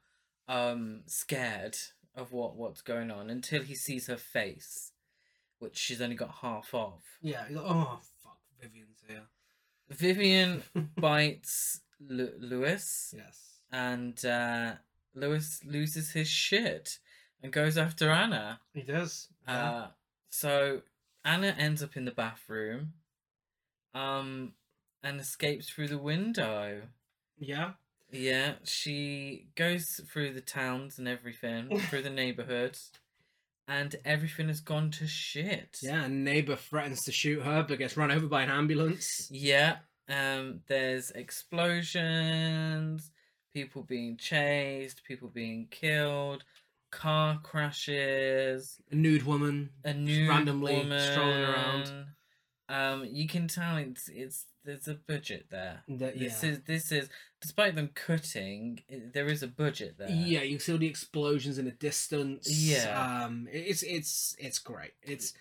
um 0.48 1.02
scared 1.06 1.76
of 2.14 2.32
what 2.32 2.54
what's 2.56 2.82
going 2.82 3.10
on 3.10 3.30
until 3.30 3.62
he 3.62 3.74
sees 3.74 4.06
her 4.06 4.16
face, 4.16 4.92
which 5.58 5.76
she's 5.76 6.00
only 6.00 6.16
got 6.16 6.30
half 6.42 6.74
of. 6.74 7.02
yeah, 7.22 7.44
like, 7.50 7.64
oh 7.64 8.00
fuck, 8.22 8.38
Vivian's 8.60 9.02
here. 9.08 9.22
Vivian 9.90 10.62
bites 10.98 11.80
Lu- 12.00 12.34
Lewis, 12.38 13.14
Yes. 13.16 13.60
and 13.72 14.22
uh, 14.24 14.74
Lewis 15.14 15.60
loses 15.64 16.10
his 16.12 16.28
shit 16.28 16.98
and 17.42 17.52
goes 17.52 17.78
after 17.78 18.10
Anna. 18.10 18.60
He 18.74 18.82
does. 18.82 19.28
Yeah. 19.48 19.70
Uh, 19.70 19.86
so 20.28 20.82
Anna 21.24 21.54
ends 21.58 21.82
up 21.82 21.96
in 21.96 22.04
the 22.04 22.10
bathroom, 22.10 22.92
um, 23.96 24.52
and 25.02 25.20
escapes 25.20 25.68
through 25.70 25.88
the 25.88 25.98
window. 25.98 26.82
yeah. 27.38 27.72
Yeah, 28.12 28.52
she 28.62 29.48
goes 29.56 29.84
through 30.12 30.34
the 30.34 30.40
towns 30.40 30.96
and 30.96 31.08
everything, 31.08 31.76
through 31.90 32.02
the 32.02 32.10
neighborhoods, 32.10 32.92
and 33.66 33.96
everything 34.04 34.46
has 34.46 34.60
gone 34.60 34.92
to 34.92 35.08
shit. 35.08 35.78
Yeah, 35.82 36.04
a 36.04 36.08
neighbor 36.08 36.54
threatens 36.54 37.02
to 37.04 37.12
shoot 37.12 37.42
her, 37.42 37.64
but 37.66 37.78
gets 37.78 37.96
run 37.96 38.12
over 38.12 38.28
by 38.28 38.42
an 38.44 38.50
ambulance. 38.50 39.28
Yeah. 39.28 39.78
Um, 40.08 40.60
there's 40.68 41.10
explosions, 41.10 43.10
people 43.52 43.82
being 43.82 44.16
chased, 44.16 45.02
people 45.04 45.28
being 45.28 45.66
killed, 45.70 46.44
car 46.92 47.40
crashes, 47.42 48.76
A 48.90 48.94
nude 48.94 49.24
woman. 49.24 49.70
a 49.84 49.94
new 49.94 50.28
randomly 50.28 50.76
woman. 50.76 51.00
strolling 51.00 51.42
around. 51.42 52.06
Um, 52.68 53.04
you 53.04 53.28
can 53.28 53.46
tell 53.48 53.76
it's 53.76 54.08
it's 54.08 54.46
there's 54.64 54.88
a 54.88 54.94
budget 54.94 55.46
there. 55.50 55.82
This 55.86 56.42
yeah. 56.42 56.50
is 56.50 56.60
this 56.62 56.90
is 56.90 57.08
despite 57.40 57.76
them 57.76 57.90
cutting, 57.94 58.80
i- 58.90 59.02
there 59.12 59.28
is 59.28 59.42
a 59.42 59.46
budget 59.48 59.96
there. 59.98 60.10
Yeah, 60.10 60.42
you 60.42 60.56
can 60.56 60.60
see 60.60 60.72
all 60.72 60.78
the 60.78 60.88
explosions 60.88 61.58
in 61.58 61.64
the 61.66 61.70
distance. 61.70 62.48
Yeah. 62.50 63.24
um, 63.24 63.48
it's 63.52 63.82
it's 63.82 64.34
it's 64.38 64.58
great. 64.58 64.92
It's 65.02 65.32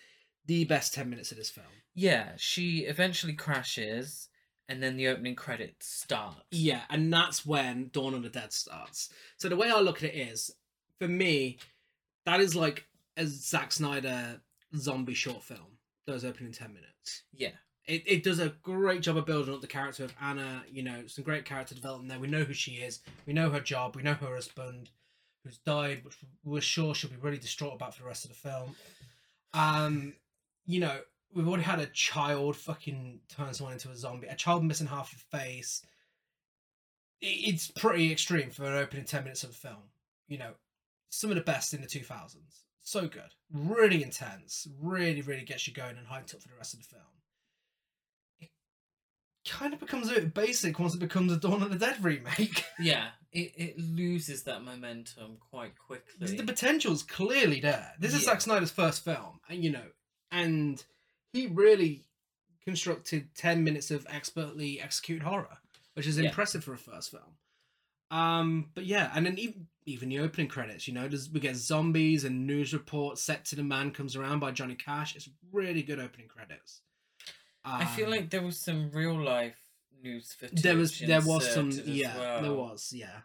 the 0.46 0.64
best 0.64 0.94
ten 0.94 1.10
minutes 1.10 1.32
of 1.32 1.38
this 1.38 1.50
film. 1.50 1.66
Yeah, 1.94 2.32
she 2.36 2.80
eventually 2.80 3.32
crashes, 3.32 4.28
and 4.68 4.80
then 4.82 4.96
the 4.96 5.08
opening 5.08 5.34
credits 5.34 5.88
start. 5.88 6.36
Yeah, 6.52 6.82
and 6.90 7.12
that's 7.12 7.44
when 7.44 7.90
Dawn 7.92 8.14
of 8.14 8.22
the 8.22 8.28
Dead 8.28 8.52
starts. 8.52 9.08
So 9.36 9.48
the 9.48 9.56
way 9.56 9.70
I 9.70 9.80
look 9.80 10.04
at 10.04 10.14
it 10.14 10.16
is, 10.16 10.54
for 11.00 11.08
me, 11.08 11.58
that 12.24 12.38
is 12.40 12.54
like 12.54 12.86
a 13.16 13.26
Zack 13.26 13.72
Snyder 13.72 14.40
zombie 14.76 15.14
short 15.14 15.42
film. 15.42 15.75
Those 16.06 16.24
opening 16.24 16.52
ten 16.52 16.72
minutes. 16.72 17.22
Yeah, 17.32 17.50
It, 17.84 18.02
it 18.06 18.22
does 18.22 18.38
a 18.38 18.50
great 18.62 19.02
job 19.02 19.16
of 19.16 19.26
building 19.26 19.52
up 19.54 19.60
the 19.60 19.66
character 19.66 20.04
of 20.04 20.14
Anna. 20.20 20.62
You 20.70 20.82
know, 20.84 21.06
some 21.08 21.24
great 21.24 21.44
character 21.44 21.74
development 21.74 22.08
there. 22.08 22.18
We 22.20 22.28
know 22.28 22.44
who 22.44 22.54
she 22.54 22.72
is. 22.76 23.00
We 23.26 23.32
know 23.32 23.50
her 23.50 23.60
job. 23.60 23.96
We 23.96 24.02
know 24.02 24.14
her 24.14 24.34
husband, 24.34 24.90
who's 25.44 25.58
died, 25.58 26.04
which 26.04 26.16
we're 26.44 26.60
sure 26.60 26.94
she'll 26.94 27.10
be 27.10 27.16
really 27.16 27.38
distraught 27.38 27.74
about 27.74 27.94
for 27.94 28.02
the 28.02 28.08
rest 28.08 28.24
of 28.24 28.30
the 28.30 28.36
film. 28.36 28.76
Um, 29.52 30.14
you 30.64 30.78
know, 30.80 31.00
we've 31.34 31.48
already 31.48 31.64
had 31.64 31.80
a 31.80 31.86
child 31.86 32.56
fucking 32.56 33.20
turn 33.28 33.52
someone 33.54 33.72
into 33.74 33.90
a 33.90 33.96
zombie. 33.96 34.26
A 34.28 34.36
child 34.36 34.64
missing 34.64 34.86
half 34.86 35.12
a 35.12 35.36
face. 35.36 35.82
It- 37.20 37.26
It's 37.54 37.68
pretty 37.68 38.12
extreme 38.12 38.50
for 38.50 38.64
an 38.66 38.74
opening 38.74 39.04
ten 39.06 39.24
minutes 39.24 39.42
of 39.44 39.50
a 39.50 39.54
film. 39.54 39.90
You 40.28 40.38
know, 40.38 40.54
some 41.10 41.30
of 41.30 41.36
the 41.36 41.42
best 41.42 41.72
in 41.74 41.80
the 41.80 41.86
two 41.88 42.02
thousands. 42.04 42.62
So 42.86 43.08
good, 43.08 43.34
really 43.52 44.04
intense, 44.04 44.68
really, 44.80 45.20
really 45.20 45.42
gets 45.44 45.66
you 45.66 45.74
going 45.74 45.96
and 45.98 46.06
hyped 46.06 46.32
up 46.36 46.40
for 46.40 46.46
the 46.48 46.54
rest 46.56 46.72
of 46.72 46.78
the 46.80 46.86
film 46.86 47.02
It 48.40 48.50
kind 49.44 49.74
of 49.74 49.80
becomes 49.80 50.08
a 50.08 50.14
bit 50.14 50.32
basic 50.32 50.78
once 50.78 50.94
it 50.94 51.00
becomes 51.00 51.32
a 51.32 51.36
Dawn 51.36 51.64
of 51.64 51.70
the 51.70 51.78
Dead 51.84 52.02
remake. 52.04 52.64
yeah. 52.78 53.08
It 53.32 53.52
it 53.56 53.78
loses 53.80 54.44
that 54.44 54.62
momentum 54.62 55.38
quite 55.50 55.76
quickly. 55.76 56.36
the 56.36 56.44
potential's 56.44 57.02
clearly 57.02 57.60
there. 57.60 57.92
This 57.98 58.14
is 58.14 58.20
Yeah. 58.20 58.26
Zack 58.34 58.40
Snyder's 58.42 58.70
first 58.70 59.04
film, 59.04 59.40
and 59.48 59.64
you 59.64 59.72
know, 59.72 59.88
and 60.30 60.82
he 61.32 61.48
really 61.48 62.04
constructed 62.64 63.34
ten 63.34 63.64
minutes 63.64 63.90
of 63.90 64.06
expertly 64.08 64.80
executed 64.80 65.24
horror, 65.24 65.58
which 65.94 66.06
is 66.06 66.18
Yeah. 66.18 66.28
impressive 66.28 66.62
for 66.62 66.72
a 66.72 66.78
first 66.78 67.10
film. 67.10 67.36
Um, 68.10 68.70
but 68.74 68.84
yeah, 68.86 69.10
and 69.14 69.26
then 69.26 69.38
even 69.38 69.66
even 69.84 70.08
the 70.08 70.18
opening 70.20 70.48
credits, 70.48 70.86
you 70.88 70.94
know, 70.94 71.08
we 71.32 71.40
get 71.40 71.56
zombies 71.56 72.24
and 72.24 72.46
news 72.46 72.72
reports. 72.72 73.22
Set 73.22 73.44
to 73.46 73.56
the 73.56 73.62
Man 73.64 73.90
comes 73.92 74.16
around 74.16 74.40
by 74.40 74.50
Johnny 74.52 74.74
Cash. 74.74 75.14
It's 75.16 75.28
really 75.52 75.82
good 75.82 75.98
opening 76.00 76.28
credits. 76.28 76.80
I 77.64 77.84
feel 77.84 78.06
Um, 78.06 78.10
like 78.12 78.30
there 78.30 78.42
was 78.42 78.58
some 78.60 78.90
real 78.92 79.20
life 79.20 79.56
news 80.02 80.32
footage. 80.32 80.62
there 80.62 80.76
was 80.76 80.98
there 81.00 81.20
was 81.20 81.50
some 81.52 81.70
yeah 81.84 82.40
there 82.40 82.52
was 82.52 82.92
yeah 82.94 83.20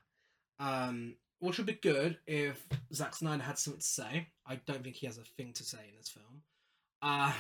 um 0.60 1.16
which 1.40 1.58
would 1.58 1.68
be 1.68 1.74
good 1.74 2.18
if 2.26 2.66
Zack 2.94 3.14
Snyder 3.16 3.44
had 3.44 3.60
something 3.60 3.82
to 3.82 3.86
say 3.86 4.28
I 4.48 4.56
don't 4.56 4.84
think 4.84 4.96
he 4.96 5.06
has 5.06 5.18
a 5.20 5.24
thing 5.24 5.54
to 5.54 5.64
say 5.64 5.78
in 5.90 5.96
this 5.98 6.10
film 6.10 6.42
um 7.04 7.34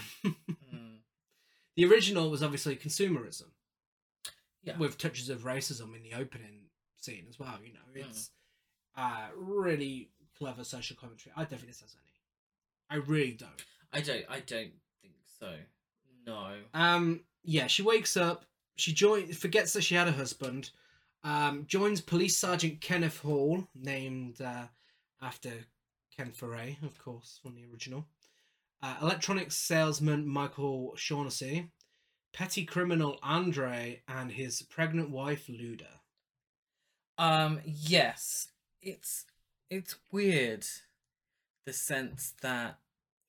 Mm. 0.73 0.97
the 1.75 1.85
original 1.85 2.29
was 2.29 2.43
obviously 2.43 2.75
consumerism 2.75 3.49
Yeah. 4.63 4.77
with 4.77 4.97
touches 4.99 5.29
of 5.29 5.41
racism 5.43 5.95
in 5.95 6.03
the 6.03 6.13
opening 6.13 6.60
scene 7.03 7.25
as 7.29 7.37
well 7.39 7.57
you 7.63 7.73
know 7.73 7.79
Mm. 8.03 8.07
it's 8.09 8.29
uh 8.95 9.27
really 9.35 10.09
clever 10.37 10.63
social 10.63 10.95
commentary 10.95 11.33
I 11.35 11.41
don't 11.41 11.59
think 11.59 11.67
this 11.67 11.81
has 11.81 11.95
any 12.01 13.01
I 13.01 13.03
really 13.05 13.33
don't 13.33 13.63
I 13.93 13.99
don't. 13.99 14.23
I 14.29 14.39
don't 14.39 14.71
think 15.01 15.15
so. 15.37 15.51
No. 16.25 16.53
Um, 16.73 17.25
yeah, 17.43 17.67
she 17.67 17.81
wakes 17.81 18.15
up. 18.15 18.45
She 18.77 18.93
joins, 18.93 19.35
forgets 19.37 19.73
that 19.73 19.81
she 19.81 19.95
had 19.95 20.07
a 20.07 20.13
husband. 20.13 20.69
Um, 21.25 21.65
joins 21.67 21.99
Police 21.99 22.37
Sergeant 22.37 22.79
Kenneth 22.79 23.17
Hall, 23.19 23.67
named 23.75 24.39
uh, 24.39 24.67
after 25.21 25.51
Ken 26.15 26.31
Foree, 26.31 26.81
of 26.83 26.97
course, 27.03 27.37
from 27.43 27.53
the 27.53 27.65
original. 27.69 28.05
Uh, 28.81 28.95
electronics 29.01 29.57
salesman 29.57 30.25
Michael 30.25 30.93
Shaughnessy, 30.95 31.67
petty 32.33 32.63
criminal 32.63 33.19
Andre, 33.21 34.01
and 34.07 34.31
his 34.31 34.61
pregnant 34.61 35.09
wife 35.09 35.47
Luda. 35.47 35.99
Um. 37.21 37.59
Yes. 37.65 38.49
It's 38.81 39.25
it's 39.71 39.95
weird, 40.11 40.65
the 41.65 41.73
sense 41.73 42.35
that 42.41 42.77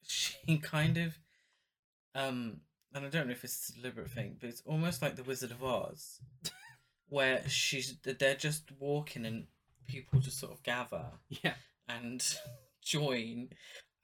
she 0.06 0.58
kind 0.62 0.98
of, 0.98 1.18
um, 2.14 2.58
and 2.92 3.06
I 3.06 3.08
don't 3.08 3.28
know 3.28 3.32
if 3.32 3.44
it's 3.44 3.70
a 3.70 3.80
deliberate 3.80 4.10
thing, 4.10 4.36
but 4.38 4.50
it's 4.50 4.62
almost 4.66 5.00
like 5.00 5.16
the 5.16 5.22
Wizard 5.22 5.52
of 5.52 5.62
Oz, 5.62 6.20
where 7.08 7.48
she's 7.48 7.96
they're 8.02 8.34
just 8.34 8.64
walking 8.78 9.24
and 9.24 9.46
people 9.86 10.20
just 10.20 10.38
sort 10.38 10.52
of 10.52 10.62
gather 10.62 11.06
Yeah, 11.42 11.54
and 11.88 12.22
join, 12.82 13.50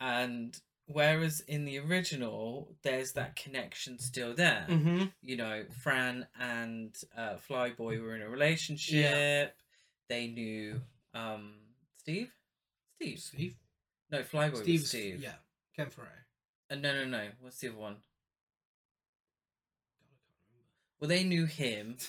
and 0.00 0.56
whereas 0.86 1.40
in 1.40 1.64
the 1.66 1.78
original 1.78 2.74
there's 2.82 3.12
that 3.12 3.36
connection 3.36 3.98
still 3.98 4.34
there 4.34 4.64
mm-hmm. 4.66 5.04
you 5.20 5.36
know, 5.36 5.64
Fran 5.82 6.26
and 6.40 6.96
uh, 7.14 7.34
Flyboy 7.46 8.00
were 8.00 8.16
in 8.16 8.22
a 8.22 8.28
relationship. 8.28 9.54
They 10.08 10.26
knew 10.26 10.80
um, 11.14 11.52
Steve. 11.98 12.30
Steve. 12.96 13.18
Steve. 13.20 13.54
No, 14.10 14.22
Flyboy 14.22 14.62
Steve's 14.62 14.82
was 14.82 14.88
Steve. 14.90 15.20
Yeah, 15.22 15.34
Ken 15.76 15.86
Foree. 15.86 16.06
Uh, 16.70 16.76
no, 16.76 16.94
no, 16.94 17.04
no. 17.04 17.28
What's 17.40 17.58
the 17.58 17.68
other 17.68 17.76
one? 17.78 17.96
Well, 21.00 21.08
they 21.08 21.24
knew 21.24 21.46
him. 21.46 21.96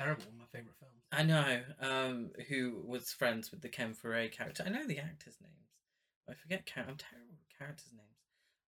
It's 0.00 0.06
terrible. 0.06 0.32
My 0.38 0.46
favorite 0.50 0.74
film. 0.78 0.90
I 1.12 1.22
know. 1.24 1.60
Um, 1.78 2.30
who 2.48 2.80
was 2.86 3.12
friends 3.12 3.50
with 3.50 3.60
the 3.60 3.68
Ken 3.68 3.92
Foree 3.94 4.32
character? 4.32 4.62
I 4.66 4.70
know 4.70 4.86
the 4.86 4.98
actors' 4.98 5.36
names. 5.42 5.68
I 6.26 6.32
forget. 6.32 6.64
Char- 6.64 6.84
I'm 6.88 6.96
terrible 6.96 7.34
with 7.38 7.58
characters' 7.58 7.92
names. 7.92 8.06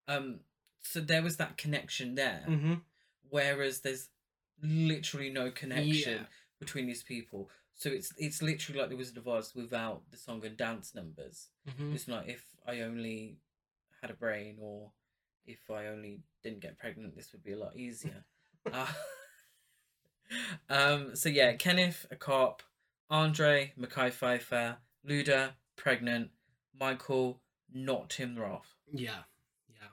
Um, 0.09 0.41
so 0.83 1.01
there 1.01 1.23
was 1.23 1.39
that 1.39 1.57
connection 1.57 2.17
there. 2.17 2.45
Mm-hmm. 2.47 2.75
whereas 3.31 3.81
there's 3.81 4.11
literally 4.63 5.31
no 5.31 5.51
connection 5.51 6.13
Yeah. 6.13 6.27
between 6.61 6.87
these 6.87 7.03
people. 7.03 7.49
So 7.83 7.91
it's 7.91 8.15
it's 8.17 8.41
literally 8.41 8.79
like 8.79 8.91
the 8.91 8.97
Wizard 8.97 9.17
of 9.17 9.27
Oz 9.27 9.55
without 9.57 10.03
the 10.13 10.17
song 10.17 10.47
and 10.47 10.57
dance 10.57 10.95
numbers. 10.95 11.49
Mm-hmm. 11.69 11.95
It's 11.95 12.07
not 12.07 12.29
if 12.29 12.45
I 12.65 12.83
only 12.83 13.39
had 14.01 14.13
a 14.13 14.15
brain 14.15 14.59
or 14.61 14.93
if 15.47 15.69
I 15.69 15.87
only 15.87 16.21
didn't 16.45 16.61
get 16.61 16.79
pregnant, 16.79 17.17
this 17.17 17.33
would 17.33 17.43
be 17.43 17.55
a 17.55 17.59
lot 17.59 17.75
easier. 17.75 18.25
uh, 18.73 18.87
um. 20.71 21.17
So 21.17 21.29
yeah, 21.29 21.55
Kenneth, 21.55 22.07
a 22.13 22.15
cop, 22.15 22.63
Andre, 23.11 23.73
Mekhi 23.77 24.13
Phifer, 24.13 24.77
Luda, 25.05 25.55
pregnant, 25.75 26.31
Michael, 26.79 27.41
not 27.75 28.11
Tim 28.11 28.37
Roth. 28.37 28.77
Yeah, 28.93 29.25
yeah. 29.69 29.89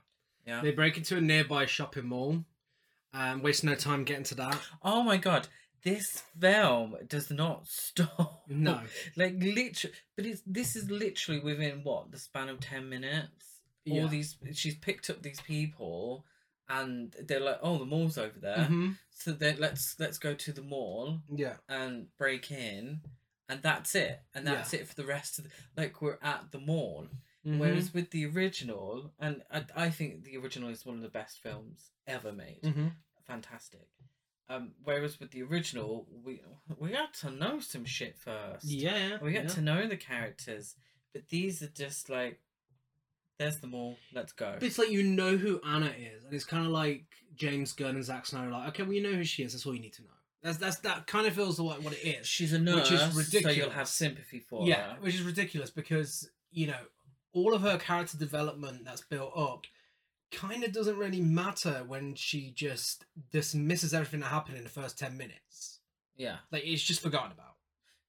Yeah. 0.45 0.61
They 0.61 0.74
break 0.74 0.95
into 0.95 1.18
a 1.18 1.22
nearby 1.22 1.66
shopping 1.66 2.06
mall. 2.06 2.45
Um, 3.16 3.41
waste 3.41 3.64
no 3.64 3.74
time 3.74 4.03
getting 4.03 4.26
to 4.26 4.36
that. 4.36 4.60
Oh 4.84 5.02
my 5.02 5.18
god, 5.18 5.48
this 5.84 6.24
film 6.40 6.96
does 7.08 7.30
not 7.32 7.68
stop. 7.68 8.44
No. 8.48 8.82
like 9.16 9.36
literally, 9.38 9.96
but 10.16 10.26
it's 10.26 10.42
this 10.46 10.76
is 10.76 10.90
literally 10.90 11.40
within 11.42 11.82
what 11.84 12.12
the 12.12 12.20
span 12.20 12.50
of 12.50 12.60
ten 12.60 12.90
minutes. 12.90 13.46
Yeah. 13.86 14.02
All 14.04 14.08
these, 14.08 14.38
she's 14.54 14.76
picked 14.76 15.10
up 15.10 15.22
these 15.24 15.42
people, 15.42 16.26
and 16.68 17.16
they're 17.28 17.40
like, 17.40 17.60
"Oh, 17.64 17.78
the 17.78 17.86
mall's 17.86 18.18
over 18.18 18.38
there." 18.40 18.68
Mhm. 18.70 18.98
So 19.10 19.32
then 19.32 19.58
let's 19.60 19.96
let's 20.00 20.18
go 20.20 20.34
to 20.36 20.52
the 20.54 20.62
mall 20.62 21.22
Yeah. 21.34 21.56
and 21.68 22.08
break 22.18 22.52
in, 22.52 23.02
and 23.48 23.62
that's 23.64 23.96
it. 23.96 24.20
And 24.36 24.46
that's 24.46 24.74
it 24.74 24.88
for 24.88 24.96
the 24.96 25.06
rest 25.06 25.40
of 25.40 25.46
the 25.46 25.52
like 25.76 26.02
we're 26.02 26.20
at 26.22 26.52
the 26.52 26.60
mall. 26.60 27.08
Mm-hmm. 27.46 27.58
Whereas 27.60 27.94
with 27.94 28.12
the 28.12 28.26
original, 28.26 29.12
and 29.18 29.42
I, 29.50 29.64
I 29.76 29.90
think 29.90 30.26
the 30.26 30.36
original 30.38 30.70
is 30.70 30.86
one 30.86 30.98
of 30.98 31.02
the 31.02 31.08
best 31.08 31.42
films 31.42 31.90
ever 32.06 32.34
made 32.34 32.60
hmm 32.64 32.88
fantastic. 33.26 33.88
Um, 34.50 34.72
whereas 34.84 35.20
with 35.20 35.32
the 35.32 35.44
original, 35.44 36.08
we 36.26 36.42
we 36.80 36.90
got 36.90 37.14
to 37.16 37.30
know 37.30 37.60
some 37.60 37.86
shit 37.86 38.18
first. 38.18 38.66
Yeah. 38.66 39.18
we 39.22 39.34
got 39.34 39.44
yeah. 39.44 39.50
to 39.50 39.62
know 39.62 39.88
the 39.88 39.98
characters, 39.98 40.76
but 41.14 41.28
these 41.30 41.62
are 41.62 41.68
just 41.68 42.10
like, 42.10 42.40
there's 43.38 43.60
them 43.60 43.76
all. 43.76 43.98
Let's 44.14 44.32
go. 44.32 44.54
But 44.54 44.64
it's 44.64 44.80
like 44.80 44.90
you 44.90 45.04
know 45.04 45.38
who 45.38 45.62
Anna 45.66 45.94
is, 45.98 46.26
and 46.26 46.34
it's 46.34 46.46
kind 46.46 46.66
of 46.66 46.72
like 46.72 47.06
James 47.36 47.74
Gunn 47.74 47.96
and 47.96 48.04
Zack 48.04 48.26
Snyder. 48.26 48.50
are 48.50 48.52
Like, 48.52 48.70
okay, 48.70 48.84
well, 48.84 48.94
you 48.94 49.04
know 49.04 49.14
who 49.14 49.24
she 49.24 49.44
is. 49.44 49.54
That's 49.54 49.66
all 49.68 49.76
you 49.76 49.82
need 49.82 49.94
to 49.94 50.02
know. 50.02 50.10
That's 50.42 50.58
that's 50.58 50.78
that 50.80 51.06
kind 51.06 51.28
of 51.28 51.34
feels 51.34 51.60
like 51.60 51.84
what 51.84 51.94
it 51.94 52.08
is. 52.08 52.26
She's 52.26 52.54
a 52.54 52.60
nurse, 52.60 52.90
which 52.90 52.92
is 52.92 53.00
so 53.02 53.08
you'll 53.08 53.18
ridiculous. 53.18 53.74
have 53.76 53.88
sympathy 53.88 54.40
for 54.40 54.66
yeah, 54.66 54.94
her. 54.94 54.98
which 55.02 55.16
is 55.16 55.22
ridiculous 55.22 55.70
because 55.70 56.30
you 56.52 56.68
know 56.68 56.80
all 57.34 57.54
of 57.54 57.62
her 57.62 57.78
character 57.78 58.18
development 58.18 58.84
that's 58.84 59.02
built 59.02 59.32
up 59.36 59.66
kind 60.32 60.64
of 60.64 60.72
doesn't 60.72 60.98
really 60.98 61.22
matter 61.22 61.84
when 61.88 62.16
she 62.16 62.52
just 62.52 63.06
dismisses 63.32 63.94
everything 63.94 64.20
that 64.22 64.28
happened 64.28 64.58
in 64.58 64.64
the 64.64 64.70
first 64.70 64.98
10 65.00 65.18
minutes. 65.18 65.80
Yeah. 66.16 66.38
Like, 66.52 66.64
it's 66.66 66.84
just 66.84 67.02
forgotten 67.02 67.32
about. 67.32 67.56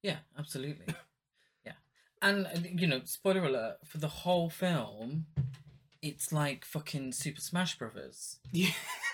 Yeah, 0.02 0.16
absolutely. 0.38 0.86
yeah. 1.64 1.72
And, 2.20 2.46
uh, 2.46 2.60
you 2.74 2.86
know, 2.86 3.00
spoiler 3.04 3.44
alert, 3.44 3.76
for 3.84 3.98
the 3.98 4.08
whole 4.08 4.50
film, 4.50 5.26
it's 6.02 6.32
like 6.32 6.64
fucking 6.64 7.12
Super 7.12 7.40
Smash 7.40 7.78
Brothers. 7.78 8.38
Yeah. 8.52 8.72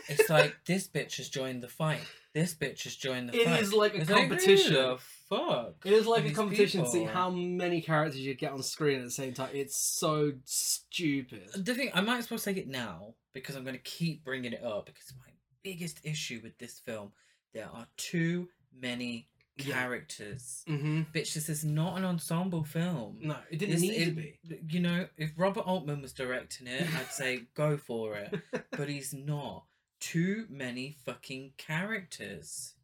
It's 0.09 0.31
like, 0.31 0.57
this 0.67 0.87
bitch 0.87 1.17
has 1.17 1.29
joined 1.29 1.63
the 1.63 1.69
fight. 1.69 2.07
This 2.37 2.55
bitch 2.55 2.83
has 2.85 2.95
joined 2.95 3.31
the 3.31 3.41
It 3.41 3.47
fight. 3.47 3.63
is 3.63 3.73
like 3.73 3.95
a 3.95 4.01
It's 4.03 4.11
competition. 4.11 4.75
the 4.75 4.99
fuck? 5.31 5.77
It 5.87 5.93
is 5.95 6.07
like 6.07 6.27
a 6.27 6.33
competition 6.33 6.85
to 6.85 6.91
see 6.91 7.05
how 7.05 7.31
many 7.31 7.81
characters 7.81 8.21
you 8.21 8.35
get 8.35 8.53
on 8.53 8.63
screen 8.63 8.99
at 8.99 9.05
the 9.05 9.11
same 9.11 9.33
time. 9.33 9.49
It's 9.55 9.75
so 9.99 10.33
stupid. 10.45 11.49
The 11.57 11.75
thing, 11.75 11.91
I 11.95 12.03
might 12.03 12.19
as 12.19 12.31
well 12.31 12.37
say 12.37 12.53
it 12.53 12.69
now 12.69 13.15
because 13.33 13.57
I'm 13.57 13.65
going 13.65 13.77
to 13.77 13.83
keep 13.83 14.23
bringing 14.23 14.53
it 14.53 14.63
up 14.63 14.85
because 14.85 15.15
my 15.19 15.33
biggest 15.63 16.01
issue 16.05 16.41
with 16.43 16.59
this 16.59 16.79
film, 16.79 17.13
there 17.55 17.71
are 17.73 17.87
too 17.97 18.49
many 18.79 19.29
Yeah. 19.57 19.73
characters. 19.75 20.63
Mm-hmm. 20.69 21.03
Bitch, 21.15 21.33
this 21.33 21.49
is 21.49 21.65
not 21.65 21.97
an 21.97 22.05
ensemble 22.05 22.65
film. 22.65 23.19
No, 23.23 23.39
it 23.51 23.57
didn't 23.59 23.77
This- 23.77 23.81
need 23.81 24.05
to 24.05 24.11
be. 24.11 24.39
You 24.69 24.81
know, 24.81 25.09
if 25.17 25.33
Robert 25.39 25.63
Altman 25.67 26.03
was 26.03 26.13
directing 26.13 26.67
it, 26.67 26.83
I'd 26.97 27.11
say 27.13 27.47
go 27.55 27.79
for 27.79 28.15
it. 28.17 28.35
But 28.73 28.91
he's 28.91 29.15
not. 29.15 29.65
Too 30.13 30.47
many 30.49 30.97
fucking 31.05 31.55
characters. 31.57 32.75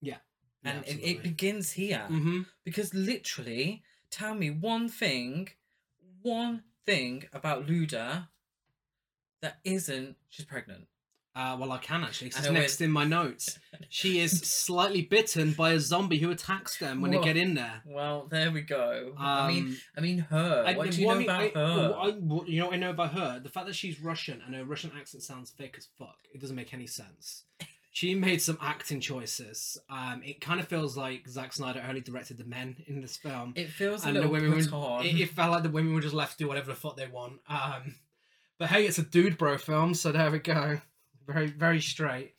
Yeah. 0.00 0.18
And 0.64 0.84
it, 0.86 0.98
it 1.02 1.22
begins 1.22 1.72
here. 1.72 2.06
hmm 2.08 2.42
Because 2.64 2.92
literally, 2.94 3.82
tell 4.10 4.34
me 4.34 4.50
one 4.50 4.88
thing, 4.88 5.50
one 6.22 6.64
thing 6.86 7.24
about 7.32 7.66
Luda 7.66 8.28
that 9.42 9.58
isn't 9.64 10.16
she's 10.28 10.46
pregnant. 10.46 10.86
Uh, 11.36 11.56
well, 11.58 11.72
I 11.72 11.78
can 11.78 12.04
actually. 12.04 12.30
'cause 12.30 12.44
It's 12.44 12.52
next 12.52 12.80
in 12.80 12.92
my 12.92 13.04
notes. 13.04 13.58
She 13.88 14.20
is 14.20 14.38
slightly 14.42 15.02
bitten 15.02 15.52
by 15.52 15.72
a 15.72 15.80
zombie 15.80 16.18
who 16.18 16.30
attacks 16.30 16.78
them 16.78 17.00
when 17.00 17.10
they 17.10 17.18
get 17.20 17.36
in 17.36 17.54
there. 17.54 17.82
Well, 17.84 18.28
there 18.30 18.52
we 18.52 18.60
go. 18.62 19.14
I 19.18 19.48
mean, 19.48 19.64
Um, 19.66 19.76
I 19.96 20.00
mean 20.00 20.18
her. 20.18 20.64
I- 20.64 20.74
what 20.76 20.92
do 20.92 21.00
you 21.00 21.06
well, 21.08 21.16
know 21.16 21.30
I 21.32 21.38
mean, 21.40 21.50
about 21.50 21.56
I- 21.56 21.60
her? 21.60 21.76
well, 21.90 21.94
I- 21.94 22.16
well, 22.20 22.44
you 22.46 22.60
know 22.60 22.66
what 22.66 22.74
I 22.74 22.78
know 22.78 22.90
about 22.90 23.14
her? 23.14 23.40
The 23.40 23.48
fact 23.48 23.66
that 23.66 23.74
she's 23.74 24.00
Russian 24.00 24.42
and 24.46 24.54
her 24.54 24.64
Russian 24.64 24.92
accent 24.96 25.24
sounds 25.24 25.50
fake 25.50 25.74
as 25.76 25.88
fuck. 25.98 26.18
It 26.32 26.40
doesn't 26.40 26.54
make 26.56 26.72
any 26.72 26.86
sense. 26.86 27.42
She 27.90 28.14
made 28.14 28.40
some 28.42 28.58
acting 28.60 29.00
choices. 29.00 29.78
Um, 29.88 30.22
it 30.24 30.40
kind 30.40 30.58
of 30.60 30.66
feels 30.68 30.96
like 30.96 31.28
Zack 31.28 31.52
Snyder 31.52 31.84
only 31.88 32.00
directed 32.00 32.38
the 32.38 32.44
men 32.44 32.76
in 32.86 33.00
this 33.00 33.16
film. 33.16 33.52
it 33.56 33.70
feels 33.70 34.04
a 34.04 34.08
and 34.08 34.16
the 34.16 34.20
little 34.20 34.32
women 34.32 34.52
put 34.68 34.72
were, 34.72 35.04
it, 35.04 35.20
it 35.20 35.30
felt 35.30 35.50
like 35.52 35.62
the 35.64 35.68
women 35.70 35.94
were 35.94 36.00
just 36.00 36.14
left 36.14 36.32
to 36.38 36.44
do 36.44 36.48
whatever 36.48 36.66
the 36.72 36.76
fuck 36.76 36.96
they 36.96 37.06
want. 37.06 37.40
Um, 37.48 37.94
but 38.58 38.70
hey, 38.70 38.86
it's 38.86 38.98
a 38.98 39.02
dude 39.04 39.36
bro 39.38 39.58
film, 39.58 39.94
so 39.94 40.10
there 40.12 40.30
we 40.30 40.38
go. 40.40 40.80
Very, 41.26 41.46
very 41.46 41.80
straight. 41.80 42.34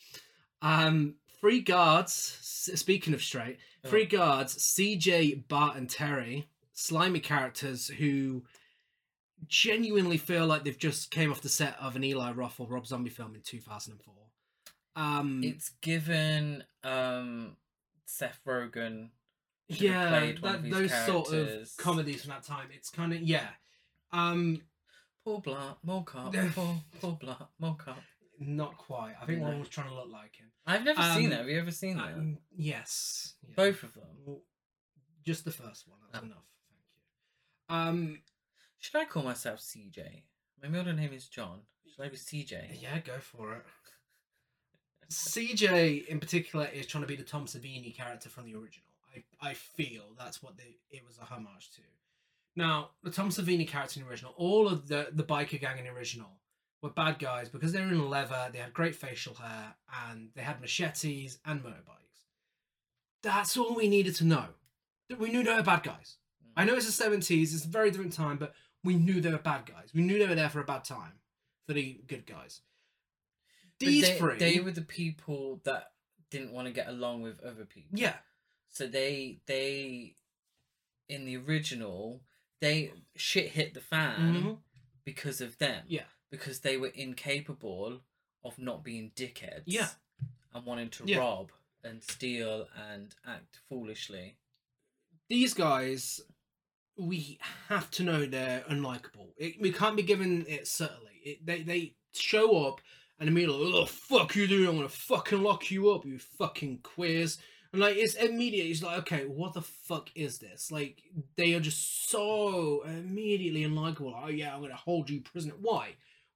Um, 0.62 1.16
three 1.40 1.62
guards. 1.62 2.14
Speaking 2.14 3.14
of 3.14 3.24
straight, 3.24 3.58
three 3.86 4.06
guards: 4.06 4.58
CJ, 4.58 5.48
Bart, 5.48 5.78
and 5.78 5.90
Terry. 5.90 6.48
Slimy 6.74 7.22
characters 7.22 7.88
who 7.88 8.44
genuinely 9.48 10.18
feel 10.18 10.46
like 10.46 10.64
they've 10.64 10.78
just 10.78 11.12
came 11.12 11.32
off 11.32 11.42
the 11.42 11.50
set 11.50 11.78
of 11.80 11.96
an 11.96 12.04
Eli 12.04 12.32
Roth 12.32 12.60
or 12.60 12.68
Rob 12.68 12.86
Zombie 12.88 13.10
film 13.10 13.36
in 13.36 13.42
two 13.42 13.60
thousand 13.60 13.94
and 13.94 14.02
four. 14.02 14.14
Um, 14.96 15.42
it's 15.44 15.70
given 15.82 16.64
um 16.84 17.56
Seth 18.06 18.40
Rogen. 18.48 19.10
yeah, 19.68 20.32
that, 20.42 20.70
those 20.70 20.94
sort 21.06 21.34
of 21.34 21.70
comedies 21.78 22.22
from 22.22 22.30
that 22.32 22.44
time. 22.44 22.68
It's 22.74 22.90
kind 22.90 23.14
of 23.14 23.22
yeah. 23.22 23.48
Um, 24.12 24.62
Paul 25.24 25.42
Blart, 25.42 25.78
Mall 25.84 26.04
Cop, 26.04 26.34
Paul, 26.56 26.78
Paul 27.02 27.20
Blart, 27.22 27.48
Mall 27.60 27.74
Cop. 27.74 27.98
Not 28.40 28.78
quite. 28.78 29.14
I 29.22 29.26
think 29.26 29.42
one 29.42 29.60
was 29.60 29.70
trying 29.70 29.90
to 29.90 29.96
look 29.96 30.10
like 30.12 30.36
him. 30.36 30.48
I've 30.66 30.84
never 30.84 31.02
seen 31.14 31.30
that. 31.30 31.40
Have 31.40 31.50
you 31.50 31.60
ever 31.60 31.72
seen 31.72 31.98
that? 31.98 32.14
Um, 32.14 32.38
yes. 32.56 33.36
Yeah. 33.48 33.54
Both 33.56 33.84
of 33.84 33.94
them. 33.94 34.04
Well, 34.26 34.42
Just 35.24 35.46
the 35.46 35.52
first 35.52 35.88
one. 35.88 36.00
That's 36.12 36.24
Oh. 36.24 36.28
enough. 36.28 36.46
Thank 37.70 37.90
you. 37.98 38.10
Um. 38.16 38.22
Should 38.80 38.96
I 38.98 39.06
call 39.06 39.24
myself 39.24 39.60
CJ? 39.62 40.24
My 40.62 40.68
middle 40.70 40.94
name 40.94 41.14
is 41.14 41.28
John. 41.28 41.62
Should 41.94 42.04
I 42.06 42.10
be 42.10 42.18
CJ? 42.18 42.82
Yeah, 42.82 43.00
go 43.00 43.18
for 43.20 43.54
it. 43.56 43.64
CJ 45.10 46.08
in 46.08 46.20
particular 46.20 46.66
is 46.68 46.86
trying 46.88 47.04
to 47.04 47.08
be 47.08 47.16
the 47.16 47.24
Tom 47.24 47.46
Savini 47.46 47.96
character 47.96 48.30
from 48.30 48.46
the 48.46 48.56
original. 48.56 48.88
I 49.16 49.50
I 49.50 49.54
feel 49.54 50.04
that's 50.18 50.42
what 50.44 50.58
they, 50.58 50.78
it 50.90 51.06
was 51.06 51.18
a 51.20 51.26
homage 51.26 51.72
to. 51.76 51.82
Now, 52.56 52.92
the 53.04 53.12
Tom 53.12 53.30
Savini 53.30 53.68
character 53.68 54.00
in 54.00 54.06
the 54.06 54.10
original, 54.12 54.34
all 54.38 54.68
of 54.68 54.88
the 54.88 55.10
the 55.14 55.24
biker 55.24 55.60
gang 55.60 55.78
in 55.78 55.86
the 55.86 55.92
original 55.92 56.30
were 56.86 56.92
bad 56.94 57.20
guys 57.20 57.50
because 57.50 57.72
they 57.74 57.82
were 57.82 57.88
in 57.88 58.10
leather, 58.10 58.50
they 58.52 58.60
had 58.60 58.74
great 58.74 58.96
facial 58.96 59.34
hair, 59.36 59.76
and 60.08 60.30
they 60.36 60.42
had 60.44 60.62
machetes 60.62 61.40
and 61.46 61.62
motorbikes. 61.64 62.22
That's 63.24 63.58
all 63.58 63.76
we 63.76 63.88
needed 63.88 64.16
to 64.16 64.24
know. 64.26 64.46
That 65.10 65.20
We 65.20 65.32
knew 65.32 65.44
they 65.44 65.54
were 65.54 65.64
bad 65.64 65.84
guys. 65.84 66.18
I 66.56 66.64
know 66.64 66.76
it's 66.76 66.86
the 66.86 66.92
seventies; 66.92 67.54
it's 67.54 67.66
a 67.66 67.70
very 67.70 67.92
different 67.92 68.14
time, 68.14 68.38
but 68.38 68.54
we 68.84 68.96
knew 68.96 69.20
they 69.20 69.32
were 69.32 69.38
bad 69.40 69.66
guys. 69.66 69.90
We 69.94 70.02
knew 70.04 70.20
they 70.20 70.28
were 70.28 70.36
there 70.36 70.50
for 70.50 70.62
a 70.62 70.66
bad 70.66 70.84
time 70.84 71.14
for 71.68 71.74
the 71.74 72.00
good 72.08 72.26
guys. 72.26 72.62
These 73.80 74.04
they, 74.08 74.18
three, 74.18 74.38
they 74.38 74.60
were 74.60 74.72
the 74.72 74.82
people 74.82 75.60
that 75.66 75.92
didn't 76.32 76.54
want 76.54 76.68
to 76.68 76.74
get 76.74 76.88
along 76.88 77.24
with 77.24 77.44
other 77.44 77.66
people. 77.66 77.98
yeah, 78.00 78.16
So 78.70 78.88
they 78.88 79.42
they 79.48 80.16
in 81.10 81.26
the 81.26 81.38
original 81.38 82.22
they 82.62 82.92
shit 83.16 83.50
hit 83.50 83.74
the 83.74 83.82
fan 83.82 84.34
Mhm. 84.44 84.58
because 85.04 85.42
of 85.42 85.58
them. 85.58 85.84
Yeah. 85.88 86.06
Because 86.32 86.60
they 86.60 86.78
were 86.78 86.88
incapable 86.94 88.02
of 88.44 88.58
not 88.60 88.84
being 88.84 89.12
dickheads. 89.16 89.64
Yeah. 89.66 89.90
And 90.54 90.66
wanting 90.66 90.90
to 90.92 91.04
Yeah. 91.06 91.20
rob 91.20 91.52
and 91.84 92.02
steal 92.04 92.68
and 92.90 93.14
act 93.26 93.60
foolishly. 93.70 94.38
these 95.30 95.54
guys, 95.56 96.22
we 96.98 97.40
have 97.68 97.90
to 97.92 98.04
know 98.04 98.26
they're 98.26 98.64
unlikable. 98.70 99.30
It, 99.38 99.60
we 99.60 99.72
can't 99.72 99.98
be 99.98 100.04
given 100.04 100.46
it 100.48 100.68
subtly. 100.68 101.20
It, 101.24 101.46
they 101.46 101.62
they 101.64 101.96
show 102.14 102.66
up 102.68 102.80
and 103.20 103.28
immediately, 103.30 103.72
oh 103.74 103.86
fuck 103.86 104.36
you 104.36 104.46
doing? 104.48 104.68
I'm 104.70 104.76
gonna 104.76 104.90
fucking 104.90 105.42
lock 105.42 105.72
you 105.72 105.90
up, 105.92 106.06
you 106.06 106.20
fucking 106.20 106.80
queers. 106.84 107.38
And 107.74 107.82
like 107.82 107.98
it's 107.98 108.14
immediate. 108.16 108.68
It's 108.68 108.84
like, 108.84 109.00
okay, 109.00 109.26
what 109.26 109.54
the 109.54 109.62
fuck 109.64 110.10
is 110.16 110.38
this? 110.38 110.72
Like 110.72 111.02
they 111.36 111.54
are 111.56 111.60
just 111.60 112.10
so 112.10 112.84
immediately 112.86 113.64
unlikable. 113.64 114.14
Oh 114.24 114.28
yeah, 114.30 114.54
I'm 114.56 114.62
gonna 114.62 114.76
hold 114.76 115.10
you 115.10 115.22
prisoner. 115.22 115.56
Why? 115.60 115.96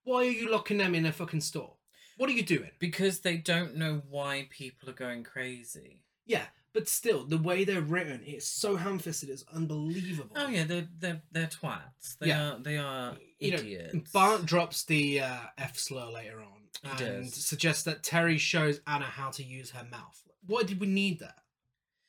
Why 0.10 0.22
are 0.22 0.32
you 0.32 0.50
locking 0.50 0.78
them 0.78 0.96
in 0.96 1.06
a 1.06 1.12
fucking 1.12 1.42
store? 1.42 1.74
What 2.18 2.30
are 2.32 2.34
you 2.34 2.42
doing? 2.44 2.72
Because 2.80 3.20
they 3.20 3.38
don't 3.38 3.76
know 3.76 4.02
why 4.10 4.48
people 4.50 4.90
are 4.90 4.94
going 4.94 5.24
crazy. 5.24 6.02
Yeah, 6.26 6.46
but 6.74 6.90
still, 6.90 7.26
the 7.26 7.38
way 7.38 7.64
they're 7.64 7.82
written, 7.82 8.22
it's 8.26 8.48
so 8.48 8.76
ham-fisted. 8.76 9.30
It's 9.30 9.46
unbelievable. 9.54 10.36
Oh 10.36 10.48
yeah, 10.48 10.64
they're 10.64 10.88
they're 11.00 11.22
they're 11.32 11.46
twats. 11.48 12.18
They 12.20 12.30
Yeah. 12.30 12.54
are 12.54 12.60
they 12.60 12.78
are 12.78 13.18
you 13.40 13.52
know, 13.52 13.58
idiots. 13.58 14.12
Bart 14.12 14.46
drops 14.48 14.84
the 14.84 15.22
uh, 15.22 15.38
F 15.60 15.78
slur 15.78 16.08
later 16.10 16.42
on 16.42 16.62
He 16.98 17.06
and 17.06 17.26
does. 17.26 17.46
suggests 17.46 17.84
that 17.84 18.02
Terry 18.02 18.40
shows 18.40 18.82
Anna 18.88 19.06
how 19.06 19.30
to 19.30 19.44
use 19.44 19.70
her 19.72 19.86
mouth. 19.92 20.24
Why 20.48 20.64
did 20.64 20.80
we 20.80 20.88
need 20.88 21.20
that? 21.20 21.38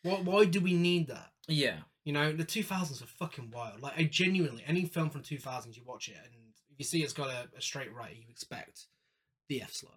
Why, 0.04 0.14
why 0.22 0.44
do 0.46 0.60
we 0.60 0.72
need 0.72 1.08
that? 1.08 1.32
Yeah. 1.48 1.80
You 2.04 2.14
know, 2.14 2.32
the 2.32 2.44
2000s 2.46 3.02
are 3.02 3.06
fucking 3.06 3.50
wild. 3.50 3.82
Like, 3.82 3.98
I 3.98 4.04
genuinely, 4.04 4.64
any 4.66 4.86
film 4.86 5.10
from 5.10 5.22
2000s, 5.22 5.76
you 5.76 5.82
watch 5.84 6.08
it 6.08 6.16
and 6.24 6.32
you 6.80 6.84
see 6.84 7.02
it's 7.02 7.12
got 7.12 7.28
a, 7.28 7.48
a 7.56 7.60
straight 7.60 7.94
right, 7.94 8.16
you 8.16 8.24
expect 8.28 8.86
the 9.48 9.62
F 9.62 9.72
slur. 9.72 9.90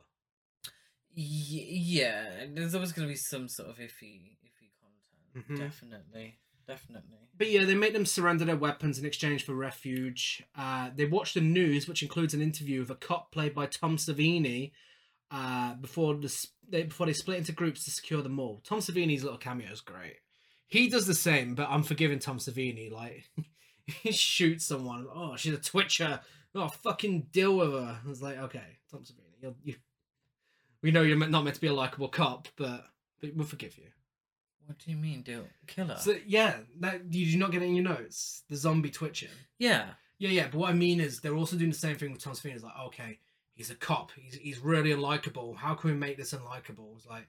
Y- 1.16 1.22
yeah, 1.70 2.46
there's 2.54 2.76
always 2.76 2.92
going 2.92 3.08
to 3.08 3.12
be 3.12 3.18
some 3.18 3.48
sort 3.48 3.70
of 3.70 3.78
iffy, 3.78 4.36
iffy 4.46 4.70
content. 4.82 5.48
Mhm. 5.50 5.58
Definitely, 5.60 6.38
definitely. 6.68 7.18
But 7.38 7.50
yeah, 7.50 7.66
they 7.66 7.76
make 7.76 7.94
them 7.94 8.06
surrender 8.06 8.46
their 8.46 8.56
weapons 8.56 8.98
in 9.00 9.06
exchange 9.06 9.44
for 9.46 9.54
refuge. 9.56 10.44
Uh, 10.56 10.90
they 10.96 11.06
watch 11.06 11.34
the 11.34 11.42
news, 11.42 11.88
which 11.88 12.04
includes 12.04 12.34
an 12.34 12.42
interview 12.42 12.80
with 12.80 12.90
a 12.92 12.96
cop 12.96 13.32
played 13.32 13.54
by 13.56 13.66
Tom 13.68 13.98
Savini. 13.98 14.72
Uh, 15.32 15.74
before 15.76 16.14
the 16.16 16.48
they 16.70 16.84
before 16.84 17.08
they 17.08 17.14
split 17.14 17.40
into 17.40 17.52
groups 17.52 17.86
to 17.86 17.92
secure 17.92 18.22
the 18.22 18.30
mall. 18.30 18.62
Tom 18.64 18.80
Savini's 18.80 19.24
little 19.24 19.40
cameo 19.40 19.72
is 19.72 19.82
great. 19.82 20.18
He 20.68 20.90
does 20.90 21.08
the 21.08 21.16
same, 21.16 21.56
but 21.56 21.68
I'm 21.70 21.82
forgiving 21.84 22.20
Tom 22.20 22.38
Savini. 22.38 22.92
Like 22.92 23.24
he 23.86 24.12
shoots 24.12 24.66
someone. 24.66 25.08
Oh, 25.14 25.36
she's 25.36 25.54
a 25.54 25.58
twitcher. 25.58 26.20
Oh, 26.56 26.68
fucking 26.68 27.28
deal 27.32 27.58
with 27.58 27.72
her. 27.72 28.00
I 28.04 28.08
was 28.08 28.22
like, 28.22 28.38
okay, 28.38 28.78
Tom 28.92 29.02
Savini, 29.02 29.42
you're, 29.42 29.56
you. 29.64 29.76
We 30.82 30.92
know 30.92 31.02
you're 31.02 31.18
not 31.18 31.44
meant 31.44 31.56
to 31.56 31.62
be 31.62 31.68
a 31.68 31.74
likable 31.74 32.10
cop, 32.10 32.48
but, 32.58 32.86
but 33.22 33.36
we'll 33.36 33.48
forgive 33.48 33.78
you. 33.78 33.86
What 34.66 34.80
do 34.80 34.92
you 34.92 34.98
mean, 34.98 35.22
do 35.24 35.46
killer? 35.68 35.98
So 35.98 36.16
yeah, 36.26 36.58
that 36.80 37.14
you 37.14 37.38
not 37.38 37.52
get 37.52 37.62
it 37.62 37.66
in 37.66 37.76
your 37.76 37.84
notes? 37.84 38.44
The 38.50 38.56
zombie 38.56 38.90
twitching. 38.92 39.30
yeah, 39.60 39.88
Yeah, 40.20 40.30
yeah, 40.30 40.48
but 40.52 40.58
what 40.58 40.70
I 40.70 40.74
mean 40.74 41.00
is 41.02 41.20
they're 41.20 41.36
also 41.36 41.58
doing 41.58 41.72
the 41.72 41.78
same 41.78 41.98
thing 41.98 42.12
with 42.12 42.22
Tom 42.24 42.34
Savini. 42.34 42.56
It's 42.56 42.64
like, 42.64 42.80
okay, 42.88 43.20
he's 43.56 43.72
a 43.72 43.76
cop. 43.76 44.12
He's 44.16 44.36
he's 44.36 44.60
really 44.60 44.92
unlikable. 44.92 45.56
How 45.58 45.74
can 45.74 45.90
we 45.92 45.98
make 45.98 46.18
this 46.18 46.34
unlikable? 46.34 46.96
It's 46.96 47.06
like 47.06 47.28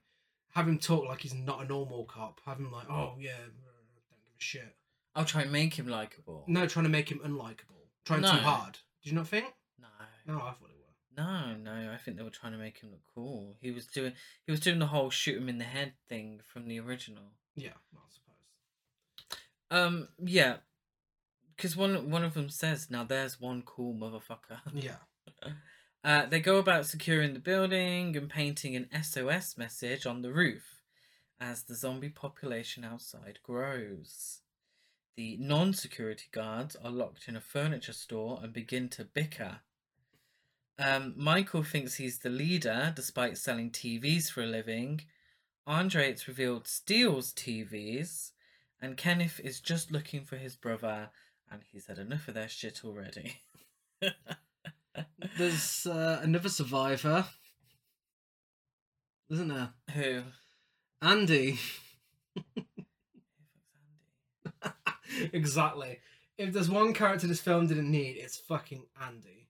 have 0.53 0.69
him 0.69 0.79
talk 0.79 1.07
like 1.09 1.21
he's 1.21 1.35
not 1.35 1.65
a 1.65 1.67
normal 1.67 2.05
cop. 2.05 2.41
Have 2.47 2.59
him 2.59 2.71
like, 2.71 2.89
oh 2.89 3.15
yeah, 3.19 3.33
don't 3.39 4.23
give 4.25 4.33
a 4.33 4.39
shit. 4.39 4.77
I'll 5.17 5.25
try 5.25 5.43
and 5.43 5.51
make 5.53 5.75
him 5.75 5.89
likable. 5.89 6.45
No, 6.47 6.67
trying 6.69 6.85
to 6.85 6.91
make 6.91 7.09
him 7.11 7.21
unlikable. 7.25 7.83
trying 8.05 8.21
No. 8.21 8.31
too 8.31 8.39
hard. 8.39 8.79
Did 9.05 9.11
you 9.11 9.17
not 9.17 9.29
think? 9.29 9.47
No. 9.81 9.89
No, 10.27 10.39
I 10.41 10.53
thought 10.53 10.71
it 10.71 10.79
were. 10.79 10.85
No, 11.17 11.55
no, 11.57 11.93
I 11.93 11.97
think 11.99 12.17
they 12.17 12.23
were 12.25 12.31
trying 12.31 12.53
to 12.53 12.59
make 12.59 12.79
him 12.81 12.91
look 12.91 13.03
cool. 13.15 13.55
He 13.61 13.71
was 13.71 13.87
doing 13.87 14.15
he 14.47 14.51
was 14.51 14.61
doing 14.61 14.79
the 14.79 14.87
whole 14.87 15.11
shoot 15.11 15.37
him 15.37 15.49
in 15.49 15.59
the 15.59 15.65
head 15.65 15.93
thing 16.09 16.41
from 16.53 16.67
the 16.67 16.81
original. 16.81 17.25
Yeah, 17.55 17.77
I 17.95 18.01
suppose. 18.11 19.41
Um, 19.71 20.09
yeah, 20.19 20.57
because 21.55 21.77
one 21.77 22.11
one 22.11 22.25
of 22.25 22.35
them 22.35 22.49
says, 22.49 22.91
"Now 22.91 23.05
there's 23.05 23.41
one 23.41 23.63
cool 23.63 23.95
motherfucker." 23.95 24.61
Yeah. 24.73 24.97
Uh, 26.05 26.27
they 26.27 26.39
go 26.39 26.59
about 26.59 26.85
securing 26.85 27.33
the 27.33 27.41
building 27.41 28.15
and 28.15 28.29
painting 28.29 28.77
an 28.77 28.87
SOS 29.03 29.57
message 29.57 30.05
on 30.05 30.21
the 30.21 30.31
roof 30.31 30.83
as 31.41 31.63
the 31.63 31.75
zombie 31.75 32.11
population 32.11 32.85
outside 32.85 33.39
grows. 33.43 34.43
The 35.17 35.37
non 35.39 35.75
security 35.75 36.27
guards 36.33 36.77
are 36.77 36.91
locked 36.91 37.29
in 37.29 37.37
a 37.37 37.41
furniture 37.41 37.93
store 37.93 38.41
and 38.43 38.53
begin 38.53 38.89
to 38.91 39.05
bicker. 39.05 39.61
Um, 40.79 41.15
Michael 41.17 41.63
thinks 41.63 41.95
he's 41.95 42.19
the 42.19 42.31
leader 42.31 42.93
despite 42.95 43.39
selling 43.39 43.71
TVs 43.71 44.31
for 44.31 44.43
a 44.43 44.47
living. 44.47 45.03
Andre, 45.67 46.11
it's 46.11 46.27
revealed, 46.27 46.67
steals 46.67 47.33
TVs. 47.33 48.33
And 48.81 48.97
Kenneth 48.97 49.41
is 49.43 49.61
just 49.61 49.93
looking 49.93 50.25
for 50.25 50.37
his 50.37 50.57
brother 50.57 51.11
and 51.51 51.63
he's 51.71 51.87
had 51.87 51.99
enough 51.99 52.27
of 52.29 52.35
their 52.35 52.49
shit 52.49 52.85
already. 52.85 53.41
There's 55.39 55.87
uh, 55.87 56.21
another 56.23 56.49
survivor, 56.49 57.25
isn't 59.31 59.49
there? 59.49 59.71
Who? 59.95 60.23
Andy. 61.01 61.59
exactly. 65.33 66.01
If 66.39 66.53
there's 66.53 66.71
one 66.71 66.93
character 66.93 67.27
this 67.27 67.41
film 67.41 67.67
didn't 67.67 67.91
need, 67.91 68.17
it's 68.17 68.37
fucking 68.39 68.85
Andy. 69.07 69.49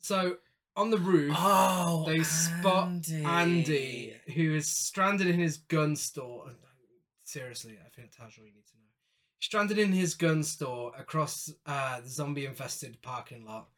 So 0.00 0.38
on 0.76 0.90
the 0.90 0.98
roof, 0.98 1.34
Oh, 1.36 2.04
they 2.06 2.22
spot 2.22 2.88
Andy. 2.88 3.24
Andy, 3.24 4.14
who 4.34 4.54
is 4.54 4.68
stranded 4.68 5.26
in 5.28 5.38
his 5.38 5.58
gun 5.58 5.96
store. 5.96 6.46
And, 6.48 6.56
Seriously, 7.24 7.78
I 7.84 7.88
think 7.90 8.10
that's 8.18 8.38
all 8.38 8.44
you 8.44 8.52
need 8.52 8.66
to 8.66 8.76
know. 8.76 8.84
Stranded 9.40 9.78
in 9.78 9.92
his 9.92 10.14
gun 10.14 10.42
store 10.42 10.92
across 10.98 11.52
uh, 11.66 12.00
the 12.00 12.08
zombie-infested 12.08 13.00
parking 13.02 13.44
lot, 13.44 13.68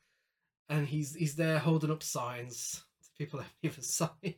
and 0.68 0.86
he's 0.86 1.14
he's 1.14 1.34
there 1.34 1.58
holding 1.58 1.90
up 1.90 2.02
signs 2.02 2.84
to 3.02 3.10
people 3.18 3.40
on 3.40 3.46
either 3.62 3.82
side. 3.82 4.36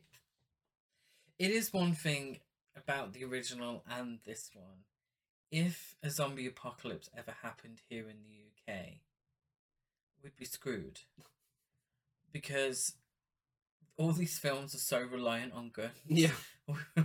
It 1.39 1.51
is 1.51 1.71
one 1.71 1.93
thing 1.93 2.39
about 2.75 3.13
the 3.13 3.23
original 3.23 3.83
and 3.89 4.19
this 4.25 4.49
one. 4.53 4.79
If 5.53 5.95
a 6.01 6.09
zombie 6.09 6.47
apocalypse 6.47 7.11
ever 7.15 7.35
happened 7.43 7.79
here 7.87 8.09
in 8.09 8.15
the 8.23 8.73
UK, 8.73 8.93
we'd 10.23 10.35
be 10.35 10.45
screwed. 10.45 11.01
Because 12.31 12.93
all 13.95 14.13
these 14.13 14.39
films 14.39 14.73
are 14.73 14.79
so 14.79 15.03
reliant 15.03 15.53
on 15.53 15.69
guns. 15.69 15.91
Yeah. 16.07 16.31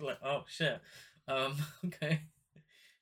Like, 0.00 0.18
oh 0.24 0.44
shit. 0.48 0.80
Um, 1.26 1.54
okay. 1.86 2.20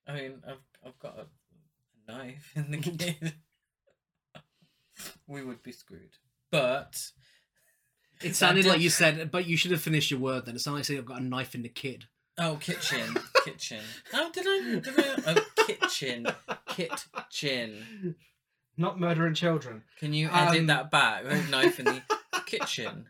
I 0.06 0.12
mean, 0.14 0.42
I've 0.46 0.62
I've 0.84 0.98
got 0.98 1.18
a, 1.18 1.22
a 1.22 2.12
knife 2.12 2.52
in 2.54 2.70
the 2.70 2.76
kid. 2.78 3.34
we 5.26 5.42
would 5.42 5.62
be 5.62 5.72
screwed. 5.72 6.16
But 6.50 7.12
It 8.22 8.34
sounded 8.34 8.64
like 8.64 8.80
you 8.80 8.90
said, 8.90 9.30
but 9.30 9.46
you 9.46 9.56
should 9.58 9.72
have 9.72 9.80
finished 9.82 10.10
your 10.10 10.20
word 10.20 10.46
then. 10.46 10.56
It 10.56 10.60
sounded 10.60 10.78
like 10.80 10.88
you 10.88 10.96
said, 10.96 11.00
I've 11.00 11.06
got 11.06 11.20
a 11.20 11.24
knife 11.24 11.54
in 11.54 11.62
the 11.62 11.68
kid. 11.68 12.06
Oh, 12.38 12.56
kitchen, 12.56 13.16
kitchen. 13.44 13.80
Oh, 14.12 14.30
did 14.32 14.46
I? 14.46 14.78
Did 14.80 14.94
I? 14.98 15.22
Oh, 15.58 15.64
kitchen, 15.66 16.26
kitchen. 16.68 18.14
Not 18.76 19.00
murdering 19.00 19.34
children. 19.34 19.82
Can 19.98 20.12
you 20.12 20.28
edit 20.30 20.60
Um, 20.60 20.66
that 20.66 20.90
back? 20.90 21.24
A 21.24 21.42
knife 21.50 21.78
in 21.78 21.86
the 21.86 22.02
kitchen. 22.46 23.06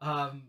Um, 0.00 0.42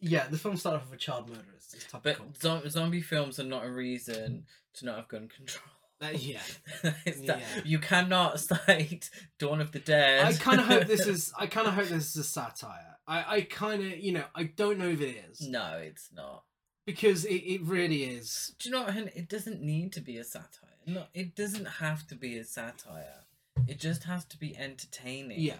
yeah, 0.00 0.28
the 0.28 0.38
film 0.38 0.56
started 0.56 0.78
off 0.78 0.84
with 0.90 0.94
a 1.00 1.02
child 1.02 1.28
murder. 1.28 1.42
It's, 1.56 1.74
it's 1.74 1.86
But 2.00 2.18
zo- 2.40 2.62
zombie 2.68 3.00
films 3.00 3.40
are 3.40 3.44
not 3.44 3.64
a 3.64 3.70
reason 3.70 4.44
to 4.74 4.84
not 4.84 4.96
have 4.98 5.08
gun 5.08 5.28
control. 5.28 5.64
Uh, 6.00 6.08
yeah. 6.14 6.38
That- 6.82 7.16
Yeah. 7.22 7.40
You 7.64 7.78
cannot 7.80 8.38
cite 8.38 9.10
Dawn 9.40 9.60
of 9.60 9.72
the 9.72 9.80
Dead. 9.80 10.24
I 10.26 10.32
kind 10.34 10.60
of 10.60 10.66
hope 10.66 10.86
this 10.86 11.06
is. 11.06 11.32
I 11.38 11.46
kind 11.46 11.66
of 11.66 11.74
hope 11.74 11.88
this 11.88 12.10
is 12.10 12.16
a 12.18 12.24
satire. 12.24 12.98
I, 13.08 13.36
I 13.36 13.40
kind 13.40 13.82
of, 13.82 13.98
you 13.98 14.12
know, 14.12 14.24
I 14.34 14.44
don't 14.44 14.78
know 14.78 14.88
if 14.88 15.00
it 15.00 15.16
is 15.30 15.40
No, 15.48 15.78
it's 15.82 16.10
not. 16.14 16.42
Because 16.86 17.24
it, 17.24 17.34
it 17.34 17.62
really 17.62 18.04
is. 18.04 18.54
Do 18.58 18.68
you 18.68 18.74
know 18.74 18.84
what? 18.84 18.96
It 18.96 19.28
doesn't 19.28 19.60
need 19.60 19.92
to 19.92 20.00
be 20.00 20.16
a 20.18 20.24
satire. 20.24 20.70
No, 20.86 21.04
it 21.12 21.34
doesn't 21.34 21.66
have 21.66 22.06
to 22.08 22.14
be 22.14 22.38
a 22.38 22.44
satire. 22.44 23.24
It 23.66 23.80
just 23.80 24.04
has 24.04 24.24
to 24.26 24.38
be 24.38 24.56
entertaining. 24.56 25.40
Yeah. 25.40 25.54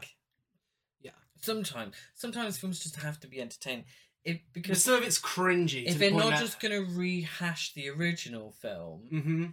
Yeah. 1.01 1.11
Sometimes, 1.43 1.95
sometimes 2.15 2.57
films 2.59 2.79
just 2.81 2.97
have 2.97 3.19
to 3.21 3.27
be 3.27 3.41
entertaining. 3.41 3.85
It 4.25 4.41
Because 4.53 4.83
some 4.85 4.95
of 4.95 5.03
it's 5.03 5.21
cringy. 5.21 5.85
if 5.87 5.99
they're 5.99 6.11
not 6.13 6.39
just 6.39 6.61
gonna 6.61 6.83
rehash 6.83 7.75
the 7.75 7.89
original 7.91 8.53
film, 8.53 9.01
hmm 9.11 9.47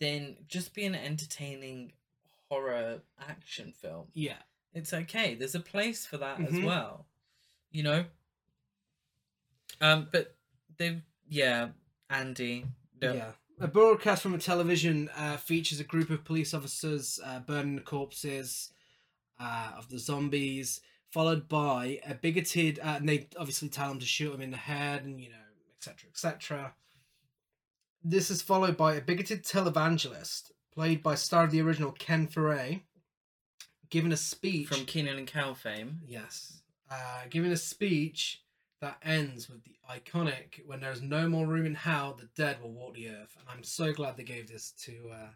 then 0.00 0.36
just 0.48 0.74
be 0.74 0.84
an 0.84 0.94
entertaining 0.94 1.92
horror 2.50 3.00
action 3.28 3.72
film. 3.72 4.08
Yeah. 4.12 4.36
It's 4.74 4.92
okay. 4.92 5.34
There's 5.36 5.54
a 5.54 5.60
place 5.60 6.04
for 6.04 6.18
that 6.18 6.40
as 6.40 6.52
Mhm. 6.54 6.64
well. 6.64 7.06
You 7.70 7.84
know. 7.84 8.04
Um, 9.80 10.08
but 10.10 10.36
they, 10.76 11.00
yeah, 11.28 11.68
Andy. 12.10 12.66
Yeah. 13.00 13.32
A 13.60 13.68
broadcast 13.68 14.22
from 14.22 14.34
a 14.34 14.38
television 14.38 15.08
uh, 15.16 15.36
features 15.36 15.78
a 15.78 15.84
group 15.84 16.10
of 16.10 16.24
police 16.24 16.54
officers 16.54 17.20
uh, 17.24 17.38
burning 17.40 17.76
the 17.76 17.82
corpses 17.82 18.72
uh, 19.38 19.72
of 19.76 19.88
the 19.88 19.98
zombies, 19.98 20.80
followed 21.10 21.48
by 21.48 22.00
a 22.06 22.14
bigoted, 22.14 22.80
uh, 22.80 22.96
and 22.96 23.08
they 23.08 23.28
obviously 23.38 23.68
tell 23.68 23.88
them 23.88 24.00
to 24.00 24.06
shoot 24.06 24.32
them 24.32 24.40
in 24.40 24.50
the 24.50 24.56
head, 24.56 25.04
and 25.04 25.20
you 25.20 25.30
know, 25.30 25.36
etc., 25.76 26.08
etc. 26.10 26.74
This 28.02 28.30
is 28.30 28.42
followed 28.42 28.76
by 28.76 28.94
a 28.94 29.00
bigoted 29.00 29.44
televangelist, 29.44 30.50
played 30.72 31.02
by 31.02 31.14
star 31.14 31.44
of 31.44 31.50
the 31.50 31.62
original 31.62 31.92
Ken 31.92 32.26
Foree, 32.26 32.82
giving 33.88 34.12
a 34.12 34.16
speech 34.16 34.66
from 34.66 34.84
Kenan 34.84 35.16
and 35.16 35.26
Kel 35.26 35.54
fame. 35.54 36.00
Yes. 36.06 36.60
Uh, 36.90 37.22
giving 37.30 37.50
a 37.50 37.56
speech 37.56 38.43
that 38.84 38.98
ends 39.02 39.48
with 39.48 39.62
the 39.64 39.76
iconic 39.90 40.64
"When 40.66 40.80
there 40.80 40.92
is 40.92 41.02
no 41.02 41.28
more 41.28 41.46
room 41.46 41.66
in 41.66 41.74
hell, 41.74 42.16
the 42.18 42.28
dead 42.40 42.60
will 42.62 42.72
walk 42.72 42.94
the 42.94 43.08
earth." 43.08 43.34
And 43.38 43.48
I'm 43.48 43.64
so 43.64 43.92
glad 43.92 44.16
they 44.16 44.24
gave 44.24 44.48
this 44.48 44.72
to 44.84 44.92
uh, 45.12 45.28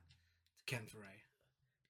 to 0.58 0.64
Ken 0.66 0.82
Foree. 0.86 1.22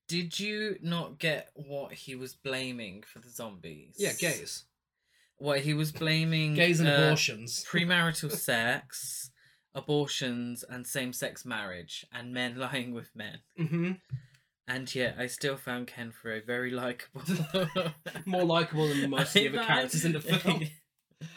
Did 0.08 0.40
you 0.40 0.76
not 0.80 1.18
get 1.18 1.50
what 1.54 1.92
he 1.92 2.14
was 2.14 2.34
blaming 2.34 3.02
for 3.02 3.18
the 3.18 3.28
zombies? 3.28 3.96
Yeah, 3.98 4.12
gays, 4.14 4.64
What 5.36 5.60
he 5.60 5.74
was 5.74 5.92
blaming 5.92 6.54
gays 6.54 6.80
and 6.80 6.88
uh, 6.88 6.92
abortions. 6.92 7.64
premarital 7.70 8.32
sex, 8.32 9.30
abortions, 9.74 10.64
and 10.66 10.86
same-sex 10.86 11.44
marriage, 11.44 12.06
and 12.12 12.32
men 12.32 12.56
lying 12.66 12.94
with 12.94 13.10
men. 13.14 13.40
hmm 13.56 13.92
And 14.66 14.94
yet, 14.94 15.16
I 15.18 15.26
still 15.26 15.56
found 15.56 15.88
Ken 15.88 16.10
Foree 16.12 16.40
very 16.46 16.70
likable. 16.70 17.22
More 18.24 18.44
likable 18.44 18.88
than 18.88 19.10
most 19.10 19.36
of 19.36 19.42
the 19.42 19.48
other 19.48 19.64
characters 19.64 20.04
in 20.06 20.12
the 20.12 20.20
film. 20.20 20.62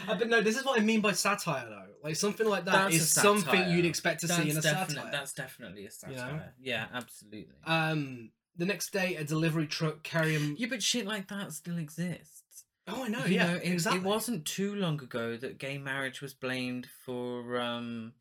Uh, 0.08 0.16
but 0.16 0.30
no, 0.30 0.42
this 0.42 0.58
is 0.58 0.66
what 0.66 0.80
I 0.80 0.84
mean 0.84 1.02
by 1.02 1.12
satire, 1.12 1.66
though. 1.68 1.86
Like 2.04 2.16
something 2.16 2.48
like 2.48 2.66
that 2.66 2.72
That's 2.72 2.96
is 2.96 3.12
something 3.12 3.70
you'd 3.70 3.86
expect 3.86 4.22
to 4.22 4.28
see 4.28 4.50
in 4.50 4.58
a 4.58 4.62
definite- 4.62 4.96
satire. 4.96 5.12
That's 5.12 5.34
definitely 5.34 5.86
a 5.86 5.92
satire. 5.92 6.12
You 6.14 6.34
know? 6.34 6.42
Yeah, 6.60 6.86
absolutely. 6.94 7.56
Um, 7.66 8.32
the 8.56 8.66
next 8.66 8.92
day, 8.92 9.16
a 9.16 9.24
delivery 9.24 9.68
truck 9.68 10.04
carrying. 10.04 10.56
yeah, 10.58 10.68
but 10.70 10.84
shit 10.84 11.06
like 11.06 11.28
that 11.30 11.52
still 11.54 11.78
exists. 11.78 12.66
Oh, 12.88 13.04
I 13.04 13.08
know. 13.08 13.26
You 13.26 13.36
yeah, 13.36 13.48
know, 13.54 13.56
it, 13.58 13.72
exactly. 13.72 14.02
it 14.02 14.06
wasn't 14.06 14.46
too 14.46 14.76
long 14.76 15.02
ago 15.02 15.38
that 15.38 15.58
gay 15.58 15.78
marriage 15.78 16.22
was 16.22 16.34
blamed 16.34 16.88
for 17.06 17.60
um 17.60 18.14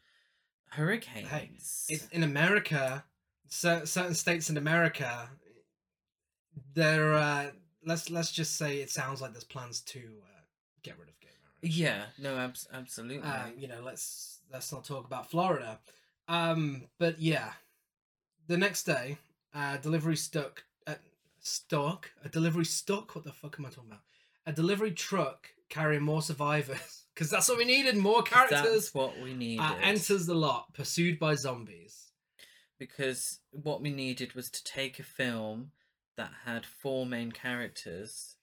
hurricanes. 0.71 1.87
It, 1.89 2.07
in 2.13 2.23
America, 2.23 3.05
cer- 3.49 3.87
certain 3.87 4.15
states 4.15 4.51
in 4.51 4.57
America, 4.57 5.31
there. 6.75 7.15
Uh, 7.15 7.51
let's 7.85 8.11
let's 8.11 8.31
just 8.31 8.57
say 8.57 8.79
it 8.79 8.91
sounds 8.91 9.21
like 9.21 9.33
there's 9.33 9.45
plans 9.45 9.81
to 9.83 9.99
uh, 9.99 10.41
get 10.83 10.99
rid 10.99 11.09
of. 11.09 11.15
Yeah, 11.63 12.05
no, 12.19 12.37
abs- 12.37 12.69
absolutely. 12.73 13.29
Um, 13.29 13.53
you 13.57 13.69
know, 13.69 13.81
let's 13.85 14.41
let's 14.53 14.73
not 14.73 14.85
talk 14.85 15.05
about 15.07 15.31
Florida. 15.31 15.79
Um, 16.29 16.85
but 16.99 17.21
yeah, 17.21 17.53
the 18.47 18.57
next 18.57 18.85
day, 18.85 19.19
uh, 19.55 19.77
delivery 19.79 20.17
stuck. 20.17 20.65
Uh, 20.87 20.95
stock 21.41 22.11
a 22.25 22.29
delivery 22.29 22.65
stock. 22.65 23.15
What 23.15 23.25
the 23.25 23.33
fuck 23.33 23.57
am 23.59 23.67
I 23.67 23.71
talking 23.71 23.91
about? 23.91 24.03
A 24.47 24.53
delivery 24.53 24.93
truck 24.93 25.49
carrying 25.69 26.03
more 26.03 26.23
survivors 26.23 27.05
because 27.15 27.31
that's 27.31 27.49
what 27.49 27.59
we 27.59 27.65
needed. 27.65 27.97
More 27.97 28.23
characters. 28.23 28.63
That's 28.63 28.95
what 28.95 29.21
we 29.21 29.35
needed. 29.35 29.63
Uh, 29.63 29.75
enters 29.83 30.27
the 30.27 30.35
lot, 30.35 30.73
pursued 30.75 31.19
by 31.19 31.35
zombies. 31.35 32.09
because 32.79 33.41
what 33.51 33.81
we 33.83 33.91
needed 33.91 34.35
was 34.35 34.51
to 34.51 34.65
take 34.65 34.99
a 34.99 35.03
film 35.03 35.73
that 36.17 36.31
had 36.45 36.65
four 36.67 37.07
main 37.07 37.33
characters 37.33 38.37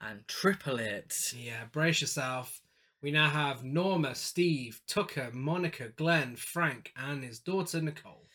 and 0.00 0.26
triple 0.28 0.78
it. 0.78 1.14
Yeah, 1.36 1.64
brace 1.72 2.00
yourself. 2.00 2.60
We 3.02 3.10
now 3.10 3.28
have 3.28 3.64
Norma, 3.64 4.14
Steve, 4.14 4.80
Tucker, 4.86 5.30
Monica, 5.32 5.88
Glenn, 5.88 6.36
Frank, 6.36 6.92
and 6.96 7.22
his 7.22 7.38
daughter 7.38 7.80
Nicole. 7.80 8.26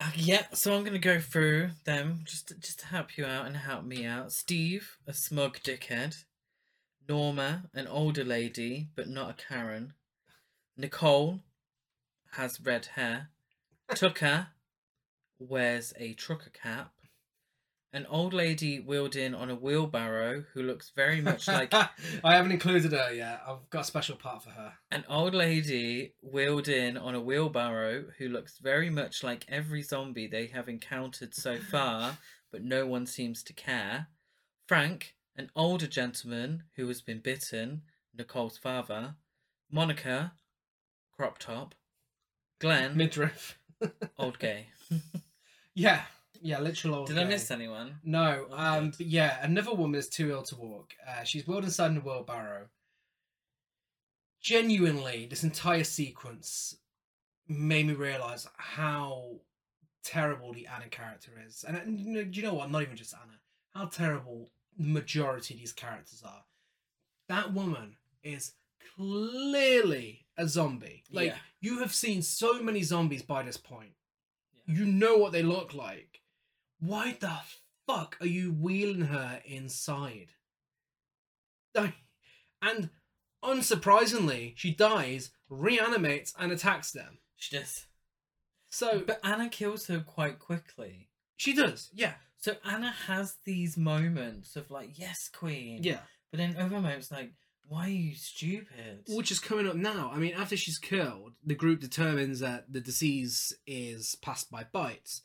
Uh, 0.00 0.10
yeah, 0.14 0.46
so 0.52 0.74
I'm 0.74 0.84
gonna 0.84 0.98
go 0.98 1.20
through 1.20 1.70
them 1.84 2.20
just 2.24 2.48
to, 2.48 2.54
just 2.54 2.80
to 2.80 2.86
help 2.86 3.16
you 3.16 3.24
out 3.24 3.46
and 3.46 3.56
help 3.56 3.84
me 3.84 4.04
out. 4.04 4.32
Steve, 4.32 4.98
a 5.06 5.14
smug 5.14 5.58
dickhead. 5.60 6.24
Norma, 7.08 7.64
an 7.72 7.86
older 7.86 8.24
lady 8.24 8.88
but 8.94 9.08
not 9.08 9.30
a 9.30 9.34
Karen. 9.34 9.94
Nicole 10.76 11.40
has 12.32 12.60
red 12.60 12.86
hair. 12.94 13.30
Tucker 13.94 14.48
wears 15.38 15.94
a 15.98 16.12
trucker 16.14 16.50
cap. 16.50 16.92
An 17.96 18.04
old 18.10 18.34
lady 18.34 18.78
wheeled 18.78 19.16
in 19.16 19.34
on 19.34 19.48
a 19.48 19.54
wheelbarrow 19.54 20.44
who 20.52 20.62
looks 20.62 20.90
very 20.90 21.22
much 21.22 21.48
like 21.48 21.72
I 22.22 22.34
haven't 22.34 22.52
included 22.52 22.92
her 22.92 23.10
yet. 23.10 23.40
I've 23.48 23.70
got 23.70 23.80
a 23.80 23.84
special 23.84 24.16
part 24.16 24.42
for 24.42 24.50
her. 24.50 24.74
An 24.90 25.04
old 25.08 25.34
lady 25.34 26.12
wheeled 26.20 26.68
in 26.68 26.98
on 26.98 27.14
a 27.14 27.22
wheelbarrow 27.22 28.04
who 28.18 28.28
looks 28.28 28.58
very 28.58 28.90
much 28.90 29.24
like 29.24 29.46
every 29.48 29.80
zombie 29.80 30.26
they 30.26 30.48
have 30.48 30.68
encountered 30.68 31.34
so 31.34 31.56
far, 31.70 32.18
but 32.52 32.62
no 32.62 32.86
one 32.86 33.06
seems 33.06 33.42
to 33.44 33.54
care. 33.54 34.08
Frank, 34.66 35.14
an 35.34 35.50
older 35.56 35.86
gentleman 35.86 36.64
who 36.76 36.86
has 36.88 37.00
been 37.00 37.20
bitten, 37.20 37.80
Nicole's 38.14 38.58
father. 38.58 39.14
Monica, 39.72 40.34
crop 41.16 41.38
top. 41.38 41.74
Glenn, 42.58 42.94
Midriff. 42.94 43.58
old 44.18 44.38
gay. 44.38 44.66
Yeah, 45.74 46.02
yeah, 46.42 46.58
literal 46.60 46.94
old. 46.94 47.08
Did 47.08 47.18
I 47.18 47.24
miss 47.24 47.50
anyone? 47.50 47.96
No, 48.04 48.46
Oh, 48.50 48.56
um, 48.56 48.90
but 48.96 49.06
yeah, 49.06 49.38
another 49.42 49.74
woman 49.74 49.98
is 49.98 50.08
too 50.08 50.30
ill 50.30 50.42
to 50.44 50.56
walk. 50.56 50.94
Uh, 51.06 51.24
she's 51.24 51.46
wheeled 51.46 51.64
inside 51.64 51.90
in 51.92 51.96
a 51.98 52.00
wheelbarrow. 52.00 52.68
Genuinely, 54.40 55.26
this 55.28 55.42
entire 55.42 55.84
sequence 55.84 56.76
made 57.48 57.86
me 57.86 57.94
realize 57.94 58.46
how 58.56 59.36
terrible 60.04 60.52
the 60.52 60.66
Anna 60.68 60.88
character 60.88 61.32
is, 61.44 61.64
and, 61.66 61.76
and 61.76 61.98
you 62.00 62.12
know, 62.12 62.20
you 62.30 62.42
know 62.42 62.54
what? 62.54 62.70
Not 62.70 62.82
even 62.82 62.96
just 62.96 63.14
Anna. 63.14 63.38
How 63.74 63.86
terrible 63.86 64.50
the 64.78 64.84
majority 64.84 65.54
of 65.54 65.60
these 65.60 65.72
characters 65.72 66.22
are. 66.24 66.44
That 67.28 67.52
woman 67.52 67.96
is 68.22 68.52
clearly 68.94 70.26
a 70.38 70.46
zombie. 70.46 71.02
Like 71.10 71.28
Yeah. 71.28 71.36
you 71.60 71.78
have 71.80 71.92
seen 71.92 72.22
so 72.22 72.62
many 72.62 72.82
zombies 72.82 73.22
by 73.22 73.42
this 73.42 73.56
point. 73.56 73.92
Yeah. 74.68 74.74
You 74.76 74.84
know 74.86 75.16
what 75.16 75.32
they 75.32 75.42
look 75.42 75.74
like. 75.74 76.20
Why 76.80 77.16
the 77.18 77.38
fuck 77.86 78.16
are 78.20 78.26
you 78.26 78.52
wheeling 78.52 79.02
her 79.06 79.40
inside? 79.44 80.28
And 82.62 82.90
unsurprisingly, 83.44 84.54
she 84.56 84.72
dies, 84.72 85.30
reanimates, 85.48 86.34
and 86.38 86.50
attacks 86.52 86.90
them. 86.92 87.18
She 87.36 87.56
does. 87.56 87.86
So 88.70 89.02
But 89.06 89.20
Anna 89.24 89.48
kills 89.48 89.86
her 89.86 90.00
quite 90.00 90.38
quickly. 90.38 91.08
she 91.36 91.52
does, 91.52 91.90
yeah, 91.94 92.14
So 92.38 92.56
Anna 92.64 92.90
has 93.06 93.36
these 93.44 93.76
moments 93.76 94.56
of 94.56 94.70
like, 94.70 94.98
yes, 94.98 95.28
queen. 95.32 95.82
yeah. 95.82 96.00
But 96.30 96.38
then 96.38 96.56
other 96.56 96.70
moments 96.80 97.10
like, 97.10 97.32
why 97.68 97.86
are 97.86 97.90
you 97.90 98.14
stupid? 98.14 99.04
Which 99.08 99.30
is 99.30 99.38
coming 99.38 99.66
up 99.68 99.76
now. 99.76 100.10
I 100.12 100.18
mean, 100.18 100.34
after 100.34 100.56
she's 100.56 100.78
killed, 100.78 101.32
the 101.44 101.54
group 101.54 101.80
determines 101.80 102.40
that 102.40 102.72
the 102.72 102.80
disease 102.80 103.52
is 103.66 104.16
passed 104.22 104.50
by 104.50 104.64
bites. 104.72 105.22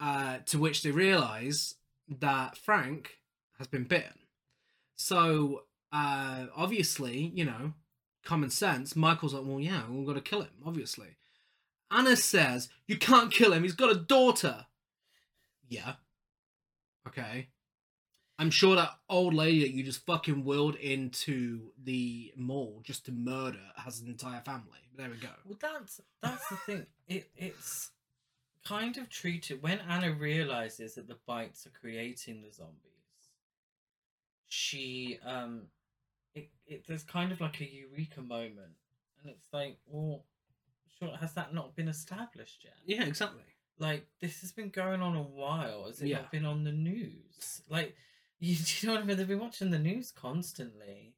Uh, 0.00 0.38
to 0.46 0.58
which 0.58 0.82
they 0.82 0.90
realise 0.90 1.74
that 2.08 2.56
Frank 2.56 3.18
has 3.58 3.66
been 3.66 3.84
bitten. 3.84 4.18
So 4.96 5.64
uh, 5.92 6.46
obviously, 6.56 7.30
you 7.34 7.44
know, 7.44 7.74
common 8.24 8.48
sense. 8.48 8.96
Michael's 8.96 9.34
like, 9.34 9.44
well, 9.44 9.60
yeah, 9.60 9.82
we've 9.90 10.06
got 10.06 10.14
to 10.14 10.22
kill 10.22 10.40
him. 10.40 10.50
Obviously, 10.64 11.16
Anna 11.90 12.16
says 12.16 12.70
you 12.86 12.96
can't 12.96 13.30
kill 13.32 13.52
him. 13.52 13.62
He's 13.62 13.74
got 13.74 13.90
a 13.90 13.98
daughter. 13.98 14.66
Yeah. 15.68 15.94
Okay. 17.06 17.48
I'm 18.38 18.50
sure 18.50 18.76
that 18.76 18.92
old 19.10 19.34
lady 19.34 19.60
that 19.60 19.74
you 19.74 19.82
just 19.82 20.06
fucking 20.06 20.44
willed 20.44 20.76
into 20.76 21.72
the 21.82 22.32
mall 22.36 22.80
just 22.82 23.04
to 23.04 23.12
murder 23.12 23.58
has 23.76 24.00
an 24.00 24.08
entire 24.08 24.40
family. 24.40 24.78
There 24.96 25.10
we 25.10 25.16
go. 25.16 25.28
Well, 25.44 25.58
that's 25.60 26.00
that's 26.22 26.48
the 26.48 26.56
thing. 26.56 26.86
It 27.06 27.28
it's 27.36 27.90
kind 28.66 28.96
of 28.98 29.08
treated 29.08 29.62
when 29.62 29.80
Anna 29.88 30.12
realizes 30.12 30.94
that 30.94 31.08
the 31.08 31.18
bites 31.26 31.66
are 31.66 31.70
creating 31.70 32.42
the 32.42 32.52
zombies. 32.52 32.76
She 34.48 35.18
um, 35.24 35.62
it, 36.34 36.50
it 36.66 36.84
there's 36.88 37.04
kind 37.04 37.30
of 37.32 37.40
like 37.40 37.60
a 37.60 37.70
eureka 37.70 38.20
moment, 38.20 38.72
and 39.22 39.30
it's 39.32 39.46
like, 39.52 39.76
well, 39.86 40.24
sure, 40.98 41.16
has 41.16 41.34
that 41.34 41.54
not 41.54 41.76
been 41.76 41.88
established 41.88 42.64
yet? 42.64 42.74
Yeah, 42.84 43.04
exactly. 43.06 43.42
Like 43.78 44.06
this 44.20 44.40
has 44.40 44.52
been 44.52 44.70
going 44.70 45.00
on 45.02 45.16
a 45.16 45.22
while. 45.22 45.84
Has 45.86 46.02
it 46.02 46.08
Yeah. 46.08 46.16
not 46.18 46.32
been 46.32 46.44
on 46.44 46.64
the 46.64 46.72
news? 46.72 47.62
Like, 47.68 47.94
you, 48.40 48.56
do 48.56 48.62
you 48.80 48.88
know 48.88 48.94
what 48.96 49.04
I 49.04 49.06
mean? 49.06 49.16
They've 49.16 49.28
been 49.28 49.38
watching 49.38 49.70
the 49.70 49.78
news 49.78 50.10
constantly. 50.10 51.14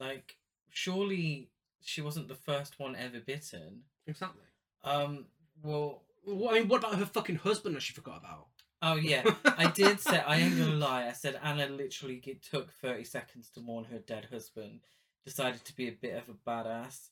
Like, 0.00 0.36
surely 0.70 1.50
she 1.80 2.00
wasn't 2.00 2.26
the 2.28 2.34
first 2.34 2.78
one 2.80 2.96
ever 2.96 3.20
bitten. 3.20 3.82
Exactly. 4.06 4.42
Um. 4.82 5.26
Well. 5.62 6.02
I 6.28 6.52
mean, 6.54 6.68
what 6.68 6.78
about 6.78 6.96
her 6.96 7.06
fucking 7.06 7.36
husband 7.36 7.74
that 7.76 7.82
she 7.82 7.92
forgot 7.92 8.18
about? 8.18 8.46
Oh 8.82 8.96
yeah, 8.96 9.24
I 9.44 9.70
did 9.70 10.00
say. 10.00 10.20
I 10.20 10.36
ain't 10.36 10.58
gonna 10.58 10.72
lie. 10.74 11.06
I 11.06 11.12
said 11.12 11.38
Anna 11.42 11.66
literally 11.68 12.22
it 12.26 12.42
took 12.42 12.70
thirty 12.72 13.04
seconds 13.04 13.48
to 13.54 13.60
mourn 13.60 13.84
her 13.84 13.98
dead 13.98 14.28
husband. 14.30 14.80
Decided 15.24 15.64
to 15.64 15.74
be 15.76 15.88
a 15.88 15.92
bit 15.92 16.16
of 16.16 16.28
a 16.28 16.50
badass. 16.50 17.08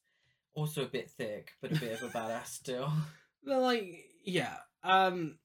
Also 0.55 0.83
a 0.83 0.87
bit 0.87 1.09
thick, 1.11 1.53
but 1.63 1.73
a 1.73 1.81
bit 1.81 1.93
of 1.93 2.03
a 2.03 2.09
badass 2.19 2.47
still. 2.47 2.93
Well, 3.45 3.63
like, 3.63 4.05
yeah. 4.25 4.59
Um, 4.85 5.39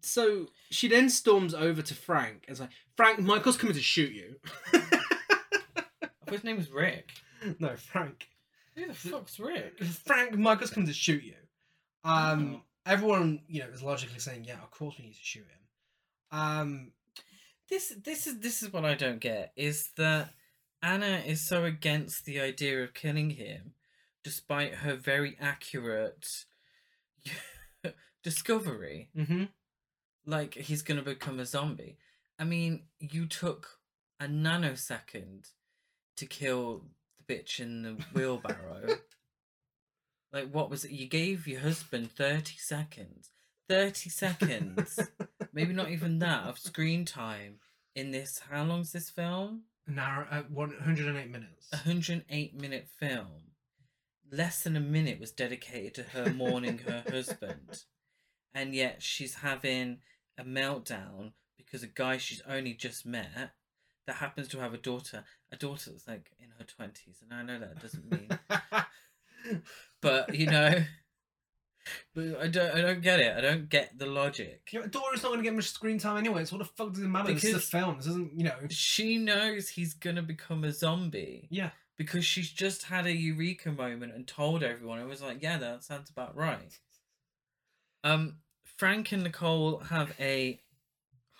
so 0.00 0.46
she 0.70 0.88
then 0.88 1.10
storms 1.10 1.52
over 1.52 1.82
to 1.82 1.94
Frank 1.94 2.44
and 2.48 2.54
is 2.54 2.60
like, 2.60 2.70
Frank, 2.96 3.18
Michael's 3.20 3.58
coming 3.58 3.74
to 3.74 3.82
shoot 3.82 4.10
you. 4.10 4.36
His 6.30 6.42
name 6.44 6.56
was 6.56 6.70
Rick. 6.70 7.10
no, 7.58 7.76
Frank. 7.76 8.28
Who 8.74 8.86
the 8.86 8.94
fuck's 8.94 9.38
Rick? 9.38 9.82
Frank, 9.84 10.34
Michael's 10.38 10.70
coming 10.70 10.86
to 10.88 10.94
shoot 10.94 11.22
you. 11.22 11.34
Um, 12.04 12.56
Oh. 12.56 12.62
Everyone, 12.86 13.40
you 13.48 13.60
know, 13.60 13.68
is 13.68 13.82
logically 13.82 14.18
saying, 14.20 14.44
yeah, 14.44 14.62
of 14.62 14.70
course 14.70 14.96
we 14.98 15.04
need 15.06 15.14
to 15.14 15.18
shoot 15.22 15.46
him. 15.46 16.38
Um, 16.38 16.92
This 17.68 17.92
this 18.04 18.26
is 18.26 18.38
this 18.40 18.62
is 18.62 18.72
what 18.72 18.84
I 18.84 18.94
don't 18.94 19.18
get 19.20 19.52
is 19.56 19.90
that 19.96 20.30
Anna 20.82 21.22
is 21.26 21.46
so 21.48 21.64
against 21.64 22.24
the 22.24 22.40
idea 22.40 22.82
of 22.84 22.94
killing 22.94 23.30
him, 23.30 23.74
despite 24.22 24.74
her 24.76 24.94
very 24.94 25.36
accurate 25.40 26.44
discovery. 28.22 29.10
mm-hmm. 29.16 29.44
Like 30.24 30.54
he's 30.54 30.82
gonna 30.82 31.02
become 31.02 31.40
a 31.40 31.46
zombie. 31.46 31.98
I 32.38 32.44
mean, 32.44 32.84
you 33.00 33.26
took 33.26 33.80
a 34.20 34.26
nanosecond 34.26 35.50
to 36.16 36.26
kill 36.26 36.84
the 37.16 37.34
bitch 37.34 37.60
in 37.60 37.82
the 37.82 37.96
wheelbarrow. 38.14 38.98
like 40.36 40.50
what 40.52 40.68
was 40.68 40.84
it? 40.84 40.90
You 40.90 41.06
gave 41.06 41.46
your 41.46 41.60
husband 41.60 42.10
thirty 42.12 42.56
seconds. 42.58 43.30
Thirty 43.68 44.10
seconds. 44.10 45.00
Maybe 45.54 45.72
not 45.72 45.90
even 45.90 46.18
that 46.18 46.44
of 46.44 46.58
screen 46.58 47.06
time 47.06 47.54
in 47.94 48.10
this. 48.10 48.42
How 48.50 48.62
long's 48.64 48.92
this 48.92 49.08
film? 49.08 49.62
Narrow, 49.86 50.26
uh, 50.30 50.42
108 50.52 51.30
minutes. 51.30 51.68
A 51.72 51.76
hundred 51.78 52.12
and 52.12 52.24
eight 52.28 52.54
minute 52.54 52.88
film. 53.00 53.52
Less 54.30 54.62
than 54.62 54.76
a 54.76 54.80
minute 54.80 55.18
was 55.18 55.32
dedicated 55.32 55.94
to 55.94 56.02
her 56.02 56.30
mourning 56.30 56.78
her 56.78 57.02
husband, 57.10 57.84
and 58.54 58.74
yet 58.74 59.02
she's 59.02 59.36
having 59.36 59.98
a 60.36 60.44
meltdown 60.44 61.32
because 61.56 61.82
a 61.82 61.86
guy 61.86 62.18
she's 62.18 62.42
only 62.46 62.74
just 62.74 63.06
met 63.06 63.52
that 64.06 64.16
happens 64.16 64.48
to 64.48 64.58
have 64.58 64.74
a 64.74 64.78
daughter, 64.78 65.24
a 65.50 65.56
daughter 65.56 65.92
that's 65.92 66.06
like 66.06 66.32
in 66.38 66.50
her 66.58 66.64
twenties, 66.64 67.22
and 67.22 67.32
I 67.32 67.42
know 67.42 67.58
that 67.58 67.80
doesn't 67.80 68.10
mean, 68.10 68.28
but 70.08 70.34
you 70.34 70.46
know, 70.46 70.82
but 72.14 72.40
I 72.40 72.46
don't, 72.48 72.74
I 72.74 72.80
don't 72.80 73.00
get 73.02 73.20
it. 73.20 73.36
I 73.36 73.40
don't 73.40 73.68
get 73.68 73.98
the 73.98 74.06
logic. 74.06 74.68
Yeah, 74.72 74.86
Dora's 74.90 75.22
not 75.22 75.28
going 75.30 75.38
to 75.38 75.44
get 75.44 75.54
much 75.54 75.70
screen 75.70 75.98
time 75.98 76.16
anyway, 76.16 76.44
so 76.44 76.56
what 76.56 76.66
the 76.66 76.72
fuck 76.76 76.92
does 76.92 77.02
it 77.02 77.08
matter? 77.08 77.32
this 77.32 77.44
is 77.44 77.50
a 77.50 77.52
Because- 77.56 77.68
film. 77.70 77.96
This 77.98 78.06
isn't, 78.06 78.32
you 78.38 78.44
know. 78.44 78.56
She 78.70 79.18
knows 79.18 79.68
he's 79.68 79.94
gonna 79.94 80.22
become 80.22 80.64
a 80.64 80.72
zombie. 80.72 81.48
Yeah. 81.50 81.70
because 81.98 82.24
she's 82.24 82.50
just 82.50 82.84
had 82.84 83.06
a 83.06 83.12
eureka 83.12 83.70
moment 83.72 84.12
and 84.14 84.26
told 84.26 84.62
everyone. 84.62 84.98
It 85.00 85.06
was 85.08 85.22
like, 85.22 85.42
yeah, 85.42 85.58
that 85.58 85.84
sounds 85.84 86.10
about 86.10 86.36
right. 86.36 86.78
Um, 88.04 88.36
Frank 88.76 89.12
and 89.12 89.22
Nicole 89.24 89.78
have 89.78 90.12
a 90.20 90.60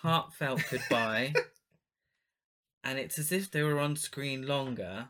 heartfelt 0.03 0.63
goodbye, 0.71 1.35
and 2.85 2.99
it's 2.99 3.19
as 3.19 3.33
if 3.33 3.51
they 3.51 3.63
were 3.63 3.79
on 3.81 3.97
screen 3.97 4.47
longer. 4.47 5.09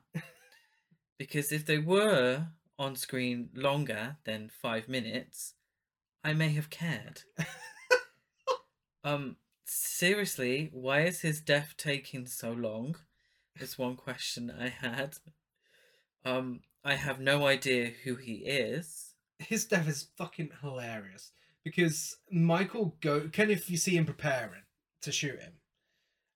Because 1.19 1.53
if 1.53 1.65
they 1.65 1.79
were 1.79 2.47
on 2.79 2.97
screen 2.97 3.51
longer 3.55 4.17
than 4.25 4.51
five 4.51 4.89
minutes, 4.89 5.55
I 6.23 6.33
may 6.33 6.51
have 6.51 6.71
cared. 6.71 7.23
um, 9.05 9.37
seriously, 9.65 10.71
why 10.73 11.03
is 11.03 11.21
his 11.21 11.41
death 11.41 11.75
taking 11.77 12.27
so 12.27 12.53
long? 12.53 12.97
Is 13.59 13.79
one 13.79 13.97
question 13.97 14.53
I 14.59 14.69
had. 14.69 15.17
Um, 16.25 16.61
I 16.85 16.95
have 16.95 17.21
no 17.21 17.47
idea 17.47 17.93
who 18.05 18.17
he 18.17 18.35
is. 18.45 19.15
His 19.39 19.65
death 19.65 19.89
is 19.89 20.09
fucking 20.17 20.51
hilarious 20.61 21.33
because 21.65 22.17
Michael 22.31 22.97
go 23.01 23.29
Ken 23.29 23.51
if 23.51 23.71
you 23.71 23.77
see 23.77 23.97
him 23.97 24.05
preparing 24.05 24.63
to 25.03 25.11
shoot 25.11 25.41
him, 25.41 25.55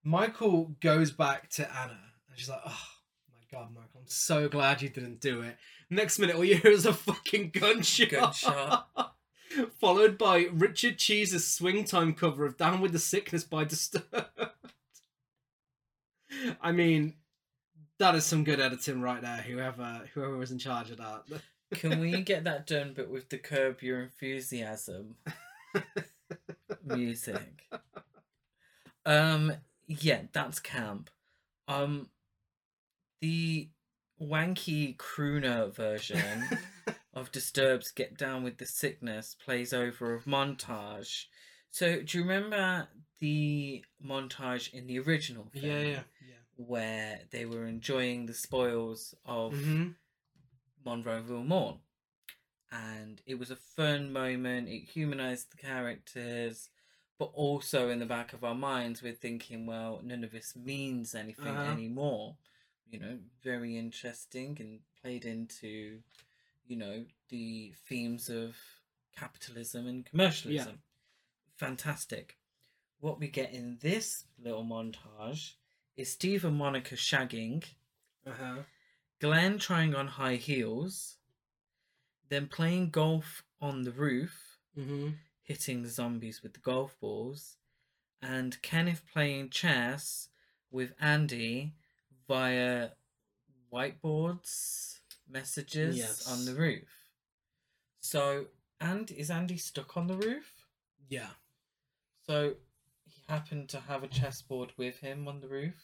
Michael 0.02 0.76
goes 0.80 1.10
back 1.10 1.50
to 1.50 1.70
Anna 1.72 2.00
and 2.28 2.38
she's 2.38 2.48
like, 2.48 2.62
"Oh 2.66 2.86
my 3.32 3.58
god, 3.58 3.70
Michael, 3.72 4.00
I'm 4.00 4.08
so 4.08 4.48
glad 4.48 4.82
you 4.82 4.88
didn't 4.88 5.20
do 5.20 5.42
it." 5.42 5.56
Next 5.90 6.20
minute, 6.20 6.36
all 6.36 6.44
you 6.44 6.56
hear 6.56 6.70
is 6.70 6.86
a 6.86 6.94
fucking 6.94 7.50
gunshot. 7.50 8.10
Gunshot. 8.10 8.86
Followed 9.80 10.16
by 10.16 10.46
Richard 10.52 10.98
Cheese's 10.98 11.46
swing 11.48 11.82
time 11.82 12.14
cover 12.14 12.46
of 12.46 12.56
Down 12.56 12.80
with 12.80 12.92
the 12.92 13.00
Sickness 13.00 13.42
by 13.42 13.64
Disturbed. 13.64 14.06
I 16.62 16.70
mean, 16.70 17.14
that 17.98 18.14
is 18.14 18.24
some 18.24 18.44
good 18.44 18.60
editing 18.60 19.02
right 19.02 19.20
there. 19.20 19.38
Whoever 19.38 20.02
whoever 20.14 20.36
was 20.36 20.52
in 20.52 20.60
charge 20.60 20.90
of 20.90 20.98
that. 20.98 21.24
Can 21.74 21.98
we 21.98 22.22
get 22.22 22.44
that 22.44 22.68
done, 22.68 22.92
but 22.94 23.10
with 23.10 23.28
the 23.28 23.38
curb 23.38 23.82
your 23.82 24.02
enthusiasm 24.02 25.16
music? 26.84 27.68
Um, 29.04 29.52
yeah, 29.86 30.22
that's 30.32 30.60
camp. 30.60 31.10
Um, 31.68 32.08
the 33.20 33.68
wanky 34.20 34.96
crooner 34.96 35.72
version 35.74 36.48
of 37.14 37.32
Disturbed's 37.32 37.90
"Get 37.92 38.16
Down 38.18 38.42
with 38.42 38.58
the 38.58 38.66
Sickness" 38.66 39.34
plays 39.44 39.72
over 39.72 40.14
of 40.14 40.24
montage. 40.24 41.24
So, 41.70 42.00
do 42.02 42.18
you 42.18 42.24
remember 42.24 42.88
the 43.20 43.84
montage 44.04 44.72
in 44.72 44.86
the 44.86 44.98
original 45.00 45.44
film? 45.52 45.64
yeah, 45.64 45.80
yeah, 45.80 46.02
yeah. 46.20 46.34
Where 46.56 47.20
they 47.30 47.44
were 47.46 47.66
enjoying 47.66 48.26
the 48.26 48.34
spoils 48.34 49.14
of 49.24 49.54
hmm 49.54 49.88
Monroeville 50.84 51.46
Mall. 51.46 51.80
And 52.72 53.20
it 53.26 53.38
was 53.38 53.50
a 53.50 53.56
fun 53.56 54.12
moment. 54.12 54.68
It 54.68 54.84
humanized 54.84 55.52
the 55.52 55.56
characters, 55.56 56.68
but 57.18 57.30
also 57.34 57.88
in 57.90 57.98
the 57.98 58.06
back 58.06 58.32
of 58.32 58.44
our 58.44 58.54
minds, 58.54 59.02
we're 59.02 59.12
thinking, 59.12 59.66
well, 59.66 60.00
none 60.04 60.22
of 60.24 60.30
this 60.30 60.54
means 60.56 61.14
anything 61.14 61.56
Uh-huh. 61.56 61.72
anymore. 61.72 62.36
You 62.90 62.98
know, 62.98 63.18
very 63.42 63.76
interesting 63.78 64.56
and 64.60 64.80
played 65.00 65.24
into, 65.24 66.00
you 66.66 66.76
know, 66.76 67.04
the 67.28 67.72
themes 67.88 68.28
of 68.28 68.56
capitalism 69.16 69.86
and 69.86 70.04
commercialism. 70.04 70.80
Fantastic. 71.56 72.36
What 73.00 73.20
we 73.20 73.28
get 73.28 73.52
in 73.52 73.78
this 73.80 74.24
little 74.42 74.64
montage 74.64 75.52
is 75.96 76.10
Steve 76.10 76.44
and 76.44 76.56
Monica 76.56 76.94
shagging. 76.96 77.64
Uh 78.26 78.32
huh. 78.38 78.54
Glenn 79.20 79.58
trying 79.58 79.94
on 79.94 80.06
high 80.08 80.36
heels, 80.36 81.16
then 82.28 82.46
playing 82.46 82.90
golf 82.90 83.44
on 83.60 83.82
the 83.82 83.92
roof, 83.92 84.46
Mm-hmm. 84.78 85.08
hitting 85.42 85.82
the 85.82 85.88
zombies 85.88 86.42
with 86.42 86.54
the 86.54 86.60
golf 86.60 86.96
balls, 87.00 87.56
and 88.22 88.60
Kenneth 88.62 89.02
playing 89.12 89.50
chess 89.50 90.28
with 90.70 90.92
Andy 91.00 91.74
via 92.30 92.90
whiteboards, 93.72 94.98
messages 95.28 95.96
Yes. 95.96 96.28
on 96.30 96.44
the 96.44 96.54
roof. 96.54 96.88
So, 98.00 98.46
and 98.80 99.10
is 99.10 99.30
Andy 99.30 99.56
stuck 99.56 99.96
on 99.96 100.06
the 100.06 100.16
roof? 100.16 100.64
Yeah. 101.08 101.30
So, 102.26 102.54
he 103.04 103.22
happened 103.28 103.68
to 103.70 103.80
have 103.80 104.04
a 104.04 104.08
chessboard 104.08 104.72
with 104.76 104.98
him 105.00 105.26
on 105.26 105.40
the 105.40 105.48
roof 105.48 105.74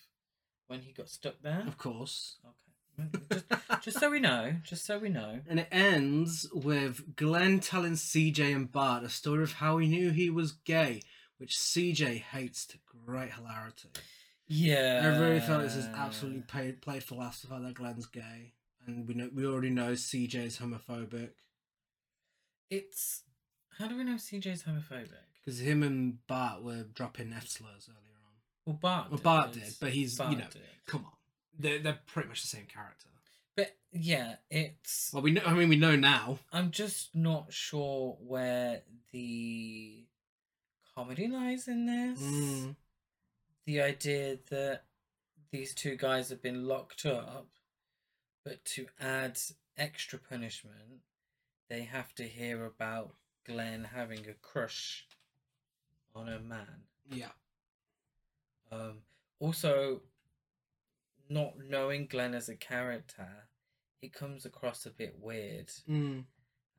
when 0.69 0.83
he 0.83 0.93
got 0.93 1.09
stuck 1.09 1.43
there. 1.43 1.65
Of 1.67 1.79
course. 1.79 2.37
Okay. 2.45 3.09
Mm, 3.09 3.29
just, 3.33 3.83
just 3.85 3.99
so 3.99 4.11
we 4.11 4.21
know, 4.21 4.55
just 4.63 4.87
so 4.87 4.99
we 4.99 5.09
know. 5.09 5.41
And 5.49 5.59
it 5.61 5.69
ends 5.73 6.49
with 6.55 7.17
Glenn 7.17 7.59
telling 7.59 7.95
CJ 7.95 8.55
and 8.55 8.71
Bart 8.71 9.03
a 9.03 9.09
story 9.09 9.43
of 9.43 9.55
how 9.55 9.79
he 9.79 9.89
knew 9.89 10.11
he 10.11 10.31
was 10.31 10.53
gay, 10.53 11.03
which 11.39 11.57
CJ 11.57 12.21
hates 12.21 12.65
to 12.67 12.79
great 13.05 13.33
hilarity. 13.33 13.91
Yeah. 14.49 15.01
I 15.05 15.19
really 15.19 15.41
felt 15.41 15.63
this 15.63 15.77
is 15.77 15.87
absolutely 15.87 16.43
played, 16.43 16.81
played 16.81 17.03
for 17.03 17.17
laughs 17.17 17.43
the 17.43 17.49
fact 17.49 17.63
that 17.63 17.75
Glenn's 17.75 18.07
gay. 18.07 18.53
And 18.87 19.09
we 19.09 19.15
know 19.15 19.29
we 19.35 19.45
already 19.45 19.71
know 19.71 19.93
CJ's 19.93 20.59
homophobic. 20.59 21.31
It's 22.71 23.23
how 23.79 23.89
do 23.89 23.97
we 23.97 24.05
know 24.05 24.15
CJ's 24.15 24.63
homophobic? 24.63 25.09
Because 25.45 25.61
him 25.61 25.83
and 25.83 26.25
Bart 26.27 26.63
were 26.63 26.85
dropping 26.95 27.33
F 27.33 27.49
slurs 27.49 27.89
earlier 27.89 28.17
on. 28.25 28.33
Well, 28.65 28.79
Bart. 28.81 29.11
Well, 29.11 29.21
Bart 29.21 29.53
did, 29.53 29.65
did, 29.65 29.75
but 29.81 29.91
he's, 29.91 30.17
Bart 30.17 30.31
you 30.31 30.39
know, 30.39 30.45
did. 30.51 30.63
come 30.87 31.05
on. 31.05 31.13
They're, 31.59 31.79
they're 31.79 31.99
pretty 32.07 32.29
much 32.29 32.43
the 32.43 32.49
same 32.49 32.67
character. 32.67 33.09
But 33.57 33.77
yeah, 33.93 34.37
it's. 34.51 35.11
Well, 35.13 35.23
we 35.23 35.33
know, 35.33 35.43
I 35.45 35.55
mean, 35.55 35.69
we 35.69 35.77
know 35.77 35.97
now. 35.97 36.39
I'm 36.53 36.71
just 36.71 37.15
not 37.15 37.53
sure 37.53 38.17
where 38.21 38.83
the 39.13 40.05
comedy 40.95 41.29
lies 41.29 41.69
in 41.69 41.87
this. 41.87 42.21
Mm. 42.21 42.77
The 43.67 43.81
idea 43.81 44.39
that 44.51 44.83
these 45.51 45.75
two 45.75 45.97
guys 45.97 46.29
have 46.31 46.41
been 46.43 46.67
locked 46.67 47.05
up, 47.05 47.49
but 48.45 48.65
to 48.67 48.87
add 49.01 49.39
extra 49.77 50.19
punishment, 50.19 51.01
they 51.69 51.83
have 51.83 52.15
to 52.15 52.23
hear 52.25 52.65
about 52.65 53.15
Glenn 53.45 53.85
having 53.95 54.27
a 54.29 54.35
crush 54.35 55.07
on 56.15 56.29
a 56.29 56.39
man. 56.39 56.85
Yeah. 57.11 57.33
Um, 58.71 58.99
also, 59.41 60.03
not 61.29 61.55
knowing 61.59 62.07
Glenn 62.07 62.35
as 62.35 62.49
a 62.49 62.55
character, 62.57 63.49
it 64.01 64.13
comes 64.13 64.45
across 64.47 64.87
a 64.87 64.91
bit 64.91 65.19
weird, 65.21 65.69
Mm. 65.89 66.25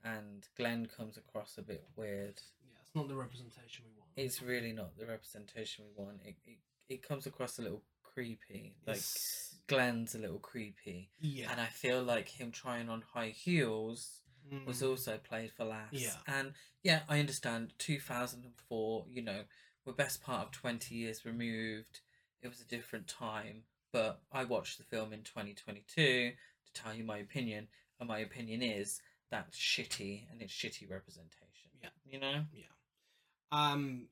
and 0.03 0.47
Glenn 0.55 0.85
comes 0.85 1.17
across 1.17 1.57
a 1.57 1.61
bit 1.61 1.85
weird. 1.97 2.41
Yeah, 2.63 2.77
it's 2.81 2.95
not 2.95 3.07
the 3.09 3.15
representation 3.15 3.85
we 3.85 3.91
want. 3.99 4.11
It's 4.15 4.41
really 4.41 4.71
not 4.71 4.97
the 4.97 5.05
representation 5.05 5.85
we 5.85 5.91
want. 6.03 6.21
It 6.25 6.35
it, 6.45 6.59
it 6.89 7.01
comes 7.03 7.25
across 7.25 7.59
a 7.59 7.61
little 7.61 7.83
creepy. 8.03 8.75
Like 8.85 8.97
It's- 8.97 9.55
Glenn's 9.67 10.15
a 10.15 10.19
little 10.19 10.39
creepy, 10.39 11.11
yeah. 11.19 11.51
and 11.51 11.59
I 11.59 11.67
feel 11.67 12.01
like 12.01 12.29
him 12.29 12.51
trying 12.51 12.87
on 12.87 13.01
high 13.01 13.29
heels 13.29 14.21
was 14.65 14.81
Mm. 14.81 14.87
also 14.89 15.17
played 15.17 15.51
for 15.51 15.65
laughs. 15.65 15.91
Yeah. 15.99 16.15
And 16.25 16.53
yeah, 16.83 17.03
I 17.09 17.19
understand 17.19 17.73
2004, 17.77 19.05
you 19.09 19.21
know, 19.21 19.43
we're 19.83 19.91
best 19.93 20.21
part 20.21 20.45
of 20.45 20.51
20 20.53 20.95
years 20.95 21.25
removed. 21.25 21.99
It 22.41 22.47
was 22.47 22.61
a 22.61 22.65
different 22.65 23.09
time, 23.09 23.65
but 23.91 24.21
I 24.31 24.45
watched 24.45 24.77
the 24.77 24.85
film 24.85 25.11
in 25.11 25.23
2022 25.23 26.31
to 26.65 26.73
tell 26.73 26.93
you 26.93 27.03
my 27.03 27.17
opinion, 27.17 27.67
and 27.99 28.07
my 28.07 28.19
opinion 28.19 28.61
is 28.61 29.01
that's 29.29 29.57
shitty 29.57 30.31
and 30.31 30.41
it's 30.41 30.53
shitty 30.53 30.89
representation. 30.89 31.71
Yeah. 31.81 31.89
You 32.05 32.19
know? 32.19 32.45
Yeah. 32.53 32.67
Um, 33.51 34.07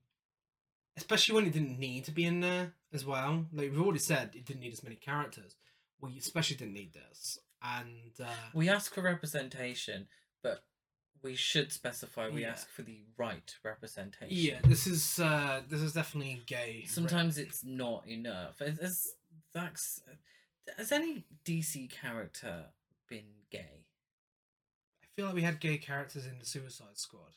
especially 0.97 1.35
when 1.35 1.45
it 1.45 1.53
didn't 1.53 1.79
need 1.79 2.05
to 2.05 2.11
be 2.11 2.25
in 2.25 2.39
there 2.41 2.73
as 2.93 3.05
well. 3.05 3.45
Like 3.53 3.71
we've 3.71 3.81
already 3.81 3.99
said, 3.99 4.31
it 4.33 4.45
didn't 4.45 4.61
need 4.61 4.73
as 4.73 4.83
many 4.83 4.95
characters. 4.95 5.55
We 6.01 6.17
especially 6.17 6.57
didn't 6.57 6.73
need 6.73 6.93
this, 6.93 7.39
and 7.63 8.11
uh, 8.23 8.29
We 8.53 8.69
ask 8.69 8.93
for 8.93 9.01
representation, 9.01 10.07
but 10.43 10.63
we 11.23 11.35
should 11.35 11.71
specify 11.71 12.29
we 12.29 12.41
Yeah. 12.41 12.51
ask 12.51 12.69
for 12.69 12.83
the 12.83 12.99
right 13.17 13.55
representation. 13.63 14.27
yeah, 14.35 14.59
this 14.63 14.85
is 14.85 15.19
uh, 15.19 15.61
this 15.67 15.81
is 15.81 15.93
definitely 15.93 16.43
gay. 16.45 16.83
sometimes 16.87 17.37
it's 17.37 17.63
not 17.63 18.07
enough. 18.07 18.59
Has, 18.59 18.77
has 18.79 19.13
that's 19.53 20.01
has 20.77 20.91
any 20.91 21.25
DC 21.45 21.89
character 21.89 22.65
been 23.07 23.25
gay? 23.51 23.85
I 25.03 25.07
feel 25.15 25.25
like 25.27 25.35
we 25.35 25.41
had 25.43 25.59
gay 25.61 25.77
characters 25.77 26.25
in 26.25 26.37
the 26.39 26.45
Suicide 26.45 26.97
Squad. 26.97 27.31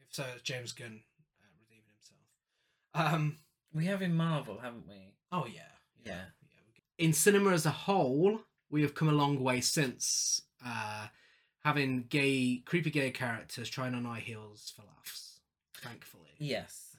If 0.00 0.08
so, 0.10 0.24
it's 0.34 0.42
James 0.42 0.72
Gunn. 0.72 1.00
Um. 2.96 3.36
We 3.74 3.84
have 3.86 4.00
in 4.00 4.16
Marvel, 4.16 4.58
haven't 4.62 4.88
we? 4.88 5.12
Oh 5.30 5.44
yeah. 5.46 5.60
Yeah. 6.02 6.12
yeah. 6.12 7.04
In 7.04 7.12
cinema 7.12 7.50
as 7.50 7.66
a 7.66 7.70
whole, 7.70 8.40
we 8.70 8.80
have 8.82 8.94
come 8.94 9.10
a 9.10 9.12
long 9.12 9.42
way 9.42 9.60
since 9.60 10.40
uh, 10.64 11.08
having 11.62 12.04
gay, 12.08 12.62
creepy 12.64 12.90
gay 12.90 13.10
characters 13.10 13.68
trying 13.68 13.94
on 13.94 14.06
high 14.06 14.20
heels 14.20 14.72
for 14.74 14.82
laughs. 14.82 15.40
Thankfully. 15.74 16.30
Yes. 16.38 16.96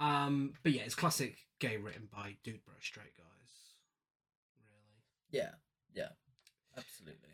Thankfully. 0.00 0.26
Um, 0.26 0.54
but 0.64 0.72
yeah, 0.72 0.82
it's 0.82 0.96
classic 0.96 1.36
gay 1.60 1.76
written 1.76 2.08
by 2.12 2.36
dude 2.42 2.64
bro 2.64 2.74
straight 2.80 3.16
guys. 3.16 3.76
Really. 4.58 5.44
Yeah. 5.44 5.54
Yeah. 5.94 6.08
Absolutely. 6.76 7.28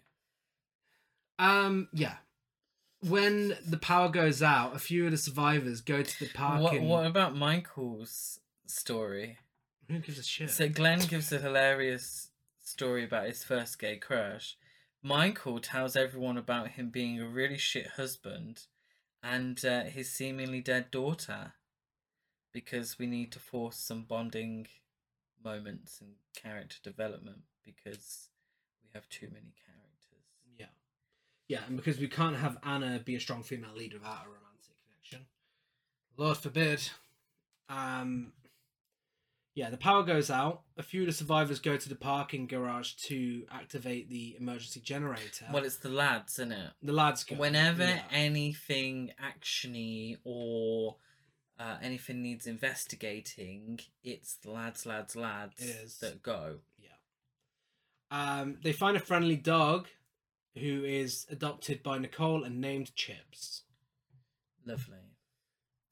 Um, 1.38 1.88
yeah. 1.94 2.16
When 3.08 3.56
the 3.66 3.76
power 3.76 4.08
goes 4.08 4.42
out, 4.42 4.74
a 4.74 4.78
few 4.78 5.04
of 5.04 5.10
the 5.10 5.18
survivors 5.18 5.80
go 5.80 6.02
to 6.02 6.18
the 6.18 6.26
What 6.26 6.34
parking. 6.34 6.88
What 6.88 7.06
about 7.06 7.36
Michael's 7.36 8.40
story? 8.66 9.38
Who 9.88 9.98
gives 9.98 10.18
a 10.18 10.22
shit? 10.22 10.50
So 10.50 10.68
Glenn 10.68 11.00
gives 11.00 11.30
a 11.30 11.38
hilarious 11.38 12.30
story 12.62 13.04
about 13.04 13.26
his 13.26 13.44
first 13.44 13.78
gay 13.78 13.96
crush. 13.96 14.56
Michael 15.02 15.60
tells 15.60 15.96
everyone 15.96 16.38
about 16.38 16.68
him 16.70 16.88
being 16.88 17.20
a 17.20 17.28
really 17.28 17.58
shit 17.58 17.88
husband 17.96 18.62
and 19.22 19.62
uh, 19.64 19.84
his 19.84 20.10
seemingly 20.10 20.60
dead 20.62 20.90
daughter 20.90 21.52
because 22.52 22.98
we 22.98 23.06
need 23.06 23.30
to 23.32 23.38
force 23.38 23.76
some 23.76 24.04
bonding 24.04 24.66
moments 25.44 26.00
and 26.00 26.12
character 26.34 26.76
development 26.82 27.42
because 27.62 28.28
we 28.82 28.88
have 28.94 29.08
too 29.10 29.26
many 29.26 29.52
characters. 29.52 29.63
Yeah. 31.48 31.60
And 31.66 31.76
because 31.76 31.98
we 31.98 32.08
can't 32.08 32.36
have 32.36 32.56
Anna 32.62 33.00
be 33.04 33.16
a 33.16 33.20
strong 33.20 33.42
female 33.42 33.74
leader 33.76 33.98
without 33.98 34.24
a 34.24 34.28
romantic 34.28 34.74
connection. 34.84 35.26
Lord 36.16 36.36
forbid. 36.36 36.88
Um 37.68 38.32
yeah, 39.54 39.70
the 39.70 39.76
power 39.76 40.02
goes 40.02 40.30
out. 40.30 40.62
A 40.76 40.82
few 40.82 41.02
of 41.02 41.06
the 41.06 41.12
survivors 41.12 41.60
go 41.60 41.76
to 41.76 41.88
the 41.88 41.94
parking 41.94 42.48
garage 42.48 42.94
to 43.06 43.44
activate 43.52 44.10
the 44.10 44.36
emergency 44.38 44.80
generator. 44.80 45.46
Well, 45.52 45.64
it's 45.64 45.76
the 45.76 45.90
lads, 45.90 46.34
isn't 46.40 46.50
it? 46.50 46.70
the 46.82 46.92
lads 46.92 47.22
go. 47.22 47.36
Whenever 47.36 47.84
yeah. 47.84 48.02
anything 48.10 49.12
actiony 49.22 50.16
or 50.24 50.96
uh, 51.58 51.76
anything 51.80 52.20
needs 52.20 52.48
investigating, 52.48 53.78
it's 54.02 54.34
the 54.34 54.50
lads, 54.50 54.86
lads, 54.86 55.14
lads 55.14 55.98
that 56.00 56.20
go. 56.20 56.56
Yeah. 56.80 56.88
Um, 58.10 58.58
they 58.62 58.72
find 58.72 58.96
a 58.96 59.00
friendly 59.00 59.36
dog 59.36 59.86
who 60.54 60.84
is 60.84 61.26
adopted 61.30 61.82
by 61.82 61.98
Nicole 61.98 62.44
and 62.44 62.60
named 62.60 62.94
Chips. 62.94 63.62
Lovely. 64.64 64.98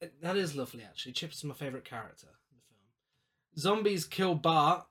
Uh, 0.01 0.07
That 0.21 0.37
is 0.37 0.55
lovely, 0.55 0.83
actually. 0.83 1.11
Chips 1.13 1.37
is 1.37 1.43
my 1.43 1.53
favourite 1.53 1.85
character 1.85 2.27
in 2.51 2.57
the 2.57 2.63
film. 2.67 2.81
Zombies 3.57 4.05
kill 4.05 4.35
Bart, 4.35 4.85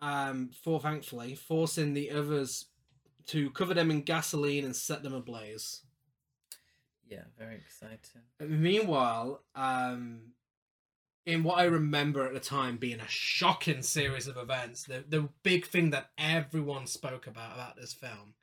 um, 0.00 0.50
for 0.62 0.80
thankfully, 0.80 1.34
forcing 1.34 1.94
the 1.94 2.10
others 2.10 2.66
to 3.26 3.50
cover 3.50 3.72
them 3.72 3.90
in 3.90 4.02
gasoline 4.02 4.64
and 4.64 4.76
set 4.76 5.02
them 5.02 5.14
ablaze. 5.14 5.82
Yeah, 7.08 7.24
very 7.38 7.56
exciting. 7.56 8.22
Meanwhile, 8.40 9.42
um, 9.54 10.32
in 11.26 11.42
what 11.42 11.58
I 11.58 11.64
remember 11.64 12.26
at 12.26 12.34
the 12.34 12.40
time 12.40 12.76
being 12.76 13.00
a 13.00 13.08
shocking 13.08 13.82
series 13.82 14.26
of 14.26 14.36
events, 14.36 14.84
the 14.84 15.04
the 15.06 15.28
big 15.42 15.66
thing 15.66 15.90
that 15.90 16.10
everyone 16.18 16.86
spoke 16.86 17.26
about 17.26 17.54
about 17.54 17.76
this 17.76 17.92
film, 17.94 18.34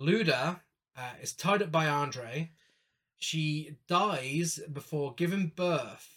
Luda 0.00 0.60
uh, 0.96 1.12
is 1.22 1.32
tied 1.32 1.62
up 1.62 1.70
by 1.72 1.86
Andre. 1.86 2.52
She 3.18 3.76
dies 3.88 4.60
before 4.72 5.14
giving 5.14 5.52
birth. 5.54 6.10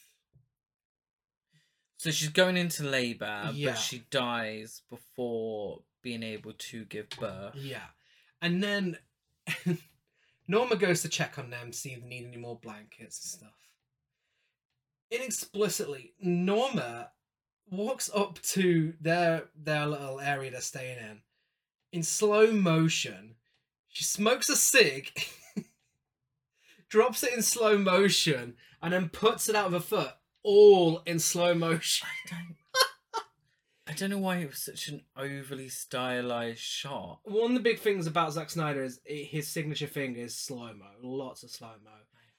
So 1.98 2.12
she's 2.12 2.30
going 2.30 2.56
into 2.58 2.84
labour, 2.84 3.52
Yeah. 3.54 3.72
but 3.72 3.80
she 3.80 4.04
dies 4.10 4.82
before 4.90 5.84
being 6.02 6.24
able 6.24 6.54
to 6.54 6.86
give 6.86 7.10
birth. 7.20 7.56
Yeah, 7.56 7.88
and 8.42 8.64
then 8.64 8.98
Norma 10.48 10.78
goes 10.78 11.02
to 11.02 11.10
check 11.10 11.38
on 11.38 11.50
them, 11.50 11.74
see 11.74 11.92
if 11.92 12.02
they 12.02 12.08
need 12.08 12.26
any 12.28 12.38
more 12.38 12.58
blankets 12.58 13.22
and 13.24 13.30
stuff. 13.42 13.56
Inexplicitly, 15.12 16.14
Norma 16.22 17.12
walks 17.70 18.10
up 18.16 18.42
to 18.42 18.94
their 19.02 19.50
their 19.56 19.86
little 19.86 20.20
area 20.20 20.52
they're 20.52 20.62
staying 20.62 20.98
in 21.00 21.22
in 21.92 22.04
slow 22.04 22.52
motion. 22.52 23.36
She 23.90 24.04
smokes 24.04 24.50
a 24.50 24.56
cig, 24.56 25.12
drops 26.90 27.24
it 27.24 27.34
in 27.34 27.42
slow 27.42 27.78
motion, 27.78 28.56
and 28.82 28.94
then 28.94 29.10
puts 29.10 29.50
it 29.50 29.56
out 29.56 29.68
of 29.68 29.74
her 29.74 29.80
foot, 29.80 30.14
all 30.44 31.02
in 31.06 31.20
slow 31.20 31.54
motion. 31.54 32.08
I 32.08 32.30
don't. 32.30 32.56
I 33.88 33.94
don't 33.94 34.12
know 34.12 34.20
why 34.20 34.38
it 34.38 34.50
was 34.50 34.60
such 34.60 34.88
an 34.90 35.02
overly 35.18 35.68
stylized 35.68 36.60
shot. 36.60 37.22
One 37.24 37.52
of 37.52 37.54
the 37.56 37.60
big 37.60 37.80
things 37.80 38.06
about 38.06 38.34
Zack 38.34 38.52
Snyder 38.52 38.84
is 38.84 39.00
his 39.04 39.48
signature 39.48 39.88
thing 39.88 40.16
is 40.16 40.38
slow 40.38 40.72
mo, 40.76 40.86
lots 41.02 41.42
of 41.42 41.50
slow 41.50 41.72
mo. 41.84 41.90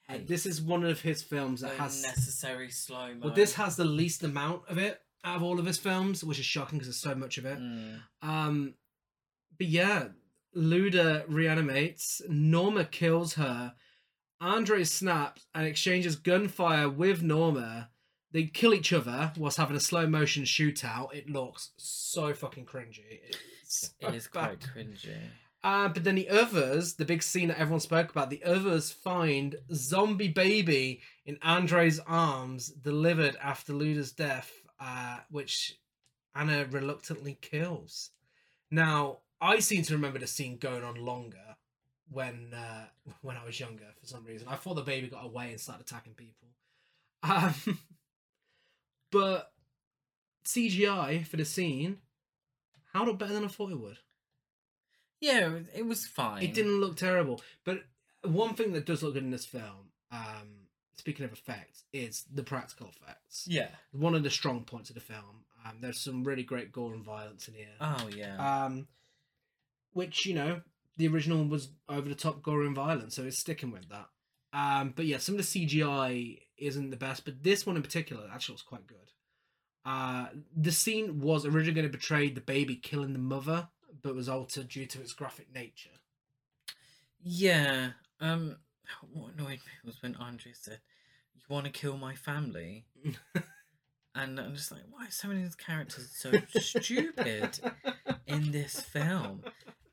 And 0.08 0.28
this 0.28 0.46
is 0.46 0.62
one 0.62 0.84
of 0.84 1.00
his 1.00 1.22
films 1.22 1.60
that 1.62 1.72
has 1.72 2.02
necessary 2.02 2.70
slow 2.70 3.14
mo. 3.14 3.26
Well, 3.26 3.34
this 3.34 3.54
has 3.54 3.74
the 3.74 3.84
least 3.84 4.22
amount 4.22 4.62
of 4.68 4.78
it 4.78 5.00
out 5.24 5.36
of 5.36 5.42
all 5.42 5.58
of 5.58 5.66
his 5.66 5.76
films, 5.76 6.22
which 6.22 6.38
is 6.38 6.44
shocking 6.44 6.78
because 6.78 6.86
there's 6.86 7.14
so 7.14 7.16
much 7.16 7.36
of 7.36 7.46
it. 7.46 7.58
Mm. 7.58 8.00
Um, 8.22 8.74
but 9.58 9.66
yeah, 9.66 10.08
Luda 10.56 11.24
reanimates. 11.28 12.22
Norma 12.28 12.84
kills 12.84 13.34
her. 13.34 13.74
Andre 14.40 14.84
snaps 14.84 15.46
and 15.54 15.66
exchanges 15.66 16.16
gunfire 16.16 16.88
with 16.88 17.22
Norma. 17.22 17.90
They 18.32 18.44
kill 18.44 18.74
each 18.74 18.92
other 18.92 19.32
whilst 19.36 19.58
having 19.58 19.76
a 19.76 19.80
slow 19.80 20.06
motion 20.06 20.44
shootout. 20.44 21.14
It 21.14 21.28
looks 21.28 21.70
so 21.76 22.32
fucking 22.32 22.66
cringy. 22.66 23.20
It's 23.62 23.94
It 24.00 24.14
is 24.14 24.24
so 24.24 24.30
quite 24.30 24.60
cringy. 24.60 25.16
Uh, 25.62 25.88
but 25.88 26.04
then 26.04 26.14
the 26.14 26.30
others, 26.30 26.94
the 26.94 27.04
big 27.04 27.22
scene 27.22 27.48
that 27.48 27.58
everyone 27.58 27.80
spoke 27.80 28.10
about, 28.10 28.30
the 28.30 28.42
others 28.44 28.90
find 28.90 29.56
zombie 29.74 30.28
baby 30.28 31.02
in 31.26 31.38
Andre's 31.42 32.00
arms, 32.00 32.68
delivered 32.68 33.36
after 33.42 33.74
Luda's 33.74 34.12
death, 34.12 34.50
uh, 34.80 35.18
which 35.30 35.78
Anna 36.34 36.64
reluctantly 36.70 37.36
kills. 37.42 38.10
Now, 38.70 39.18
I 39.40 39.58
seem 39.60 39.82
to 39.84 39.94
remember 39.94 40.18
the 40.18 40.26
scene 40.26 40.58
going 40.58 40.84
on 40.84 40.96
longer 40.96 41.56
when 42.10 42.52
uh, 42.54 42.86
when 43.22 43.36
I 43.36 43.44
was 43.44 43.58
younger 43.60 43.86
for 44.00 44.06
some 44.06 44.24
reason. 44.24 44.48
I 44.48 44.56
thought 44.56 44.74
the 44.74 44.82
baby 44.82 45.08
got 45.08 45.24
away 45.24 45.50
and 45.50 45.60
started 45.60 45.82
attacking 45.86 46.14
people. 46.14 46.36
Um, 47.22 47.54
but 49.12 49.52
CGI 50.46 51.26
for 51.26 51.36
the 51.36 51.44
scene 51.44 51.98
held 52.94 53.08
up 53.08 53.18
better 53.18 53.34
than 53.34 53.44
I 53.44 53.48
thought 53.48 53.70
it 53.72 53.78
would. 53.80 53.98
Yeah, 55.20 55.58
it 55.74 55.84
was- 55.84 56.06
fine. 56.06 56.42
It 56.42 56.54
didn't 56.54 56.80
look 56.80 56.96
terrible. 56.96 57.42
But 57.64 57.84
one 58.22 58.54
thing 58.54 58.72
that 58.72 58.86
does 58.86 59.02
look 59.02 59.14
good 59.14 59.22
in 59.22 59.30
this 59.30 59.44
film, 59.44 59.92
um, 60.10 60.68
speaking 60.96 61.26
of 61.26 61.32
effects, 61.32 61.84
is 61.92 62.24
the 62.32 62.42
practical 62.42 62.88
effects. 62.88 63.44
Yeah. 63.46 63.68
One 63.92 64.14
of 64.14 64.22
the 64.22 64.30
strong 64.30 64.64
points 64.64 64.88
of 64.88 64.94
the 64.94 65.00
film. 65.02 65.44
Um, 65.64 65.76
there's 65.80 66.00
some 66.00 66.24
really 66.24 66.42
great 66.42 66.72
gore 66.72 66.94
and 66.94 67.04
violence 67.04 67.48
in 67.48 67.54
here. 67.54 67.74
Oh 67.82 68.08
yeah. 68.16 68.64
Um, 68.64 68.88
which 69.92 70.26
you 70.26 70.34
know 70.34 70.60
the 70.96 71.08
original 71.08 71.44
was 71.44 71.68
over 71.88 72.08
the 72.08 72.14
top 72.14 72.42
gore 72.42 72.62
and 72.62 72.74
violence, 72.74 73.16
so 73.16 73.24
it's 73.24 73.38
sticking 73.38 73.70
with 73.70 73.88
that. 73.88 74.06
Um, 74.52 74.92
but 74.96 75.06
yeah, 75.06 75.18
some 75.18 75.36
of 75.36 75.40
the 75.50 75.66
CGI 75.66 76.38
isn't 76.58 76.90
the 76.90 76.96
best, 76.96 77.24
but 77.24 77.42
this 77.42 77.64
one 77.66 77.76
in 77.76 77.82
particular 77.82 78.28
actually 78.32 78.54
looks 78.54 78.62
quite 78.62 78.86
good. 78.86 78.96
Uh, 79.84 80.26
the 80.54 80.72
scene 80.72 81.20
was 81.20 81.46
originally 81.46 81.72
going 81.72 81.86
to 81.86 81.96
portray 81.96 82.28
the 82.30 82.40
baby 82.40 82.76
killing 82.76 83.12
the 83.12 83.18
mother, 83.18 83.68
but 84.02 84.14
was 84.14 84.28
altered 84.28 84.68
due 84.68 84.86
to 84.86 85.00
its 85.00 85.12
graphic 85.12 85.52
nature. 85.54 85.90
yeah. 87.22 87.90
Um. 88.20 88.56
What 89.12 89.34
annoyed 89.34 89.60
me 89.60 89.72
was 89.84 90.02
when 90.02 90.16
Andre 90.16 90.52
said, 90.52 90.80
"You 91.34 91.42
want 91.48 91.64
to 91.66 91.70
kill 91.70 91.96
my 91.96 92.14
family," 92.16 92.86
and 94.14 94.38
I'm 94.40 94.54
just 94.54 94.72
like, 94.72 94.82
why 94.90 95.06
are 95.06 95.10
so 95.10 95.28
many 95.28 95.40
of 95.40 95.46
these 95.46 95.54
characters 95.54 96.10
so 96.12 96.32
stupid 96.58 97.60
in 98.26 98.50
this 98.50 98.80
film? 98.80 99.44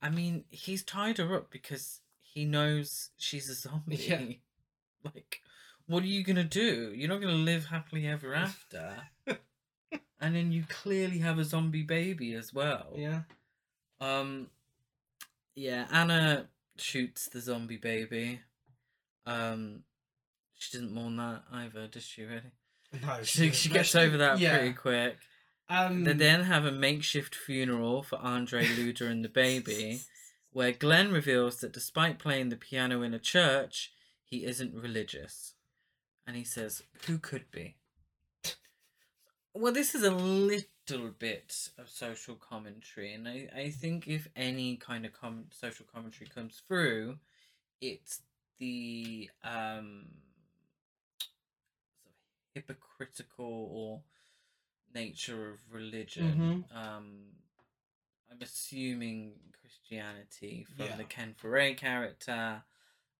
I 0.02 0.10
mean, 0.10 0.45
he's 0.49 0.84
tied 0.84 1.18
her 1.18 1.36
up 1.36 1.49
because 1.52 2.02
he 2.22 2.45
knows 2.45 3.10
she's 3.18 3.49
a 3.49 3.53
zombie. 3.69 3.95
Yeah. 3.98 4.22
Like, 5.03 5.41
what 5.86 6.03
are 6.03 6.07
you 6.07 6.24
gonna 6.24 6.44
do? 6.44 6.91
You're 6.94 7.07
not 7.07 7.22
gonna 7.22 7.34
live 7.34 7.68
happily 7.68 8.06
ever 8.07 8.34
after. 8.36 8.95
and 10.19 10.36
then 10.36 10.52
you 10.52 10.64
clearly 10.68 11.19
have 11.19 11.40
a 11.40 11.45
zombie 11.45 11.84
baby 11.84 12.34
as 12.34 12.53
well. 12.53 12.88
Yeah. 12.95 13.22
Um, 14.02 14.48
yeah, 15.56 15.88
Anna 15.94 16.48
shoots 16.78 17.30
the 17.30 17.40
zombie 17.40 17.78
baby. 17.78 18.41
Um, 19.26 19.84
she 20.56 20.78
didn't 20.78 20.94
mourn 20.94 21.15
that 21.18 21.44
either, 21.53 21.88
does 21.88 22.03
she? 22.03 22.24
Really? 22.24 22.41
No, 23.02 23.24
She 23.24 23.52
she 23.52 23.69
gets 23.69 23.95
over 23.95 24.18
that 24.18 24.40
pretty 24.40 24.74
quick. 24.74 25.18
Um, 25.69 26.03
They 26.06 26.14
then 26.14 26.44
have 26.44 26.65
a 26.65 26.72
makeshift 26.72 27.35
funeral 27.35 28.03
for 28.03 28.18
Andre 28.19 28.65
Luda 28.65 29.02
and 29.02 29.23
the 29.23 29.30
baby, 29.30 30.02
where 30.52 30.72
Glenn 30.72 31.11
reveals 31.11 31.60
that 31.60 31.73
despite 31.73 32.19
playing 32.19 32.49
the 32.49 32.56
piano 32.56 33.02
in 33.02 33.14
a 33.14 33.19
church, 33.19 33.91
he 34.23 34.45
isn't 34.45 34.73
religious. 34.73 35.53
And 36.26 36.35
he 36.35 36.44
says, 36.44 36.84
Who 37.06 37.18
could 37.18 37.52
be? 37.52 37.76
Well, 39.53 39.73
this 39.73 39.95
is 39.95 40.03
a 40.03 40.11
little 40.11 41.10
bit 41.18 41.69
of 41.77 41.89
social 41.89 42.35
commentary, 42.35 43.14
and 43.14 43.27
I, 43.27 43.49
I 43.56 43.69
think 43.72 44.07
if 44.07 44.27
any 44.35 44.77
kind 44.77 45.06
of 45.06 45.14
com- 45.14 45.48
social 45.52 45.85
commentary 45.91 46.30
comes 46.30 46.61
through, 46.68 47.18
it's 47.81 48.22
the 48.60 49.30
um, 49.44 50.06
hypocritical 52.53 53.69
or 53.72 54.02
nature 54.93 55.49
of 55.51 55.59
religion. 55.72 56.65
Um, 56.73 57.34
I'm 58.31 58.41
assuming 58.41 59.34
Christianity 59.59 60.65
from 60.76 60.85
Yeah. 60.88 60.95
the 60.97 61.03
Ken 61.03 61.34
Foree 61.34 61.76
character 61.77 62.64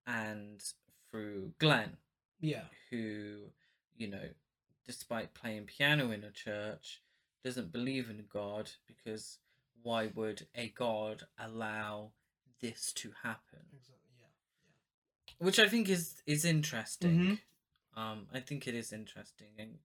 and 0.06 0.62
through 1.10 1.54
Glenn, 1.60 1.98
yeah. 2.40 2.66
who, 2.90 3.52
you 3.96 4.08
know, 4.08 4.30
despite 4.86 5.34
playing 5.34 5.66
piano 5.66 6.12
in 6.12 6.24
a 6.24 6.32
church, 6.32 7.02
doesn't 7.44 7.72
believe 7.72 8.10
in 8.10 8.26
God 8.28 8.72
because 8.86 9.40
why 9.82 10.08
would 10.08 10.48
a 10.56 10.70
God 10.70 11.28
allow 11.38 12.12
this 12.62 12.92
to 12.94 13.12
happen? 13.24 13.60
Exactly. 13.72 14.16
Yeah. 14.20 14.26
yeah. 15.40 15.46
Which 15.46 15.60
I 15.60 15.70
think 15.70 15.88
is 15.90 16.22
is 16.26 16.44
interesting. 16.44 17.20
Mhm. 17.20 17.40
Um, 18.00 18.28
I 18.34 18.40
think 18.42 18.68
it 18.68 18.76
is 18.76 18.92
interesting, 18.94 19.54
and 19.58 19.80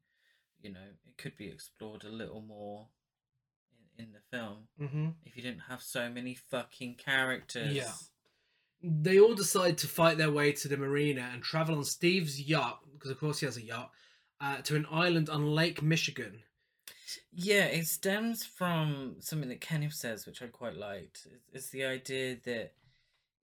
you 0.63 0.73
know, 0.73 0.81
it 1.07 1.17
could 1.19 1.37
be 1.37 1.49
explored 1.49 2.05
a 2.05 2.09
little 2.09 2.41
more 2.41 2.89
in, 3.99 4.05
in 4.07 4.13
the 4.13 4.21
film 4.37 4.69
Mm-hmm. 4.81 5.09
if 5.25 5.37
you 5.37 5.43
didn't 5.43 5.63
have 5.69 5.83
so 5.83 6.09
many 6.09 6.35
fucking 6.35 6.95
characters. 6.97 7.75
Yeah. 7.75 7.93
they 8.83 9.19
all 9.21 9.35
decide 9.35 9.79
to 9.79 9.87
fight 9.89 10.19
their 10.19 10.31
way 10.31 10.53
to 10.53 10.69
the 10.69 10.77
marina 10.77 11.31
and 11.33 11.43
travel 11.43 11.77
on 11.77 11.85
Steve's 11.85 12.41
yacht, 12.41 12.81
because 12.93 13.11
of 13.11 13.19
course 13.21 13.41
he 13.41 13.47
has 13.47 13.57
a 13.57 13.63
yacht, 13.65 13.91
uh, 14.41 14.59
to 14.63 14.75
an 14.77 14.87
island 14.91 15.29
on 15.31 15.47
Lake 15.55 15.83
Michigan. 15.83 16.43
Yeah, 17.33 17.67
it 17.67 17.87
stems 17.87 18.45
from 18.45 19.17
something 19.21 19.49
that 19.51 19.61
Kenneth 19.61 19.95
says, 19.95 20.27
which 20.27 20.41
I 20.43 20.47
quite 20.47 20.77
liked. 20.77 21.27
It's- 21.27 21.41
It's 21.53 21.71
the 21.71 21.85
idea 21.85 22.37
that 22.45 22.73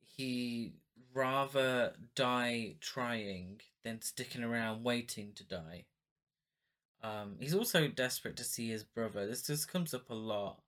he 0.01 0.73
rather 1.13 1.93
die 2.15 2.75
trying 2.81 3.61
than 3.83 4.01
sticking 4.01 4.43
around 4.43 4.83
waiting 4.83 5.33
to 5.35 5.43
die. 5.43 5.85
Um, 7.01 7.35
he's 7.39 7.53
also 7.53 7.87
desperate 7.87 8.35
to 8.37 8.43
see 8.43 8.69
his 8.69 8.83
brother. 8.83 9.25
This 9.25 9.43
just 9.43 9.71
comes 9.71 9.93
up 9.93 10.09
a 10.09 10.15
lot, 10.15 10.61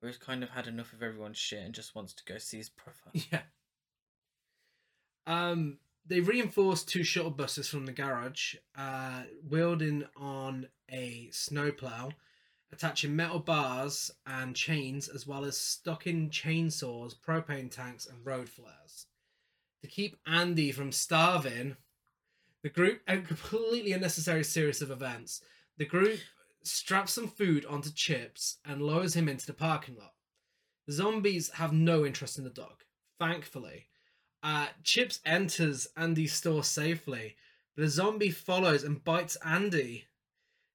where 0.00 0.10
he's 0.10 0.18
kind 0.18 0.42
of 0.42 0.50
had 0.50 0.66
enough 0.66 0.92
of 0.92 1.02
everyone's 1.02 1.38
shit 1.38 1.62
and 1.62 1.74
just 1.74 1.94
wants 1.94 2.12
to 2.14 2.24
go 2.24 2.38
see 2.38 2.58
his 2.58 2.70
brother. 2.70 3.26
Yeah. 3.30 3.42
Um, 5.26 5.78
they 6.06 6.20
reinforced 6.20 6.88
two 6.88 7.02
shuttle 7.02 7.30
buses 7.30 7.68
from 7.68 7.86
the 7.86 7.92
garage, 7.92 8.56
uh, 8.76 9.22
wielding 9.48 10.04
on 10.16 10.68
a 10.90 11.28
snowplow, 11.32 12.10
attaching 12.72 13.16
metal 13.16 13.38
bars 13.38 14.10
and 14.26 14.54
chains, 14.54 15.08
as 15.08 15.26
well 15.26 15.44
as 15.44 15.56
stocking 15.56 16.28
chainsaws, 16.28 17.14
propane 17.16 17.70
tanks, 17.70 18.06
and 18.06 18.24
road 18.24 18.48
flares. 18.48 19.06
To 19.82 19.88
keep 19.88 20.16
Andy 20.26 20.72
from 20.72 20.92
starving, 20.92 21.76
the 22.62 22.68
group, 22.68 23.00
a 23.06 23.18
completely 23.18 23.92
unnecessary 23.92 24.44
series 24.44 24.82
of 24.82 24.90
events, 24.90 25.40
the 25.76 25.84
group 25.84 26.20
straps 26.62 27.12
some 27.12 27.28
food 27.28 27.64
onto 27.66 27.92
Chips 27.92 28.58
and 28.64 28.82
lowers 28.82 29.14
him 29.14 29.28
into 29.28 29.46
the 29.46 29.52
parking 29.52 29.96
lot. 29.96 30.14
The 30.86 30.92
zombies 30.92 31.50
have 31.50 31.72
no 31.72 32.04
interest 32.04 32.38
in 32.38 32.44
the 32.44 32.50
dog, 32.50 32.84
thankfully. 33.18 33.86
Uh, 34.42 34.66
Chips 34.82 35.20
enters 35.24 35.88
Andy's 35.96 36.34
store 36.34 36.64
safely, 36.64 37.36
but 37.74 37.84
a 37.84 37.88
zombie 37.88 38.30
follows 38.30 38.84
and 38.84 39.02
bites 39.02 39.36
Andy. 39.44 40.04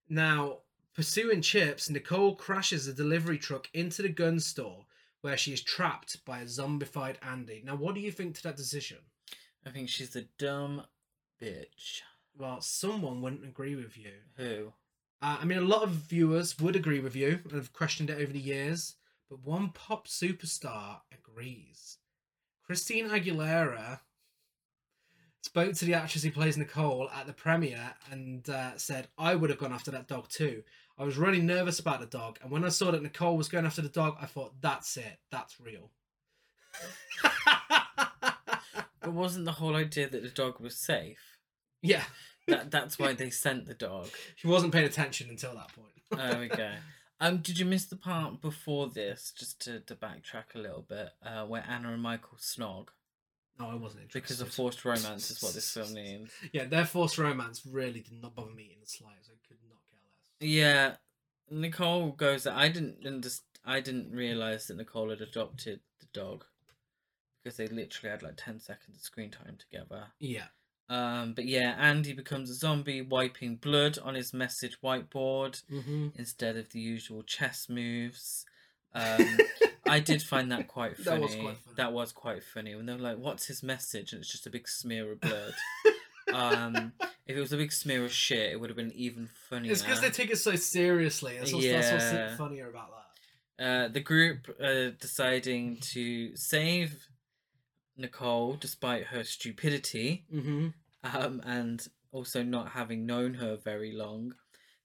Now, 0.09 0.59
pursuing 0.95 1.41
Chips, 1.41 1.89
Nicole 1.89 2.35
crashes 2.35 2.87
a 2.87 2.93
delivery 2.93 3.37
truck 3.37 3.69
into 3.73 4.01
the 4.01 4.09
gun 4.09 4.39
store 4.39 4.85
where 5.21 5.37
she 5.37 5.53
is 5.53 5.61
trapped 5.61 6.25
by 6.25 6.39
a 6.39 6.45
zombified 6.45 7.17
Andy. 7.21 7.61
Now, 7.63 7.75
what 7.75 7.93
do 7.93 8.01
you 8.01 8.11
think 8.11 8.35
to 8.35 8.43
that 8.43 8.57
decision? 8.57 8.97
I 9.65 9.69
think 9.69 9.89
she's 9.89 10.15
a 10.15 10.23
dumb 10.37 10.83
bitch. 11.41 12.01
Well, 12.37 12.61
someone 12.61 13.21
wouldn't 13.21 13.43
agree 13.43 13.75
with 13.75 13.97
you. 13.97 14.13
Who? 14.37 14.73
Uh, 15.21 15.37
I 15.41 15.45
mean, 15.45 15.57
a 15.57 15.61
lot 15.61 15.83
of 15.83 15.89
viewers 15.89 16.57
would 16.59 16.75
agree 16.75 16.99
with 16.99 17.15
you 17.15 17.39
and 17.43 17.51
have 17.53 17.73
questioned 17.73 18.09
it 18.09 18.21
over 18.21 18.31
the 18.31 18.39
years, 18.39 18.95
but 19.29 19.45
one 19.45 19.69
pop 19.69 20.07
superstar 20.07 21.01
agrees. 21.13 21.97
Christina 22.63 23.09
Aguilera 23.09 23.99
spoke 25.43 25.73
to 25.73 25.85
the 25.85 25.93
actress 25.93 26.23
who 26.23 26.31
plays 26.31 26.57
Nicole 26.57 27.09
at 27.09 27.27
the 27.27 27.33
premiere 27.33 27.93
and 28.11 28.49
uh, 28.49 28.77
said, 28.77 29.07
I 29.17 29.35
would 29.35 29.49
have 29.49 29.59
gone 29.59 29.73
after 29.73 29.91
that 29.91 30.07
dog 30.07 30.29
too. 30.29 30.63
I 30.97 31.03
was 31.03 31.17
really 31.17 31.41
nervous 31.41 31.79
about 31.79 31.99
the 32.01 32.05
dog, 32.05 32.39
and 32.41 32.51
when 32.51 32.65
I 32.65 32.69
saw 32.69 32.91
that 32.91 33.01
Nicole 33.01 33.37
was 33.37 33.47
going 33.47 33.65
after 33.65 33.81
the 33.81 33.89
dog, 33.89 34.17
I 34.21 34.25
thought, 34.25 34.61
that's 34.61 34.97
it, 34.97 35.17
that's 35.31 35.59
real. 35.59 35.91
But 39.01 39.13
wasn't 39.13 39.45
the 39.45 39.53
whole 39.53 39.75
idea 39.75 40.09
that 40.09 40.23
the 40.23 40.29
dog 40.29 40.59
was 40.59 40.75
safe? 40.75 41.37
yeah, 41.81 42.03
That 42.49 42.71
that's 42.71 42.99
why 42.99 43.13
they 43.13 43.29
sent 43.29 43.65
the 43.65 43.73
dog. 43.73 44.09
she 44.35 44.47
wasn't 44.47 44.73
paying 44.73 44.85
attention 44.85 45.29
until 45.29 45.53
that 45.55 45.73
point. 45.73 45.87
There 46.31 46.39
we 46.39 46.47
go. 46.47 46.71
Um, 47.21 47.37
did 47.37 47.59
you 47.59 47.65
miss 47.65 47.85
the 47.85 47.95
part 47.95 48.41
before 48.41 48.87
this? 48.87 49.31
Just 49.37 49.61
to, 49.65 49.79
to 49.81 49.93
backtrack 49.93 50.55
a 50.55 50.57
little 50.57 50.81
bit, 50.81 51.09
uh, 51.23 51.45
where 51.45 51.63
Anna 51.69 51.93
and 51.93 52.01
Michael 52.01 52.37
snog 52.39 52.87
no, 53.59 53.69
I 53.69 53.75
wasn't 53.75 54.03
interested. 54.03 54.21
because 54.21 54.41
of 54.41 54.53
forced 54.53 54.85
romance 54.85 55.29
is 55.29 55.43
what 55.43 55.53
this 55.53 55.69
film 55.69 55.93
needs. 55.93 56.31
Yeah, 56.53 56.63
their 56.63 56.85
forced 56.85 57.17
romance 57.17 57.65
really 57.65 57.99
did 57.99 58.21
not 58.21 58.33
bother 58.33 58.51
me 58.51 58.71
in 58.73 58.79
the 58.79 58.87
slightest. 58.87 59.29
I 59.29 59.35
could 59.47 59.57
not 59.67 59.79
care 59.91 59.99
less. 60.07 60.49
Yeah, 60.49 60.95
Nicole 61.51 62.11
goes. 62.11 62.47
I 62.47 62.69
didn't 62.69 63.03
underst- 63.03 63.41
I 63.65 63.81
didn't 63.81 64.11
realize 64.11 64.67
that 64.67 64.77
Nicole 64.77 65.09
had 65.09 65.19
adopted 65.19 65.81
the 65.99 66.05
dog 66.13 66.45
because 67.43 67.57
they 67.57 67.67
literally 67.67 68.11
had 68.11 68.23
like 68.23 68.37
ten 68.37 68.59
seconds 68.61 68.95
of 68.95 69.03
screen 69.03 69.29
time 69.29 69.57
together. 69.59 70.05
Yeah. 70.19 70.47
Um, 70.89 71.33
but 71.33 71.45
yeah, 71.45 71.75
Andy 71.77 72.13
becomes 72.13 72.49
a 72.49 72.55
zombie, 72.55 73.01
wiping 73.03 73.57
blood 73.57 73.99
on 74.03 74.15
his 74.15 74.33
message 74.33 74.77
whiteboard 74.81 75.61
Mm-hmm. 75.71 76.07
instead 76.17 76.57
of 76.57 76.69
the 76.71 76.79
usual 76.79 77.21
chess 77.23 77.67
moves. 77.69 78.45
Um, 78.95 79.37
I 79.87 79.99
did 79.99 80.23
find 80.23 80.51
that 80.51 80.67
quite 80.77 80.97
funny. 80.97 81.19
That 81.19 81.21
was 81.21 81.35
quite 81.35 81.57
funny. 81.57 81.75
That 81.75 81.93
was 81.93 82.11
quite 82.11 82.43
funny 82.43 82.75
when 82.75 82.87
they 82.87 82.93
were 82.93 82.99
like, 82.99 83.17
"What's 83.19 83.45
his 83.45 83.61
message?" 83.61 84.13
and 84.13 84.21
it's 84.21 84.31
just 84.31 84.47
a 84.47 84.49
big 84.49 84.67
smear 84.67 85.11
of 85.11 85.21
blood. 85.21 85.53
um, 86.33 86.93
if 87.27 87.37
it 87.37 87.39
was 87.39 87.53
a 87.53 87.57
big 87.57 87.71
smear 87.71 88.05
of 88.05 88.11
shit, 88.11 88.51
it 88.51 88.59
would 88.59 88.69
have 88.69 88.77
been 88.77 88.91
even 88.93 89.29
funnier. 89.49 89.71
It's 89.71 89.81
because 89.83 90.01
they 90.01 90.09
take 90.09 90.31
it 90.31 90.37
so 90.37 90.55
seriously. 90.55 91.37
That's 91.37 91.53
what's, 91.53 91.65
that's 91.67 91.91
what's 92.13 92.37
funnier 92.37 92.67
about 92.69 92.89
that. 93.59 93.63
uh, 93.63 93.87
the 93.89 93.99
group 93.99 94.47
uh, 94.59 94.89
deciding 94.99 95.77
to 95.81 96.35
save 96.35 97.08
Nicole 97.99 98.53
despite 98.59 99.07
her 99.07 99.23
stupidity 99.23 100.25
Mm-hmm. 100.33 100.67
um, 101.03 101.41
and 101.45 101.87
also 102.11 102.41
not 102.43 102.69
having 102.69 103.05
known 103.05 103.35
her 103.35 103.55
very 103.55 103.91
long. 103.91 104.33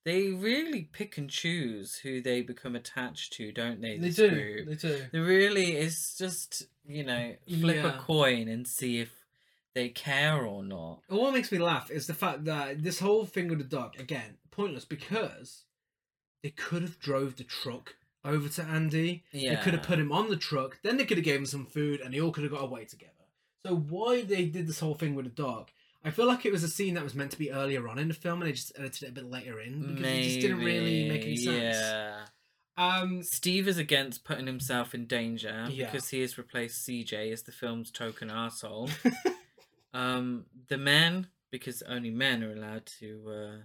They 0.05 0.29
really 0.29 0.83
pick 0.93 1.17
and 1.17 1.31
choose 1.31 1.97
who 1.97 2.21
they 2.21 2.43
become 2.43 2.77
attached 2.77 3.33
to, 3.35 3.51
don't 3.53 3.81
they? 3.81 3.97
They 3.97 4.11
do. 4.11 4.29
Group? 4.29 4.69
They 4.69 4.75
do. 4.75 5.05
They 5.13 5.19
really 5.19 5.77
is 5.77 6.15
just 6.19 6.65
you 6.87 7.05
know 7.05 7.35
flip 7.49 7.77
Yeah. 7.77 7.97
a 7.97 7.99
coin 8.01 8.49
and 8.49 8.69
see 8.69 8.99
if 9.01 9.11
they 9.75 9.89
care 9.89 10.45
or 10.45 10.63
not. 10.63 11.01
And 11.09 11.19
what 11.19 11.33
makes 11.33 11.51
me 11.51 11.59
laugh 11.59 11.91
is 11.91 12.07
the 12.07 12.15
fact 12.15 12.45
that 12.45 12.83
this 12.83 12.99
whole 13.01 13.25
thing 13.25 13.49
with 13.49 13.59
the 13.59 13.65
dog 13.65 13.99
again 13.99 14.37
pointless 14.51 14.85
because 14.85 15.65
they 16.43 16.51
could 16.51 16.83
have 16.83 17.01
drove 17.01 17.37
the 17.37 17.45
truck 17.45 17.97
over 18.25 18.49
to 18.49 18.63
Andy. 18.63 19.25
Yeah. 19.33 19.55
They 19.57 19.63
could 19.63 19.75
have 19.75 19.83
put 19.83 19.99
him 19.99 20.13
on 20.13 20.29
the 20.29 20.37
truck. 20.37 20.79
Then 20.83 20.97
they 20.97 21.05
could 21.05 21.19
have 21.19 21.25
gave 21.25 21.39
him 21.41 21.47
some 21.47 21.67
food, 21.67 22.01
and 22.01 22.15
they 22.15 22.21
all 22.21 22.33
could 22.33 22.45
have 22.45 22.53
got 22.53 22.63
away 22.63 22.85
together. 22.85 23.11
So 23.65 23.75
why 23.77 24.23
they 24.23 24.47
did 24.47 24.67
this 24.67 24.81
whole 24.81 24.95
thing 24.95 25.15
with 25.15 25.25
the 25.25 25.31
dog? 25.31 25.71
I 26.05 26.11
feel 26.11 26.27
like 26.27 26.45
it 26.45 26.53
was 26.53 26.63
a 26.63 26.69
scene 26.69 26.95
that 26.95 27.03
was 27.05 27.15
meant 27.15 27.31
to 27.31 27.39
be 27.39 27.51
earlier 27.51 27.89
on 27.89 27.99
in 27.99 28.09
the 28.09 28.15
film, 28.15 28.43
and 28.43 28.49
they 28.49 28.53
just 28.53 28.73
edited 28.79 29.05
it 29.05 29.09
a 29.09 29.13
bit 29.13 29.31
later 29.31 29.59
in 29.61 29.95
because 29.95 30.05
it 30.13 30.23
just 30.23 30.41
didn't 30.41 30.59
really 30.59 31.09
make 31.09 31.23
any 31.23 31.37
sense. 31.37 31.77
Yeah. 31.77 32.25
Um, 32.77 33.23
Steve 33.23 33.69
is 33.69 33.79
against 33.79 34.25
putting 34.25 34.47
himself 34.47 34.95
in 34.95 35.07
danger 35.07 35.67
Yeah. 35.71 35.87
because 35.87 36.09
he 36.09 36.21
has 36.23 36.37
replaced 36.37 36.87
CJ 36.87 37.33
as 37.33 37.43
the 37.45 37.53
film's 37.53 37.91
token 37.91 38.31
asshole. 38.31 38.91
um, 39.95 40.47
the 40.69 40.77
men, 40.77 41.29
because 41.51 41.83
only 41.83 42.11
men 42.11 42.43
are 42.43 42.53
allowed 42.53 42.85
to 42.99 43.65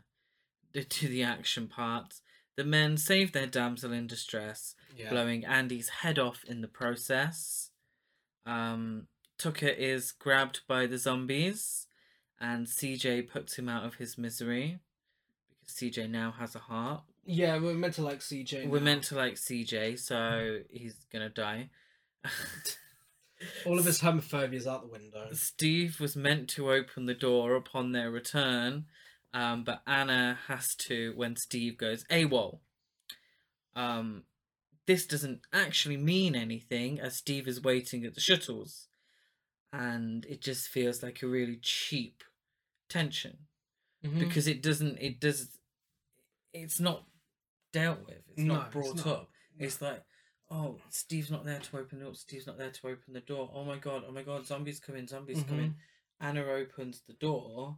uh, 0.75 0.79
do 0.89 1.07
the 1.07 1.23
action 1.23 1.67
parts. 1.67 2.21
The 2.59 2.65
men 2.65 2.97
save 2.97 3.31
their 3.31 3.47
damsel 3.47 3.93
in 3.93 4.05
distress, 4.05 4.75
yeah. 4.97 5.09
blowing 5.09 5.45
Andy's 5.45 5.87
head 5.87 6.19
off 6.19 6.43
in 6.43 6.59
the 6.59 6.67
process. 6.67 7.69
Um, 8.45 9.07
Tucker 9.37 9.69
is 9.69 10.11
grabbed 10.11 10.63
by 10.67 10.85
the 10.85 10.97
zombies, 10.97 11.87
and 12.37 12.67
CJ 12.67 13.29
puts 13.29 13.57
him 13.57 13.69
out 13.69 13.85
of 13.85 13.95
his 13.95 14.17
misery 14.17 14.79
because 15.61 15.73
CJ 15.73 16.09
now 16.09 16.33
has 16.37 16.53
a 16.53 16.59
heart. 16.59 17.03
Yeah, 17.25 17.57
we're 17.59 17.75
meant 17.75 17.93
to 17.93 18.01
like 18.01 18.19
CJ. 18.19 18.67
We're 18.67 18.81
meant 18.81 19.03
to 19.03 19.15
like 19.15 19.35
CJ, 19.35 19.97
so 19.97 20.59
he's 20.69 21.05
gonna 21.13 21.29
die. 21.29 21.69
All 23.65 23.79
of 23.79 23.85
his 23.85 23.99
homophobia 24.01 24.55
is 24.55 24.67
out 24.67 24.81
the 24.81 24.91
window. 24.91 25.29
Steve 25.31 26.01
was 26.01 26.17
meant 26.17 26.49
to 26.49 26.73
open 26.73 27.05
the 27.05 27.13
door 27.13 27.55
upon 27.55 27.93
their 27.93 28.11
return, 28.11 28.87
um, 29.33 29.63
but 29.63 29.81
Anna 29.87 30.37
has 30.47 30.75
to 30.75 31.13
when 31.15 31.35
Steve 31.35 31.77
goes 31.77 32.03
AWOL. 32.11 32.59
Um, 33.75 34.23
this 34.87 35.05
doesn't 35.05 35.41
actually 35.53 35.97
mean 35.97 36.35
anything 36.35 36.99
as 36.99 37.15
Steve 37.15 37.47
is 37.47 37.61
waiting 37.61 38.05
at 38.05 38.15
the 38.15 38.21
shuttles, 38.21 38.87
and 39.71 40.25
it 40.25 40.41
just 40.41 40.67
feels 40.67 41.03
like 41.03 41.21
a 41.21 41.27
really 41.27 41.57
cheap 41.61 42.23
tension 42.89 43.37
Mhm. 44.03 44.19
because 44.19 44.47
it 44.47 44.63
doesn't. 44.63 44.97
It 44.97 45.19
does. 45.19 45.57
It's 46.53 46.79
not 46.79 47.05
dealt 47.71 48.05
with. 48.07 48.23
It's 48.29 48.39
No, 48.41 48.55
not 48.55 48.65
it's 48.67 48.73
brought 48.73 48.95
not. 48.97 49.07
up. 49.07 49.31
It's 49.59 49.81
like, 49.81 50.03
oh, 50.49 50.79
Steve's 50.89 51.29
not 51.29 51.45
there 51.45 51.59
to 51.59 51.77
open 51.77 51.99
the 51.99 52.05
door. 52.05 52.15
Steve's 52.15 52.47
not 52.47 52.57
there 52.57 52.71
to 52.71 52.87
open 52.87 53.13
the 53.13 53.21
door. 53.21 53.51
Oh 53.53 53.63
my 53.63 53.77
god! 53.77 54.03
Oh 54.07 54.11
my 54.11 54.23
god! 54.23 54.47
Zombies 54.47 54.79
coming! 54.79 55.05
Zombies 55.05 55.43
Mhm. 55.43 55.47
coming! 55.47 55.75
Anna 56.19 56.43
opens 56.45 57.01
the 57.01 57.13
door. 57.13 57.77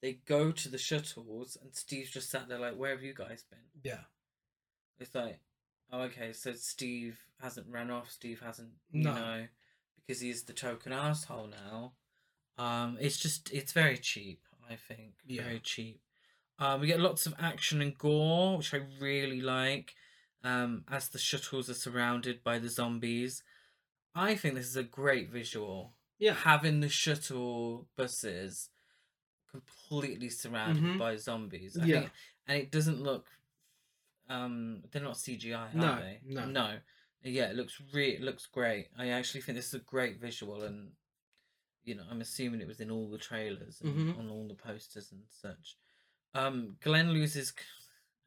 They 0.00 0.14
go 0.26 0.52
to 0.52 0.68
the 0.68 0.78
shuttles, 0.78 1.56
and 1.60 1.74
Steve's 1.74 2.10
just 2.10 2.30
sat 2.30 2.48
there 2.48 2.58
like, 2.58 2.76
"Where 2.76 2.90
have 2.92 3.02
you 3.02 3.14
guys 3.14 3.42
been?" 3.50 3.58
Yeah. 3.82 4.04
It's 5.00 5.14
like, 5.14 5.40
oh, 5.92 6.02
okay, 6.02 6.32
so 6.32 6.52
Steve 6.54 7.18
hasn't 7.40 7.66
ran 7.68 7.90
off. 7.90 8.10
Steve 8.10 8.40
hasn't, 8.40 8.70
you 8.92 9.04
No. 9.04 9.14
know, 9.14 9.48
because 9.96 10.20
he's 10.20 10.42
the 10.44 10.52
token 10.52 10.92
asshole 10.92 11.48
now. 11.48 11.94
Um, 12.56 12.96
it's 13.00 13.18
just, 13.18 13.52
it's 13.52 13.72
very 13.72 13.96
cheap. 13.98 14.42
I 14.68 14.76
think 14.76 15.14
Yeah. 15.24 15.44
very 15.44 15.60
cheap. 15.60 16.02
Um, 16.58 16.80
we 16.80 16.88
get 16.88 16.98
lots 17.00 17.26
of 17.26 17.34
action 17.38 17.80
and 17.80 17.96
gore, 17.96 18.58
which 18.58 18.74
I 18.74 18.78
really 19.00 19.40
like. 19.40 19.94
Um, 20.42 20.84
as 20.88 21.08
the 21.08 21.18
shuttles 21.18 21.70
are 21.70 21.74
surrounded 21.74 22.42
by 22.44 22.58
the 22.58 22.68
zombies, 22.68 23.42
I 24.14 24.34
think 24.34 24.54
this 24.56 24.66
is 24.66 24.76
a 24.76 24.82
great 24.84 25.30
visual. 25.30 25.94
Yeah. 26.18 26.34
having 26.34 26.80
the 26.80 26.88
shuttle 26.88 27.88
buses 27.94 28.70
completely 29.50 30.30
surrounded 30.30 30.82
Mhm. 30.84 30.98
by 30.98 31.16
zombies. 31.16 31.76
I 31.78 31.84
Yeah. 31.86 32.00
think, 32.00 32.12
and 32.46 32.58
it 32.62 32.70
doesn't 32.70 33.02
look. 33.02 33.28
Um, 34.28 34.82
they're 34.90 35.02
not 35.02 35.16
CGI, 35.16 35.70
are 35.70 35.74
No, 35.74 35.96
they? 35.96 36.20
no. 36.24 36.44
no. 36.46 36.80
Yeah, 37.22 37.50
it 37.50 37.56
looks 37.56 37.80
re- 37.92 38.14
it 38.14 38.20
looks 38.22 38.46
great. 38.46 38.88
I 38.96 39.08
actually 39.08 39.40
think 39.40 39.56
this 39.56 39.68
is 39.68 39.74
a 39.74 39.78
great 39.80 40.18
visual, 40.20 40.62
and 40.62 40.94
you 41.84 41.94
know, 41.94 42.04
I'm 42.10 42.20
assuming 42.20 42.60
it 42.60 42.68
was 42.68 42.80
in 42.80 42.90
all 42.90 43.08
the 43.08 43.16
trailers 43.18 43.80
and 43.80 43.96
Mhm. 44.14 44.18
on 44.18 44.28
all 44.28 44.46
the 44.46 44.54
posters 44.54 45.10
and 45.10 45.24
such. 45.30 45.76
Um, 46.34 46.76
Glenn 46.82 47.10
loses. 47.12 47.54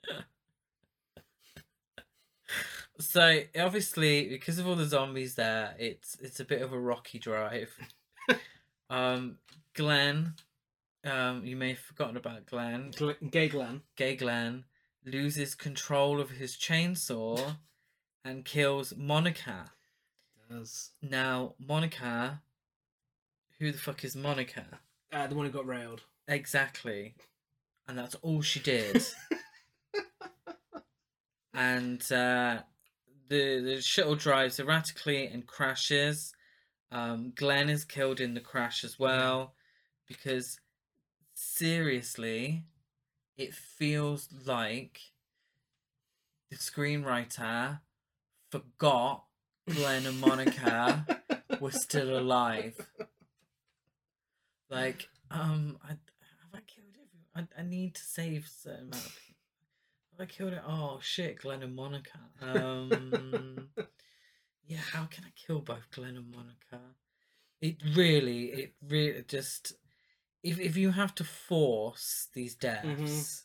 so 2.99 3.43
obviously, 3.55 4.27
because 4.29 4.57
of 4.59 4.67
all 4.67 4.75
the 4.75 4.85
zombies 4.85 5.35
there, 5.35 5.75
it's 5.79 6.15
it's 6.15 6.39
a 6.39 6.45
bit 6.45 6.61
of 6.61 6.73
a 6.73 6.79
rocky 6.79 7.19
drive. 7.19 7.71
um, 8.89 9.37
Glenn, 9.73 10.35
um, 11.05 11.45
you 11.45 11.55
may 11.55 11.69
have 11.69 11.79
forgotten 11.79 12.17
about 12.17 12.45
Glenn. 12.45 12.91
Gl- 12.91 13.31
Gay 13.31 13.49
Glenn. 13.49 13.81
Gay 13.95 14.15
Glenn 14.15 14.65
loses 15.05 15.55
control 15.55 16.19
of 16.21 16.31
his 16.31 16.55
chainsaw 16.55 17.57
and 18.25 18.45
kills 18.45 18.93
Monica. 18.95 19.71
Does. 20.49 20.91
Now, 21.01 21.55
Monica, 21.59 22.41
who 23.59 23.71
the 23.71 23.77
fuck 23.77 24.03
is 24.03 24.15
Monica? 24.15 24.65
Uh, 25.11 25.27
the 25.27 25.35
one 25.35 25.45
who 25.45 25.51
got 25.51 25.65
railed. 25.65 26.01
Exactly. 26.27 27.15
And 27.87 27.97
that's 27.97 28.15
all 28.15 28.41
she 28.41 28.59
did. 28.59 29.03
and 31.53 32.01
uh, 32.11 32.59
the 33.27 33.59
the 33.61 33.81
shuttle 33.81 34.15
drives 34.15 34.59
erratically 34.59 35.25
and 35.27 35.47
crashes. 35.47 36.33
Um, 36.91 37.31
Glenn 37.35 37.69
is 37.69 37.85
killed 37.85 38.19
in 38.19 38.33
the 38.33 38.41
crash 38.41 38.83
as 38.83 38.99
well 38.99 39.53
because 40.07 40.59
seriously, 41.61 42.63
it 43.37 43.53
feels 43.53 44.29
like 44.47 44.99
the 46.49 46.55
screenwriter 46.55 47.81
forgot 48.49 49.25
Glenn 49.69 50.07
and 50.07 50.19
Monica 50.19 51.05
were 51.59 51.69
still 51.69 52.17
alive. 52.17 52.87
Like, 54.71 55.07
um, 55.29 55.77
I 55.83 55.89
have 55.89 55.99
I 56.51 56.61
killed 56.65 56.95
everyone. 56.95 57.47
I, 57.55 57.61
I 57.61 57.63
need 57.63 57.93
to 57.93 58.01
save 58.01 58.45
a 58.45 58.49
certain 58.49 58.87
amount 58.87 59.05
of 59.05 59.19
people. 59.27 59.43
Have 60.17 60.21
I 60.21 60.25
killed 60.25 60.53
it? 60.53 60.63
Oh 60.67 60.97
shit, 60.99 61.41
Glenn 61.41 61.61
and 61.61 61.75
Monica. 61.75 62.17
Um, 62.41 63.67
yeah, 64.65 64.79
how 64.91 65.05
can 65.05 65.25
I 65.25 65.31
kill 65.35 65.59
both 65.59 65.91
Glenn 65.91 66.17
and 66.17 66.31
Monica? 66.31 66.83
It 67.61 67.75
really, 67.95 68.45
it 68.45 68.73
really 68.81 69.23
just. 69.27 69.73
If 70.43 70.59
if 70.59 70.75
you 70.77 70.91
have 70.91 71.13
to 71.15 71.23
force 71.23 72.27
these 72.33 72.55
deaths, 72.55 73.43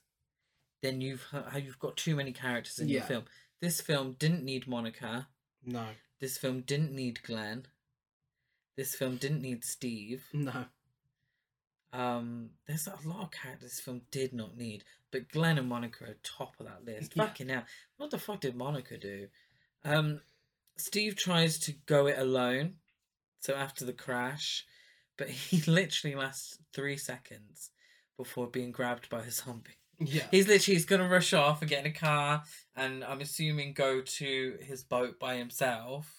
then 0.82 1.00
you've 1.00 1.26
you've 1.54 1.78
got 1.78 1.96
too 1.96 2.16
many 2.16 2.32
characters 2.32 2.78
in 2.78 2.88
your 2.88 3.02
film. 3.02 3.24
This 3.60 3.80
film 3.80 4.16
didn't 4.18 4.44
need 4.44 4.66
Monica. 4.66 5.28
No. 5.64 5.84
This 6.20 6.38
film 6.38 6.60
didn't 6.60 6.92
need 6.92 7.22
Glenn. 7.22 7.66
This 8.76 8.94
film 8.94 9.16
didn't 9.16 9.42
need 9.42 9.64
Steve. 9.64 10.24
No. 10.32 10.66
Um, 11.92 12.50
there's 12.66 12.86
a 12.86 13.08
lot 13.08 13.22
of 13.22 13.30
characters 13.30 13.70
this 13.70 13.80
film 13.80 14.02
did 14.10 14.34
not 14.34 14.56
need, 14.56 14.84
but 15.10 15.30
Glenn 15.30 15.56
and 15.56 15.68
Monica 15.68 16.04
are 16.04 16.16
top 16.22 16.54
of 16.60 16.66
that 16.66 16.84
list. 16.84 17.12
Yeah. 17.14 17.24
Fucking 17.24 17.48
hell, 17.48 17.64
what 17.96 18.10
the 18.10 18.18
fuck 18.18 18.40
did 18.40 18.54
Monica 18.54 18.98
do? 18.98 19.28
Um, 19.84 20.20
Steve 20.76 21.16
tries 21.16 21.58
to 21.60 21.72
go 21.72 22.06
it 22.06 22.18
alone, 22.18 22.74
so 23.40 23.54
after 23.54 23.86
the 23.86 23.94
crash, 23.94 24.66
but 25.16 25.28
he 25.28 25.60
literally 25.70 26.14
lasts 26.16 26.58
three 26.72 26.96
seconds 26.96 27.70
before 28.16 28.46
being 28.46 28.72
grabbed 28.72 29.08
by 29.08 29.20
a 29.20 29.30
zombie. 29.30 29.70
Yeah. 29.98 30.24
He's 30.30 30.46
literally 30.46 30.74
he's 30.76 30.84
gonna 30.84 31.08
rush 31.08 31.32
off 31.32 31.62
and 31.62 31.70
get 31.70 31.80
in 31.84 31.90
a 31.90 31.94
car, 31.94 32.42
and 32.74 33.02
I'm 33.04 33.20
assuming 33.22 33.72
go 33.72 34.00
to 34.02 34.58
his 34.60 34.82
boat 34.82 35.18
by 35.18 35.36
himself. 35.36 36.12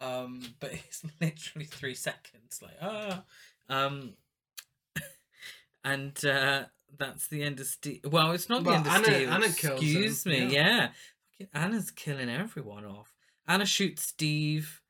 Um, 0.00 0.42
but 0.60 0.72
it's 0.86 1.02
literally 1.20 1.66
three 1.66 1.94
seconds, 1.94 2.60
like 2.62 2.76
ah, 2.80 3.24
um, 3.68 4.14
and 5.84 6.24
uh, 6.24 6.64
that's 6.96 7.26
the 7.28 7.42
end 7.42 7.60
of 7.60 7.66
Steve. 7.66 8.00
Well, 8.04 8.32
it's 8.32 8.48
not 8.48 8.62
the 8.64 8.70
Well, 8.70 8.78
end 8.78 8.86
of 8.86 8.92
Anna- 8.92 9.04
Steve. 9.04 9.28
Anna 9.28 9.48
kills 9.52 9.80
him, 9.82 9.88
excuse 9.88 10.26
me, 10.26 10.46
yeah. 10.46 10.90
yeah. 11.38 11.46
Anna's 11.52 11.90
killing 11.90 12.28
everyone 12.30 12.84
off. 12.84 13.12
Anna 13.46 13.66
shoots 13.66 14.02
Steve 14.04 14.80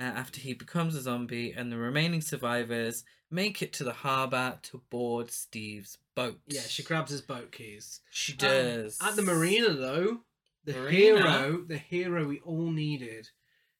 uh, 0.00 0.04
after 0.04 0.40
he 0.40 0.54
becomes 0.54 0.94
a 0.94 1.02
zombie, 1.02 1.52
and 1.52 1.70
the 1.70 1.76
remaining 1.76 2.20
survivors 2.22 3.04
make 3.30 3.60
it 3.62 3.72
to 3.74 3.84
the 3.84 3.92
harbour 3.92 4.58
to 4.62 4.82
board 4.90 5.30
Steve's 5.30 5.98
boat. 6.16 6.40
Yeah, 6.48 6.62
she 6.62 6.82
grabs 6.82 7.10
his 7.10 7.20
boat 7.22 7.52
keys. 7.52 8.00
She 8.10 8.32
Um, 8.32 8.38
does. 8.38 8.98
at 9.00 9.14
the 9.16 9.22
marina, 9.22 9.72
though, 9.74 10.24
the 10.64 10.72
Marina? 10.72 10.90
hero, 11.30 11.64
the 11.66 11.78
hero 11.78 12.26
we 12.26 12.40
all 12.40 12.70
needed, 12.70 13.28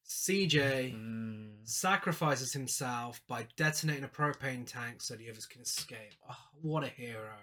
CJ, 0.05 0.93
Mm. 0.95 1.69
sacrifices 1.69 2.53
himself 2.53 3.21
by 3.27 3.47
detonating 3.57 4.05
a 4.05 4.09
propane 4.09 4.67
tank 4.67 5.03
so 5.03 5.15
the 5.17 5.31
others 5.31 5.47
can 5.47 5.63
escape. 5.63 6.15
Oh, 6.29 6.49
what 6.61 6.85
a 6.85 6.89
hero! 6.89 7.37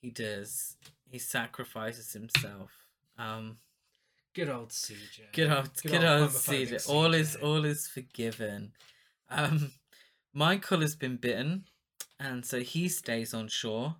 He 0.00 0.10
does. 0.10 0.76
He 1.10 1.18
sacrifices 1.18 2.12
himself. 2.12 2.70
Um, 3.16 3.58
Good 4.34 4.48
old 4.48 4.70
CJ. 4.70 5.32
good 5.32 5.50
old, 5.50 5.70
Good 5.80 5.92
good, 5.92 6.04
old 6.04 6.22
old 6.22 6.30
homophobic 6.30 6.72
CJ. 6.72 6.90
All 6.90 7.14
is 7.14 7.36
all 7.36 7.64
is 7.64 7.86
forgiven. 7.86 8.72
Um, 9.30 9.72
Michael 10.32 10.80
has 10.80 10.96
been 10.96 11.16
bitten, 11.16 11.66
and 12.18 12.44
so 12.44 12.58
he 12.60 12.88
stays 12.88 13.32
on 13.32 13.46
shore, 13.46 13.96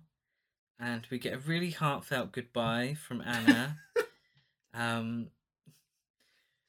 and 0.77 1.07
we 1.09 1.19
get 1.19 1.33
a 1.33 1.37
really 1.37 1.71
heartfelt 1.71 2.33
goodbye 2.33 2.97
from 3.07 3.21
Anna. 3.21 3.77
um, 4.73 5.27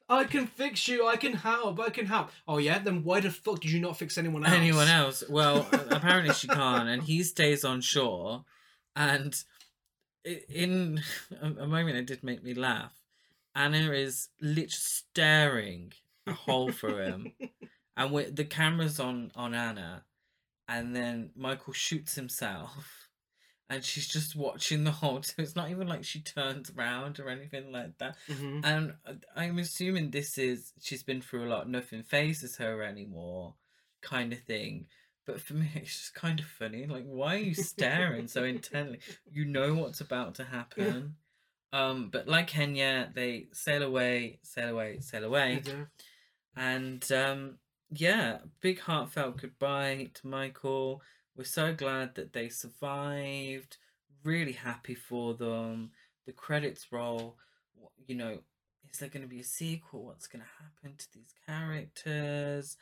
I 0.08 0.24
can 0.24 0.46
fix 0.46 0.86
you. 0.86 1.06
I 1.08 1.16
can 1.16 1.32
help. 1.32 1.80
I 1.80 1.90
can 1.90 2.06
help. 2.06 2.30
Oh 2.46 2.58
yeah, 2.58 2.78
then 2.78 3.02
why 3.02 3.18
the 3.18 3.30
fuck 3.32 3.60
did 3.60 3.72
you 3.72 3.80
not 3.80 3.96
fix 3.96 4.16
anyone 4.16 4.44
else? 4.44 4.54
anyone 4.54 4.88
else? 4.88 5.24
Well, 5.28 5.66
apparently 5.90 6.32
she 6.34 6.46
can't, 6.46 6.88
and 6.88 7.02
he 7.02 7.24
stays 7.24 7.64
on 7.64 7.80
shore. 7.80 8.44
And 8.94 9.36
in 10.24 11.02
a 11.40 11.66
moment, 11.66 11.96
it 11.96 12.06
did 12.06 12.22
make 12.22 12.44
me 12.44 12.54
laugh. 12.54 12.92
Anna 13.56 13.90
is 13.92 14.28
literally 14.40 14.68
staring 14.70 15.92
a 16.26 16.32
hole 16.32 16.70
through 16.70 16.98
him, 16.98 17.32
and 17.96 18.12
we 18.12 18.24
the 18.26 18.44
camera's 18.44 19.00
on 19.00 19.32
on 19.34 19.54
Anna, 19.54 20.04
and 20.68 20.94
then 20.94 21.30
Michael 21.34 21.72
shoots 21.72 22.14
himself, 22.16 23.08
and 23.70 23.82
she's 23.82 24.06
just 24.06 24.36
watching 24.36 24.84
the 24.84 24.90
hole. 24.90 25.22
So 25.22 25.34
it's 25.38 25.56
not 25.56 25.70
even 25.70 25.88
like 25.88 26.04
she 26.04 26.20
turns 26.20 26.70
around 26.76 27.18
or 27.18 27.30
anything 27.30 27.72
like 27.72 27.96
that. 27.98 28.16
Mhm. 28.28 28.60
And 28.64 28.94
I'm 29.34 29.58
assuming 29.58 30.10
this 30.10 30.36
is 30.36 30.72
she's 30.80 31.02
been 31.02 31.22
through 31.22 31.46
a 31.46 31.50
lot. 31.50 31.68
Nothing 31.68 32.02
phases 32.02 32.58
her 32.58 32.82
anymore, 32.82 33.54
kind 34.02 34.32
of 34.32 34.40
thing. 34.40 34.86
But 35.24 35.40
for 35.40 35.54
me, 35.54 35.70
it's 35.74 35.98
just 35.98 36.14
kind 36.14 36.38
of 36.40 36.46
funny. 36.46 36.86
Like, 36.86 37.04
why 37.06 37.36
are 37.36 37.38
you 37.38 37.54
staring 37.54 38.28
so 38.28 38.44
intently? 38.54 38.98
You 39.30 39.44
know 39.46 39.74
what's 39.74 40.00
about 40.00 40.34
to 40.36 40.44
happen. 40.44 41.16
Um, 41.72 42.08
but 42.10 42.28
like 42.28 42.46
Kenya, 42.46 43.10
they 43.14 43.46
sail 43.52 43.82
away, 43.82 44.38
sail 44.42 44.70
away, 44.70 45.00
sail 45.00 45.24
away, 45.24 45.62
and 46.56 47.12
um, 47.12 47.58
yeah, 47.90 48.38
big 48.60 48.80
heartfelt 48.80 49.40
goodbye 49.40 50.10
to 50.14 50.26
Michael. 50.26 51.02
We're 51.36 51.44
so 51.44 51.74
glad 51.74 52.14
that 52.14 52.32
they 52.32 52.48
survived. 52.48 53.76
Really 54.24 54.52
happy 54.52 54.94
for 54.94 55.34
them. 55.34 55.90
The 56.24 56.32
credits 56.32 56.90
roll. 56.90 57.36
You 58.06 58.14
know, 58.14 58.38
is 58.90 58.98
there 58.98 59.08
going 59.08 59.22
to 59.22 59.28
be 59.28 59.40
a 59.40 59.44
sequel? 59.44 60.06
What's 60.06 60.26
going 60.26 60.42
to 60.42 60.64
happen 60.64 60.96
to 60.96 61.06
these 61.12 61.34
characters? 61.46 62.76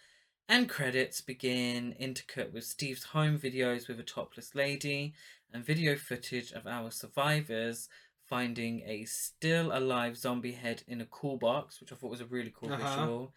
And 0.48 0.68
credits 0.68 1.20
begin 1.20 1.94
intercut 2.00 2.52
with 2.52 2.64
Steve's 2.64 3.04
home 3.04 3.38
videos 3.38 3.88
with 3.88 3.98
a 3.98 4.04
topless 4.04 4.54
lady 4.54 5.14
and 5.52 5.64
video 5.64 5.96
footage 5.96 6.52
of 6.52 6.66
our 6.66 6.90
survivors 6.90 7.88
finding 8.34 8.82
a 8.84 9.04
still 9.04 9.70
alive 9.76 10.16
zombie 10.16 10.52
head 10.64 10.82
in 10.88 11.00
a 11.00 11.06
cool 11.06 11.36
box, 11.36 11.80
which 11.80 11.92
I 11.92 11.94
thought 11.94 12.10
was 12.10 12.20
a 12.20 12.26
really 12.26 12.52
cool 12.52 12.72
Uh-huh. 12.72 12.84
visual, 12.84 13.34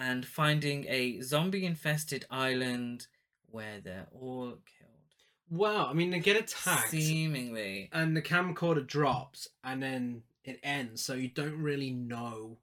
and 0.00 0.26
finding 0.26 0.84
a 0.88 1.20
zombie 1.20 1.64
infested 1.64 2.24
island 2.28 3.06
where 3.50 3.80
they're 3.80 4.08
all 4.12 4.58
killed. 4.78 4.88
Well, 5.48 5.86
I 5.86 5.92
mean, 5.92 6.10
they 6.10 6.18
get 6.18 6.36
attacked, 6.36 6.90
Seemingly. 6.90 7.88
and 7.92 8.16
the 8.16 8.22
camcorder 8.22 8.84
drops, 8.84 9.46
and 9.62 9.80
then 9.80 10.22
it 10.42 10.58
ends, 10.64 11.02
so 11.04 11.14
you 11.14 11.28
don't 11.28 11.62
really 11.62 11.92
know 11.92 12.58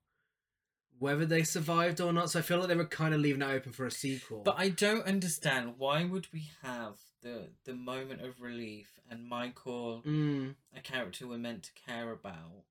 whether 0.98 1.26
they 1.26 1.44
survived 1.44 2.02
or 2.02 2.12
not. 2.12 2.30
So 2.30 2.40
I 2.40 2.42
feel 2.42 2.60
like 2.60 2.68
they 2.68 2.76
were 2.76 2.84
kind 2.86 3.14
of 3.14 3.22
leaving 3.22 3.42
it 3.42 3.46
open 3.46 3.72
for 3.72 3.86
a 3.86 3.92
sequel. 3.92 4.42
But 4.44 4.56
I 4.58 4.68
don't 4.68 5.06
understand 5.06 5.76
why 5.78 6.04
would 6.04 6.28
we 6.34 6.50
have 6.62 6.98
the 7.22 7.50
the 7.66 7.74
moment 7.74 8.22
of 8.22 8.42
relief 8.42 9.00
and 9.10 9.28
Michael, 9.28 10.04
Mm, 10.06 10.56
a 10.76 10.82
character 10.82 11.28
we're 11.28 11.38
meant 11.38 11.64
to 11.64 11.72
care 11.74 12.12
about, 12.12 12.64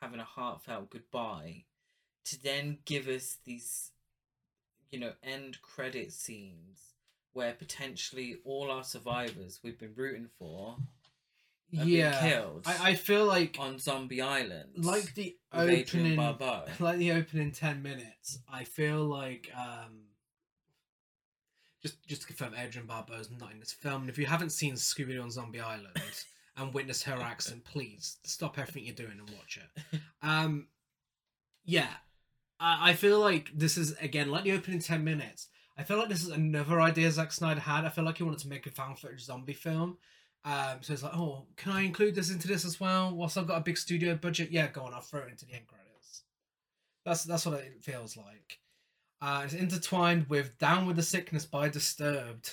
having 0.00 0.20
a 0.20 0.24
heartfelt 0.24 0.90
goodbye, 0.90 1.64
to 2.24 2.42
then 2.42 2.78
give 2.84 3.08
us 3.08 3.38
these, 3.44 3.90
you 4.90 4.98
know, 4.98 5.12
end 5.22 5.60
credit 5.62 6.12
scenes 6.12 6.94
where 7.32 7.54
potentially 7.54 8.36
all 8.44 8.70
our 8.70 8.84
survivors 8.84 9.60
we've 9.62 9.78
been 9.78 9.94
rooting 9.96 10.28
for 10.38 10.76
yeah, 11.72 12.20
killed 12.20 12.64
I, 12.66 12.90
I 12.90 12.94
feel 12.94 13.24
like 13.24 13.56
on 13.58 13.78
Zombie 13.78 14.20
Island. 14.20 14.84
like 14.84 15.14
the 15.14 15.36
opening 15.52 16.16
like 16.80 16.98
the 16.98 17.12
opening 17.12 17.50
10 17.52 17.82
minutes 17.82 18.38
i 18.52 18.64
feel 18.64 19.04
like 19.04 19.50
um 19.56 20.02
just 21.82 22.06
just 22.06 22.22
to 22.22 22.26
confirm 22.26 22.54
adrienne 22.54 22.86
barbeau's 22.86 23.30
not 23.38 23.52
in 23.52 23.60
this 23.60 23.72
film 23.72 24.02
and 24.02 24.10
if 24.10 24.18
you 24.18 24.26
haven't 24.26 24.50
seen 24.50 24.74
scooby-doo 24.74 25.20
on 25.20 25.30
zombie 25.30 25.60
island 25.60 25.96
and 26.56 26.74
witnessed 26.74 27.04
her 27.04 27.20
accent 27.20 27.64
please 27.64 28.18
stop 28.24 28.58
everything 28.58 28.84
you're 28.84 28.94
doing 28.94 29.18
and 29.18 29.30
watch 29.30 29.58
it 29.58 30.00
um 30.22 30.66
yeah 31.64 31.88
I, 32.60 32.90
I 32.90 32.92
feel 32.94 33.18
like 33.18 33.50
this 33.54 33.76
is 33.76 33.96
again 34.00 34.30
like 34.30 34.44
the 34.44 34.52
opening 34.52 34.80
10 34.80 35.02
minutes 35.02 35.48
i 35.76 35.82
feel 35.82 35.98
like 35.98 36.08
this 36.08 36.22
is 36.22 36.28
another 36.28 36.80
idea 36.80 37.10
Zack 37.10 37.32
snyder 37.32 37.60
had 37.60 37.84
i 37.84 37.88
feel 37.88 38.04
like 38.04 38.18
he 38.18 38.22
wanted 38.22 38.40
to 38.40 38.48
make 38.48 38.66
a 38.66 38.70
found 38.70 38.98
footage 38.98 39.24
zombie 39.24 39.52
film 39.52 39.98
um, 40.44 40.78
so 40.80 40.92
it's 40.92 41.02
like, 41.02 41.16
oh, 41.16 41.46
can 41.56 41.72
I 41.72 41.82
include 41.82 42.14
this 42.14 42.30
into 42.30 42.48
this 42.48 42.64
as 42.64 42.80
well? 42.80 43.14
Whilst 43.14 43.38
I've 43.38 43.46
got 43.46 43.58
a 43.58 43.64
big 43.64 43.78
studio 43.78 44.16
budget, 44.16 44.50
yeah, 44.50 44.66
go 44.68 44.82
on, 44.82 44.92
I'll 44.92 45.00
throw 45.00 45.20
it 45.20 45.30
into 45.30 45.46
the 45.46 45.54
end 45.54 45.68
credits. 45.68 46.22
That's 47.04 47.24
that's 47.24 47.46
what 47.46 47.60
it 47.60 47.82
feels 47.82 48.16
like. 48.16 48.58
Uh, 49.22 49.42
it's 49.44 49.54
intertwined 49.54 50.28
with 50.28 50.58
"Down 50.58 50.84
with 50.84 50.96
the 50.96 51.02
Sickness" 51.02 51.46
by 51.46 51.68
Disturbed, 51.68 52.50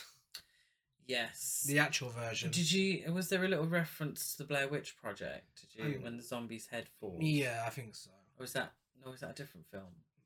Yes. 1.07 1.63
the 1.67 1.79
actual 1.79 2.09
version. 2.11 2.51
Did 2.51 2.71
you? 2.71 3.11
Was 3.11 3.29
there 3.29 3.43
a 3.43 3.47
little 3.47 3.65
reference 3.65 4.33
to 4.33 4.43
the 4.43 4.43
Blair 4.47 4.67
Witch 4.67 4.95
Project? 4.95 5.61
Did 5.75 5.83
you? 5.83 5.95
Um, 5.97 6.03
when 6.03 6.17
the 6.17 6.23
zombie's 6.23 6.67
head 6.67 6.87
falls. 6.99 7.23
Yeah, 7.23 7.63
I 7.65 7.71
think 7.71 7.95
so. 7.95 8.11
Or 8.37 8.43
was 8.43 8.53
that? 8.53 8.71
No, 9.03 9.09
was 9.09 9.21
that 9.21 9.31
a 9.31 9.33
different 9.33 9.65
film? 9.71 9.83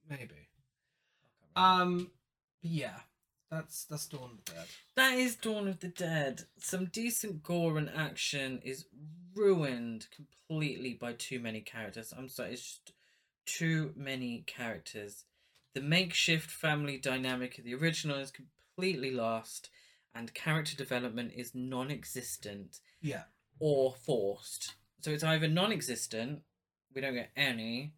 Maybe. 0.10 0.24
I 1.56 1.60
can't 1.62 1.80
remember. 1.80 1.94
Um, 2.06 2.12
yeah, 2.62 3.00
that's 3.50 3.86
that's 3.86 4.08
Dawn 4.08 4.32
of 4.38 4.44
the 4.44 4.52
Dead. 4.52 4.66
That 4.96 5.14
is 5.14 5.36
Dawn 5.38 5.70
of 5.70 5.80
the 5.80 5.88
Dead. 5.88 6.44
Some 6.58 6.88
decent 6.88 7.42
gore 7.42 7.78
and 7.78 7.90
action 7.96 8.60
is 8.66 8.86
ruined 9.34 10.08
completely 10.14 10.94
by 10.94 11.14
too 11.14 11.40
many 11.40 11.62
characters. 11.62 12.14
I'm 12.18 12.28
sorry, 12.28 12.52
it's 12.54 12.62
just 12.64 12.92
too 13.46 13.94
many 13.96 14.44
characters. 14.46 15.24
The 15.74 15.82
makeshift 15.82 16.50
family 16.52 16.98
dynamic 16.98 17.58
of 17.58 17.64
the 17.66 17.74
original 17.76 18.18
is 18.18 18.32
completely 18.32 19.12
lost, 19.12 19.70
and 20.14 20.34
character 20.34 20.76
development 20.76 21.32
is 21.36 21.56
non 21.56 21.90
existent 21.92 22.80
Yeah, 23.02 23.24
or 23.60 23.94
forced. 23.94 24.76
So 25.02 25.12
it's 25.12 25.24
either 25.24 25.48
non 25.48 25.72
existent, 25.72 26.42
we 26.94 27.02
don't 27.02 27.16
get 27.16 27.32
any, 27.36 27.94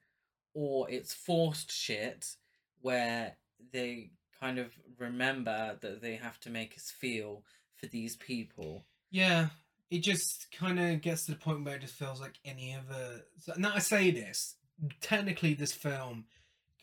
or 0.54 0.90
it's 0.90 1.14
forced 1.14 1.72
shit 1.72 2.36
where 2.82 3.36
they 3.74 4.12
kind 4.40 4.58
of 4.60 4.72
remember 4.98 5.78
that 5.82 6.02
they 6.02 6.16
have 6.16 6.40
to 6.42 6.50
make 6.50 6.76
us 6.76 6.90
feel 6.92 7.44
for 7.78 7.88
these 7.88 8.16
people. 8.16 8.86
yeah. 9.12 9.48
It 9.92 10.02
just 10.02 10.48
kind 10.52 10.80
of 10.80 11.02
gets 11.02 11.26
to 11.26 11.32
the 11.34 11.38
point 11.38 11.64
where 11.64 11.76
it 11.76 11.82
just 11.82 11.94
feels 11.94 12.20
like 12.20 12.40
any 12.44 12.74
other. 12.76 13.22
So 13.38 13.54
now 13.56 13.74
I 13.76 13.80
say 13.80 14.10
this, 14.10 14.56
technically, 15.00 15.54
this 15.54 15.72
film 15.74 16.26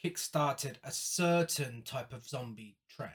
kickstarted 0.02 0.76
a 0.84 0.92
certain 0.92 1.82
type 1.82 2.12
of 2.12 2.26
zombie 2.26 2.76
trend. 2.88 3.12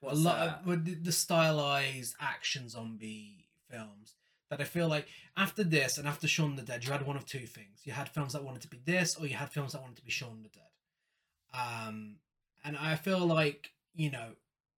What's 0.00 0.18
a 0.18 0.22
lot 0.22 0.38
that? 0.38 0.60
of 0.60 0.66
with 0.66 0.84
the, 0.84 0.94
the 0.94 1.12
stylized 1.12 2.14
action 2.20 2.68
zombie 2.68 3.48
films 3.70 4.14
that 4.50 4.60
I 4.60 4.64
feel 4.64 4.88
like 4.88 5.06
after 5.36 5.64
this 5.64 5.98
and 5.98 6.08
after 6.08 6.26
Shaun 6.26 6.56
the 6.56 6.62
Dead, 6.62 6.84
you 6.84 6.92
had 6.92 7.06
one 7.06 7.16
of 7.16 7.26
two 7.26 7.46
things. 7.46 7.80
You 7.84 7.92
had 7.92 8.08
films 8.08 8.32
that 8.32 8.44
wanted 8.44 8.62
to 8.62 8.68
be 8.68 8.80
this, 8.84 9.16
or 9.16 9.26
you 9.26 9.34
had 9.34 9.50
films 9.50 9.72
that 9.72 9.82
wanted 9.82 9.96
to 9.96 10.04
be 10.04 10.10
Shaun 10.10 10.42
the 10.42 10.48
Dead. 10.48 10.62
Um, 11.52 12.16
and 12.64 12.76
I 12.76 12.96
feel 12.96 13.26
like 13.26 13.72
you 13.94 14.10
know 14.10 14.30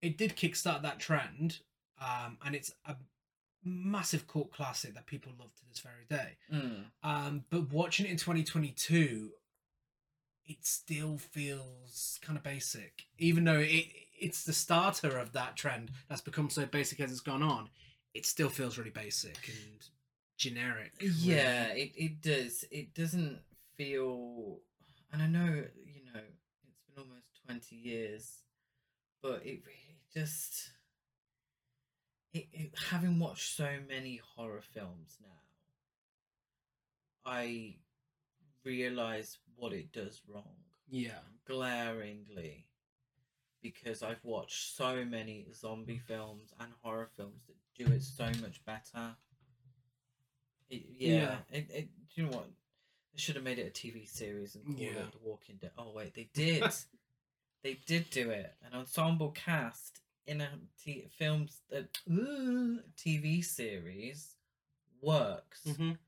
it 0.03 0.17
did 0.17 0.37
kickstart 0.37 0.83
that 0.83 0.99
trend, 0.99 1.59
um, 2.01 2.39
and 2.45 2.55
it's 2.55 2.73
a 2.87 2.97
massive 3.63 4.27
cult 4.27 4.51
classic 4.53 4.95
that 4.95 5.07
people 5.07 5.33
love 5.39 5.55
to 5.55 5.69
this 5.69 5.81
very 5.81 6.07
day. 6.09 6.37
Mm. 6.53 6.85
Um, 7.03 7.45
but 7.51 7.71
watching 7.73 8.07
it 8.07 8.11
in 8.11 8.17
2022, 8.17 9.31
it 10.51 10.67
still 10.67 11.17
feels 11.17 12.19
kind 12.23 12.37
of 12.37 12.43
basic, 12.43 13.05
even 13.19 13.45
though 13.45 13.61
it 13.61 13.87
it's 14.19 14.43
the 14.43 14.53
starter 14.53 15.17
of 15.17 15.33
that 15.33 15.57
trend 15.57 15.93
that's 16.09 16.21
become 16.21 16.51
so 16.51 16.67
basic 16.67 16.99
as 17.01 17.13
it's 17.13 17.21
gone 17.21 17.43
on. 17.43 17.71
It 18.15 18.27
still 18.27 18.49
feels 18.49 18.77
really 18.77 18.91
basic 18.91 19.49
and 19.49 19.87
generic. 20.37 20.93
really. 21.01 21.13
Yeah, 21.17 21.69
it, 21.69 21.93
it 21.95 22.21
does. 22.21 22.65
It 22.73 22.93
doesn't 22.95 23.39
feel. 23.77 24.59
And 25.13 25.23
I 25.23 25.29
know, 25.29 25.65
you 25.87 26.05
know, 26.13 26.21
it's 26.69 26.81
been 26.89 26.99
almost 27.05 27.45
20 27.47 27.77
years, 27.77 28.43
but 29.23 29.43
it 29.45 29.63
really 29.65 30.01
just. 30.13 30.71
It, 32.33 32.49
it, 32.53 32.71
having 32.91 33.21
watched 33.21 33.57
so 33.57 33.69
many 33.89 34.21
horror 34.35 34.63
films 34.73 35.17
now, 35.21 35.29
I 37.25 37.77
realize 38.65 39.39
what 39.57 39.73
it 39.73 39.93
does 39.93 40.21
wrong 40.29 40.57
yeah, 40.89 41.19
glaringly 41.47 42.67
because 43.63 44.03
I've 44.03 44.25
watched 44.25 44.75
so 44.77 45.05
many 45.05 45.47
zombie 45.55 45.99
films 45.99 46.53
and 46.59 46.73
horror 46.83 47.11
films 47.17 47.43
that 47.47 47.57
do 47.85 47.93
it 47.93 48.03
so 48.03 48.25
much 48.43 48.65
better. 48.65 49.15
It, 50.69 50.83
yeah, 50.99 51.13
Yeah. 51.13 51.37
It, 51.53 51.71
it, 51.71 51.89
do 52.15 52.23
you 52.23 52.29
know 52.29 52.37
what? 52.39 52.47
They 53.13 53.19
should 53.21 53.35
have 53.37 53.45
made 53.45 53.59
it 53.59 53.67
a 53.69 53.71
TV 53.71 54.09
series 54.09 54.55
and 54.55 54.65
called 54.65 54.79
Yeah. 54.79 54.91
it 55.01 55.13
The 55.13 55.19
Walking 55.23 55.57
Dead. 55.61 55.73
Oh 55.77 55.93
wait, 55.95 56.15
they 56.15 56.29
did. 56.33 56.65
they 57.63 57.79
did 57.87 58.11
do 58.11 58.31
it. 58.31 58.55
An 58.65 58.79
ensemble 58.79 59.31
cast 59.31 60.01
in 60.27 60.41
a 60.41 60.49
t- 60.83 61.09
films 61.19 61.61
uh, 61.77 61.83
TV 62.97 63.45
series 63.45 64.37
works. 65.03 65.63
Mhm. 65.67 65.99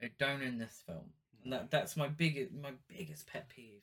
It 0.00 0.18
don't 0.18 0.42
in 0.42 0.58
this 0.58 0.82
film, 0.86 1.10
that 1.52 1.70
that's 1.70 1.96
my 1.96 2.08
biggest 2.08 2.52
my 2.52 2.72
biggest 2.88 3.26
pet 3.26 3.48
peeve. 3.48 3.82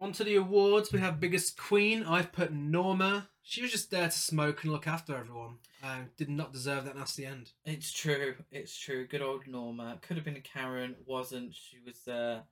On 0.00 0.12
to 0.12 0.22
the 0.22 0.36
awards. 0.36 0.92
We 0.92 1.00
have 1.00 1.18
biggest 1.18 1.56
queen. 1.58 2.04
I've 2.04 2.30
put 2.30 2.52
Norma. 2.52 3.28
She 3.42 3.62
was 3.62 3.72
just 3.72 3.90
there 3.90 4.06
to 4.06 4.18
smoke 4.18 4.62
and 4.62 4.72
look 4.72 4.86
after 4.86 5.16
everyone. 5.16 5.56
and 5.82 6.14
did 6.16 6.28
not 6.28 6.52
deserve 6.52 6.84
that 6.84 6.96
nasty 6.96 7.26
end. 7.26 7.50
It's 7.64 7.90
true. 7.92 8.36
It's 8.52 8.76
true. 8.78 9.06
Good 9.08 9.22
old 9.22 9.46
Norma. 9.48 9.98
Could 10.02 10.16
have 10.16 10.24
been 10.24 10.36
a 10.36 10.40
Karen. 10.40 10.94
Wasn't. 11.04 11.52
She 11.54 11.78
was 11.84 12.06
uh, 12.06 12.42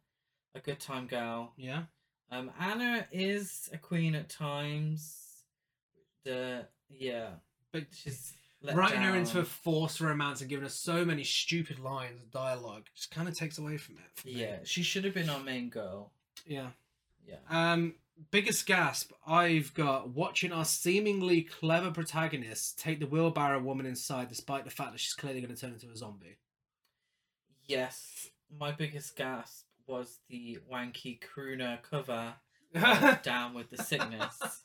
a 0.56 0.60
good 0.60 0.80
time 0.80 1.06
gal. 1.06 1.52
Yeah. 1.56 1.82
Um, 2.32 2.50
Anna 2.58 3.06
is 3.12 3.68
a 3.72 3.78
queen 3.78 4.16
at 4.16 4.28
times. 4.28 5.44
The 6.24 6.66
yeah, 6.90 7.28
But 7.72 7.84
she's 7.92 8.32
writing 8.74 9.02
her 9.02 9.14
into 9.14 9.38
a 9.38 9.42
down. 9.42 9.44
forced 9.44 10.00
romance 10.00 10.40
and 10.40 10.50
giving 10.50 10.64
her 10.64 10.70
so 10.70 11.04
many 11.04 11.24
stupid 11.24 11.78
lines 11.78 12.22
of 12.22 12.30
dialogue 12.30 12.84
just 12.94 13.10
kind 13.10 13.28
of 13.28 13.36
takes 13.36 13.58
away 13.58 13.76
from 13.76 13.96
it. 13.96 14.04
for. 14.14 14.28
Yeah, 14.28 14.56
she 14.64 14.82
should 14.82 15.04
have 15.04 15.14
been 15.14 15.28
our 15.30 15.40
main 15.40 15.68
girl. 15.68 16.12
Yeah. 16.46 16.68
Yeah. 17.26 17.36
Um, 17.50 17.94
biggest 18.30 18.66
gasp 18.66 19.12
I've 19.26 19.74
got 19.74 20.10
watching 20.10 20.52
our 20.52 20.64
seemingly 20.64 21.42
clever 21.42 21.90
protagonist 21.90 22.78
take 22.78 23.00
the 23.00 23.06
wheelbarrow 23.06 23.60
woman 23.60 23.86
inside, 23.86 24.28
despite 24.28 24.64
the 24.64 24.70
fact 24.70 24.92
that 24.92 25.00
she's 25.00 25.14
clearly 25.14 25.40
going 25.40 25.54
to 25.54 25.60
turn 25.60 25.72
into 25.72 25.90
a 25.90 25.96
zombie. 25.96 26.38
Yes, 27.66 28.28
my 28.58 28.70
biggest 28.72 29.16
gasp 29.16 29.64
was 29.86 30.18
the 30.28 30.58
wanky 30.72 31.18
crooner 31.20 31.78
cover. 31.82 32.34
Down 33.22 33.54
with 33.54 33.70
the 33.70 33.82
sickness. 33.82 34.62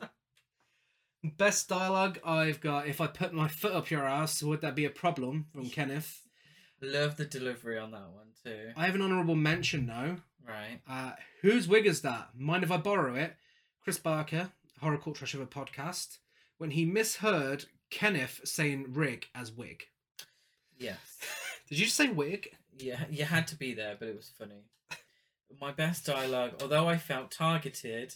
Best 1.24 1.70
dialogue 1.70 2.20
I've 2.26 2.62
got. 2.62 2.88
If 2.88 3.00
I 3.00 3.08
put 3.08 3.34
my 3.34 3.48
foot 3.48 3.74
up 3.74 3.92
your 3.92 4.06
ass, 4.08 4.42
would 4.42 4.62
that 4.62 4.76
be 4.76 4.86
a 4.86 4.90
problem? 4.90 5.46
From 5.54 5.70
Kenneth. 5.70 6.28
Love 6.82 7.16
the 7.16 7.26
delivery 7.26 7.78
on 7.78 7.92
that 7.92 8.10
one 8.12 8.30
too. 8.44 8.72
I 8.76 8.86
have 8.86 8.96
an 8.96 9.04
honourable 9.04 9.36
mention 9.36 9.86
now. 9.86 10.18
Right. 10.48 10.80
Uh, 10.90 11.12
whose 11.44 11.68
wig 11.68 11.86
is 11.86 12.02
that? 12.02 12.30
Mind 12.36 12.64
if 12.64 12.72
I 12.72 12.78
borrow 12.78 13.14
it? 13.14 13.36
Chris 13.84 14.00
Barker, 14.00 14.52
Horror 14.80 14.98
Culture 14.98 15.26
a 15.42 15.46
podcast, 15.46 16.18
when 16.58 16.72
he 16.72 16.86
misheard 16.86 17.66
Kenneth 17.92 18.42
saying 18.44 18.88
rig 18.90 19.28
as 19.36 19.52
wig. 19.52 19.84
Yes. 20.78 21.20
Did 21.70 21.80
you 21.80 21.88
say 21.88 22.10
wig? 22.10 22.50
Yeah, 22.78 23.04
you 23.10 23.26
had 23.26 23.48
to 23.48 23.56
be 23.56 23.74
there, 23.74 23.96
but 24.00 24.08
it 24.08 24.16
was 24.16 24.32
funny. 24.38 24.64
My 25.60 25.72
best 25.72 26.06
dialogue, 26.06 26.54
although 26.62 26.88
I 26.88 26.98
felt 26.98 27.30
targeted, 27.32 28.16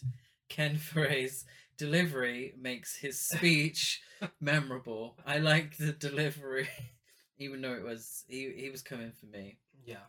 Ken 0.50 0.78
Foree's 0.78 1.46
delivery 1.78 2.54
makes 2.60 2.98
his 2.98 3.20
speech 3.20 4.02
memorable. 4.40 5.18
I 5.26 5.40
like 5.40 5.78
the 5.78 5.92
delivery, 5.92 6.70
even 7.38 7.62
though 7.62 7.74
it 7.74 7.84
was 7.84 8.24
he 8.28 8.52
he 8.56 8.70
was 8.70 8.82
coming 8.82 9.12
for 9.12 9.26
me. 9.26 9.58
Yeah. 9.86 10.06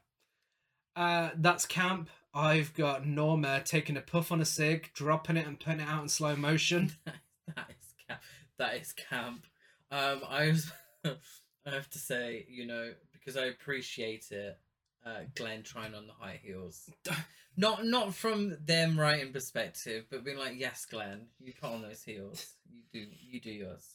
Uh, 0.94 1.30
that's 1.36 1.66
camp. 1.66 2.08
I've 2.32 2.72
got 2.74 3.06
Norma 3.06 3.62
taking 3.64 3.96
a 3.96 4.00
puff 4.00 4.32
on 4.32 4.40
a 4.40 4.46
cig, 4.46 4.90
dropping 4.94 5.36
it 5.36 5.46
and 5.46 5.60
putting 5.60 5.80
it 5.80 5.88
out 5.88 6.02
in 6.02 6.08
slow 6.08 6.36
motion. 6.36 6.92
that 7.06 7.70
is 7.70 7.94
camp. 8.08 8.20
That 8.58 8.76
is 8.76 8.92
camp. 8.92 9.44
Um, 9.90 10.22
I 10.28 10.48
was, 10.48 10.72
I 11.04 11.70
have 11.70 11.90
to 11.90 11.98
say, 11.98 12.46
you 12.48 12.66
know, 12.66 12.92
because 13.12 13.36
I 13.36 13.46
appreciate 13.46 14.30
it. 14.30 14.58
Uh, 15.06 15.20
Glenn 15.34 15.62
trying 15.62 15.94
on 15.94 16.06
the 16.06 16.12
high 16.12 16.40
heels. 16.42 16.90
Not 17.58 17.86
not 17.86 18.14
from 18.14 18.54
them 18.66 19.00
writing 19.00 19.32
perspective, 19.32 20.04
but 20.10 20.22
being 20.24 20.36
like, 20.36 20.56
yes, 20.58 20.84
Glenn, 20.84 21.28
you 21.40 21.54
put 21.58 21.70
on 21.70 21.80
those 21.80 22.02
heels. 22.02 22.52
You 22.70 22.82
do 22.92 23.06
you 23.30 23.40
do 23.40 23.50
yours. 23.50 23.94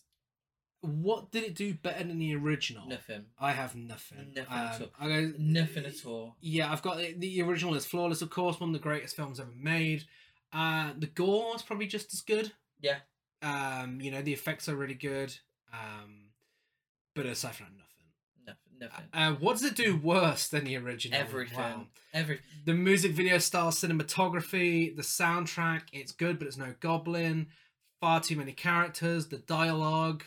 What 0.81 1.29
did 1.31 1.43
it 1.43 1.53
do 1.53 1.75
better 1.75 2.03
than 2.03 2.17
the 2.17 2.33
original? 2.35 2.87
Nothing. 2.87 3.25
I 3.39 3.51
have 3.51 3.75
nothing. 3.75 4.33
Nothing 4.35 4.51
at 4.51 4.81
Um, 4.81 4.89
all. 4.99 5.05
I 5.05 5.07
go, 5.09 5.33
Nothing 5.37 5.85
at 5.85 6.03
all. 6.07 6.37
Yeah, 6.41 6.71
I've 6.71 6.81
got 6.81 6.97
the, 6.97 7.13
the 7.13 7.43
original 7.43 7.75
is 7.75 7.85
flawless, 7.85 8.23
of 8.23 8.31
course, 8.31 8.59
one 8.59 8.69
of 8.69 8.73
the 8.73 8.79
greatest 8.79 9.15
films 9.15 9.39
ever 9.39 9.51
made. 9.55 10.05
Uh, 10.51 10.93
the 10.97 11.05
gore 11.05 11.55
is 11.55 11.61
probably 11.61 11.85
just 11.85 12.11
as 12.15 12.21
good. 12.21 12.51
Yeah. 12.79 12.97
Um, 13.43 14.01
you 14.01 14.09
know, 14.09 14.23
the 14.23 14.33
effects 14.33 14.67
are 14.69 14.75
really 14.75 14.95
good. 14.95 15.35
Um, 15.71 16.29
but 17.13 17.27
aside 17.27 17.53
from 17.53 17.67
that, 17.67 17.73
nothing. 17.73 18.00
Nothing. 18.81 19.05
Uh, 19.13 19.33
what 19.35 19.53
does 19.53 19.63
it 19.63 19.75
do 19.75 19.95
worse 19.95 20.47
than 20.49 20.65
the 20.65 20.75
original? 20.77 21.17
Everything. 21.19 21.57
Wow. 21.57 21.85
Every 22.13 22.39
The 22.65 22.73
music 22.73 23.11
video 23.13 23.37
style, 23.37 23.71
cinematography, 23.71 24.93
the 24.95 25.03
soundtrack, 25.03 25.83
it's 25.93 26.11
good, 26.11 26.37
but 26.39 26.47
it's 26.47 26.57
no 26.57 26.73
Goblin. 26.81 27.47
Far 28.01 28.19
too 28.19 28.35
many 28.35 28.51
characters, 28.53 29.27
the 29.27 29.37
dialogue. 29.37 30.23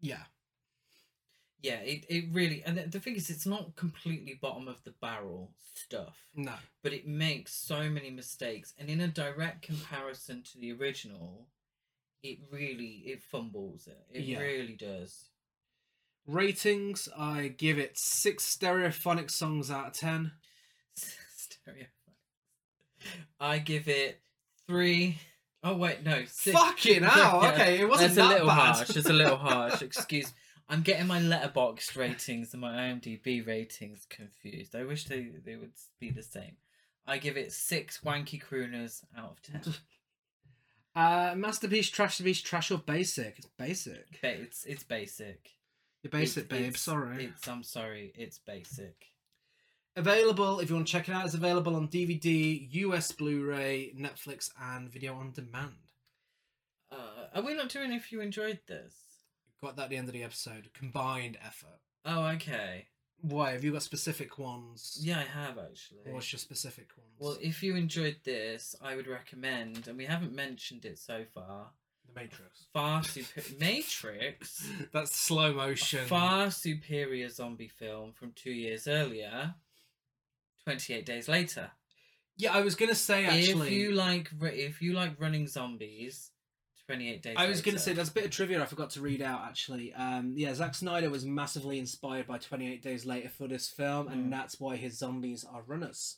Yeah. 0.00 0.24
yeah, 1.62 1.76
it, 1.80 2.04
it 2.08 2.24
really 2.32 2.62
and 2.64 2.76
the, 2.76 2.82
the 2.82 3.00
thing 3.00 3.16
is 3.16 3.30
it's 3.30 3.46
not 3.46 3.74
completely 3.74 4.38
bottom 4.40 4.68
of 4.68 4.84
the 4.84 4.92
barrel 5.00 5.50
stuff. 5.74 6.18
No. 6.34 6.52
but 6.82 6.92
it 6.92 7.06
makes 7.08 7.54
so 7.54 7.88
many 7.88 8.10
mistakes 8.10 8.74
and 8.78 8.88
in 8.90 9.00
a 9.00 9.08
direct 9.08 9.62
comparison 9.62 10.42
to 10.52 10.58
the 10.58 10.72
original 10.72 11.46
it 12.22 12.38
really 12.52 13.02
it 13.06 13.22
fumbles 13.22 13.86
it 13.86 13.98
it 14.12 14.24
Yeah. 14.24 14.38
really 14.38 14.74
does 14.74 15.30
Ratings, 16.26 17.08
I 17.16 17.48
give 17.56 17.78
it 17.78 17.96
six 17.96 18.44
stereophonic 18.44 19.30
songs 19.30 19.70
out 19.70 19.86
of 19.88 19.92
ten. 19.92 20.32
Stereophonics. 20.98 21.86
i 23.40 23.58
give 23.58 23.86
it 23.88 24.20
three 24.66 25.18
oh 25.62 25.76
wait 25.76 26.02
no 26.02 26.24
six. 26.26 26.58
Fucking 26.58 27.02
hell, 27.04 27.44
okay, 27.46 27.78
it 27.80 27.88
wasn't 27.88 28.14
that's 28.14 28.26
a 28.26 28.32
little 28.32 28.46
bad. 28.48 28.74
harsh 28.76 28.96
it's 28.96 29.08
a 29.08 29.12
little 29.12 29.36
harsh 29.48 29.80
excuse 29.82 30.26
me. 30.26 30.32
i'm 30.70 30.82
getting 30.82 31.06
my 31.06 31.20
Letterboxd 31.20 31.96
ratings 31.96 32.52
and 32.52 32.60
my 32.62 32.72
imdb 32.72 33.46
ratings 33.46 34.06
confused 34.10 34.74
i 34.74 34.82
wish 34.82 35.04
they, 35.04 35.28
they 35.44 35.54
would 35.56 35.70
be 36.00 36.10
the 36.10 36.22
same 36.22 36.56
i 37.06 37.18
give 37.18 37.36
it 37.36 37.52
six 37.52 38.00
wanky 38.04 38.42
crooners 38.42 39.04
out 39.16 39.32
of 39.36 39.42
ten 39.42 39.74
Uh, 40.96 41.34
masterpiece, 41.36 41.90
trashpiece, 41.90 42.42
trash 42.42 42.70
or 42.70 42.78
basic? 42.78 43.34
It's 43.38 43.46
basic. 43.58 44.20
Ba- 44.22 44.40
it's 44.40 44.64
it's 44.64 44.82
basic 44.82 45.50
You're 46.12 46.20
basic, 46.20 46.44
It's- 46.44 46.58
babe. 46.58 46.68
it's- 46.68 46.80
Sorry. 46.82 47.24
It's 47.26 47.48
I'm 47.48 47.62
sorry, 47.62 48.12
it's 48.14 48.38
basic. 48.38 49.12
Available 49.96 50.60
if 50.60 50.68
you 50.68 50.74
want 50.76 50.86
to 50.86 50.92
check 50.92 51.08
it 51.08 51.12
out. 51.12 51.24
It's 51.24 51.34
available 51.34 51.74
on 51.74 51.88
DVD, 51.88 52.68
US 52.72 53.12
Blu-ray, 53.12 53.92
Netflix, 53.96 54.50
and 54.60 54.90
video 54.90 55.14
on 55.16 55.32
demand. 55.32 55.74
Uh, 56.90 57.28
are 57.34 57.42
we 57.42 57.54
not 57.54 57.70
doing 57.70 57.92
if 57.92 58.12
you 58.12 58.20
enjoyed 58.20 58.60
this? 58.66 58.94
Got 59.60 59.76
that 59.76 59.84
at 59.84 59.90
the 59.90 59.96
end 59.96 60.08
of 60.08 60.12
the 60.14 60.22
episode. 60.22 60.70
Combined 60.74 61.38
effort. 61.42 61.80
Oh, 62.04 62.26
okay. 62.26 62.88
Why 63.22 63.52
have 63.52 63.64
you 63.64 63.72
got 63.72 63.82
specific 63.82 64.38
ones? 64.38 64.98
Yeah, 65.00 65.18
I 65.20 65.22
have 65.22 65.58
actually. 65.58 66.12
What's 66.12 66.30
your 66.30 66.38
specific 66.38 66.88
ones? 66.96 67.10
Well, 67.18 67.38
if 67.40 67.62
you 67.62 67.74
enjoyed 67.74 68.18
this, 68.22 68.76
I 68.82 68.94
would 68.94 69.06
recommend, 69.06 69.88
and 69.88 69.96
we 69.96 70.04
haven't 70.04 70.34
mentioned 70.34 70.84
it 70.84 70.98
so 70.98 71.24
far, 71.34 71.70
the 72.12 72.20
Matrix. 72.20 72.66
far 72.72 73.02
super 73.02 73.42
Matrix, 73.58 74.68
That's 74.92 75.14
slow 75.16 75.50
a 75.50 75.54
motion. 75.54 76.06
far 76.06 76.50
superior 76.50 77.28
zombie 77.28 77.68
film 77.68 78.12
from 78.12 78.32
two 78.34 78.52
years 78.52 78.86
earlier. 78.88 79.54
Twenty 80.64 80.94
eight 80.94 81.06
days 81.06 81.28
later. 81.28 81.70
Yeah, 82.36 82.52
I 82.52 82.60
was 82.60 82.74
gonna 82.74 82.94
say 82.94 83.24
actually. 83.26 83.68
if 83.68 83.72
you 83.72 83.92
like, 83.92 84.30
if 84.42 84.82
you 84.82 84.92
like 84.92 85.20
running 85.20 85.46
zombies, 85.46 86.30
twenty 86.86 87.10
eight 87.10 87.22
days. 87.22 87.36
I 87.38 87.46
was 87.46 87.62
going 87.62 87.76
to 87.76 87.80
say 87.80 87.92
there's 87.92 88.08
a 88.08 88.12
bit 88.12 88.24
of 88.26 88.30
trivia 88.30 88.60
I 88.62 88.66
forgot 88.66 88.90
to 88.90 89.00
read 89.00 89.22
out 89.22 89.42
actually. 89.46 89.92
Um, 89.94 90.34
yeah, 90.36 90.52
Zack 90.54 90.74
Snyder 90.74 91.08
was 91.08 91.24
massively 91.24 91.78
inspired 91.78 92.26
by 92.26 92.38
28 92.38 92.82
Days 92.82 93.04
Later 93.06 93.28
for 93.28 93.48
this 93.48 93.68
film, 93.68 94.08
Mm. 94.08 94.12
and 94.12 94.32
that's 94.32 94.60
why 94.60 94.76
his 94.76 94.98
zombies 94.98 95.44
are 95.44 95.62
runners. 95.66 96.16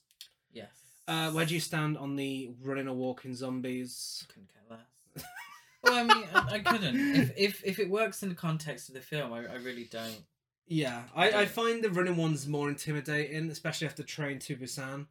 yes. 0.52 0.68
Uh, 1.06 1.30
where 1.30 1.46
do 1.46 1.54
you 1.54 1.60
stand 1.60 1.96
on 1.96 2.16
the 2.16 2.50
running 2.62 2.86
or 2.86 2.94
walking 2.94 3.34
zombies? 3.34 4.26
couldn't 4.28 4.50
care 4.52 4.62
less. 4.78 5.24
well, 5.82 5.94
I 5.94 6.02
mean, 6.02 6.24
I, 6.34 6.48
I 6.54 6.58
couldn't. 6.60 7.16
If, 7.16 7.32
if 7.36 7.64
if 7.64 7.78
it 7.78 7.90
works 7.90 8.22
in 8.22 8.28
the 8.28 8.34
context 8.34 8.88
of 8.88 8.94
the 8.94 9.00
film, 9.00 9.32
I, 9.32 9.38
I 9.46 9.54
really 9.56 9.84
don't. 9.84 10.24
Yeah, 10.66 11.04
I, 11.14 11.30
I 11.30 11.46
find 11.46 11.82
the 11.82 11.90
running 11.90 12.16
ones 12.16 12.46
more 12.46 12.68
intimidating, 12.68 13.48
especially 13.50 13.86
after 13.86 14.02
Train 14.02 14.38
to 14.40 14.56
Busan. 14.56 15.06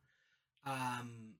Um, 0.65 1.33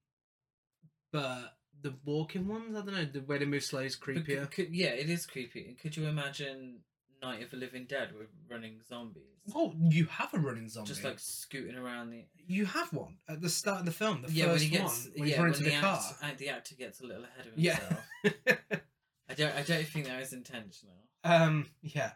but 1.12 1.56
the 1.82 1.94
walking 2.04 2.48
ones, 2.48 2.76
I 2.76 2.82
don't 2.82 2.94
know, 2.94 3.06
the 3.06 3.22
way 3.22 3.38
they 3.38 3.46
move 3.46 3.64
slow 3.64 3.82
is 3.82 3.96
creepier. 3.96 4.26
Could, 4.26 4.52
could, 4.52 4.76
yeah, 4.76 4.88
it 4.88 5.10
is 5.10 5.26
creepy. 5.28 5.78
Could 5.80 5.96
you 5.96 6.08
imagine 6.08 6.80
Night 7.22 7.44
of 7.44 7.52
the 7.52 7.58
Living 7.58 7.86
Dead 7.86 8.10
with 8.18 8.30
running 8.50 8.80
zombies? 8.88 9.24
Oh, 9.54 9.74
you 9.78 10.06
have 10.06 10.34
a 10.34 10.40
running 10.40 10.68
zombie. 10.68 10.88
Just 10.88 11.04
like 11.04 11.20
scooting 11.20 11.76
around 11.76 12.10
the. 12.10 12.26
you 12.48 12.66
have 12.66 12.92
one 12.94 13.18
at 13.30 13.42
the 13.42 13.50
start 13.50 13.82
of 13.82 13.86
the 13.86 13.92
film. 13.92 14.24
The 14.26 14.32
yeah, 14.32 14.46
first 14.46 14.54
when 14.56 14.72
he 14.72 14.78
gets 14.78 15.04
one 15.06 15.14
when 15.18 15.30
yeah 15.30 15.42
when 15.42 15.54
to 15.54 15.64
the, 15.64 15.70
the 15.70 15.78
car. 15.78 16.00
act, 16.00 16.24
uh, 16.24 16.38
the 16.38 16.50
actor 16.50 16.76
gets 16.76 17.02
a 17.02 17.06
little 17.06 17.24
ahead 17.24 17.48
of 17.48 17.54
Yeah. 17.56 17.80
I 19.30 19.34
don't 19.34 19.56
I 19.56 19.62
don't 19.62 19.86
think 19.86 20.06
that 20.06 20.20
was 20.20 20.34
intentional. 20.34 20.96
Um, 21.24 21.68
yeah. 21.82 22.12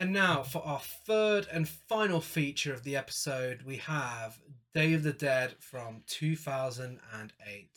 And 0.00 0.12
now 0.12 0.42
for 0.42 0.64
our 0.64 0.80
third 0.80 1.46
and 1.52 1.68
final 1.68 2.20
feature 2.20 2.74
of 2.74 2.82
the 2.82 2.96
episode, 2.96 3.62
we 3.62 3.76
have 3.76 4.38
Day 4.74 4.92
of 4.92 5.02
the 5.02 5.12
Dead 5.12 5.54
from 5.60 6.02
2008. 6.08 7.70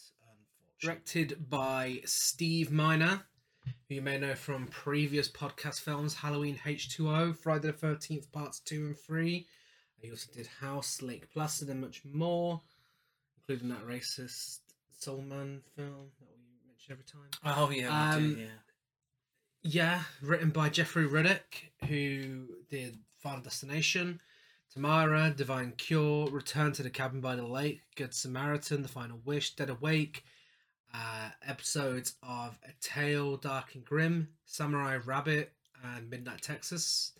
Directed 0.82 1.50
by 1.50 2.02
Steve 2.06 2.72
Miner, 2.72 3.22
who 3.88 3.96
you 3.96 4.02
may 4.02 4.18
know 4.18 4.36
from 4.36 4.68
previous 4.68 5.30
podcast 5.30 5.82
films 5.82 6.16
Halloween 6.16 6.60
H2O, 6.66 7.36
Friday 7.36 7.68
the 7.68 7.74
13th, 7.74 8.32
parts 8.32 8.60
2 8.60 8.88
and 8.88 8.98
3. 8.98 9.48
He 10.00 10.12
also 10.12 10.32
did 10.34 10.48
House, 10.60 11.02
Lake 11.02 11.32
Placid, 11.32 11.70
and 11.70 11.82
much 11.82 12.04
more, 12.06 12.62
including 13.38 13.70
that 13.70 13.88
racist 13.88 14.60
Soul 14.92 15.22
Man 15.22 15.62
film 15.76 16.12
that 16.20 16.37
every 16.90 17.04
time. 17.04 17.30
Oh 17.46 17.70
yeah, 17.70 18.12
we 18.12 18.16
Um, 18.18 18.36
do, 18.36 18.42
yeah. 18.42 18.48
Yeah, 19.64 20.02
written 20.22 20.50
by 20.52 20.70
Jeffrey 20.70 21.06
Reddick, 21.08 21.74
who 21.88 22.48
did 22.70 23.00
Final 23.18 23.42
Destination, 23.42 24.22
Tamara, 24.72 25.32
Divine 25.36 25.74
Cure, 25.78 26.30
Return 26.30 26.72
to 26.74 26.84
the 26.84 26.90
Cabin 26.90 27.20
by 27.20 27.36
the 27.36 27.46
Lake, 27.46 27.82
Good 27.96 28.14
Samaritan, 28.14 28.82
The 28.82 28.88
Final 28.88 29.20
Wish, 29.26 29.56
Dead 29.56 29.70
Awake, 29.70 30.24
uh, 30.94 31.30
episodes 31.46 32.14
of 32.24 32.58
A 32.64 32.72
Tale 32.80 33.36
Dark 33.38 33.76
and 33.76 33.84
Grimm, 33.84 34.30
Samurai 34.46 34.98
Rabbit, 35.04 35.52
and 35.84 36.10
Midnight 36.10 36.42
Texas. 36.42 37.12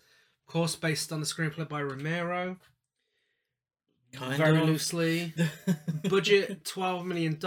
Of 0.46 0.52
course, 0.52 0.74
based 0.76 1.12
on 1.12 1.20
the 1.20 1.26
screenplay 1.26 1.68
by 1.68 1.82
Romero. 1.82 2.56
Kind 4.14 4.38
very 4.38 4.58
of. 4.62 4.66
loosely. 4.68 5.34
Budget 6.08 6.64
$12 6.64 7.04
million. 7.04 7.38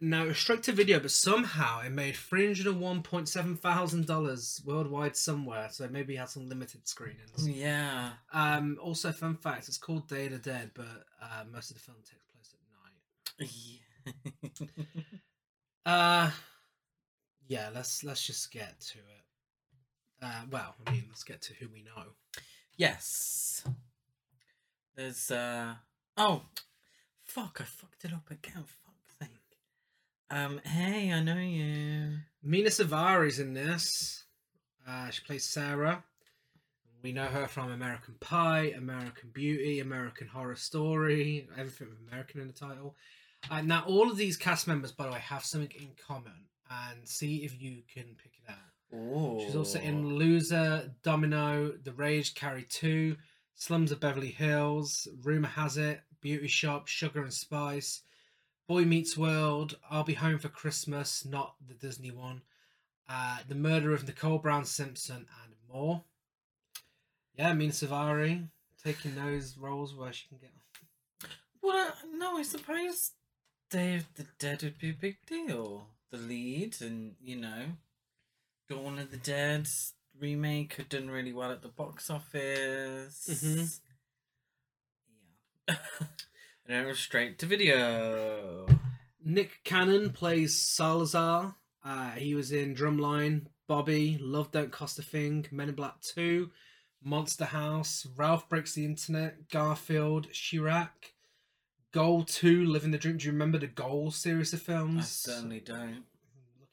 Now, 0.00 0.24
it 0.24 0.28
was 0.28 0.38
straight 0.38 0.62
to 0.64 0.72
video, 0.72 1.00
but 1.00 1.10
somehow 1.10 1.80
it 1.80 1.90
made 1.90 2.14
$301.7 2.14 3.58
thousand 3.58 4.08
worldwide 4.64 5.16
somewhere, 5.16 5.68
so 5.72 5.88
maybe 5.88 6.14
it 6.14 6.18
had 6.18 6.28
some 6.28 6.48
limited 6.48 6.86
screenings. 6.86 7.48
yeah. 7.48 8.10
Um, 8.32 8.78
also, 8.80 9.10
fun 9.10 9.36
fact, 9.36 9.66
it's 9.66 9.76
called 9.78 10.06
Day 10.08 10.26
of 10.26 10.32
the 10.32 10.38
Dead, 10.38 10.70
but 10.74 10.86
uh, 11.20 11.44
most 11.52 11.70
of 11.70 11.76
the 11.76 11.82
film 11.82 11.96
takes 12.08 12.24
place 12.26 12.54
at 12.54 13.44
night. 13.44 13.50
Yeah. 14.86 15.14
Uh, 15.86 16.30
yeah, 17.46 17.70
let's 17.74 18.04
let's 18.04 18.26
just 18.26 18.52
get 18.52 18.78
to 18.78 18.98
it. 18.98 19.24
Uh, 20.22 20.42
well, 20.50 20.74
I 20.86 20.90
mean, 20.90 21.04
let's 21.08 21.24
get 21.24 21.40
to 21.42 21.54
who 21.54 21.68
we 21.72 21.80
know. 21.82 22.02
yes. 22.76 23.64
There's 24.96 25.30
uh 25.30 25.74
oh 26.18 26.42
fuck 27.24 27.58
I 27.62 27.64
fucked 27.64 28.04
it 28.04 28.12
up 28.12 28.30
again. 28.30 28.64
Sake. 28.66 28.87
Um 30.30 30.60
hey, 30.64 31.12
I 31.12 31.22
know 31.22 31.38
you. 31.38 32.18
Mena 32.42 32.70
Suvari's 32.70 33.38
in 33.38 33.54
this. 33.54 34.24
Uh, 34.86 35.10
she 35.10 35.22
plays 35.24 35.44
Sarah. 35.44 36.04
We 37.02 37.12
know 37.12 37.26
her 37.26 37.46
from 37.46 37.70
American 37.70 38.14
Pie, 38.20 38.72
American 38.76 39.30
Beauty, 39.32 39.80
American 39.80 40.26
Horror 40.26 40.56
Story, 40.56 41.48
everything 41.56 41.88
with 41.90 41.98
American 42.08 42.40
in 42.40 42.48
the 42.48 42.52
title. 42.52 42.96
Uh, 43.50 43.62
now, 43.62 43.84
all 43.86 44.10
of 44.10 44.16
these 44.16 44.36
cast 44.36 44.66
members, 44.66 44.90
by 44.90 45.06
the 45.06 45.12
way, 45.12 45.20
have 45.20 45.44
something 45.44 45.70
in 45.80 45.90
common, 46.06 46.32
and 46.70 47.06
see 47.06 47.44
if 47.44 47.60
you 47.60 47.82
can 47.92 48.16
pick 48.22 48.32
it 48.42 48.50
out. 48.50 48.58
Oh. 48.92 49.40
She's 49.44 49.56
also 49.56 49.78
in 49.78 50.16
Loser, 50.16 50.92
Domino, 51.02 51.72
The 51.84 51.92
Rage, 51.92 52.34
Carrie 52.34 52.66
2, 52.68 53.16
Slums 53.54 53.92
of 53.92 54.00
Beverly 54.00 54.30
Hills, 54.30 55.06
Rumor 55.22 55.48
Has 55.48 55.76
It, 55.76 56.00
Beauty 56.20 56.48
Shop, 56.48 56.88
Sugar 56.88 57.22
and 57.22 57.32
Spice, 57.32 58.02
Boy 58.68 58.84
Meets 58.84 59.16
World, 59.16 59.78
I'll 59.90 60.04
Be 60.04 60.12
Home 60.14 60.38
for 60.38 60.50
Christmas, 60.50 61.24
not 61.24 61.54
the 61.66 61.72
Disney 61.72 62.10
one, 62.10 62.42
uh, 63.08 63.38
The 63.48 63.54
Murder 63.54 63.94
of 63.94 64.06
Nicole 64.06 64.38
Brown 64.38 64.66
Simpson, 64.66 65.26
and 65.42 65.54
more. 65.72 66.04
Yeah, 67.34 67.54
Mena 67.54 67.72
Suvari, 67.72 68.48
taking 68.84 69.14
those 69.14 69.56
roles 69.56 69.94
where 69.94 70.12
she 70.12 70.28
can 70.28 70.36
get. 70.38 70.50
Well, 71.62 71.94
no, 72.12 72.36
I 72.36 72.42
suppose 72.42 73.12
Day 73.70 73.96
of 73.96 74.14
the 74.16 74.26
Dead 74.38 74.62
would 74.62 74.78
be 74.78 74.90
a 74.90 74.92
big 74.94 75.16
deal. 75.26 75.86
The 76.10 76.18
lead, 76.18 76.76
and 76.82 77.14
you 77.22 77.36
know, 77.36 77.64
Dawn 78.68 78.98
of 78.98 79.10
the 79.10 79.16
Dead 79.16 79.66
remake 80.18 80.74
had 80.74 80.90
done 80.90 81.10
really 81.10 81.32
well 81.32 81.50
at 81.50 81.62
the 81.62 81.68
box 81.68 82.10
office. 82.10 83.28
Mhm. 83.30 83.80
Yeah. 85.68 85.76
And 86.68 86.84
it 86.84 86.86
was 86.86 86.98
straight 86.98 87.38
to 87.38 87.46
video. 87.46 88.66
Nick 89.24 89.64
Cannon 89.64 90.10
plays 90.10 90.54
Salazar. 90.60 91.54
Uh, 91.82 92.10
he 92.10 92.34
was 92.34 92.52
in 92.52 92.74
Drumline, 92.74 93.46
Bobby, 93.66 94.18
Love 94.20 94.50
Don't 94.50 94.70
Cost 94.70 94.98
a 94.98 95.02
Thing, 95.02 95.46
Men 95.50 95.70
in 95.70 95.74
Black 95.74 95.98
2, 96.02 96.50
Monster 97.02 97.46
House, 97.46 98.06
Ralph 98.16 98.50
Breaks 98.50 98.74
the 98.74 98.84
Internet, 98.84 99.48
Garfield, 99.50 100.26
Chi-Raq, 100.26 101.14
Goal 101.92 102.24
2, 102.24 102.66
Living 102.66 102.90
the 102.90 102.98
Dream. 102.98 103.16
Do 103.16 103.24
you 103.24 103.32
remember 103.32 103.56
the 103.56 103.66
Goal 103.66 104.10
series 104.10 104.52
of 104.52 104.60
films? 104.60 104.98
I 104.98 105.32
certainly 105.32 105.60
don't. 105.60 106.04
Look 106.60 106.68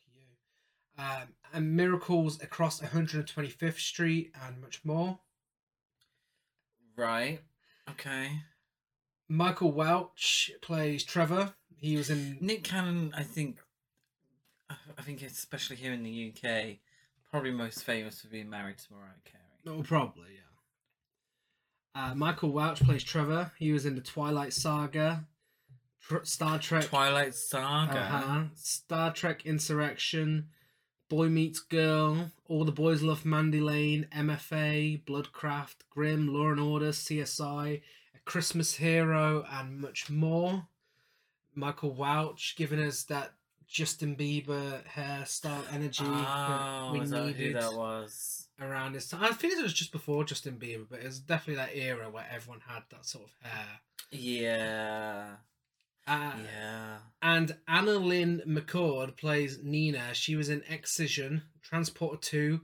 at 0.97 1.07
you. 1.21 1.23
Um, 1.23 1.27
and 1.53 1.73
Miracles 1.73 2.41
Across 2.43 2.81
125th 2.81 3.79
Street 3.79 4.33
and 4.45 4.59
much 4.59 4.83
more. 4.83 5.19
Right. 6.97 7.39
Okay. 7.89 8.41
Michael 9.27 9.71
Welch 9.71 10.51
plays 10.61 11.03
Trevor. 11.03 11.53
He 11.77 11.97
was 11.97 12.09
in 12.09 12.37
Nick 12.41 12.63
Cannon, 12.63 13.13
I 13.15 13.23
think, 13.23 13.57
I 14.69 15.01
think 15.01 15.21
especially 15.21 15.75
here 15.75 15.93
in 15.93 16.03
the 16.03 16.31
UK, 16.33 16.77
probably 17.31 17.51
most 17.51 17.83
famous 17.83 18.21
for 18.21 18.27
being 18.27 18.49
married 18.49 18.77
to 18.79 18.93
Mariah 18.93 19.11
Carey. 19.23 19.77
Oh, 19.77 19.83
probably, 19.83 20.29
yeah. 20.35 20.41
Uh, 22.11 22.15
Michael 22.15 22.51
Welch 22.51 22.81
plays 22.81 23.03
Trevor. 23.03 23.51
He 23.57 23.71
was 23.71 23.85
in 23.85 23.95
the 23.95 24.01
Twilight 24.01 24.53
Saga, 24.53 25.25
Tr- 26.01 26.23
Star 26.23 26.59
Trek, 26.59 26.85
Twilight 26.85 27.35
Saga. 27.35 27.99
uh-huh, 27.99 28.43
Star 28.55 29.11
Trek 29.13 29.45
Insurrection, 29.45 30.49
Boy 31.09 31.29
Meets 31.29 31.59
Girl, 31.59 32.31
All 32.47 32.65
the 32.65 32.71
Boys 32.71 33.01
Love 33.01 33.25
Mandy 33.25 33.61
Lane, 33.61 34.07
MFA, 34.15 35.03
Bloodcraft, 35.05 35.75
Grimm, 35.89 36.27
Law 36.33 36.51
and 36.51 36.59
Order, 36.59 36.89
CSI, 36.89 37.81
Christmas 38.25 38.75
Hero, 38.75 39.45
and 39.51 39.79
much 39.79 40.09
more. 40.09 40.67
Michael 41.53 41.93
Welch 41.95 42.55
giving 42.57 42.79
us 42.81 43.03
that 43.03 43.33
Justin 43.67 44.15
Bieber 44.15 44.83
hairstyle 44.85 45.63
energy 45.73 46.03
Oh, 46.05 46.89
we 46.93 46.99
is 47.01 47.09
that 47.11 47.19
who 47.21 47.27
needed 47.27 47.55
that 47.55 47.73
was? 47.73 48.47
around 48.59 48.93
this 48.93 49.07
time. 49.07 49.23
I 49.23 49.31
think 49.31 49.53
it 49.53 49.63
was 49.63 49.73
just 49.73 49.91
before 49.91 50.23
Justin 50.25 50.57
Bieber, 50.59 50.85
but 50.89 50.99
it 50.99 51.05
was 51.05 51.19
definitely 51.19 51.55
that 51.63 51.75
era 51.75 52.09
where 52.09 52.27
everyone 52.29 52.61
had 52.67 52.83
that 52.91 53.05
sort 53.05 53.25
of 53.25 53.49
hair. 53.51 53.79
Yeah. 54.11 55.25
Uh, 56.07 56.33
Yeah. 56.43 56.97
And 57.21 57.55
AnnaLynne 57.69 58.45
McCord 58.45 59.17
plays 59.17 59.59
Nina. 59.63 60.13
She 60.13 60.35
was 60.35 60.49
in 60.49 60.61
Excision, 60.69 61.43
Transporter 61.63 62.17
2, 62.21 62.61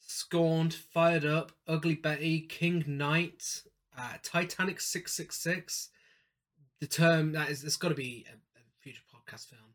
Scorned, 0.00 0.74
Fired 0.74 1.24
Up, 1.24 1.52
Ugly 1.66 1.94
Betty, 1.96 2.40
King 2.40 2.84
Knight, 2.86 3.62
uh, 3.96 4.14
Titanic 4.22 4.80
666. 4.80 5.88
The 6.80 6.86
term 6.86 7.32
that 7.32 7.50
is, 7.50 7.62
it's 7.64 7.76
got 7.76 7.88
to 7.90 7.94
be 7.94 8.26
a, 8.28 8.34
a 8.34 8.62
future 8.80 9.02
podcast 9.14 9.46
film. 9.48 9.74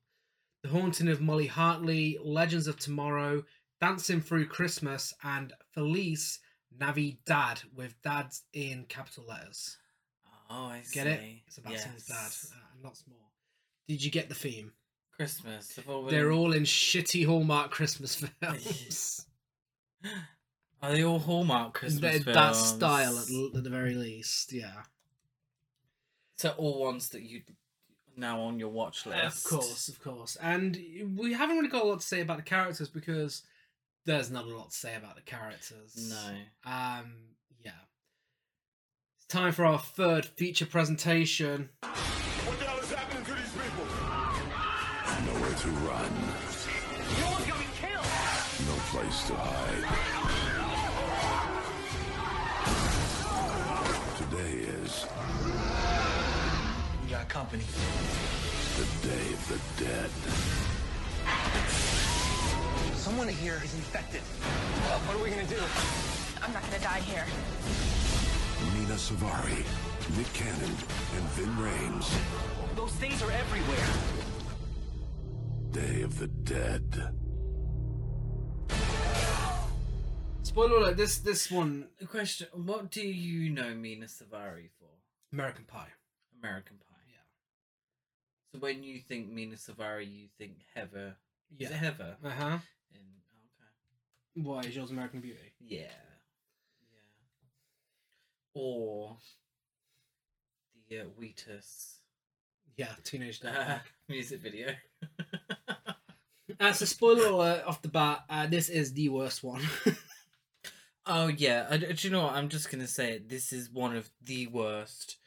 The 0.63 0.69
Haunting 0.69 1.07
of 1.07 1.21
Molly 1.21 1.47
Hartley, 1.47 2.17
Legends 2.21 2.67
of 2.67 2.77
Tomorrow, 2.77 3.43
Dancing 3.79 4.21
Through 4.21 4.47
Christmas, 4.47 5.13
and 5.23 5.53
Felice 5.73 6.39
Navi 6.77 7.17
Dad 7.25 7.61
with 7.75 7.95
dads 8.01 8.43
in 8.53 8.85
capital 8.89 9.25
letters. 9.27 9.77
Oh, 10.49 10.65
I 10.65 10.81
Get 10.93 11.05
see. 11.05 11.09
it? 11.09 11.21
It's 11.47 11.57
about 11.57 11.77
someone's 11.77 12.05
dad 12.05 12.15
uh, 12.15 12.59
and 12.73 12.83
lots 12.83 13.03
more. 13.07 13.17
Did 13.87 14.03
you 14.03 14.11
get 14.11 14.29
the 14.29 14.35
theme? 14.35 14.73
Christmas. 15.15 15.79
They're 16.09 16.31
all 16.31 16.53
in 16.53 16.63
shitty 16.63 17.25
Hallmark 17.25 17.71
Christmas 17.71 18.15
films. 18.41 19.25
Are 20.81 20.91
they 20.91 21.03
all 21.03 21.19
Hallmark 21.19 21.73
Christmas 21.73 22.01
They're 22.01 22.11
films? 22.21 22.35
that 22.35 22.55
style 22.55 23.17
at, 23.17 23.29
l- 23.31 23.51
at 23.57 23.63
the 23.63 23.69
very 23.69 23.95
least, 23.95 24.53
yeah. 24.53 24.83
So 26.37 26.49
all 26.57 26.79
ones 26.81 27.09
that 27.09 27.23
you 27.23 27.41
now 28.15 28.41
on 28.41 28.59
your 28.59 28.69
watch 28.69 29.05
list. 29.05 29.45
Of 29.45 29.51
course, 29.51 29.87
of 29.89 29.99
course. 30.01 30.37
And 30.41 30.77
we 31.17 31.33
haven't 31.33 31.57
really 31.57 31.69
got 31.69 31.83
a 31.83 31.87
lot 31.87 31.99
to 32.01 32.05
say 32.05 32.21
about 32.21 32.37
the 32.37 32.43
characters 32.43 32.89
because 32.89 33.43
there's 34.05 34.29
not 34.31 34.45
a 34.45 34.55
lot 34.55 34.69
to 34.71 34.75
say 34.77 34.95
about 34.95 35.15
the 35.15 35.21
characters. 35.21 35.95
No. 36.09 36.71
Um, 36.71 37.13
yeah. 37.63 37.71
It's 39.17 39.25
time 39.27 39.51
for 39.51 39.65
our 39.65 39.79
third 39.79 40.25
feature 40.25 40.65
presentation. 40.67 41.69
What 41.81 42.59
the 42.59 42.65
hell 42.65 42.79
is 42.79 42.91
happening 42.91 43.25
to 43.25 43.33
these 43.33 43.51
people? 43.51 43.85
Nowhere 45.25 45.55
to 45.55 45.67
run. 45.69 46.13
No 47.19 47.31
one's 47.31 47.45
gonna 47.45 47.59
be 47.59 47.65
killed! 47.75 48.67
No 48.67 48.75
place 48.91 49.27
to 49.27 49.35
hide. 49.35 50.16
Got 57.17 57.29
company. 57.29 57.63
the 58.77 59.07
Day 59.07 59.33
of 59.33 59.41
the 59.49 59.83
Dead. 59.83 60.11
Someone 62.95 63.27
here 63.27 63.59
is 63.63 63.73
infected. 63.73 64.21
Well, 64.85 64.99
what 64.99 65.17
are 65.17 65.23
we 65.23 65.31
gonna 65.31 65.47
do? 65.47 65.57
I'm 66.43 66.53
not 66.53 66.61
gonna 66.61 66.83
die 66.83 66.99
here. 66.99 67.25
Nina 68.75 68.93
Savari, 68.93 69.65
Nick 70.15 70.31
Cannon, 70.33 70.75
and 71.15 71.23
Ving 71.33 71.55
Rhames. 71.57 72.07
Those 72.75 72.91
things 72.91 73.23
are 73.23 73.31
everywhere. 73.31 73.87
Day 75.71 76.03
of 76.03 76.19
the 76.19 76.27
Dead. 76.27 77.15
Spoiler 80.43 80.77
alert, 80.77 80.97
this 80.97 81.17
this 81.17 81.49
one 81.49 81.87
question: 82.11 82.47
What 82.53 82.91
do 82.91 83.01
you 83.01 83.49
know 83.49 83.73
Mena 83.73 84.05
Suvari 84.05 84.69
for? 84.79 84.91
American 85.33 85.65
Pie. 85.65 85.93
American 86.39 86.77
Pie. 86.77 86.86
So 88.57 88.61
when 88.61 88.81
you 88.83 88.99
think 88.99 89.29
Mena 89.29 89.55
Suvari, 89.55 90.09
you 90.11 90.27
think 90.37 90.53
Heather. 90.73 91.15
Is 91.59 91.69
Yeah. 91.69 91.75
it 91.75 91.79
Heather? 91.79 92.17
Uh-huh. 92.23 92.59
In 92.91 93.01
okay. 94.35 94.47
Why 94.47 94.61
is 94.61 94.75
yours 94.75 94.89
American 94.91 95.21
Beauty? 95.21 95.53
Yeah. 95.59 95.81
Yeah. 95.81 96.99
Or 98.53 99.17
the 100.89 101.01
uh, 101.01 101.03
Wheatus 101.19 101.99
Yeah, 102.77 102.95
Teenage 103.03 103.41
uh, 103.45 103.79
music 104.09 104.41
video. 104.41 104.73
Uh, 106.59 106.73
so 106.73 106.85
spoiler 106.85 107.27
alert 107.27 107.63
off 107.65 107.81
the 107.83 107.89
bat, 107.89 108.23
uh, 108.29 108.47
this 108.47 108.69
is 108.69 108.93
the 108.93 109.09
worst 109.09 109.43
one. 109.43 109.61
oh 111.05 111.27
yeah, 111.27 111.67
I, 111.69 111.77
do 111.77 111.93
you 111.99 112.09
know 112.09 112.23
what? 112.23 112.33
I'm 112.33 112.49
just 112.49 112.71
gonna 112.71 112.87
say 112.87 113.13
it. 113.13 113.29
This 113.29 113.53
is 113.53 113.69
one 113.69 113.95
of 113.95 114.09
the 114.23 114.47
worst 114.47 115.17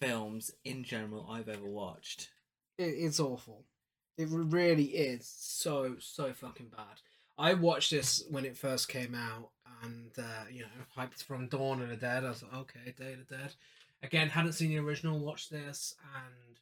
films 0.00 0.50
in 0.64 0.84
general 0.84 1.28
I've 1.30 1.48
ever 1.48 1.66
watched. 1.66 2.30
it, 2.78 2.84
it's 2.84 3.20
awful. 3.20 3.64
It 4.18 4.28
really 4.30 4.84
is 4.84 5.30
so 5.38 5.96
so 5.98 6.32
fucking 6.32 6.68
bad. 6.68 7.00
I 7.38 7.52
watched 7.54 7.90
this 7.90 8.24
when 8.30 8.46
it 8.46 8.56
first 8.56 8.88
came 8.88 9.14
out, 9.14 9.50
and 9.82 10.10
uh, 10.18 10.44
you 10.50 10.60
know, 10.62 10.68
hyped 10.96 11.22
from 11.22 11.48
Dawn 11.48 11.82
of 11.82 11.90
the 11.90 11.96
Dead. 11.96 12.24
I 12.24 12.30
was 12.30 12.42
like, 12.42 12.54
okay, 12.54 12.94
Day 12.96 13.12
of 13.12 13.28
the 13.28 13.36
Dead. 13.36 13.54
Again, 14.02 14.28
hadn't 14.30 14.52
seen 14.52 14.70
the 14.70 14.78
original. 14.78 15.18
Watched 15.18 15.50
this, 15.50 15.94
and 16.14 16.58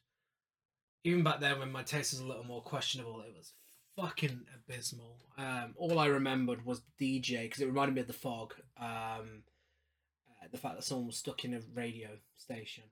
even 1.03 1.23
back 1.23 1.39
then, 1.39 1.59
when 1.59 1.71
my 1.71 1.83
taste 1.83 2.13
was 2.13 2.19
a 2.21 2.25
little 2.25 2.43
more 2.43 2.61
questionable, 2.61 3.21
it 3.21 3.33
was 3.37 3.53
fucking 3.95 4.41
abysmal. 4.53 5.17
Um, 5.37 5.73
all 5.77 5.99
I 5.99 6.07
remembered 6.07 6.65
was 6.65 6.81
DJ 6.99 7.43
because 7.43 7.61
it 7.61 7.67
reminded 7.67 7.95
me 7.95 8.01
of 8.01 8.07
the 8.07 8.13
fog. 8.13 8.53
Um, 8.77 9.43
uh, 10.41 10.47
the 10.51 10.57
fact 10.57 10.75
that 10.75 10.83
someone 10.83 11.07
was 11.07 11.17
stuck 11.17 11.45
in 11.45 11.53
a 11.53 11.61
radio 11.73 12.09
station, 12.35 12.83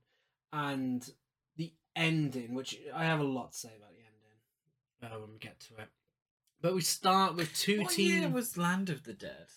and 0.54 1.10
the 1.58 1.74
ending, 1.96 2.54
which 2.54 2.78
I 2.94 3.04
have 3.06 3.20
a 3.20 3.24
lot 3.26 3.52
to 3.52 3.58
say 3.58 3.70
about 3.76 3.92
the 3.92 3.98
ending 4.06 5.16
uh, 5.16 5.20
when 5.20 5.32
we 5.34 5.40
get 5.40 5.60
to 5.62 5.74
it. 5.82 5.90
But 6.62 6.76
we 6.76 6.82
start 6.82 7.36
with 7.36 7.54
two 7.54 7.82
What 7.82 7.92
teams. 7.92 8.12
year 8.22 8.30
was 8.30 8.58
Land 8.58 8.90
of 8.90 9.04
the 9.04 9.14
Dead? 9.14 9.48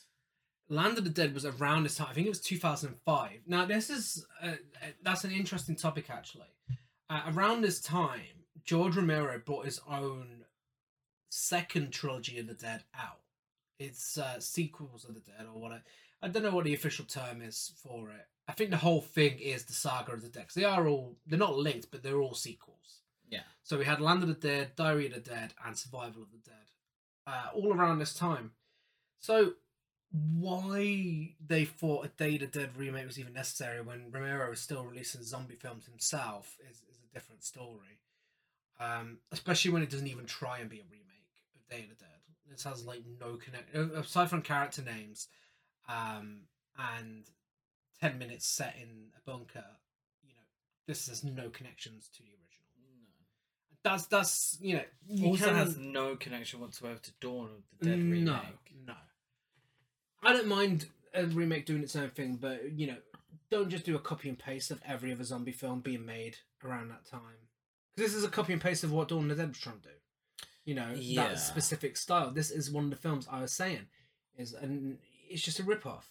Land 0.68 0.98
of 0.98 1.04
the 1.04 1.10
Dead 1.10 1.34
was 1.34 1.44
around 1.44 1.84
this 1.84 1.96
time. 1.96 2.08
I 2.10 2.14
think 2.14 2.26
it 2.26 2.30
was 2.30 2.40
2005. 2.40 3.30
Now, 3.46 3.64
this 3.66 3.90
is 3.90 4.26
uh, 4.42 4.46
uh, 4.48 4.86
that's 5.02 5.22
an 5.22 5.30
interesting 5.30 5.76
topic 5.76 6.10
actually. 6.10 6.48
Uh, 7.08 7.20
around 7.28 7.60
this 7.60 7.80
time, 7.80 8.44
George 8.64 8.96
Romero 8.96 9.38
brought 9.38 9.66
his 9.66 9.80
own 9.88 10.44
second 11.28 11.92
trilogy 11.92 12.38
of 12.40 12.48
the 12.48 12.54
Dead 12.54 12.82
out. 12.98 13.20
It's 13.78 14.18
uh, 14.18 14.40
sequels 14.40 15.04
of 15.04 15.14
the 15.14 15.20
Dead, 15.20 15.46
or 15.46 15.60
what 15.60 15.70
I, 15.70 15.82
I 16.22 16.28
don't 16.28 16.42
know 16.42 16.50
what 16.50 16.64
the 16.64 16.74
official 16.74 17.04
term 17.04 17.42
is 17.42 17.72
for 17.80 18.10
it. 18.10 18.26
I 18.48 18.52
think 18.52 18.70
the 18.70 18.76
whole 18.76 19.00
thing 19.00 19.38
is 19.38 19.64
the 19.64 19.72
saga 19.72 20.12
of 20.12 20.22
the 20.22 20.28
Dead. 20.28 20.46
they 20.54 20.64
are 20.64 20.86
all 20.86 21.16
they're 21.26 21.38
not 21.38 21.56
linked, 21.56 21.90
but 21.90 22.02
they're 22.02 22.20
all 22.20 22.34
sequels. 22.34 23.02
Yeah. 23.28 23.40
So 23.64 23.78
we 23.78 23.84
had 23.84 24.00
Land 24.00 24.22
of 24.22 24.28
the 24.28 24.34
Dead, 24.34 24.72
Diary 24.76 25.06
of 25.06 25.14
the 25.14 25.20
Dead, 25.20 25.54
and 25.64 25.76
Survival 25.76 26.22
of 26.22 26.30
the 26.30 26.38
Dead, 26.38 26.70
uh, 27.26 27.48
all 27.54 27.72
around 27.72 27.98
this 27.98 28.14
time. 28.14 28.52
So 29.18 29.54
why 30.12 31.34
they 31.44 31.64
thought 31.64 32.06
a 32.06 32.08
Day 32.08 32.34
of 32.34 32.40
the 32.40 32.46
Dead 32.46 32.70
remake 32.76 33.06
was 33.06 33.18
even 33.18 33.32
necessary 33.32 33.82
when 33.82 34.10
Romero 34.10 34.48
was 34.50 34.60
still 34.60 34.84
releasing 34.84 35.22
zombie 35.22 35.56
films 35.56 35.86
himself 35.86 36.56
is, 36.70 36.76
is 36.76 36.98
a 37.10 37.14
different 37.14 37.42
story. 37.42 38.00
Um, 38.78 39.18
especially 39.32 39.72
when 39.72 39.82
it 39.82 39.90
doesn't 39.90 40.06
even 40.06 40.26
try 40.26 40.58
and 40.58 40.68
be 40.68 40.80
a 40.80 40.84
remake 40.90 41.06
of 41.56 41.66
Day 41.68 41.82
of 41.82 41.88
the 41.88 42.04
Dead. 42.04 42.10
This 42.48 42.62
has 42.64 42.84
like 42.84 43.02
no 43.20 43.36
connect 43.36 43.74
aside 43.74 44.30
from 44.30 44.42
character 44.42 44.82
names, 44.82 45.28
um, 45.88 46.42
and 46.78 47.24
ten 48.00 48.18
minutes 48.18 48.46
set 48.46 48.76
in 48.80 49.08
a 49.16 49.20
bunker. 49.30 49.64
You 50.22 50.34
know, 50.34 50.40
this 50.86 51.08
has 51.08 51.24
no 51.24 51.48
connections 51.50 52.08
to 52.16 52.22
the 52.22 52.28
original. 52.30 52.66
No. 52.78 53.90
That's 53.90 54.06
that's 54.06 54.58
you 54.60 54.76
know 54.76 54.84
you 55.08 55.26
also 55.28 55.46
can- 55.46 55.54
has 55.56 55.76
no 55.76 56.16
connection 56.16 56.60
whatsoever 56.60 56.98
to 56.98 57.12
Dawn 57.20 57.46
of 57.72 57.78
the 57.80 57.86
Dead 57.86 57.98
remake. 57.98 58.24
no, 58.24 58.40
no. 58.86 58.94
I 60.22 60.32
don't 60.32 60.48
mind 60.48 60.86
a 61.14 61.26
remake 61.26 61.66
doing 61.66 61.82
its 61.82 61.96
own 61.96 62.10
thing, 62.10 62.36
but 62.36 62.72
you 62.72 62.88
know, 62.88 62.96
don't 63.50 63.68
just 63.70 63.84
do 63.84 63.94
a 63.96 64.00
copy 64.00 64.28
and 64.28 64.38
paste 64.38 64.70
of 64.70 64.80
every 64.86 65.12
other 65.12 65.24
zombie 65.24 65.52
film 65.52 65.80
being 65.80 66.04
made 66.04 66.36
around 66.64 66.88
that 66.90 67.06
time. 67.06 67.20
Because 67.94 68.12
this 68.12 68.18
is 68.18 68.24
a 68.24 68.28
copy 68.30 68.52
and 68.52 68.60
paste 68.60 68.84
of 68.84 68.92
what 68.92 69.08
Dawn 69.08 69.30
of 69.30 69.36
the 69.36 69.42
Dead 69.42 69.48
was 69.50 69.58
trying 69.58 69.80
to 69.80 69.88
do. 69.88 69.94
You 70.64 70.74
know, 70.74 70.92
Yeah. 70.96 71.28
that 71.28 71.38
specific 71.38 71.96
style. 71.96 72.32
This 72.32 72.50
is 72.50 72.70
one 72.70 72.84
of 72.84 72.90
the 72.90 72.96
films 72.96 73.26
I 73.30 73.40
was 73.40 73.52
saying 73.52 73.86
is, 74.36 74.52
and 74.52 74.98
it's 75.30 75.42
just 75.42 75.60
a 75.60 75.62
rip 75.62 75.86
off. 75.86 76.10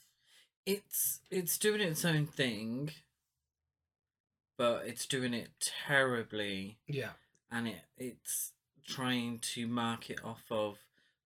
It's 0.66 1.20
it's 1.30 1.58
doing 1.58 1.82
its 1.82 2.04
own 2.04 2.26
thing, 2.26 2.92
but 4.58 4.86
it's 4.88 5.06
doing 5.06 5.34
it 5.34 5.50
terribly, 5.60 6.78
Yeah, 6.88 7.12
and 7.52 7.68
it 7.68 7.82
it's 7.98 8.52
trying 8.88 9.40
to 9.40 9.68
mark 9.68 10.10
it 10.10 10.24
off 10.24 10.44
of 10.50 10.78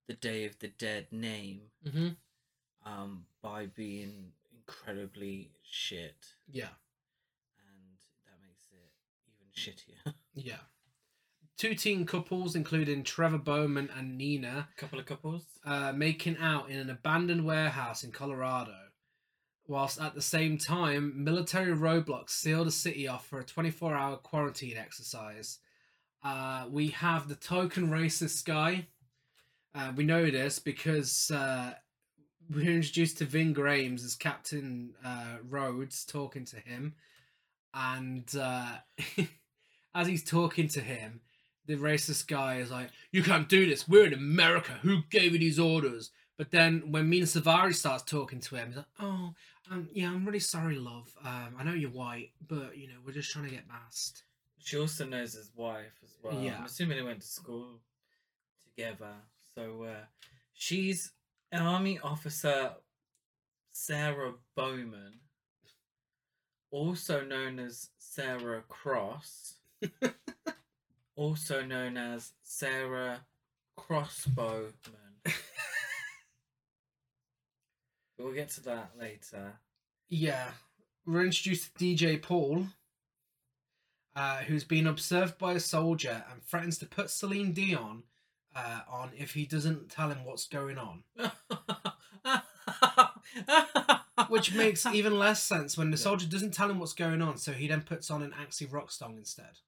the 0.07 0.14
Day 0.14 0.45
of 0.45 0.60
the 0.60 0.68
Dead 0.68 1.07
name, 1.11 1.61
mm-hmm. 1.88 2.10
um, 2.86 3.26
by 3.41 3.68
being 3.68 4.32
incredibly 4.57 5.52
shit, 5.64 6.34
yeah, 6.52 6.74
and 7.60 7.98
that 8.26 8.40
makes 8.45 8.68
it 8.72 8.91
even 9.28 9.53
shittier. 9.56 10.14
yeah. 10.34 10.57
Two 11.57 11.76
teen 11.76 12.06
couples, 12.06 12.56
including 12.56 13.03
Trevor 13.03 13.38
Bowman 13.38 13.90
and 13.98 14.18
Nina, 14.18 14.70
couple 14.78 14.98
of 14.98 15.06
couples. 15.06 15.44
uh, 15.66 15.91
making 15.94 16.38
out 16.38 16.70
in 16.70 16.78
an 16.80 16.90
abandoned 16.90 17.45
warehouse 17.45 18.02
in 18.06 18.11
Colorado, 18.14 18.76
whilst 19.69 20.01
at 20.01 20.15
the 20.15 20.21
same 20.21 20.57
time, 20.57 21.23
military 21.23 21.73
roadblocks 21.73 22.31
seal 22.31 22.65
the 22.65 22.71
city 22.71 23.07
off 23.07 23.27
for 23.27 23.39
a 23.39 23.43
24 23.43 23.95
hour 23.95 24.17
quarantine 24.17 24.75
exercise. 24.75 25.59
Uh, 26.23 26.65
we 26.69 26.87
have 26.87 27.29
the 27.29 27.35
token 27.35 27.89
racist 27.89 28.43
guy. 28.45 28.87
Uh, 29.75 29.93
we 29.95 30.03
know 30.03 30.29
this 30.29 30.57
because 30.57 31.29
uh, 31.31 31.71
we're 32.49 32.71
introduced 32.71 33.19
to 33.19 33.25
Ving 33.25 33.53
Rhames 33.53 34.03
as 34.03 34.15
Captain 34.15 34.95
uh, 35.05 35.35
Rhodes 35.47 36.03
talking 36.03 36.45
to 36.45 36.57
him. 36.57 36.95
And 37.71 38.27
uh, 38.35 38.77
as 39.95 40.07
he's 40.07 40.23
talking 40.23 40.67
to 40.69 40.81
him, 40.81 41.21
the 41.67 41.75
racist 41.75 42.27
guy 42.27 42.55
is 42.55 42.71
like, 42.71 42.89
"You 43.11 43.21
can't 43.21 43.47
do 43.47 43.67
this. 43.67 43.87
We're 43.87 44.07
in 44.07 44.13
America. 44.13 44.71
Who 44.81 45.03
gave 45.11 45.33
you 45.33 45.39
these 45.39 45.59
orders?" 45.59 46.09
But 46.35 46.49
then 46.49 46.91
when 46.91 47.07
Mena 47.07 47.27
Suvari 47.27 47.75
starts 47.75 48.01
talking 48.01 48.39
to 48.39 48.55
him, 48.55 48.69
he's 48.69 48.77
like, 48.77 48.85
"Oh, 48.99 49.35
um, 49.71 49.89
yeah, 49.93 50.07
I'm 50.07 50.25
really 50.25 50.39
sorry, 50.39 50.75
love. 50.75 51.11
Um, 51.23 51.55
I 51.57 51.63
know 51.63 51.73
you're 51.73 51.89
white, 51.91 52.31
but 52.47 52.77
you 52.77 52.87
know 52.87 52.95
we're 53.05 53.13
just 53.13 53.31
trying 53.31 53.45
to 53.45 53.51
get 53.51 53.67
past." 53.67 54.23
She 54.59 54.77
also 54.77 55.05
knows 55.05 55.33
his 55.33 55.51
wife 55.55 55.93
as 56.03 56.17
well. 56.21 56.39
Yeah. 56.41 56.57
I'm 56.57 56.65
assuming 56.65 56.97
they 56.97 57.03
went 57.03 57.21
to 57.21 57.27
school 57.27 57.79
together. 58.63 59.13
So 59.55 59.83
uh, 59.83 60.05
she's 60.53 61.11
Army 61.53 61.99
Officer 62.03 62.71
Sarah 63.71 64.33
Bowman, 64.55 65.21
also 66.71 67.23
known 67.23 67.59
as 67.59 67.89
Sarah 67.97 68.63
Cross, 68.67 69.55
also 71.15 71.63
known 71.63 71.95
as 71.95 72.33
Sarah 72.43 73.21
Crossbowman. 73.77 74.73
but 75.23 75.33
we'll 78.19 78.33
get 78.33 78.49
to 78.51 78.61
that 78.61 78.91
later. 78.99 79.53
Yeah, 80.09 80.51
we're 81.05 81.23
introduced 81.25 81.77
to 81.77 81.83
DJ 81.83 82.21
Paul, 82.21 82.67
uh, 84.15 84.37
who's 84.39 84.63
been 84.63 84.87
observed 84.87 85.37
by 85.37 85.53
a 85.53 85.59
soldier 85.59 86.23
and 86.31 86.43
threatens 86.43 86.77
to 86.79 86.85
put 86.85 87.09
Celine 87.09 87.53
Dion 87.53 88.03
uh, 88.55 88.81
on 88.89 89.11
if 89.17 89.33
he 89.33 89.45
doesn't 89.45 89.89
tell 89.89 90.09
him 90.09 90.25
what's 90.25 90.47
going 90.47 90.77
on. 90.77 91.03
Which 94.27 94.53
makes 94.53 94.85
even 94.87 95.17
less 95.17 95.41
sense 95.41 95.77
when 95.77 95.91
the 95.91 95.97
Yeah. 95.97 96.03
soldier 96.03 96.27
doesn't 96.27 96.53
tell 96.53 96.69
him 96.69 96.79
what's 96.79 96.93
going 96.93 97.21
on, 97.21 97.37
so 97.37 97.51
he 97.53 97.67
then 97.67 97.81
puts 97.81 98.11
on 98.11 98.21
an 98.21 98.31
Axie 98.31 98.71
rock 98.71 98.91
song 98.91 99.15
instead. 99.17 99.59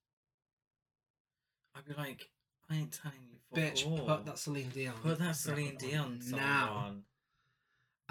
I'd 1.75 1.85
be 1.85 1.93
like, 1.93 2.29
I 2.69 2.75
ain't 2.75 2.91
telling 2.91 3.17
you. 3.31 3.37
fuck 3.49 3.59
Bitch, 3.73 3.85
all. 3.87 4.05
put 4.05 4.25
that 4.25 4.37
Celine 4.37 4.69
Dion. 4.69 4.93
Put 5.01 5.19
that 5.19 5.35
Celine 5.35 5.77
Dion 5.77 6.21
song 6.21 6.39
now. 6.39 6.69
on. 6.73 7.03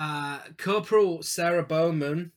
Uh, 0.00 0.38
Corporal 0.56 1.22
Sarah 1.22 1.62
Bowman 1.62 2.32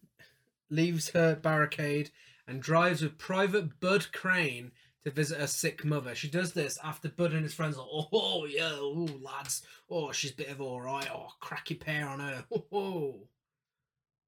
leaves 0.69 1.11
her 1.11 1.33
barricade 1.33 2.11
and 2.45 2.61
drives 2.61 3.01
with 3.01 3.17
Private 3.17 3.79
Bud 3.79 4.07
Crane 4.11 4.71
to 5.05 5.11
visit 5.11 5.39
her 5.39 5.47
sick 5.47 5.85
mother. 5.85 6.13
She 6.13 6.29
does 6.29 6.51
this 6.51 6.77
after 6.83 7.07
Bud 7.07 7.31
and 7.31 7.43
his 7.43 7.53
friends 7.53 7.77
are, 7.77 7.87
oh, 7.89 8.45
yeah, 8.45 8.71
oh, 8.73 9.07
lads, 9.21 9.61
oh, 9.89 10.11
she's 10.11 10.31
a 10.31 10.35
bit 10.35 10.49
of 10.49 10.59
all 10.59 10.81
right, 10.81 11.09
oh, 11.09 11.29
cracky 11.39 11.75
pair 11.75 12.05
on 12.05 12.19
her, 12.19 12.43
oh, 12.53 12.65
oh. 12.73 13.15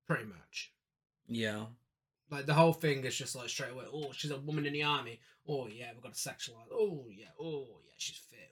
Pretty 0.07 0.25
much. 0.25 0.71
Yeah. 1.27 1.65
Like 2.31 2.45
the 2.45 2.53
whole 2.53 2.73
thing 2.73 3.03
is 3.03 3.17
just 3.17 3.35
like 3.35 3.49
straight 3.49 3.73
away, 3.73 3.83
oh, 3.93 4.13
she's 4.13 4.31
a 4.31 4.39
woman 4.39 4.65
in 4.65 4.71
the 4.71 4.83
army, 4.83 5.19
oh, 5.45 5.67
yeah, 5.67 5.87
we've 5.93 6.01
got 6.01 6.13
to 6.13 6.19
sexualize, 6.29 6.71
oh, 6.71 7.03
yeah, 7.11 7.27
oh, 7.37 7.65
yeah, 7.85 7.93
she's 7.97 8.17
fit, 8.17 8.49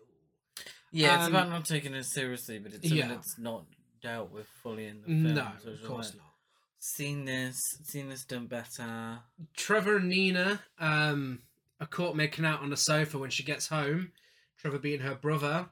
oh. 0.59 0.63
Yeah, 0.91 1.15
it's 1.15 1.27
Um, 1.27 1.35
about 1.35 1.49
not 1.49 1.63
taking 1.63 1.93
it 1.93 2.03
seriously, 2.03 2.59
but 2.59 2.73
it's 2.73 2.85
yeah. 2.91 3.07
that's 3.07 3.39
not 3.39 3.65
dealt 4.03 4.31
with 4.31 4.47
fully 4.61 4.85
in 4.85 5.01
the 5.01 5.07
film. 5.07 5.33
No, 5.33 5.47
so 5.63 5.71
of 5.71 5.83
course 5.83 6.09
like, 6.09 6.17
not. 6.17 6.33
Seen 6.79 7.25
this, 7.25 7.57
seen 7.85 8.09
this 8.09 8.25
done 8.25 8.47
better. 8.47 9.19
Trevor 9.55 9.97
and 9.97 10.09
Nina 10.09 10.59
um, 10.77 11.39
are 11.79 11.87
caught 11.87 12.15
making 12.15 12.43
out 12.43 12.61
on 12.61 12.69
the 12.69 12.77
sofa 12.77 13.17
when 13.17 13.29
she 13.29 13.41
gets 13.43 13.67
home. 13.67 14.11
Trevor 14.57 14.79
being 14.79 14.99
her 14.99 15.15
brother. 15.15 15.67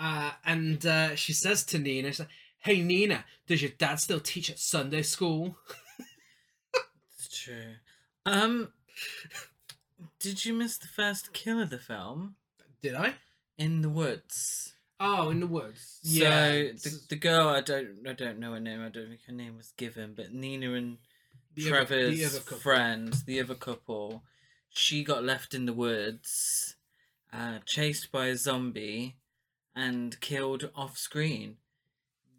Uh, 0.00 0.32
and 0.44 0.84
uh, 0.84 1.14
she 1.14 1.32
says 1.32 1.64
to 1.66 1.78
Nina, 1.78 2.08
she's 2.08 2.18
like, 2.18 2.28
Hey 2.58 2.80
Nina, 2.82 3.24
does 3.46 3.62
your 3.62 3.70
dad 3.78 4.00
still 4.00 4.20
teach 4.20 4.50
at 4.50 4.58
Sunday 4.58 5.02
school? 5.02 5.56
It's 7.16 7.42
true. 7.44 7.74
Um, 8.26 8.72
did 10.18 10.44
you 10.44 10.54
miss 10.54 10.76
the 10.76 10.88
first 10.88 11.32
kill 11.32 11.60
of 11.60 11.70
the 11.70 11.78
film? 11.78 12.34
Did 12.82 12.94
I? 12.96 13.14
In 13.58 13.82
the 13.82 13.88
woods. 13.88 14.71
Oh, 15.04 15.30
in 15.30 15.40
the 15.40 15.48
woods. 15.48 15.98
So 16.04 16.10
yeah. 16.22 16.50
the, 16.62 17.00
the 17.08 17.16
girl, 17.16 17.48
I 17.48 17.60
don't, 17.60 18.06
I 18.08 18.12
don't 18.12 18.38
know 18.38 18.52
her 18.52 18.60
name. 18.60 18.80
I 18.80 18.88
don't 18.88 19.08
think 19.08 19.24
her 19.26 19.32
name 19.32 19.56
was 19.56 19.72
given, 19.76 20.14
but 20.14 20.32
Nina 20.32 20.74
and 20.74 20.98
The 21.56 21.72
other- 21.72 21.84
the 21.84 22.16
Trevor's 22.20 22.36
other 22.36 22.56
friend, 22.60 23.12
the 23.26 23.40
other 23.40 23.56
couple, 23.56 24.22
she 24.70 25.02
got 25.02 25.24
left 25.24 25.54
in 25.54 25.66
the 25.66 25.72
woods, 25.72 26.76
uh, 27.32 27.58
chased 27.66 28.12
by 28.12 28.26
a 28.26 28.36
zombie, 28.36 29.16
and 29.74 30.20
killed 30.20 30.70
off 30.76 30.96
screen. 30.96 31.56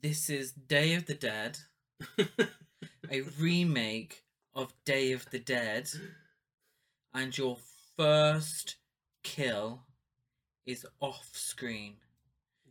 This 0.02 0.30
is 0.30 0.54
Day 0.54 0.94
of 0.96 1.06
the 1.06 1.16
Dead, 1.16 1.60
a 3.12 3.22
remake 3.38 4.24
of 4.54 4.74
Day 4.86 5.12
of 5.12 5.30
the 5.32 5.40
Dead, 5.40 5.90
and 7.14 7.38
your 7.38 7.58
first 7.98 8.78
kill 9.22 9.82
is 10.66 10.86
off 11.02 11.30
screen. 11.34 11.98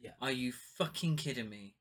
Yeah. 0.03 0.13
Are 0.21 0.33
you 0.33 0.53
fucking 0.53 1.17
kidding 1.17 1.49
me? 1.49 1.77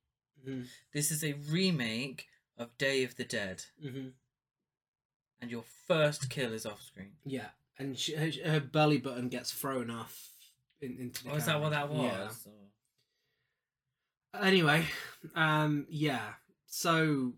Mhm. 0.47 0.67
This 0.93 1.11
is 1.11 1.23
a 1.23 1.33
remake 1.33 2.27
of 2.57 2.77
Day 2.77 3.03
of 3.03 3.15
the 3.15 3.25
Dead, 3.25 3.63
hmm 3.81 4.09
and 5.41 5.49
your 5.49 5.63
first 5.87 6.29
kill 6.29 6.53
is 6.53 6.67
off 6.67 6.83
screen. 6.83 7.13
Yeah. 7.25 7.49
And 7.79 7.97
she, 7.97 8.13
her, 8.15 8.29
her 8.45 8.59
belly 8.59 8.99
button 8.99 9.27
gets 9.27 9.51
thrown 9.51 9.89
off 9.89 10.29
in, 10.79 10.97
into 10.99 11.23
the 11.23 11.31
Oh, 11.31 11.35
is 11.35 11.47
that 11.47 11.59
what 11.59 11.71
that 11.71 11.89
was? 11.89 12.45
Yeah. 12.45 12.51
Or- 12.51 14.45
anyway 14.45 14.85
um 15.35 15.85
yeah 15.89 16.33
so 16.65 17.33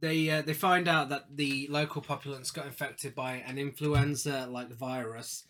they 0.00 0.30
uh, 0.30 0.40
they 0.42 0.54
find 0.54 0.88
out 0.88 1.08
that 1.10 1.36
the 1.36 1.66
local 1.70 2.00
populace 2.00 2.50
got 2.50 2.64
infected 2.66 3.14
by 3.14 3.34
an 3.46 3.58
influenza 3.58 4.46
like 4.50 4.70
virus 4.72 5.44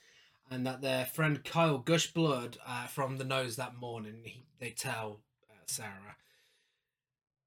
and 0.50 0.66
that 0.66 0.80
their 0.80 1.04
friend 1.06 1.44
kyle 1.44 1.78
gushed 1.78 2.14
blood 2.14 2.58
uh, 2.66 2.86
from 2.86 3.16
the 3.18 3.24
nose 3.24 3.56
that 3.56 3.74
morning 3.76 4.20
he, 4.24 4.44
they 4.58 4.70
tell 4.70 5.20
uh, 5.50 5.54
sarah. 5.66 6.16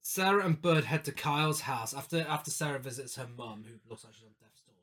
Sarah 0.03 0.45
and 0.45 0.61
bud 0.61 0.85
head 0.85 1.03
to 1.05 1.11
kyle's 1.11 1.61
house 1.61 1.93
after 1.93 2.21
after 2.27 2.51
sarah 2.51 2.79
visits 2.79 3.15
her 3.15 3.27
mum 3.37 3.65
who 3.67 3.75
looks 3.89 4.03
like 4.03 4.13
she's 4.13 4.23
on 4.23 4.31
death's 4.39 4.61
door. 4.61 4.75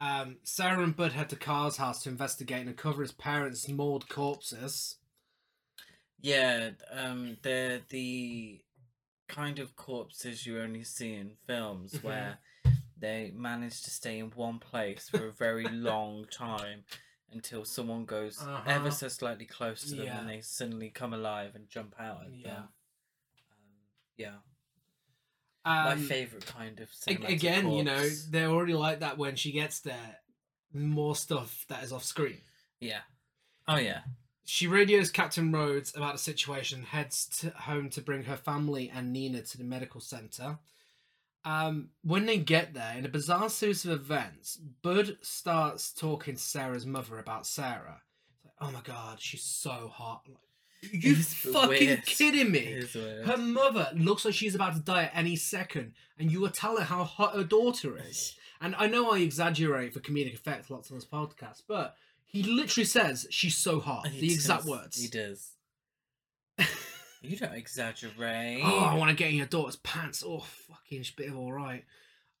Um, 0.00 0.36
sarah 0.42 0.82
and 0.82 0.96
bud 0.96 1.12
head 1.12 1.28
to 1.30 1.36
kyle's 1.36 1.76
house 1.76 2.02
to 2.02 2.08
investigate 2.08 2.60
and 2.60 2.70
uncover 2.70 3.02
his 3.02 3.12
parents 3.12 3.68
mauled 3.68 4.08
corpses. 4.08 4.96
Yeah, 6.20 6.70
um, 6.90 7.38
they're 7.42 7.80
the 7.88 8.60
kind 9.28 9.58
of 9.58 9.76
corpses 9.76 10.44
you 10.44 10.60
only 10.60 10.82
see 10.84 11.14
in 11.14 11.36
films 11.46 11.94
Mhm. 11.94 12.02
where 12.02 12.38
they 12.98 13.30
manage 13.34 13.80
to 13.82 13.90
stay 13.90 14.18
in 14.18 14.30
one 14.32 14.58
place 14.58 15.08
for 15.08 15.28
a 15.28 15.32
very 15.32 15.64
long 15.68 16.26
time 16.26 16.84
until 17.32 17.64
someone 17.64 18.04
goes 18.04 18.40
Uh-huh. 18.40 18.62
ever 18.66 18.90
so 18.90 19.08
slightly 19.08 19.46
close 19.46 19.82
to 19.88 19.94
them 19.96 20.06
Yeah. 20.06 20.18
and 20.20 20.28
they 20.28 20.40
suddenly 20.40 20.90
come 20.90 21.12
alive 21.14 21.54
and 21.54 21.68
jump 21.68 21.94
out 21.98 22.24
at 22.26 22.32
Yeah. 22.34 22.48
them. 22.54 22.62
Um, 22.62 22.68
yeah. 24.16 24.36
My 25.64 25.92
Um, 25.92 26.06
favorite 26.06 26.46
kind 26.46 26.80
of 26.80 26.90
again, 27.08 27.70
you 27.70 27.84
know, 27.84 28.08
they're 28.30 28.48
already 28.48 28.74
like 28.74 29.00
that 29.00 29.18
when 29.18 29.36
she 29.36 29.52
gets 29.52 29.80
there. 29.80 30.20
More 30.72 31.14
stuff 31.16 31.66
that 31.68 31.82
is 31.84 31.92
off 31.92 32.04
screen. 32.04 32.40
Yeah. 32.80 33.02
Oh 33.68 33.76
yeah. 33.76 34.04
She 34.44 34.66
radios 34.66 35.10
Captain 35.10 35.52
Rhodes 35.52 35.94
about 35.94 36.14
the 36.14 36.18
situation, 36.18 36.82
heads 36.82 37.26
to 37.40 37.50
home 37.50 37.88
to 37.90 38.00
bring 38.00 38.24
her 38.24 38.36
family 38.36 38.90
and 38.90 39.12
Nina 39.12 39.42
to 39.42 39.58
the 39.58 39.64
medical 39.64 40.00
center. 40.00 40.58
Um, 41.44 41.88
when 42.02 42.26
they 42.26 42.38
get 42.38 42.74
there, 42.74 42.94
in 42.98 43.04
a 43.04 43.08
bizarre 43.08 43.48
series 43.48 43.84
of 43.84 43.92
events, 43.92 44.56
Bud 44.82 45.16
starts 45.22 45.92
talking 45.92 46.34
to 46.34 46.40
Sarah's 46.40 46.86
mother 46.86 47.18
about 47.18 47.46
Sarah. 47.46 48.02
It's 48.34 48.44
like, 48.44 48.54
oh 48.60 48.70
my 48.70 48.82
god, 48.82 49.20
she's 49.20 49.42
so 49.42 49.90
hot. 49.92 50.22
Like, 50.28 50.92
you 50.92 51.14
fucking 51.14 51.68
weird. 51.68 52.06
kidding 52.06 52.50
me? 52.50 52.58
It 52.58 52.84
is 52.84 52.94
weird. 52.94 53.26
Her 53.26 53.36
mother 53.36 53.88
looks 53.94 54.24
like 54.24 54.34
she's 54.34 54.54
about 54.54 54.74
to 54.74 54.80
die 54.80 55.04
at 55.04 55.12
any 55.14 55.36
second, 55.36 55.92
and 56.18 56.30
you 56.30 56.44
are 56.44 56.50
telling 56.50 56.84
how 56.84 57.04
hot 57.04 57.34
her 57.34 57.44
daughter 57.44 57.98
is. 57.98 58.34
And 58.60 58.74
I 58.76 58.86
know 58.86 59.10
I 59.10 59.18
exaggerate 59.18 59.94
for 59.94 60.00
comedic 60.00 60.34
effect 60.34 60.70
lots 60.70 60.90
on 60.90 60.98
this 60.98 61.06
podcast, 61.06 61.62
but 61.66 61.96
he 62.24 62.42
literally 62.42 62.84
says 62.84 63.26
she's 63.30 63.56
so 63.56 63.80
hot. 63.80 64.06
He 64.08 64.20
the 64.20 64.32
exact 64.34 64.64
words. 64.64 65.00
He 65.00 65.08
does. 65.08 65.52
you 67.22 67.36
don't 67.36 67.54
exaggerate. 67.54 68.62
Oh, 68.64 68.78
I 68.80 68.94
want 68.94 69.10
to 69.10 69.16
get 69.16 69.30
in 69.30 69.36
your 69.36 69.46
daughter's 69.46 69.76
pants. 69.76 70.24
Oh, 70.26 70.40
fucking 70.68 71.04
bit 71.16 71.28
of 71.28 71.36
all 71.36 71.52
right. 71.52 71.84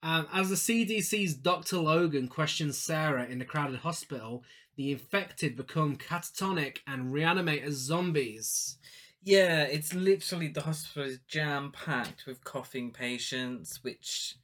Um, 0.02 0.26
as 0.32 0.48
the 0.48 0.56
CDC's 0.56 1.34
Dr. 1.34 1.78
Logan 1.78 2.28
questions 2.28 2.78
Sarah 2.78 3.26
in 3.26 3.38
the 3.38 3.44
crowded 3.44 3.80
hospital, 3.80 4.42
the 4.76 4.92
infected 4.92 5.56
become 5.56 5.96
catatonic 5.96 6.78
and 6.86 7.12
reanimate 7.12 7.62
as 7.62 7.74
zombies. 7.74 8.78
Yeah, 9.22 9.64
it's 9.64 9.92
literally 9.92 10.48
the 10.48 10.62
hospital 10.62 11.04
is 11.04 11.18
jam 11.28 11.72
packed 11.72 12.24
with 12.24 12.42
coughing 12.44 12.90
patients, 12.90 13.84
which 13.84 14.36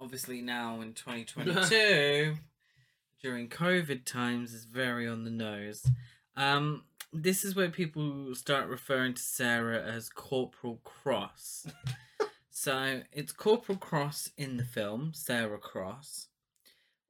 obviously 0.00 0.40
now 0.40 0.80
in 0.80 0.94
2022, 0.94 2.36
during 3.22 3.48
COVID 3.50 4.06
times, 4.06 4.54
is 4.54 4.64
very 4.64 5.06
on 5.06 5.24
the 5.24 5.30
nose. 5.30 5.90
Um, 6.34 6.84
this 7.22 7.44
is 7.44 7.56
where 7.56 7.70
people 7.70 8.34
start 8.34 8.68
referring 8.68 9.14
to 9.14 9.22
Sarah 9.22 9.82
as 9.82 10.08
Corporal 10.08 10.80
Cross. 10.84 11.66
so 12.50 13.02
it's 13.12 13.32
Corporal 13.32 13.78
Cross 13.78 14.30
in 14.36 14.56
the 14.56 14.64
film, 14.64 15.12
Sarah 15.14 15.58
Cross. 15.58 16.28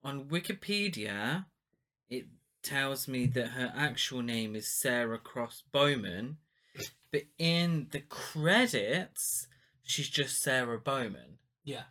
On 0.05 0.25
Wikipedia, 0.25 1.47
it 2.09 2.27
tells 2.63 3.09
me 3.09 3.27
that 3.27 3.49
her 3.49 3.73
actual 3.77 4.23
name 4.23 4.55
is 4.55 4.69
Sarah 4.69 5.19
Cross 5.19 5.65
Bowman, 5.73 6.39
but 7.11 7.23
in 7.39 7.89
the 7.91 8.01
credits, 8.01 9.49
she's 9.83 10.09
just 10.09 10.43
Sarah 10.43 10.79
Bowman. 10.79 11.39
Yeah. 11.65 11.85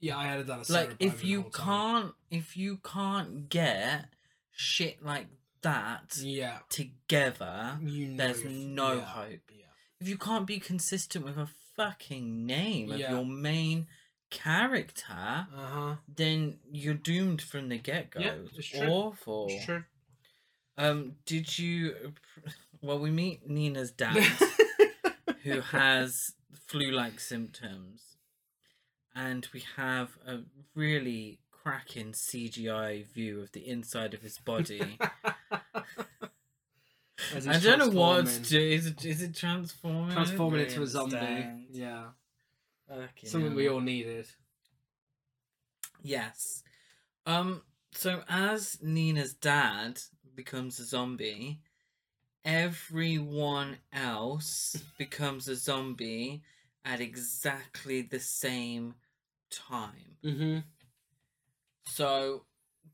Yeah, 0.00 0.16
I 0.16 0.26
added 0.26 0.46
that 0.46 0.60
as 0.60 0.66
Sarah 0.68 0.86
like 0.88 0.96
if 1.00 1.14
Bowman 1.14 1.26
you 1.26 1.44
can't 1.52 2.12
if 2.30 2.56
you 2.56 2.78
can't 2.78 3.48
get 3.48 4.06
shit 4.52 5.04
like 5.04 5.26
that 5.62 6.16
Yeah. 6.22 6.58
together, 6.68 7.78
You 7.82 8.08
know 8.08 8.16
there's 8.32 8.44
no 8.44 8.94
yeah, 8.94 9.00
hope. 9.04 9.40
Yeah. 9.50 9.64
If 10.00 10.08
you 10.08 10.16
can't 10.18 10.46
be 10.46 10.58
consistent 10.60 11.24
with 11.24 11.36
a 11.38 11.48
fucking 11.76 12.46
name 12.46 12.90
of 12.92 12.98
your 13.00 13.24
main 13.24 13.86
character, 14.30 15.12
Uh-huh. 15.54 15.96
then 16.08 16.58
you're 16.70 16.94
doomed 16.94 17.42
from 17.42 17.68
the 17.68 17.78
get 17.78 18.10
go. 18.10 18.20
Yeah, 18.20 18.34
it's 18.54 18.68
true. 18.68 18.86
awful. 18.88 19.46
It's 19.50 19.64
true. 19.64 19.84
Um, 20.76 21.16
did 21.26 21.58
you? 21.58 22.14
Well, 22.80 22.98
we 23.00 23.10
meet 23.10 23.48
Nina's 23.48 23.90
dad, 23.96 24.22
who 25.42 25.60
has 25.60 26.34
flu-like 26.68 27.18
symptoms, 27.18 28.16
and 29.14 29.48
we 29.52 29.64
have 29.76 30.16
a 30.24 30.40
really 30.76 31.40
cracking 31.50 32.12
CGI 32.12 33.02
view 33.12 33.40
of 33.40 33.50
the 33.52 33.66
inside 33.68 34.14
of 34.14 34.22
his 34.22 34.38
body. 34.38 34.98
As 37.34 37.48
I 37.48 37.58
don't 37.58 37.78
know 37.78 37.88
what 37.88 38.24
transforming- 38.24 38.42
to 38.44 38.48
do. 38.50 38.60
Is 38.60 38.86
it, 38.86 39.04
is 39.04 39.22
it 39.22 39.34
transforming? 39.34 40.02
I 40.04 40.06
don't 40.06 40.14
transforming 40.14 40.52
really 40.60 40.68
into 40.68 40.82
a 40.82 40.86
zombie. 40.86 41.16
understand. 41.16 41.66
Yeah. 41.72 42.04
Fucking 42.88 43.28
Something 43.28 43.54
we 43.54 43.68
all 43.68 43.80
needed. 43.80 44.26
Yes. 46.02 46.62
Um. 47.26 47.62
So 47.92 48.22
as 48.28 48.78
Nina's 48.82 49.34
dad 49.34 50.00
becomes 50.34 50.78
a 50.78 50.84
zombie, 50.84 51.60
everyone 52.44 53.78
else 53.92 54.76
becomes 54.98 55.48
a 55.48 55.56
zombie 55.56 56.42
at 56.84 57.00
exactly 57.00 58.02
the 58.02 58.20
same 58.20 58.94
time. 59.50 60.16
Mm-hmm. 60.24 60.58
So, 61.86 62.44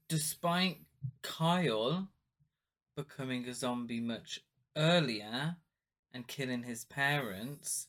despite 0.08 0.78
Kyle 1.22 2.08
becoming 2.96 3.46
a 3.48 3.54
zombie 3.54 4.00
much 4.00 4.40
earlier 4.76 5.56
and 6.12 6.26
killing 6.26 6.62
his 6.62 6.84
parents, 6.84 7.88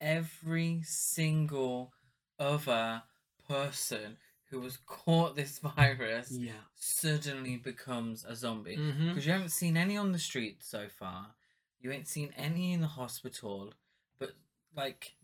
every 0.00 0.80
single 0.84 1.92
other 2.38 3.02
person 3.48 4.16
who 4.50 4.62
has 4.62 4.78
caught 4.86 5.36
this 5.36 5.58
virus 5.76 6.30
Yeah. 6.30 6.52
suddenly 6.74 7.56
becomes 7.56 8.24
a 8.24 8.34
zombie. 8.36 8.76
Because 8.76 9.26
you 9.26 9.32
haven't 9.32 9.50
seen 9.50 9.76
any 9.76 9.96
on 9.96 10.12
the 10.12 10.18
street 10.18 10.62
so 10.62 10.88
far, 10.88 11.34
you 11.80 11.90
ain't 11.92 12.08
seen 12.08 12.32
any 12.36 12.72
in 12.72 12.80
the 12.80 12.86
hospital, 12.86 13.72
but 14.18 14.30
like 14.76 15.14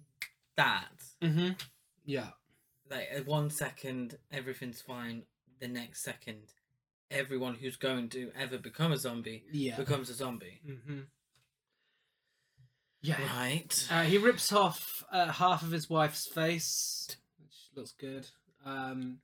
that 0.57 1.03
Mm-hmm. 1.23 1.51
Yeah. 2.05 2.29
like 2.91 3.09
one 3.27 3.51
second 3.51 4.19
everything's 4.31 4.81
fine 4.81 5.23
the 5.61 5.69
next 5.69 6.03
second 6.03 6.43
everyone 7.15 7.55
who's 7.55 7.77
going 7.77 8.09
to 8.11 8.31
ever 8.39 8.59
become 8.59 8.93
a 8.93 8.97
zombie 8.99 9.45
Yeah. 9.53 9.77
becomes 9.77 10.11
a 10.11 10.15
zombie 10.15 10.61
Mm-hmm. 10.69 11.01
Yeah. 13.03 13.17
right 13.37 13.87
Uh, 13.91 14.03
he 14.05 14.19
rips 14.19 14.53
off 14.53 15.05
uh, 15.13 15.31
half 15.33 15.63
of 15.63 15.71
his 15.71 15.91
wife's 15.91 16.27
face, 16.27 17.07
which 17.39 17.55
looks 17.77 17.93
good. 17.93 18.27
Um, 18.65 19.19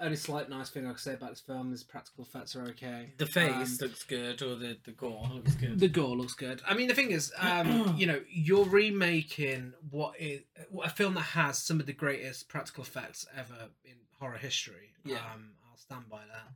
only 0.00 0.16
slight 0.16 0.50
nice 0.50 0.68
thing 0.70 0.84
I 0.86 0.90
can 0.90 0.98
say 0.98 1.14
about 1.14 1.30
this 1.30 1.40
film 1.40 1.72
is 1.72 1.82
practical 1.84 2.24
effects 2.24 2.54
are 2.56 2.62
okay. 2.70 3.12
the 3.16 3.24
face 3.26 3.80
Um, 3.80 3.88
looks 3.88 4.02
good 4.02 4.42
or 4.42 4.56
the, 4.56 4.76
the 4.84 4.90
gore 4.92 5.26
looks 5.32 5.54
good 5.54 5.78
the 5.78 5.88
gore 5.88 6.16
looks 6.16 6.34
good. 6.34 6.60
I 6.68 6.74
mean, 6.74 6.88
the 6.88 6.94
thing 6.94 7.12
is, 7.12 7.32
um, 7.38 7.94
you 7.96 8.06
know, 8.06 8.20
you're 8.30 8.66
remaking 8.66 9.72
what 9.90 10.20
is 10.20 10.40
a 10.82 10.90
film 10.90 11.14
that 11.14 11.20
has 11.20 11.58
some 11.58 11.78
of 11.80 11.86
the 11.86 11.92
greatest 11.94 12.48
practical 12.48 12.82
effects 12.82 13.24
ever 13.34 13.68
in 13.84 13.94
horror 14.18 14.36
history. 14.36 14.90
Yeah. 15.04 15.16
Um, 15.32 15.52
I'll 15.70 15.78
stand 15.78 16.08
by 16.10 16.22
that. 16.30 16.52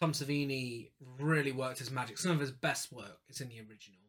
Tom 0.00 0.12
Savini 0.12 0.90
really 1.18 1.52
worked 1.52 1.78
his 1.78 1.90
magic. 1.90 2.18
Some 2.18 2.32
of 2.32 2.40
his 2.40 2.50
best 2.50 2.90
work 2.92 3.18
is 3.28 3.40
in 3.40 3.48
the 3.48 3.58
original, 3.58 4.00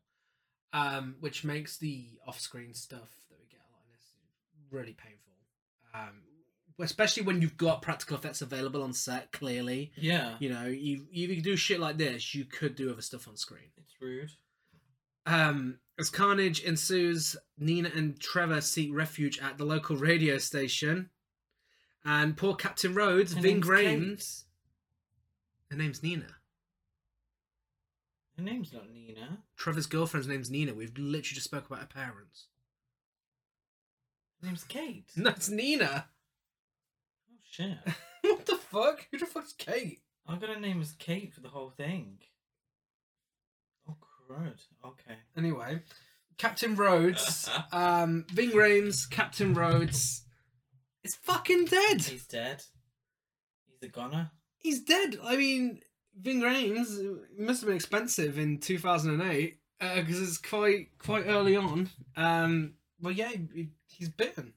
um, 0.73 1.15
which 1.19 1.43
makes 1.43 1.77
the 1.77 2.07
off-screen 2.25 2.73
stuff 2.73 3.09
that 3.29 3.37
we 3.39 3.45
get 3.47 3.59
a 3.59 3.69
lot 3.73 3.83
in 3.85 3.91
this 3.91 4.05
really 4.71 4.93
painful. 4.93 5.33
Um, 5.93 6.21
especially 6.79 7.23
when 7.23 7.41
you've 7.41 7.57
got 7.57 7.81
practical 7.81 8.15
effects 8.17 8.41
available 8.41 8.81
on 8.81 8.93
set. 8.93 9.31
Clearly, 9.33 9.91
yeah 9.97 10.35
you 10.39 10.49
know, 10.49 10.65
you 10.65 11.05
if 11.11 11.29
you 11.29 11.41
do 11.41 11.55
shit 11.57 11.79
like 11.79 11.97
this, 11.97 12.33
you 12.33 12.45
could 12.45 12.75
do 12.75 12.91
other 12.91 13.01
stuff 13.01 13.27
on 13.27 13.35
screen. 13.35 13.69
it's 13.77 13.93
rude 14.01 14.31
Um, 15.25 15.79
as 15.99 16.09
carnage 16.09 16.61
ensues, 16.61 17.35
Nina 17.59 17.91
and 17.93 18.19
Trevor 18.19 18.61
seek 18.61 18.89
refuge 18.93 19.39
at 19.39 19.57
the 19.57 19.65
local 19.65 19.97
radio 19.97 20.37
station. 20.37 21.09
And 22.03 22.35
poor 22.35 22.55
Captain 22.55 22.95
Rhodes, 22.95 23.33
Her 23.35 23.41
Ving 23.41 23.59
name's 23.59 23.67
Rhames. 23.67 24.43
Her 25.71 25.77
name's 25.77 26.03
Nina. 26.03 26.27
her 28.37 28.43
name's 28.43 28.73
not 28.73 28.89
nina 28.91 29.39
Trevor's 29.57 29.85
girlfriend's 29.87 30.27
name's 30.27 30.49
Nina. 30.51 30.73
We've 30.73 30.95
literally 30.97 31.21
just 31.35 31.45
spoke 31.45 31.65
about 31.67 31.79
her 31.79 31.85
parents. 31.87 32.47
her 34.41 34.47
name's 34.47 34.63
kate 34.65 35.09
No, 35.15 35.29
it's 35.31 35.49
Nina. 35.49 36.07
oh 37.31 37.37
shit 37.49 37.77
what 38.21 38.45
the 38.45 38.57
fuck? 38.57 39.07
Who 39.11 39.17
the 39.17 39.25
fuck's 39.25 39.53
Kate? 39.53 40.01
i 40.27 40.35
got 40.35 40.49
her 40.49 40.59
name 40.59 40.81
as 40.81 40.91
kate 40.93 41.33
for 41.33 41.39
the 41.41 41.49
whole 41.49 41.69
thing 41.71 42.17
oh 43.89 43.95
crud 44.29 44.59
okay 44.85 45.15
Anyway, 45.37 45.81
Captain 46.37 46.75
Rhodes, 46.75 47.49
um, 47.71 48.25
Ving 48.33 48.51
Rhames, 48.51 49.09
Captain 49.09 49.53
Rhodes 49.53 50.23
is 51.03 51.15
fucking 51.15 51.65
dead. 51.65 52.01
he's 52.03 52.25
dead 52.27 52.61
he's 53.67 53.89
a 53.89 53.91
goner 53.91 54.31
He's 54.61 54.81
dead. 54.81 55.17
I 55.23 55.35
mean, 55.37 55.81
Ving 56.19 56.41
Rhames 56.41 57.19
must 57.37 57.61
have 57.61 57.67
been 57.67 57.75
expensive 57.75 58.37
in 58.37 58.59
2008 58.59 59.57
because 59.95 60.21
it's 60.21 60.37
quite 60.37 60.89
quite 60.99 61.25
early 61.27 61.55
on. 61.55 61.89
Um, 62.15 62.73
well, 63.01 63.13
yeah, 63.13 63.29
he, 63.29 63.47
he- 63.53 63.69
he's 63.87 64.09
bitten. 64.09 64.53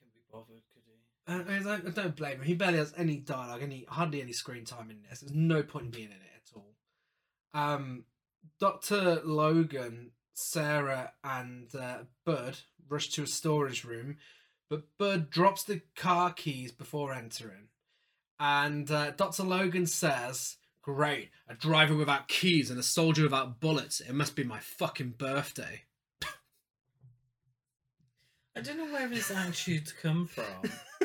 Can 0.00 0.08
be 0.14 0.20
bothered, 0.30 0.62
could 0.72 0.82
he? 0.86 0.96
Uh, 1.26 1.58
I, 1.58 1.76
don't, 1.78 1.88
I 1.88 1.90
don't 2.02 2.16
blame 2.16 2.36
him. 2.38 2.42
He 2.44 2.54
barely 2.54 2.78
has 2.78 2.94
any 2.96 3.16
dialogue, 3.16 3.62
any 3.62 3.86
hardly 3.88 4.22
any 4.22 4.32
screen 4.32 4.64
time 4.64 4.90
in 4.90 5.02
this. 5.08 5.20
There's 5.20 5.34
no 5.34 5.62
point 5.62 5.86
in 5.86 5.90
being 5.90 6.06
in 6.06 6.12
it 6.12 6.42
at 6.46 6.56
all. 6.56 6.74
Um, 7.54 8.04
Doctor 8.60 9.20
Logan, 9.24 10.12
Sarah, 10.34 11.12
and 11.24 11.74
uh, 11.74 11.98
Bud 12.24 12.58
rush 12.88 13.08
to 13.10 13.24
a 13.24 13.26
storage 13.26 13.84
room, 13.84 14.16
but 14.70 14.84
Bud 14.98 15.28
drops 15.30 15.64
the 15.64 15.82
car 15.96 16.32
keys 16.32 16.70
before 16.72 17.12
entering, 17.12 17.68
and 18.40 18.90
uh, 18.90 19.10
Doctor 19.12 19.42
Logan 19.44 19.86
says. 19.86 20.56
Great, 20.80 21.28
a 21.46 21.54
driver 21.54 21.94
without 21.94 22.28
keys 22.28 22.70
and 22.70 22.78
a 22.80 22.82
soldier 22.82 23.24
without 23.24 23.60
bullets. 23.60 24.00
It 24.00 24.14
must 24.14 24.34
be 24.34 24.42
my 24.44 24.58
fucking 24.58 25.16
birthday. 25.18 25.82
I 28.56 28.60
don't 28.62 28.78
know 28.78 28.86
where 28.92 29.08
his 29.08 29.30
attitudes 29.30 29.92
come 29.92 30.26
from. 30.26 30.44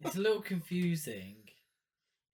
it's 0.00 0.16
a 0.16 0.20
little 0.20 0.40
confusing. 0.40 1.36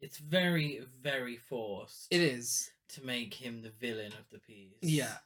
It's 0.00 0.18
very, 0.18 0.80
very 1.02 1.36
forced 1.36 2.06
It 2.10 2.20
is. 2.20 2.70
to 2.90 3.04
make 3.04 3.34
him 3.34 3.62
the 3.62 3.72
villain 3.80 4.12
of 4.12 4.24
the 4.30 4.38
piece. 4.38 4.72
Yeah. 4.80 5.16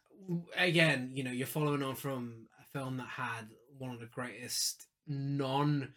Again, 0.56 1.10
you 1.14 1.22
know, 1.22 1.30
you're 1.30 1.46
following 1.46 1.82
on 1.82 1.94
from 1.94 2.46
a 2.60 2.64
film 2.78 2.96
that 2.96 3.08
had 3.08 3.48
one 3.78 3.92
of 3.92 4.00
the 4.00 4.06
greatest 4.06 4.86
non 5.06 5.92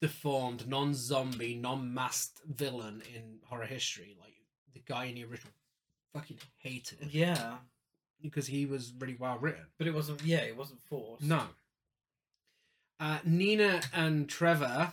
deformed, 0.00 0.66
non 0.68 0.94
zombie, 0.94 1.54
non 1.54 1.92
masked 1.92 2.40
villain 2.46 3.02
in 3.14 3.38
horror 3.46 3.66
history. 3.66 4.16
Like 4.20 4.34
the 4.74 4.80
guy 4.86 5.04
in 5.06 5.14
the 5.16 5.24
original 5.24 5.52
fucking 6.14 6.38
hated 6.58 7.02
it 7.02 7.08
Yeah. 7.12 7.58
because 8.20 8.46
he 8.46 8.66
was 8.66 8.92
really 8.98 9.16
well 9.18 9.38
written. 9.38 9.66
But 9.78 9.86
it 9.86 9.94
wasn't, 9.94 10.22
yeah, 10.24 10.38
it 10.38 10.56
wasn't 10.56 10.82
forced. 10.88 11.22
No. 11.24 11.42
Uh, 12.98 13.18
Nina 13.24 13.80
and 13.94 14.28
Trevor 14.28 14.92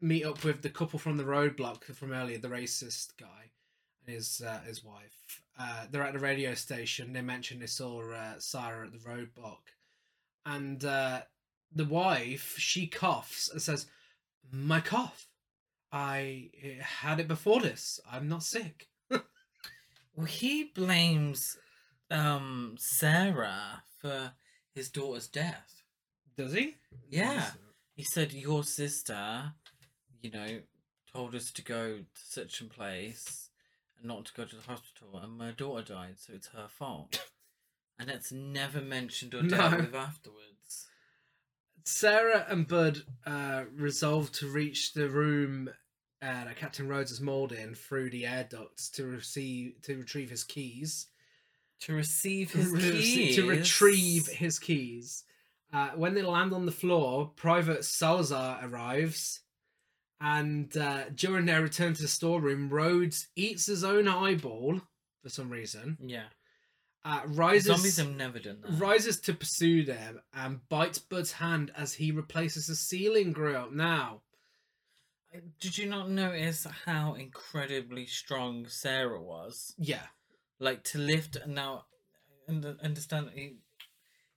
meet 0.00 0.24
up 0.24 0.44
with 0.44 0.62
the 0.62 0.68
couple 0.68 0.98
from 0.98 1.16
the 1.16 1.24
roadblock 1.24 1.84
from 1.84 2.12
earlier, 2.12 2.38
the 2.38 2.48
racist 2.48 3.16
guy 3.18 3.50
and 4.06 4.14
his 4.14 4.42
uh, 4.46 4.60
his 4.66 4.84
wife. 4.84 5.42
Uh, 5.58 5.86
they're 5.90 6.02
at 6.04 6.12
the 6.12 6.18
radio 6.18 6.54
station. 6.54 7.12
They 7.12 7.20
mention 7.22 7.58
they 7.58 7.66
saw 7.66 8.02
uh, 8.12 8.34
Sarah 8.38 8.86
at 8.86 8.92
the 8.92 8.98
roadblock, 8.98 9.58
and 10.46 10.84
uh, 10.84 11.22
the 11.74 11.84
wife 11.86 12.54
she 12.58 12.86
coughs 12.86 13.48
and 13.50 13.60
says, 13.60 13.86
"My 14.52 14.80
cough. 14.80 15.26
I 15.90 16.50
uh, 16.62 16.82
had 16.82 17.20
it 17.20 17.28
before 17.28 17.60
this. 17.60 18.00
I'm 18.10 18.28
not 18.28 18.42
sick." 18.42 18.88
Well, 20.14 20.26
he 20.26 20.64
blames 20.64 21.40
um 22.10 22.74
Sarah 22.78 23.82
for 24.00 24.32
his 24.74 24.88
daughter's 24.90 25.28
death. 25.28 25.82
Does 26.36 26.52
he? 26.54 26.76
Yeah. 27.08 27.50
He 27.94 28.04
said 28.04 28.32
your 28.32 28.64
sister, 28.64 29.52
you 30.22 30.30
know, 30.30 30.60
told 31.12 31.34
us 31.34 31.50
to 31.52 31.62
go 31.62 31.98
to 31.98 32.04
such 32.14 32.60
a 32.60 32.64
place 32.64 33.50
and 33.98 34.06
not 34.08 34.24
to 34.26 34.32
go 34.34 34.44
to 34.44 34.56
the 34.56 34.62
hospital, 34.62 35.18
and 35.22 35.36
my 35.38 35.50
daughter 35.52 35.94
died, 35.94 36.14
so 36.18 36.32
it's 36.34 36.48
her 36.48 36.68
fault. 36.68 37.24
and 37.98 38.08
it's 38.10 38.30
never 38.32 38.80
mentioned 38.80 39.34
or 39.34 39.42
dealt 39.42 39.72
No. 39.72 39.78
with 39.78 39.94
afterwards. 39.94 40.47
Sarah 41.88 42.44
and 42.48 42.68
Bud 42.68 43.02
uh, 43.26 43.64
resolve 43.74 44.30
to 44.32 44.48
reach 44.48 44.92
the 44.92 45.08
room 45.08 45.70
uh, 46.20 46.44
that 46.44 46.56
Captain 46.56 46.86
Rhodes 46.86 47.10
is 47.10 47.20
mauled 47.20 47.52
in 47.52 47.74
through 47.74 48.10
the 48.10 48.26
air 48.26 48.46
ducts 48.48 48.90
to 48.90 49.06
receive 49.06 49.80
to 49.82 49.96
retrieve 49.96 50.30
his 50.30 50.44
keys. 50.44 51.06
To 51.82 51.94
receive 51.94 52.52
his 52.52 52.70
Re- 52.70 52.80
keys. 52.80 53.36
to 53.36 53.48
retrieve 53.48 54.26
his 54.26 54.58
keys. 54.58 55.24
Uh, 55.72 55.90
when 55.94 56.14
they 56.14 56.22
land 56.22 56.52
on 56.52 56.66
the 56.66 56.72
floor, 56.72 57.30
Private 57.36 57.84
Salazar 57.84 58.58
arrives, 58.62 59.42
and 60.20 60.74
uh, 60.76 61.04
during 61.14 61.46
their 61.46 61.62
return 61.62 61.94
to 61.94 62.02
the 62.02 62.08
storeroom, 62.08 62.68
Rhodes 62.68 63.28
eats 63.36 63.66
his 63.66 63.84
own 63.84 64.08
eyeball 64.08 64.80
for 65.22 65.28
some 65.28 65.50
reason. 65.50 65.98
Yeah. 66.04 66.24
Uh, 67.04 67.20
rises 67.26 67.66
Zombies 67.66 67.96
have 67.98 68.14
never 68.14 68.38
done 68.38 68.60
that. 68.60 68.72
rises 68.78 69.18
to 69.20 69.32
pursue 69.32 69.84
them 69.84 70.20
and 70.34 70.68
bites 70.68 70.98
Bud's 70.98 71.32
hand 71.32 71.70
as 71.76 71.94
he 71.94 72.10
replaces 72.10 72.66
the 72.66 72.74
ceiling 72.74 73.32
grill. 73.32 73.70
Now, 73.70 74.22
Did 75.60 75.78
you 75.78 75.88
not 75.88 76.10
notice 76.10 76.66
how 76.86 77.14
incredibly 77.14 78.06
strong 78.06 78.66
Sarah 78.68 79.20
was? 79.22 79.74
yeah, 79.78 80.06
Like 80.58 80.82
to 80.84 80.98
lift 80.98 81.36
now, 81.46 81.84
and 82.48 82.64
understand 82.82 83.30
he, 83.34 83.56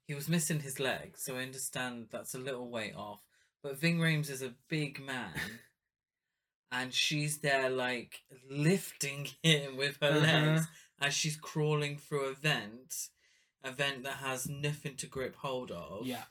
he 0.05 0.13
was 0.13 0.29
missing 0.29 0.59
his 0.59 0.79
leg, 0.79 1.17
so 1.17 1.35
I 1.37 1.41
understand 1.43 2.07
that's 2.11 2.35
a 2.35 2.39
little 2.39 2.69
weight 2.69 2.95
off. 2.95 3.21
But 3.63 3.79
Ving 3.79 3.99
Rhames 3.99 4.29
is 4.29 4.41
a 4.41 4.53
big 4.69 4.99
man, 5.03 5.33
and 6.71 6.93
she's 6.93 7.39
there 7.39 7.69
like 7.69 8.21
lifting 8.49 9.27
him 9.41 9.77
with 9.77 9.97
her 10.01 10.09
Uh-huh. 10.09 10.19
legs 10.21 10.67
as 11.01 11.13
she's 11.13 11.35
crawling 11.35 11.97
through 11.97 12.25
a 12.25 12.33
vent, 12.33 13.09
a 13.63 13.71
vent 13.71 14.03
that 14.03 14.17
has 14.17 14.47
nothing 14.47 14.95
to 14.97 15.07
grip 15.07 15.35
hold 15.37 15.71
of. 15.71 16.05
yeah, 16.05 16.23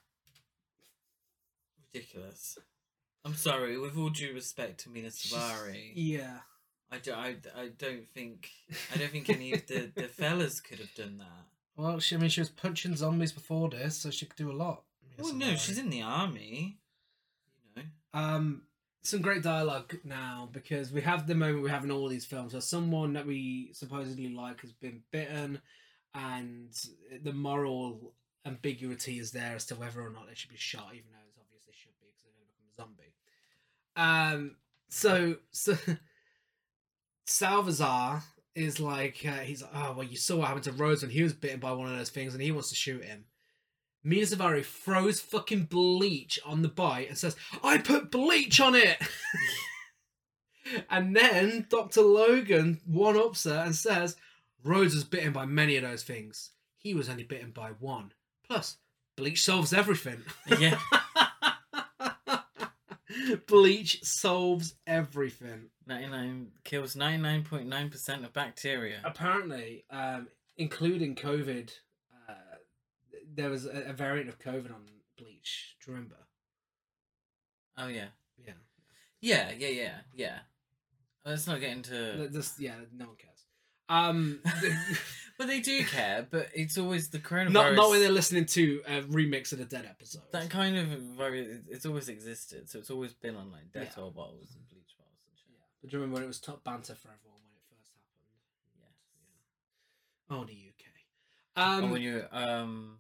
ridiculous. 1.93 2.59
I'm 3.25 3.35
sorry, 3.35 3.79
with 3.79 3.99
all 3.99 4.09
due 4.09 4.33
respect 4.33 4.81
to 4.81 4.91
Mena 4.91 5.09
Suvari, 5.09 5.93
yeah. 5.95 6.39
I, 6.91 6.99
do, 6.99 7.13
I, 7.13 7.37
I 7.57 7.69
don't 7.77 8.09
think 8.09 8.51
I 8.93 8.99
don't 8.99 9.11
think 9.13 9.29
any 9.29 9.53
of 9.53 9.67
the, 9.67 9.93
the 9.95 10.03
fellas 10.09 10.61
could 10.61 10.79
have 10.79 10.95
done 10.95 11.19
that. 11.19 11.45
Well, 11.77 12.01
she, 12.01 12.17
I 12.17 12.19
mean, 12.19 12.31
she 12.31 12.41
was 12.41 12.49
punching 12.49 12.97
zombies 12.97 13.33
before 13.33 13.69
this, 13.71 13.97
so 13.97 14.11
she 14.11 14.27
could 14.27 14.37
do 14.37 14.51
a 14.51 14.53
lot. 14.53 14.83
Well, 15.19 15.35
no, 15.35 15.55
she's 15.55 15.79
in 15.79 15.91
the 15.91 16.03
army. 16.03 16.79
You 17.77 17.83
know. 17.83 17.89
Um, 18.19 18.63
some 19.03 19.23
great 19.23 19.43
dialogue 19.43 19.99
now 20.05 20.49
because 20.53 20.93
we 20.93 21.01
have 21.01 21.27
the 21.27 21.35
moment 21.35 21.63
we 21.63 21.71
have 21.71 21.85
in 21.85 21.91
all 21.91 22.09
these 22.09 22.27
films 22.27 22.53
where 22.53 22.61
someone 22.61 23.15
that 23.15 23.27
we 23.27 23.71
supposedly 23.73 24.29
like 24.29 24.61
has 24.61 24.73
been 24.73 25.03
bitten, 25.11 25.61
and 26.15 26.71
the 27.23 27.33
moral 27.33 28.13
ambiguity 28.45 29.19
is 29.19 29.33
there 29.33 29.55
as 29.55 29.67
to 29.67 29.75
whether 29.75 30.01
or 30.01 30.11
not 30.11 30.29
they 30.29 30.35
should 30.35 30.51
be 30.51 30.57
shot, 30.57 30.89
even 30.93 31.11
though 31.13 31.19
it's 31.29 31.39
obvious 31.39 31.63
they 31.67 31.73
should 31.73 31.99
be 32.01 32.09
because 32.09 32.23
they're 32.25 32.33
going 32.35 32.47
to 32.47 32.53
become 32.53 32.69
a 32.69 32.77
zombie. 32.77 33.15
Um, 33.97 34.57
so 34.89 35.37
so 35.51 35.77
Salazar 37.27 38.23
is 38.55 38.81
like 38.81 39.25
uh, 39.27 39.43
he's 39.43 39.63
like, 39.63 39.71
oh 39.75 39.95
well, 39.97 40.07
you 40.07 40.17
saw 40.17 40.37
what 40.37 40.49
happened 40.49 40.65
to 40.65 40.73
Rhodes 40.73 41.03
when 41.03 41.11
he 41.11 41.23
was 41.23 41.33
bitten 41.33 41.61
by 41.61 41.73
one 41.73 41.91
of 41.91 41.97
those 41.97 42.11
things, 42.11 42.35
and 42.35 42.43
he 42.43 42.53
wants 42.53 42.69
to 42.71 42.75
shoot 42.75 43.05
him. 43.05 43.25
Mena 44.03 44.27
Suvari 44.27 44.65
throws 44.65 45.21
fucking 45.21 45.65
bleach 45.65 46.39
on 46.45 46.63
the 46.63 46.69
bite 46.69 47.09
and 47.09 47.19
says, 47.19 47.37
I 47.63 47.79
put 47.79 48.11
bleach 48.11 48.61
on 48.61 48.75
it! 48.75 48.99
and 50.91 51.15
then 51.15 51.67
Dr. 51.69 52.03
Logan 52.03 52.81
one 52.87 53.17
ups 53.17 53.45
her 53.45 53.63
and 53.65 53.75
says, 53.75 54.17
Rhodes 54.63 54.95
was 54.95 55.05
bitten 55.05 55.33
by 55.33 55.47
many 55.47 55.77
of 55.77 55.83
those 55.83 56.03
things. 56.03 56.51
He 56.77 56.95
was 56.95 57.09
only 57.09 57.25
bitten 57.25 57.51
by 57.51 57.71
one. 57.79 58.13
Plus, 58.47 58.77
bleach 59.17 59.43
solves 59.43 59.73
everything. 59.73 60.23
Yeah. 60.59 60.79
bleach 63.47 64.03
solves 64.03 64.75
everything. 64.87 65.71
99 65.87 66.49
kills 66.65 66.95
99.9% 66.95 68.25
of 68.25 68.33
bacteria. 68.33 69.01
Apparently, 69.05 69.85
um, 69.91 70.29
including 70.57 71.15
COVID, 71.15 71.71
there 73.41 73.51
was 73.51 73.67
a, 73.67 73.85
a 73.89 73.93
variant 73.93 74.29
of 74.29 74.39
COVID 74.39 74.73
on 74.73 74.83
bleach. 75.17 75.77
Do 75.85 75.91
you 75.91 75.97
remember? 75.97 76.17
Oh 77.79 77.89
yeah. 77.89 78.07
Yeah. 78.45 78.53
Yeah, 79.21 79.51
yeah, 79.57 79.69
yeah, 79.69 79.95
yeah. 80.15 80.39
Let's 81.25 81.47
not 81.47 81.61
get 81.61 81.73
into 81.73 82.29
Just, 82.33 82.59
yeah, 82.61 82.75
no 82.97 83.07
one 83.07 83.17
cares. 83.17 83.45
Um, 83.89 84.41
But 85.39 85.47
they 85.47 85.61
do 85.61 85.83
care, 85.85 86.27
but 86.31 86.49
it's 86.55 86.77
always 86.77 87.09
the 87.09 87.19
coronavirus. 87.19 87.53
not 87.53 87.75
not 87.75 87.91
when 87.91 88.01
they're 88.01 88.11
listening 88.11 88.45
to 88.47 88.83
a 88.87 89.01
remix 89.03 89.53
of 89.53 89.59
the 89.59 89.65
Dead 89.65 89.87
episode. 89.89 90.21
that 90.33 90.51
kind 90.51 90.77
of 90.77 90.87
virus 91.17 91.61
it's 91.69 91.87
always 91.87 92.11
existed, 92.11 92.69
so 92.69 92.79
it's 92.79 92.91
always 92.91 93.15
been 93.15 93.37
on 93.37 93.51
like 93.51 93.63
Yeah. 93.75 93.85
Dettol 93.85 94.15
bottles 94.15 94.51
and 94.55 94.69
bleach 94.69 94.95
bottles 94.99 95.21
and 95.29 95.39
shit. 95.39 95.49
Yeah. 95.51 95.65
But 95.81 95.91
do 95.91 95.97
you 95.97 96.01
remember 96.03 96.15
when 96.17 96.25
it 96.25 96.27
was 96.27 96.41
top 96.41 96.63
banter 96.63 96.95
for 96.95 97.09
everyone 97.09 97.41
when 97.41 97.57
it 97.57 97.65
first 97.71 97.91
happened? 97.97 98.21
Yes. 98.77 98.95
Oh, 100.31 100.45
the 100.45 100.53
UK. 100.53 100.85
Um, 101.57 101.85
or 101.85 101.93
when 101.93 102.03
you 102.03 102.25
um 102.33 102.99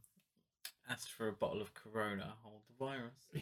asked 0.91 1.11
for 1.11 1.29
a 1.29 1.33
bottle 1.33 1.63
of 1.63 1.73
Corona, 1.75 2.35
hold 2.43 2.63
the 2.69 2.85
virus. 2.85 3.15
yeah. 3.33 3.41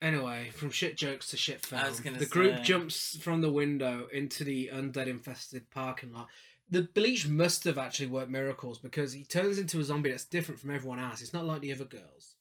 Anyway, 0.00 0.50
from 0.54 0.70
shit 0.70 0.96
jokes 0.96 1.28
to 1.30 1.36
shit 1.36 1.60
film, 1.66 1.82
I 1.82 1.88
was 1.88 2.00
the 2.00 2.26
group 2.26 2.58
say- 2.58 2.62
jumps 2.62 3.16
from 3.20 3.40
the 3.40 3.50
window 3.50 4.06
into 4.12 4.44
the 4.44 4.70
undead 4.72 5.08
infested 5.08 5.70
parking 5.70 6.12
lot. 6.12 6.28
The 6.70 6.82
bleach 6.82 7.26
must 7.26 7.64
have 7.64 7.78
actually 7.78 8.08
worked 8.08 8.30
miracles 8.30 8.78
because 8.78 9.12
he 9.12 9.24
turns 9.24 9.58
into 9.58 9.80
a 9.80 9.84
zombie 9.84 10.10
that's 10.10 10.24
different 10.26 10.60
from 10.60 10.70
everyone 10.70 11.00
else. 11.00 11.20
It's 11.22 11.32
not 11.32 11.46
like 11.46 11.62
the 11.62 11.72
other 11.72 11.84
girls. 11.86 12.36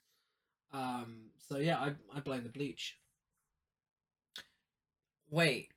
Um. 0.71 1.31
So 1.49 1.57
yeah, 1.57 1.77
I 1.79 1.93
I 2.15 2.19
blame 2.19 2.43
the 2.43 2.49
bleach. 2.49 2.97
Wait, 5.29 5.69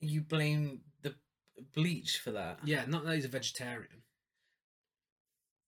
you 0.00 0.20
blame 0.20 0.82
the 1.02 1.14
bleach 1.74 2.18
for 2.18 2.30
that? 2.32 2.60
Yeah, 2.64 2.84
not 2.86 3.04
that 3.04 3.14
he's 3.16 3.24
a 3.24 3.28
vegetarian. 3.28 4.03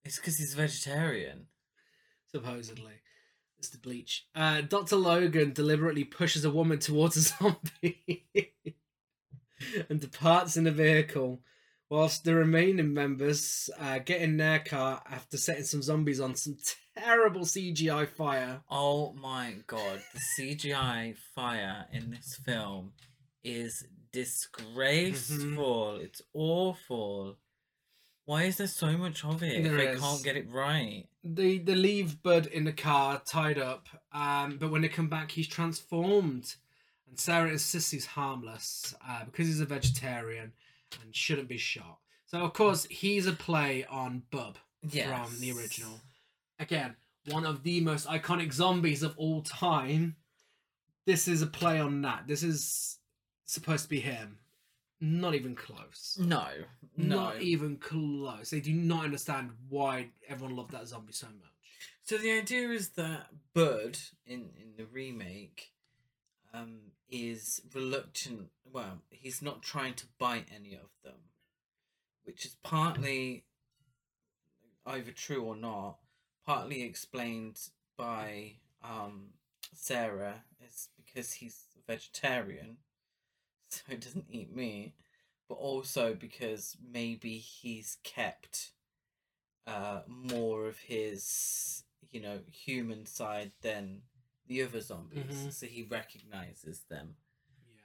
It's 0.07 0.16
because 0.16 0.39
he's 0.39 0.55
vegetarian. 0.55 1.47
supposedly. 2.31 2.93
It's 3.59 3.70
the 3.70 3.78
bleach. 3.78 4.27
Uh, 4.37 4.61
Dr. 4.61 4.97
Logan 4.97 5.53
deliberately 5.53 6.05
pushes 6.05 6.45
a 6.45 6.51
woman 6.51 6.78
towards 6.78 7.16
a 7.16 7.20
zombie 7.23 8.28
and 9.89 10.01
departs 10.01 10.57
in 10.57 10.66
a 10.69 10.70
vehicle, 10.70 11.41
whilst 11.91 12.23
the 12.23 12.37
remaining 12.37 12.95
members 12.95 13.69
uh, 13.81 13.99
get 13.99 14.20
in 14.20 14.37
their 14.37 14.61
car 14.61 15.03
after 15.11 15.37
setting 15.37 15.65
some 15.65 15.83
zombies 15.83 16.20
on 16.20 16.37
some 16.37 16.57
terrible 16.97 17.41
CGI 17.43 18.09
fire. 18.09 18.61
Oh 18.70 19.12
my 19.15 19.55
god, 19.66 20.03
the 20.15 20.20
CGI 20.39 21.16
fire 21.35 21.87
in 21.93 22.11
this 22.11 22.39
film 22.45 22.93
is 23.43 23.85
disgraceful. 24.12 25.97
It's 25.97 26.23
awful. 26.33 27.39
Why 28.27 28.43
is 28.43 28.57
there 28.57 28.66
so 28.66 28.97
much 28.98 29.24
of 29.24 29.43
it? 29.43 29.62
There 29.62 29.78
if 29.78 29.78
they 29.78 29.89
is. 29.93 30.01
can't 30.01 30.23
get 30.23 30.36
it 30.36 30.51
right. 30.51 31.05
They 31.24 31.59
they 31.59 31.74
leave 31.77 32.23
Bud 32.23 32.47
in 32.47 32.65
the 32.65 32.73
car 32.73 33.23
tied 33.24 33.59
up, 33.59 33.89
um, 34.12 34.59
but 34.59 34.70
when 34.70 34.82
they 34.82 34.89
come 34.89 35.09
back, 35.09 35.31
he's 35.31 35.47
transformed, 35.48 36.57
and 37.09 37.19
Sarah 37.19 37.51
insists 37.51 37.93
he's 37.93 38.07
harmless 38.07 38.94
uh, 39.09 39.24
because 39.24 39.47
he's 39.47 39.61
a 39.61 39.65
vegetarian 39.66 40.53
and 41.03 41.15
shouldn't 41.15 41.48
be 41.48 41.57
shot. 41.57 41.98
So 42.27 42.40
of 42.40 42.53
course 42.53 42.85
he's 42.90 43.27
a 43.28 43.32
play 43.32 43.86
on 43.89 44.24
Bub 44.32 44.59
from 45.27 45.40
the 45.40 45.53
original. 45.53 46.01
Again, 46.59 46.97
one 47.31 47.47
of 47.47 47.62
the 47.62 47.81
most 47.81 48.09
iconic 48.09 48.53
zombies 48.53 49.03
of 49.03 49.15
all 49.16 49.43
time. 49.43 50.16
This 51.07 51.28
is 51.28 51.40
a 51.43 51.47
play 51.47 51.78
on 51.78 52.03
that. 52.03 52.24
This 52.27 52.43
is 52.43 52.98
supposed 53.44 53.85
to 53.85 53.89
be 53.89 54.01
him. 54.01 54.39
Not 55.01 55.35
even 55.35 55.55
close. 55.55 56.18
No, 56.20 56.47
no. 56.97 57.16
Not 57.16 57.43
even 57.43 57.77
close. 57.77 58.51
They 58.51 58.60
do 58.60 58.73
not 58.73 59.05
understand 59.05 59.51
why 59.68 60.09
everyone 60.28 60.56
loved 60.56 60.73
that 60.73 60.89
zombie 60.89 61.12
so 61.12 61.27
much. 61.27 61.52
So 62.05 62.16
the 62.16 62.32
idea 62.32 62.68
is 62.70 62.90
that 62.90 63.27
Bud 63.52 63.98
in 64.27 64.51
in 64.60 64.74
the 64.77 64.86
remake 64.86 65.73
um 66.55 66.78
is 67.10 67.60
reluctant 67.74 68.48
well, 68.73 69.02
he's 69.10 69.43
not 69.43 69.62
trying 69.62 69.94
to 69.94 70.06
bite 70.18 70.47
any 70.55 70.74
of 70.74 70.90
them. 71.05 71.31
Which 72.24 72.44
is 72.44 72.56
partly 72.62 73.44
either 74.86 75.12
true 75.12 75.43
or 75.43 75.56
not, 75.56 75.98
partly 76.44 76.82
explained 76.82 77.60
by 77.97 78.56
um 78.82 79.31
Sarah 79.74 80.44
is 80.66 80.89
because 80.97 81.35
he's 81.35 81.64
a 81.77 81.93
vegetarian, 81.93 82.78
so 83.68 83.82
it 83.90 84.01
doesn't 84.01 84.26
eat 84.30 84.55
me, 84.55 84.94
but 85.48 85.56
also 85.56 86.14
because 86.14 86.76
maybe 86.93 87.38
he's 87.38 87.98
kept 88.05 88.72
uh 89.66 90.02
more 90.06 90.66
of 90.68 90.78
his 90.78 91.82
you 92.12 92.20
know 92.20 92.38
human 92.51 93.05
side 93.05 93.51
than 93.62 94.02
the 94.47 94.62
other 94.62 94.80
zombies 94.80 95.24
Mhm. 95.34 95.52
so 95.52 95.66
he 95.66 95.82
recognizes 95.82 96.82
them 96.88 97.16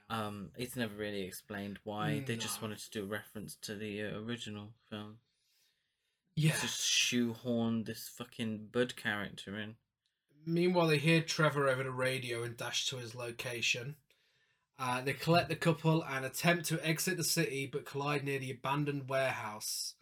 Yeah. 0.08 0.26
um 0.26 0.52
it's 0.56 0.76
never 0.76 0.94
really 0.94 1.22
explained 1.22 1.80
why 1.82 2.20
they 2.20 2.36
just 2.36 2.62
wanted 2.62 2.78
to 2.78 2.90
do 2.90 3.02
a 3.02 3.06
reference 3.08 3.56
to 3.62 3.74
the 3.74 4.00
uh, 4.02 4.20
original 4.20 4.74
film 4.88 5.18
Yeah. 6.36 6.56
just 6.60 6.80
shoehorn 6.86 7.82
this 7.82 8.08
fucking 8.08 8.68
bud 8.68 8.94
character 8.94 9.58
in 9.58 9.76
Meanwhile, 10.44 10.88
they 10.88 10.98
hear 10.98 11.20
Trevor 11.22 11.68
over 11.68 11.84
the 11.84 11.92
radio 11.92 12.42
and 12.42 12.56
dash 12.56 12.86
to 12.88 12.96
his 12.96 13.14
location. 13.14 13.94
Uh, 14.78 15.00
they 15.00 15.12
collect 15.12 15.48
the 15.48 15.56
couple 15.56 16.02
and 16.04 16.24
attempt 16.24 16.64
to 16.66 16.84
exit 16.86 17.16
the 17.16 17.24
city, 17.24 17.68
but 17.70 17.84
collide 17.84 18.24
near 18.24 18.38
the 18.38 18.50
abandoned 18.50 19.08
warehouse. 19.08 19.94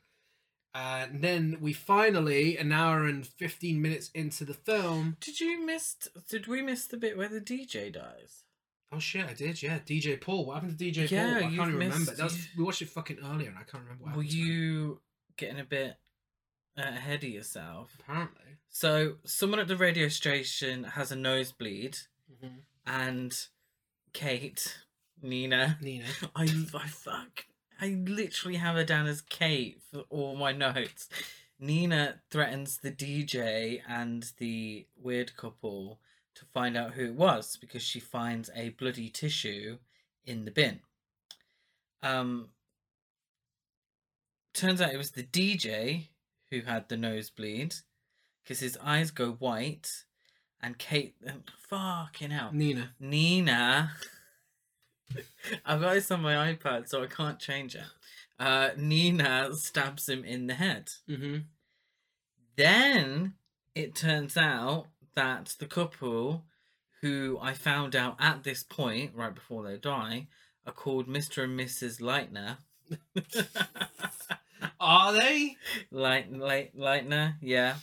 And 0.72 1.20
then 1.22 1.58
we 1.60 1.72
finally, 1.72 2.56
an 2.56 2.70
hour 2.72 3.04
and 3.04 3.26
15 3.26 3.82
minutes 3.82 4.10
into 4.14 4.44
the 4.44 4.54
film. 4.54 5.16
did 5.20 5.40
you 5.40 5.64
miss 5.66 5.96
did 6.28 6.46
we 6.46 6.62
miss 6.62 6.86
the 6.86 6.96
bit 6.96 7.16
where 7.18 7.28
the 7.28 7.40
dj 7.40 7.92
dies 7.92 8.44
Oh 8.92 8.98
shit, 8.98 9.24
I 9.26 9.34
did, 9.34 9.62
yeah. 9.62 9.78
DJ 9.78 10.20
Paul. 10.20 10.46
What 10.46 10.54
happened 10.54 10.76
to 10.78 10.84
DJ 10.84 11.08
Yeah, 11.10 11.24
Paul? 11.24 11.36
I 11.36 11.40
can't 11.42 11.52
even 11.54 11.72
remember. 11.74 11.98
missed- 12.00 12.16
That 12.16 12.24
was, 12.24 12.36
you- 12.38 12.44
we 12.58 12.64
watched 12.64 12.82
it 12.82 12.88
fucking 12.88 13.18
earlier 13.24 13.48
and 13.50 13.58
I 13.58 13.62
can't 13.62 13.84
remember 13.84 14.04
what 14.04 14.16
were 14.16 14.22
you 14.24 15.00
getting 15.36 15.60
a 15.60 15.64
bit 15.64 15.96
uh, 16.78 16.82
ahead 16.82 17.22
of 17.24 17.30
yourself 17.30 17.96
Apparently. 18.00 18.56
So 18.68 19.16
someone 19.24 19.58
at 19.60 19.68
the 19.68 19.76
radio 19.76 20.08
station 20.08 20.84
has 20.84 21.10
a 21.12 21.16
nosebleed, 21.16 21.98
Mhm. 22.32 22.60
and 22.86 23.46
Kate, 24.12 24.78
Nina, 25.22 25.78
Nina. 25.80 26.04
I 26.34 26.44
I 26.74 26.88
fuck, 26.88 27.46
I 27.80 27.98
literally 28.06 28.56
have 28.58 28.76
her 28.76 28.84
down 28.84 29.06
as 29.06 29.20
Kate 29.20 29.80
for 29.90 30.04
all 30.10 30.36
my 30.36 30.52
notes. 30.52 31.08
Nina 31.58 32.20
threatens 32.30 32.78
the 32.78 32.90
DJ 32.90 33.80
and 33.86 34.32
the 34.38 34.86
weird 34.96 35.36
couple 35.36 36.00
to 36.34 36.44
find 36.46 36.76
out 36.76 36.92
who 36.94 37.04
it 37.04 37.14
was 37.14 37.56
because 37.60 37.82
she 37.82 38.00
finds 38.00 38.48
a 38.54 38.70
bloody 38.70 39.10
tissue 39.10 39.78
in 40.24 40.44
the 40.44 40.50
bin. 40.50 40.80
Um. 42.02 42.48
Turns 44.52 44.80
out 44.80 44.92
it 44.92 44.98
was 44.98 45.12
the 45.12 45.22
DJ 45.22 46.08
who 46.50 46.62
had 46.62 46.88
the 46.88 46.96
nosebleed 46.96 47.74
because 48.42 48.60
his 48.60 48.76
eyes 48.82 49.10
go 49.10 49.32
white, 49.32 50.04
and 50.62 50.78
Kate, 50.78 51.14
fucking 51.68 52.30
hell, 52.30 52.50
Nina. 52.52 52.90
Nina. 52.98 53.92
I've 55.64 55.80
got 55.80 55.94
this 55.94 56.10
on 56.10 56.22
my 56.22 56.52
iPad, 56.52 56.88
so 56.88 57.02
I 57.02 57.06
can't 57.06 57.38
change 57.38 57.74
it. 57.74 57.84
Uh, 58.38 58.70
Nina 58.76 59.54
stabs 59.54 60.08
him 60.08 60.24
in 60.24 60.46
the 60.46 60.54
head. 60.54 60.90
Mm-hmm. 61.08 61.38
Then 62.56 63.34
it 63.74 63.94
turns 63.94 64.36
out 64.36 64.86
that 65.14 65.54
the 65.58 65.66
couple, 65.66 66.44
who 67.00 67.38
I 67.40 67.54
found 67.54 67.96
out 67.96 68.16
at 68.18 68.44
this 68.44 68.62
point, 68.62 69.12
right 69.14 69.34
before 69.34 69.64
they 69.64 69.76
die, 69.76 70.28
are 70.66 70.72
called 70.72 71.08
Mr. 71.08 71.44
and 71.44 71.58
Mrs. 71.58 72.00
Lightner. 72.00 72.58
Are 74.80 75.12
they? 75.12 75.56
Light, 75.90 76.32
light, 76.32 76.76
Lightner, 76.76 77.36
yeah. 77.40 77.76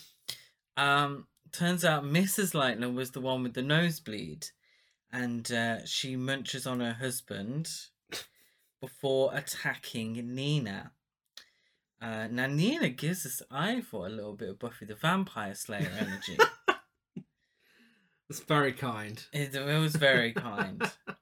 Um, 0.76 1.28
turns 1.52 1.86
out 1.86 2.04
Mrs. 2.04 2.54
Lightner 2.54 2.94
was 2.94 3.12
the 3.12 3.22
one 3.22 3.44
with 3.44 3.54
the 3.54 3.62
nosebleed, 3.62 4.48
and 5.12 5.52
uh, 5.52 5.86
she 5.86 6.16
munches 6.16 6.68
on 6.68 6.80
her 6.80 6.94
husband 6.94 7.70
before 8.82 9.32
attacking 9.34 10.14
Nina. 10.36 10.92
Uh, 12.02 12.28
now 12.30 12.46
Nina 12.48 12.90
gives 12.90 13.26
us 13.26 13.42
eye 13.50 13.82
for 13.82 14.06
a 14.06 14.10
little 14.10 14.34
bit 14.34 14.50
of 14.50 14.60
Buffy 14.60 14.86
the 14.86 14.96
Vampire 14.96 15.56
Slayer 15.56 15.92
energy. 15.98 16.38
That's 18.30 18.42
very 18.42 18.74
kind. 18.74 19.24
it, 19.34 19.56
it 19.56 19.80
was 19.80 19.96
very 19.96 20.34
kind. 20.34 20.82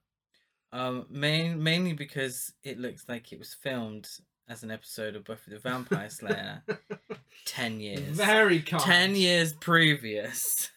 Um, 0.72 1.06
main, 1.10 1.64
mainly 1.64 1.94
because 1.94 2.52
it 2.62 2.78
looks 2.78 3.06
like 3.08 3.32
it 3.32 3.40
was 3.40 3.54
filmed 3.54 4.10
as 4.48 4.64
an 4.64 4.72
episode 4.72 5.16
of 5.16 5.26
Buffy 5.26 5.52
the 5.52 5.60
Vampire 5.60 6.10
Slayer 6.10 6.64
ten 7.46 7.80
years. 7.80 8.16
Very 8.16 8.62
kind. 8.62 8.82
10 8.82 9.16
years 9.16 9.54
previous. 9.54 10.72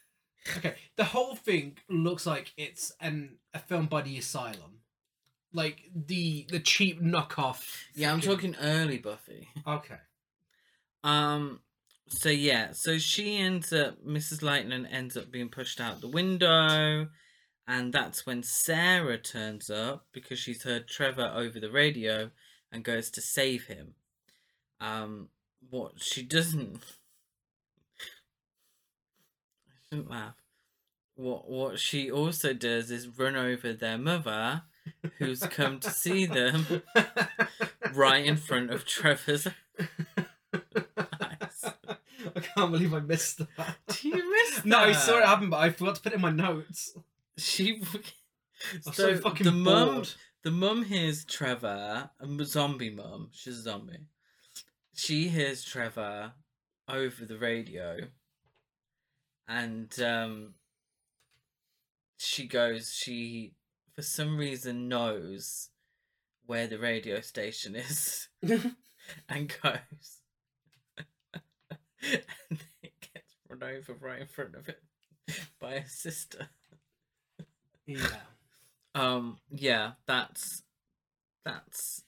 Okay, 0.57 0.75
the 0.97 1.05
whole 1.05 1.35
thing 1.35 1.77
looks 1.91 2.27
like 2.27 2.53
it's 2.57 2.93
an 3.01 3.37
a 3.53 3.59
film 3.59 3.87
by 3.87 4.03
the 4.03 4.17
Asylum, 4.17 4.81
like 5.53 5.83
the 5.95 6.47
the 6.49 6.61
cheap 6.61 7.03
knockoff. 7.03 7.85
Yeah, 7.95 8.13
I'm 8.13 8.21
talking 8.21 8.57
early 8.61 8.99
Buffy. 8.99 9.49
Okay. 9.67 9.99
Um 11.05 11.61
so 12.09 12.31
yeah, 12.31 12.73
so 12.73 12.97
she 12.97 13.37
ends 13.37 13.73
up 13.73 14.03
Mrs. 14.05 14.43
Lightning 14.43 14.87
ends 14.87 15.17
up 15.17 15.31
being 15.31 15.51
pushed 15.51 15.81
out 15.81 16.01
the 16.01 16.09
window 16.09 17.09
and 17.67 17.93
that's 17.93 18.25
when 18.25 18.43
Sarah 18.43 19.19
turns 19.19 19.69
up 19.69 20.07
because 20.13 20.39
she's 20.39 20.63
heard 20.63 20.89
Trevor 20.89 21.31
over 21.37 21.61
the 21.61 21.71
radio 21.71 22.31
and 22.71 22.85
goes 22.85 23.11
to 23.11 23.21
save 23.21 23.67
him. 23.67 23.95
Um 24.81 25.29
what 25.71 26.01
she 26.01 26.23
doesn't 26.23 26.77
I 29.69 29.75
shouldn't 29.91 30.11
laugh. 30.11 30.37
What 31.15 31.49
what 31.51 31.79
she 31.79 32.11
also 32.11 32.53
does 32.53 32.91
is 32.91 33.09
run 33.09 33.37
over 33.37 33.73
their 33.73 33.99
mother 33.99 34.63
who's 35.19 35.41
come 35.41 35.81
to 35.81 35.91
see 35.91 36.27
them 36.27 36.83
right 37.93 38.25
in 38.25 38.37
front 38.37 38.71
of 38.71 38.85
Trevor's. 38.85 39.49
I 42.37 42.41
can't 42.41 42.71
believe 42.71 42.95
I 42.95 43.01
missed 43.01 43.39
that. 43.39 43.77
Do 43.89 44.09
you 44.09 44.31
miss 44.31 44.57
that? 44.57 44.67
No, 44.67 44.79
I 44.79 44.93
saw 44.93 45.19
it 45.19 45.25
happen, 45.25 45.51
but 45.51 45.59
I 45.59 45.71
forgot 45.71 45.97
to 45.97 46.01
put 46.01 46.13
it 46.13 46.17
in 46.17 46.21
my 46.21 46.31
notes. 46.31 46.97
She 47.37 47.83
I'm 48.75 48.83
so 48.83 48.93
so 48.93 49.17
fucking 49.19 49.45
the 49.45 49.53
mum 49.53 49.95
bored. 49.95 50.15
The 50.43 50.51
mum 50.51 50.85
hears 50.85 51.25
Trevor, 51.25 52.11
a 52.21 52.45
zombie 52.45 52.91
mum. 52.91 53.31
She's 53.33 53.59
a 53.59 53.63
zombie. 53.63 54.07
She 54.95 55.29
hears 55.29 55.65
Trevor 55.65 56.33
over 56.89 57.25
the 57.25 57.39
radio, 57.39 57.99
and 59.47 60.01
um, 60.01 60.55
she 62.17 62.47
goes. 62.47 62.95
She 62.95 63.55
for 63.95 64.03
some 64.03 64.37
reason 64.37 64.89
knows 64.89 65.71
where 66.47 66.67
the 66.67 66.79
radio 66.79 67.21
station 67.21 67.75
is, 67.75 68.29
and 69.29 69.55
goes. 69.63 70.19
and 72.13 72.65
it 72.83 72.93
gets 73.01 73.35
run 73.49 73.63
over 73.63 73.95
right 74.01 74.21
in 74.21 74.27
front 74.27 74.55
of 74.55 74.69
it 74.69 74.83
by 75.61 75.81
his 75.81 75.93
sister. 75.93 76.49
Yeah. 77.87 78.07
Um, 78.99 79.39
yeah, 79.51 79.93
that's 80.07 80.63
that's 81.45 82.03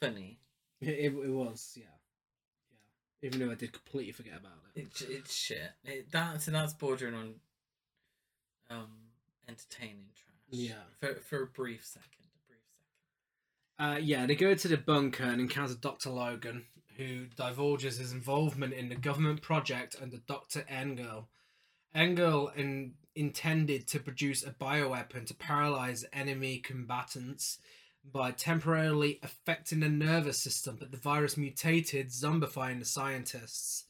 funny. 0.00 0.38
It, 0.80 0.88
it, 0.88 1.12
it 1.12 1.30
was, 1.30 1.74
yeah. 1.76 1.84
Yeah. 2.70 3.28
Even 3.28 3.40
though 3.40 3.52
I 3.52 3.56
did 3.56 3.72
completely 3.72 4.12
forget 4.12 4.34
about 4.38 4.52
it. 4.74 4.82
It's 4.82 5.00
it's 5.02 5.34
shit. 5.34 5.72
It, 5.84 6.12
that's 6.12 6.46
that's 6.46 6.74
bordering 6.74 7.14
on 7.14 7.34
um 8.70 8.88
entertaining 9.48 10.10
trash. 10.14 10.34
Yeah. 10.50 10.84
For 11.00 11.14
for 11.20 11.42
a 11.42 11.46
brief 11.46 11.84
second. 11.84 12.26
A 12.26 12.48
brief 12.48 12.60
second. 13.78 13.96
Uh, 13.96 13.98
yeah, 13.98 14.26
they 14.26 14.34
go 14.36 14.54
to 14.54 14.68
the 14.68 14.76
bunker 14.76 15.24
and 15.24 15.40
encounter 15.40 15.74
Dr. 15.74 16.10
Logan, 16.10 16.66
who 16.96 17.26
divulges 17.36 17.98
his 17.98 18.12
involvement 18.12 18.74
in 18.74 18.88
the 18.88 18.96
government 18.96 19.40
project 19.40 19.96
under 20.00 20.18
Dr. 20.18 20.64
Engel. 20.68 21.28
Engel 21.94 22.48
in, 22.54 22.94
intended 23.18 23.86
to 23.88 23.98
produce 23.98 24.44
a 24.44 24.50
bioweapon 24.50 25.26
to 25.26 25.34
paralyze 25.34 26.04
enemy 26.12 26.58
combatants 26.58 27.58
by 28.12 28.30
temporarily 28.30 29.18
affecting 29.22 29.80
the 29.80 29.88
nervous 29.88 30.38
system, 30.38 30.76
but 30.78 30.90
the 30.90 30.96
virus 30.96 31.36
mutated, 31.36 32.08
zombifying 32.08 32.78
the 32.78 32.84
scientists. 32.84 33.84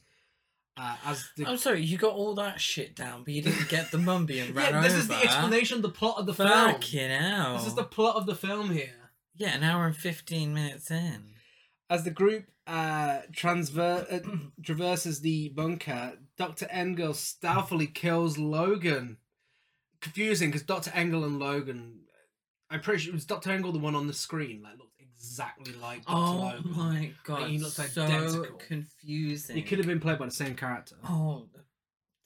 Uh, 0.77 0.97
as 1.07 1.29
the 1.37 1.47
I'm 1.47 1.59
sorry, 1.59 1.83
you 1.83 1.99
got 1.99 2.15
all 2.15 2.35
that 2.37 2.61
shit 2.61 2.95
down, 2.95 3.25
but 3.25 3.35
you 3.35 3.43
didn't 3.43 3.69
get 3.69 3.91
the 3.91 3.99
mum 3.99 4.29
and 4.31 4.31
ran 4.55 4.73
yeah, 4.73 4.81
this 4.81 4.93
over. 4.93 5.01
is 5.01 5.09
the 5.09 5.23
explanation 5.23 5.77
of 5.77 5.83
the 5.83 5.89
plot 5.89 6.19
of 6.19 6.27
the 6.27 6.35
film. 6.35 6.49
Fucking 6.49 7.11
hell. 7.11 7.59
This 7.59 7.67
is 7.67 7.75
the 7.75 7.85
plot 7.85 8.17
of 8.17 8.27
the 8.27 8.35
film 8.35 8.71
here. 8.71 9.11
Yeah, 9.37 9.57
an 9.57 9.65
hour 9.65 9.87
and 9.87 9.97
fifteen 9.97 10.55
minutes 10.55 10.91
in. 10.91 11.35
As 11.91 12.05
the 12.05 12.11
group 12.11 12.45
uh, 12.69 13.23
transver- 13.33 14.07
uh, 14.13 14.51
traverses 14.63 15.21
the 15.21 15.49
bunker, 15.49 16.19
Dr. 16.37 16.67
Engel 16.71 17.15
stealthily 17.15 17.87
kills 17.87 18.39
Logan. 18.39 19.17
Confusing 20.01 20.51
because 20.51 20.63
Dr. 20.63 20.93
Engel 20.95 21.25
and 21.25 21.41
Logan, 21.41 22.01
I'm 22.71 22.81
pretty 22.81 23.03
sure 23.03 23.11
it 23.13 23.15
was 23.15 23.25
Dr. 23.25 23.51
Engel 23.51 23.73
the 23.73 23.79
one 23.81 23.97
on 23.97 24.07
the 24.07 24.13
screen, 24.13 24.63
like 24.63 24.79
looked 24.79 25.01
exactly 25.01 25.73
like 25.73 26.05
Dr. 26.05 26.15
Oh 26.17 26.53
Logan. 26.65 26.73
my 26.77 27.11
god, 27.25 27.49
he 27.49 27.59
looks 27.59 27.75
so 27.75 28.03
identical. 28.03 28.59
confusing. 28.59 29.57
He 29.57 29.63
could 29.63 29.79
have 29.79 29.89
been 29.89 29.99
played 29.99 30.19
by 30.21 30.27
the 30.27 30.31
same 30.31 30.55
character, 30.55 30.95
Oh, 31.09 31.49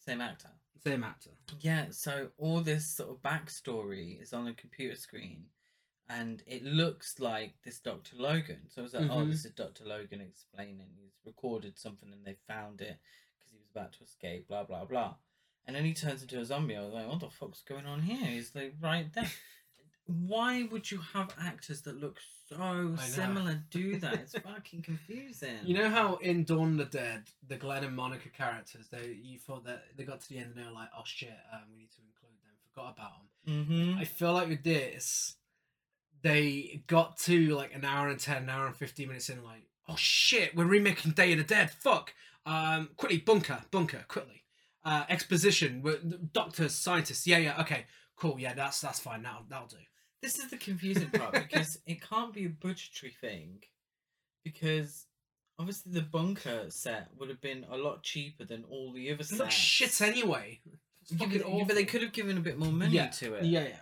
same 0.04 0.20
actor. 0.20 0.50
same 0.84 1.02
actor. 1.02 1.30
Yeah, 1.60 1.86
so 1.92 2.28
all 2.36 2.60
this 2.60 2.94
sort 2.94 3.08
of 3.10 3.22
backstory 3.22 4.20
is 4.20 4.34
on 4.34 4.46
a 4.48 4.52
computer 4.54 4.96
screen, 4.96 5.44
and 6.18 6.42
it 6.46 6.62
looks 6.64 7.18
like 7.18 7.54
this 7.64 7.78
Dr. 7.80 8.16
Logan. 8.16 8.62
So 8.68 8.82
I 8.82 8.84
was 8.84 8.94
like, 8.94 9.10
oh, 9.10 9.16
Mhm. 9.24 9.30
this 9.30 9.44
is 9.44 9.52
Dr. 9.52 9.84
Logan 9.84 10.20
explaining. 10.20 10.90
He's 11.00 11.18
recorded 11.24 11.78
something 11.78 12.12
and 12.12 12.24
they 12.24 12.36
found 12.46 12.80
it 12.80 12.98
because 13.38 13.50
he 13.52 13.58
was 13.58 13.68
about 13.70 13.92
to 13.94 14.04
escape, 14.04 14.48
blah, 14.48 14.64
blah, 14.64 14.84
blah. 14.84 15.14
And 15.66 15.76
then 15.76 15.84
he 15.84 15.94
turns 15.94 16.22
into 16.22 16.40
a 16.40 16.44
zombie. 16.44 16.76
I 16.76 16.82
was 16.82 16.92
like, 16.92 17.08
what 17.08 17.20
the 17.20 17.30
fuck's 17.30 17.62
going 17.62 17.86
on 17.86 18.02
here? 18.02 18.26
He's 18.26 18.54
like 18.54 18.74
right 18.80 19.12
there. 19.12 19.30
Why 20.06 20.64
would 20.64 20.90
you 20.90 20.98
have 21.14 21.32
actors 21.40 21.82
that 21.82 22.00
look 22.00 22.18
so 22.48 22.96
similar 22.98 23.62
do 23.70 23.98
that? 24.00 24.14
It's 24.14 24.32
fucking 24.38 24.82
confusing. 24.82 25.58
You 25.64 25.74
know 25.78 25.88
how 25.88 26.16
in 26.16 26.42
Dawn 26.44 26.72
of 26.72 26.78
the 26.78 26.98
Dead, 26.98 27.22
the 27.46 27.56
Glenn 27.56 27.84
and 27.84 27.94
Monica 27.96 28.28
characters, 28.28 28.88
they 28.90 29.16
you 29.22 29.38
thought 29.38 29.64
that 29.64 29.84
they 29.96 30.02
got 30.04 30.20
to 30.20 30.28
the 30.28 30.38
end 30.38 30.48
and 30.48 30.56
they 30.56 30.64
were 30.68 30.74
like, 30.74 30.88
oh 30.98 31.02
shit, 31.04 31.30
um, 31.52 31.60
we 31.70 31.76
need 31.78 31.90
to 31.92 32.02
include 32.02 32.32
them. 32.42 32.52
Forgot 32.74 32.94
about 32.98 33.12
them. 33.46 33.66
Mm-hmm. 33.66 33.98
I 33.98 34.04
feel 34.04 34.32
like 34.32 34.48
with 34.48 34.64
this, 34.64 35.36
they 36.22 36.82
got 36.86 37.16
to 37.18 37.54
like 37.54 37.74
an 37.74 37.84
hour 37.84 38.08
and 38.08 38.18
ten, 38.18 38.44
an 38.44 38.50
hour 38.50 38.66
and 38.66 38.76
fifteen 38.76 39.08
minutes 39.08 39.28
in, 39.28 39.42
like, 39.44 39.66
oh 39.88 39.96
shit, 39.96 40.54
we're 40.56 40.64
remaking 40.64 41.12
Day 41.12 41.32
of 41.32 41.38
the 41.38 41.44
Dead. 41.44 41.70
Fuck. 41.70 42.14
Um, 42.44 42.90
quickly, 42.96 43.18
bunker, 43.18 43.60
bunker, 43.70 44.04
quickly. 44.08 44.42
Uh, 44.84 45.04
exposition. 45.08 45.80
We're, 45.82 45.98
doctors, 46.32 46.74
scientists. 46.74 47.26
Yeah, 47.26 47.38
yeah. 47.38 47.60
Okay, 47.60 47.86
cool. 48.16 48.38
Yeah, 48.38 48.54
that's 48.54 48.80
that's 48.80 48.98
fine. 49.00 49.22
Now 49.22 49.44
that'll 49.48 49.68
do. 49.68 49.76
This 50.22 50.38
is 50.38 50.50
the 50.50 50.56
confusing 50.56 51.10
part 51.10 51.32
because 51.34 51.78
it 51.86 52.00
can't 52.00 52.32
be 52.32 52.46
a 52.46 52.48
budgetary 52.48 53.12
thing 53.20 53.60
because 54.44 55.06
obviously 55.58 55.92
the 55.92 56.02
bunker 56.02 56.66
set 56.68 57.08
would 57.18 57.28
have 57.28 57.40
been 57.40 57.66
a 57.70 57.76
lot 57.76 58.02
cheaper 58.02 58.44
than 58.44 58.64
all 58.68 58.92
the 58.92 59.10
other 59.10 59.20
It 59.20 59.26
sets. 59.26 59.40
looks 59.40 59.54
shit 59.54 60.00
anyway. 60.00 60.60
It's 61.02 61.12
Yeah, 61.12 61.26
but, 61.26 61.48
yeah, 61.48 61.64
but 61.66 61.74
they 61.74 61.84
could 61.84 62.02
have 62.02 62.12
given 62.12 62.36
a 62.36 62.40
bit 62.40 62.58
more 62.58 62.72
money 62.72 62.92
yeah. 62.92 63.08
to 63.08 63.34
it. 63.34 63.44
Yeah, 63.44 63.64
yeah. 63.68 63.76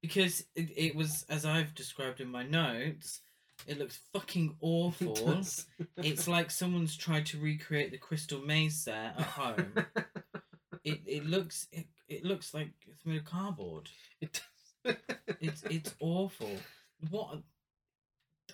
Because 0.00 0.44
it, 0.54 0.70
it 0.76 0.96
was, 0.96 1.24
as 1.28 1.44
I've 1.44 1.74
described 1.74 2.20
in 2.20 2.28
my 2.28 2.44
notes, 2.44 3.20
it 3.66 3.78
looks 3.78 4.00
fucking 4.12 4.56
awful. 4.60 5.14
does. 5.14 5.66
it's 5.96 6.28
like 6.28 6.50
someone's 6.50 6.96
tried 6.96 7.26
to 7.26 7.38
recreate 7.38 7.90
the 7.90 7.98
Crystal 7.98 8.40
Maze 8.40 8.84
set 8.84 9.18
at 9.18 9.22
home. 9.22 9.72
it 10.84 11.00
it 11.06 11.26
looks 11.26 11.66
it, 11.72 11.86
it 12.08 12.24
looks 12.24 12.54
like 12.54 12.70
it's 12.86 13.04
made 13.04 13.18
of 13.18 13.24
cardboard. 13.24 13.88
It 14.20 14.40
it's 15.40 15.62
it's 15.64 15.94
awful. 16.00 16.50
What 17.10 17.42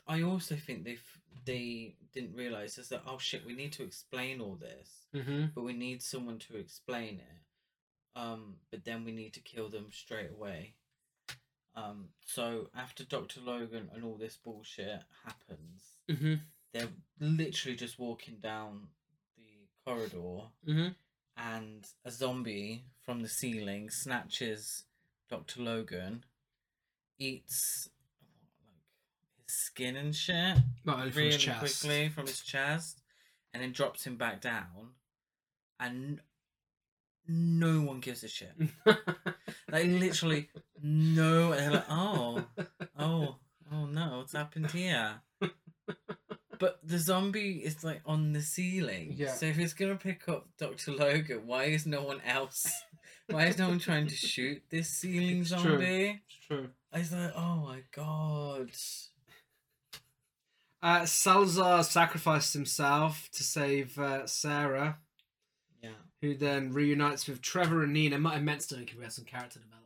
I 0.07 0.23
also 0.23 0.57
think 0.57 0.85
they 0.85 0.99
they 1.45 1.97
didn't 2.13 2.37
realize 2.37 2.79
is 2.79 2.89
that 2.89 3.03
oh 3.07 3.19
shit, 3.19 3.47
we 3.47 3.55
need 3.55 3.73
to 3.75 3.85
explain 3.85 4.41
all 4.41 4.57
this, 4.57 5.07
mm-hmm. 5.15 5.47
but 5.55 5.65
we 5.65 5.75
need 5.75 6.03
someone 6.03 6.39
to 6.41 6.57
explain 6.57 7.21
it. 7.21 7.41
Um, 8.17 8.57
but 8.71 8.85
then 8.85 9.05
we 9.05 9.13
need 9.13 9.35
to 9.35 9.41
kill 9.41 9.69
them 9.69 9.87
straight 9.91 10.31
away. 10.31 10.75
Um, 11.77 12.09
so 12.25 12.69
after 12.77 13.05
Doctor 13.05 13.41
Logan 13.41 13.91
and 13.95 14.05
all 14.05 14.17
this 14.17 14.37
bullshit 14.37 15.03
happens, 15.25 15.83
Mm-hmm. 16.09 16.35
they're 16.73 16.89
literally 17.19 17.77
just 17.77 17.99
walking 17.99 18.37
down 18.43 18.89
the 19.37 19.43
corridor, 19.85 20.49
Mm-hmm. 20.69 20.89
and 21.37 21.87
a 22.05 22.11
zombie 22.11 22.85
from 23.03 23.23
the 23.23 23.29
ceiling 23.29 23.91
snatches 23.91 24.85
Dr. 25.29 25.63
Logan, 25.63 26.25
eats 27.19 27.89
like 28.61 29.45
his 29.47 29.57
skin 29.57 29.97
and 29.97 30.15
shit 30.15 30.59
from 30.85 31.01
really 31.11 31.33
his 31.33 31.39
chest. 31.39 31.59
quickly 31.81 32.09
from 32.09 32.27
his 32.27 32.41
chest, 32.41 33.01
and 33.53 33.63
then 33.63 33.73
drops 33.73 34.07
him 34.07 34.17
back 34.17 34.41
down, 34.41 34.91
and 35.81 36.21
no 37.29 37.81
one 37.83 38.01
gives 38.01 38.23
a 38.25 38.29
shit. 38.29 38.53
Like 39.71 39.87
literally 39.87 40.51
no. 40.81 41.51
They're 41.53 41.71
like, 41.73 41.87
oh, 41.91 42.45
oh, 42.97 43.37
oh 43.73 43.87
no, 43.87 44.19
what's 44.19 44.33
happened 44.35 44.71
here? 44.71 45.21
But 46.61 46.79
the 46.85 46.99
zombie 46.99 47.57
is 47.65 47.83
like 47.83 48.01
on 48.07 48.33
the 48.33 48.41
ceiling. 48.41 49.15
Yeah. 49.17 49.33
So 49.33 49.47
if 49.47 49.59
it's 49.59 49.73
gonna 49.75 49.97
pick 49.97 50.29
up 50.29 50.47
Doctor 50.59 50.93
Logan, 50.93 51.43
why 51.47 51.65
is 51.65 51.87
no 51.87 52.03
one 52.05 52.21
else? 52.25 52.71
Why 53.29 53.47
is 53.47 53.59
no 53.59 53.69
one 53.69 53.81
trying 53.81 54.07
to 54.07 54.15
shoot 54.15 54.63
this 54.71 54.91
ceiling 54.91 55.41
It's 55.41 55.51
true. 55.51 55.59
zombie? 55.59 56.23
It's 56.29 56.47
true. 56.47 56.69
I 56.93 56.99
was 56.99 57.11
like, 57.13 57.33
oh 57.35 57.57
my 57.57 57.81
god. 57.91 58.71
Uh, 60.83 61.07
Salazar 61.07 61.83
sacrificed 61.83 62.53
himself 62.53 63.29
to 63.33 63.43
save 63.43 63.99
uh, 63.99 64.27
Sarah. 64.27 64.99
Who 66.25 66.35
then 66.35 66.73
reunites 66.73 67.27
with 67.29 67.43
Trevor 67.43 67.83
and 67.83 67.93
Nina. 67.93 68.19
Might 68.19 68.35
have 68.35 68.43
meant 68.43 68.63
to 68.63 68.77
because 68.77 68.97
we 68.97 69.05
had 69.05 69.13
some 69.13 69.25
character 69.25 69.61
development. 69.61 69.85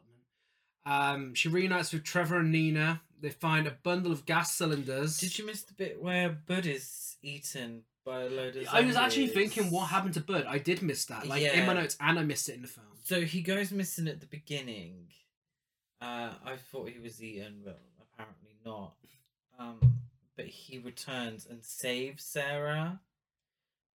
Um, 0.86 1.34
she 1.34 1.48
reunites 1.48 1.92
with 1.92 2.04
Trevor 2.04 2.38
and 2.38 2.52
Nina. 2.52 3.02
They 3.20 3.30
find 3.30 3.66
a 3.66 3.72
bundle 3.82 4.12
of 4.12 4.24
gas 4.24 4.54
cylinders. 4.54 5.18
Did 5.18 5.38
you 5.38 5.44
miss 5.44 5.62
the 5.62 5.74
bit 5.74 6.00
where 6.00 6.28
Bud 6.28 6.64
is 6.66 7.16
eaten 7.22 7.82
by 8.04 8.22
a 8.22 8.28
load 8.28 8.56
of 8.56 8.68
I 8.72 8.82
was 8.82 8.96
actually 8.96 9.26
thinking 9.26 9.70
what 9.70 9.86
happened 9.86 10.14
to 10.14 10.20
Bud. 10.20 10.46
I 10.48 10.58
did 10.58 10.80
miss 10.80 11.04
that. 11.06 11.26
Like 11.26 11.42
in 11.42 11.66
my 11.66 11.74
notes, 11.74 11.96
and 12.00 12.18
I 12.18 12.22
missed 12.22 12.48
it 12.48 12.54
in 12.54 12.62
the 12.62 12.68
film. 12.68 12.86
So 13.02 13.22
he 13.22 13.42
goes 13.42 13.72
missing 13.72 14.06
at 14.06 14.20
the 14.20 14.26
beginning. 14.26 15.08
Uh, 16.00 16.30
I 16.44 16.56
thought 16.70 16.88
he 16.88 17.00
was 17.00 17.22
eaten, 17.22 17.62
but 17.64 17.80
apparently 18.00 18.56
not. 18.64 18.94
Um, 19.58 19.80
but 20.36 20.46
he 20.46 20.78
returns 20.78 21.46
and 21.50 21.64
saves 21.64 22.22
Sarah 22.22 23.00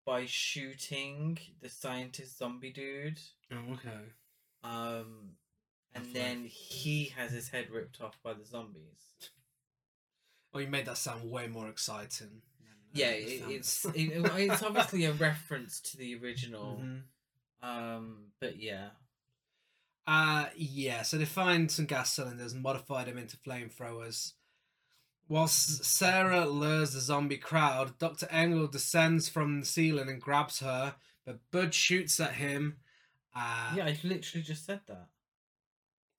by 0.06 0.26
shooting 0.26 1.38
the 1.62 1.70
scientist 1.70 2.38
zombie 2.38 2.72
dude. 2.72 3.20
Oh, 3.52 3.74
okay. 3.74 3.90
Um, 4.64 5.32
and 5.94 6.06
Lovely. 6.06 6.14
then 6.20 6.44
he 6.46 7.14
has 7.18 7.32
his 7.32 7.50
head 7.50 7.70
ripped 7.70 8.02
off 8.02 8.18
by 8.24 8.34
the 8.34 8.46
zombies. 8.46 9.00
Oh, 10.54 10.60
you 10.60 10.68
made 10.68 10.86
that 10.86 10.98
sound 10.98 11.30
way 11.30 11.48
more 11.48 11.68
exciting. 11.70 12.42
uh, 12.62 12.66
Yeah, 12.94 13.10
it, 13.12 13.44
it's 13.50 13.86
it, 13.86 14.12
it's 14.14 14.62
obviously 14.64 15.06
a 15.06 15.14
reference 15.14 15.80
to 15.82 15.98
the 15.98 16.16
original. 16.16 16.82
Mhm. 16.84 17.02
Um, 17.62 18.26
but 18.42 18.62
yeah, 18.62 18.90
Uh, 20.06 20.48
yeah, 20.58 21.02
so 21.04 21.18
they 21.18 21.24
find 21.26 21.72
some 21.72 21.86
gas 21.86 22.12
cylinders 22.14 22.52
and 22.52 22.62
modify 22.62 23.06
them 23.06 23.18
into 23.18 23.38
flamethrowers. 23.38 24.34
Whilst 25.28 25.86
Sarah 25.86 26.46
lures 26.46 26.94
the 26.94 27.00
zombie 27.00 27.38
crowd, 27.38 27.98
Dr. 27.98 28.28
Engel 28.30 28.68
descends 28.68 29.30
from 29.30 29.62
the 29.62 29.66
ceiling 29.66 30.10
and 30.10 30.22
grabs 30.22 30.60
her, 30.60 30.96
but 31.26 31.40
Bud 31.52 31.74
shoots 31.74 32.20
at 32.20 32.34
him. 32.34 32.78
Uh, 33.36 33.74
yeah, 33.76 33.86
I 33.86 33.98
literally 34.04 34.44
just 34.44 34.66
said 34.66 34.82
that. 34.88 35.08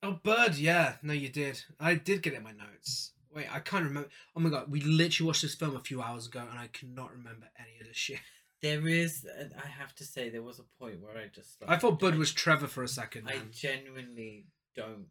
Oh, 0.02 0.18
Bud, 0.22 0.56
yeah. 0.56 0.96
No, 1.02 1.12
you 1.12 1.28
did. 1.28 1.62
I 1.78 1.94
did 1.94 2.22
get 2.22 2.32
it 2.32 2.38
in 2.38 2.42
my 2.42 2.52
notes. 2.52 3.12
Wait, 3.34 3.46
I 3.52 3.60
can't 3.60 3.84
remember. 3.84 4.08
Oh 4.36 4.40
my 4.40 4.50
god, 4.50 4.70
we 4.70 4.80
literally 4.80 5.26
watched 5.26 5.42
this 5.42 5.54
film 5.54 5.76
a 5.76 5.80
few 5.80 6.00
hours 6.00 6.26
ago 6.26 6.40
and 6.48 6.58
I 6.58 6.68
cannot 6.68 7.10
remember 7.10 7.46
any 7.58 7.80
of 7.80 7.86
this 7.86 7.96
shit. 7.96 8.20
there 8.62 8.86
is. 8.86 9.26
I 9.62 9.66
have 9.66 9.94
to 9.96 10.04
say, 10.04 10.30
there 10.30 10.42
was 10.42 10.58
a 10.58 10.64
point 10.78 11.00
where 11.00 11.16
I 11.16 11.28
just. 11.28 11.56
I 11.66 11.76
thought 11.76 11.98
Bud 11.98 12.14
was 12.14 12.32
Trevor 12.32 12.66
for 12.66 12.82
a 12.82 12.88
second. 12.88 13.28
I 13.28 13.36
genuinely 13.52 14.46
don't 14.76 15.08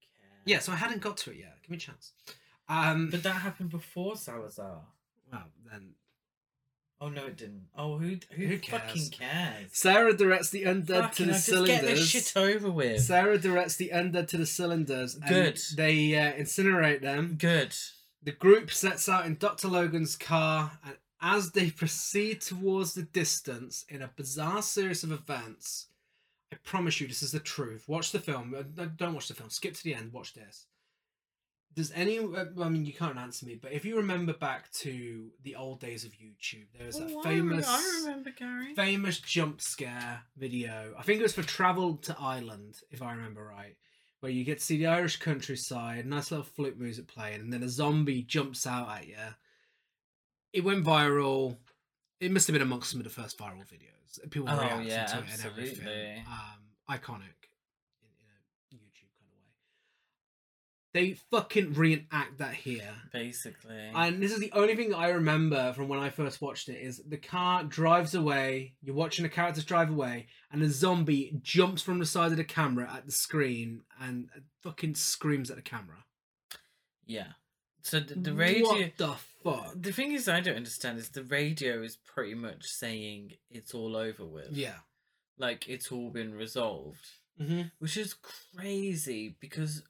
care. 0.00 0.40
Yeah, 0.44 0.60
so 0.60 0.72
I 0.72 0.76
hadn't 0.76 1.02
got 1.02 1.16
to 1.18 1.30
it 1.32 1.38
yet. 1.38 1.56
Give 1.62 1.70
me 1.70 1.76
a 1.76 1.80
chance. 1.80 2.12
Um, 2.68 3.10
But 3.10 3.22
that 3.22 3.36
happened 3.36 3.70
before 3.70 4.16
Salazar. 4.16 4.80
well, 5.30 5.44
then 5.70 5.94
Oh 7.00 7.08
no, 7.08 7.26
it 7.26 7.36
didn't. 7.36 7.66
Oh, 7.76 7.98
who 7.98 8.16
who, 8.30 8.46
Who 8.46 8.58
fucking 8.58 9.10
cares? 9.10 9.68
Sarah 9.72 10.16
directs 10.16 10.50
the 10.50 10.62
undead 10.62 10.86
to 10.86 11.26
Fucking 11.26 11.26
the 11.26 11.32
hell, 11.32 11.34
just 11.34 11.44
cylinders. 11.46 11.80
get 11.80 11.84
this 11.84 12.08
shit 12.08 12.36
over 12.36 12.70
with. 12.70 13.00
Sarah 13.02 13.36
directs 13.36 13.76
the 13.76 13.90
undead 13.92 14.28
to 14.28 14.38
the 14.38 14.46
cylinders. 14.46 15.14
And 15.16 15.26
Good. 15.28 15.60
They 15.76 16.16
uh, 16.16 16.32
incinerate 16.34 17.02
them. 17.02 17.36
Good. 17.38 17.74
The 18.22 18.32
group 18.32 18.70
sets 18.72 19.06
out 19.08 19.26
in 19.26 19.36
Dr. 19.36 19.68
Logan's 19.68 20.16
car, 20.16 20.78
and 20.82 20.96
as 21.20 21.50
they 21.50 21.70
proceed 21.70 22.40
towards 22.40 22.94
the 22.94 23.02
distance 23.02 23.84
in 23.88 24.00
a 24.00 24.08
bizarre 24.16 24.62
series 24.62 25.02
of 25.04 25.12
events, 25.12 25.88
I 26.50 26.56
promise 26.64 27.00
you, 27.00 27.08
this 27.08 27.22
is 27.22 27.32
the 27.32 27.40
truth. 27.40 27.86
Watch 27.86 28.12
the 28.12 28.20
film. 28.20 28.54
Uh, 28.56 28.86
Don't 28.96 29.12
watch 29.14 29.28
the 29.28 29.34
film. 29.34 29.50
Skip 29.50 29.74
to 29.74 29.84
the 29.84 29.94
end. 29.94 30.12
Watch 30.12 30.32
this. 30.32 30.66
Does 31.74 31.90
any? 31.92 32.18
uh, 32.20 32.44
I 32.60 32.68
mean, 32.68 32.84
you 32.86 32.92
can't 32.92 33.18
answer 33.18 33.46
me, 33.46 33.56
but 33.60 33.72
if 33.72 33.84
you 33.84 33.96
remember 33.96 34.32
back 34.32 34.70
to 34.82 35.30
the 35.42 35.56
old 35.56 35.80
days 35.80 36.04
of 36.04 36.12
YouTube, 36.12 36.66
there 36.76 36.86
was 36.86 37.00
Oh, 37.00 37.16
a 37.16 37.20
I 37.20 37.22
famous, 37.24 37.66
I 37.68 38.00
remember 38.04 38.30
Gary. 38.30 38.74
famous 38.74 39.18
jump 39.18 39.60
scare 39.60 40.22
video. 40.36 40.94
I 40.98 41.02
think 41.02 41.18
it 41.18 41.24
was 41.24 41.34
for 41.34 41.42
Travel 41.42 41.96
to 41.98 42.16
Ireland, 42.20 42.76
if 42.90 43.02
I 43.02 43.12
remember 43.12 43.42
right, 43.44 43.76
where 44.20 44.30
you 44.30 44.44
get 44.44 44.58
to 44.60 44.64
see 44.64 44.78
the 44.78 44.86
Irish 44.86 45.16
countryside, 45.16 46.06
nice 46.06 46.30
little 46.30 46.44
flute 46.44 46.78
music 46.78 47.08
playing, 47.08 47.40
and 47.40 47.52
then 47.52 47.62
a 47.64 47.68
zombie 47.68 48.22
jumps 48.22 48.66
out 48.66 48.88
at 48.90 49.08
you. 49.08 49.16
It 50.52 50.62
went 50.62 50.84
viral. 50.84 51.56
It 52.20 52.30
must 52.30 52.46
have 52.46 52.54
been 52.54 52.62
amongst 52.62 52.90
some 52.90 53.00
of 53.00 53.04
the 53.04 53.10
first 53.10 53.36
viral 53.36 53.64
videos. 53.66 54.20
People 54.30 54.48
Oh, 54.48 54.56
reacting 54.56 54.86
yeah, 54.86 55.06
to 55.06 55.18
it 55.18 55.24
and 55.32 55.44
everything. 55.44 56.18
Um, 56.28 56.60
iconic 56.88 57.50
in, 58.00 58.14
in 58.70 58.78
a 58.78 58.80
YouTube 58.80 59.10
kind 59.18 59.32
of 59.32 59.34
way. 59.34 59.50
They 60.94 61.14
fucking 61.30 61.74
reenact 61.74 62.38
that 62.38 62.54
here. 62.54 62.88
Basically. 63.12 63.76
And 63.94 64.22
this 64.22 64.32
is 64.32 64.38
the 64.40 64.52
only 64.52 64.74
thing 64.76 64.94
I 64.94 65.08
remember 65.10 65.72
from 65.74 65.88
when 65.88 65.98
I 65.98 66.08
first 66.08 66.40
watched 66.40 66.68
it 66.70 66.80
is 66.80 67.02
the 67.06 67.18
car 67.18 67.64
drives 67.64 68.14
away, 68.14 68.74
you're 68.80 68.94
watching 68.94 69.24
the 69.24 69.28
characters 69.28 69.64
drive 69.64 69.90
away, 69.90 70.28
and 70.50 70.62
a 70.62 70.70
zombie 70.70 71.36
jumps 71.42 71.82
from 71.82 71.98
the 71.98 72.06
side 72.06 72.30
of 72.30 72.38
the 72.38 72.44
camera 72.44 72.88
at 72.90 73.04
the 73.04 73.12
screen 73.12 73.82
and 74.00 74.28
fucking 74.62 74.94
screams 74.94 75.50
at 75.50 75.56
the 75.56 75.62
camera. 75.62 76.04
yeah. 77.04 77.32
So 77.82 78.00
the, 78.00 78.14
the 78.14 78.32
radio. 78.32 78.66
What 78.66 78.96
the 78.96 79.14
fuck? 79.42 79.74
The 79.78 79.92
thing 79.92 80.12
is, 80.12 80.26
I 80.26 80.40
don't 80.40 80.56
understand 80.56 80.98
is 80.98 81.10
the 81.10 81.22
radio 81.22 81.82
is 81.82 81.96
pretty 81.98 82.32
much 82.34 82.64
saying 82.64 83.32
it's 83.50 83.74
all 83.74 83.94
over 83.94 84.24
with. 84.24 84.48
Yeah. 84.52 84.76
Like 85.36 85.68
it's 85.68 85.92
all 85.92 86.08
been 86.10 86.32
resolved, 86.34 87.04
Mm-hmm. 87.38 87.62
which 87.80 87.96
is 87.98 88.14
crazy 88.58 89.36
because 89.40 89.82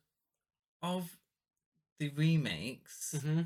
of 0.84 1.16
the 1.98 2.10
remakes 2.10 3.14
Mm-hmm. 3.16 3.42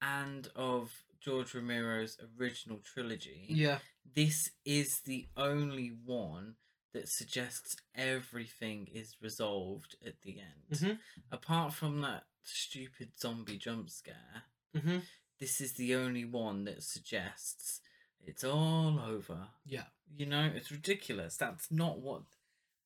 and 0.00 0.48
of 0.56 0.92
George 1.20 1.54
Romero's 1.54 2.16
original 2.38 2.78
trilogy. 2.78 3.46
Yeah. 3.48 3.78
This 4.14 4.50
is 4.64 5.00
the 5.00 5.26
only 5.36 5.88
one 6.04 6.54
that 6.94 7.08
suggests 7.08 7.76
everything 7.94 8.88
is 8.92 9.16
resolved 9.20 9.96
at 10.06 10.20
the 10.22 10.40
end. 10.40 10.70
Mhm. 10.70 10.98
Apart 11.30 11.74
from 11.74 12.00
that 12.02 12.24
stupid 12.42 13.10
zombie 13.20 13.58
jump 13.58 13.90
scare, 13.90 14.44
Mm-hmm. 14.74 14.98
this 15.38 15.60
is 15.60 15.72
the 15.74 15.94
only 15.94 16.24
one 16.24 16.64
that 16.64 16.82
suggests 16.82 17.80
it's 18.24 18.44
all 18.44 18.98
over. 19.00 19.48
Yeah. 19.66 19.86
You 20.16 20.26
know, 20.26 20.50
it's 20.54 20.70
ridiculous. 20.70 21.36
That's 21.36 21.70
not 21.70 22.00
what. 22.00 22.22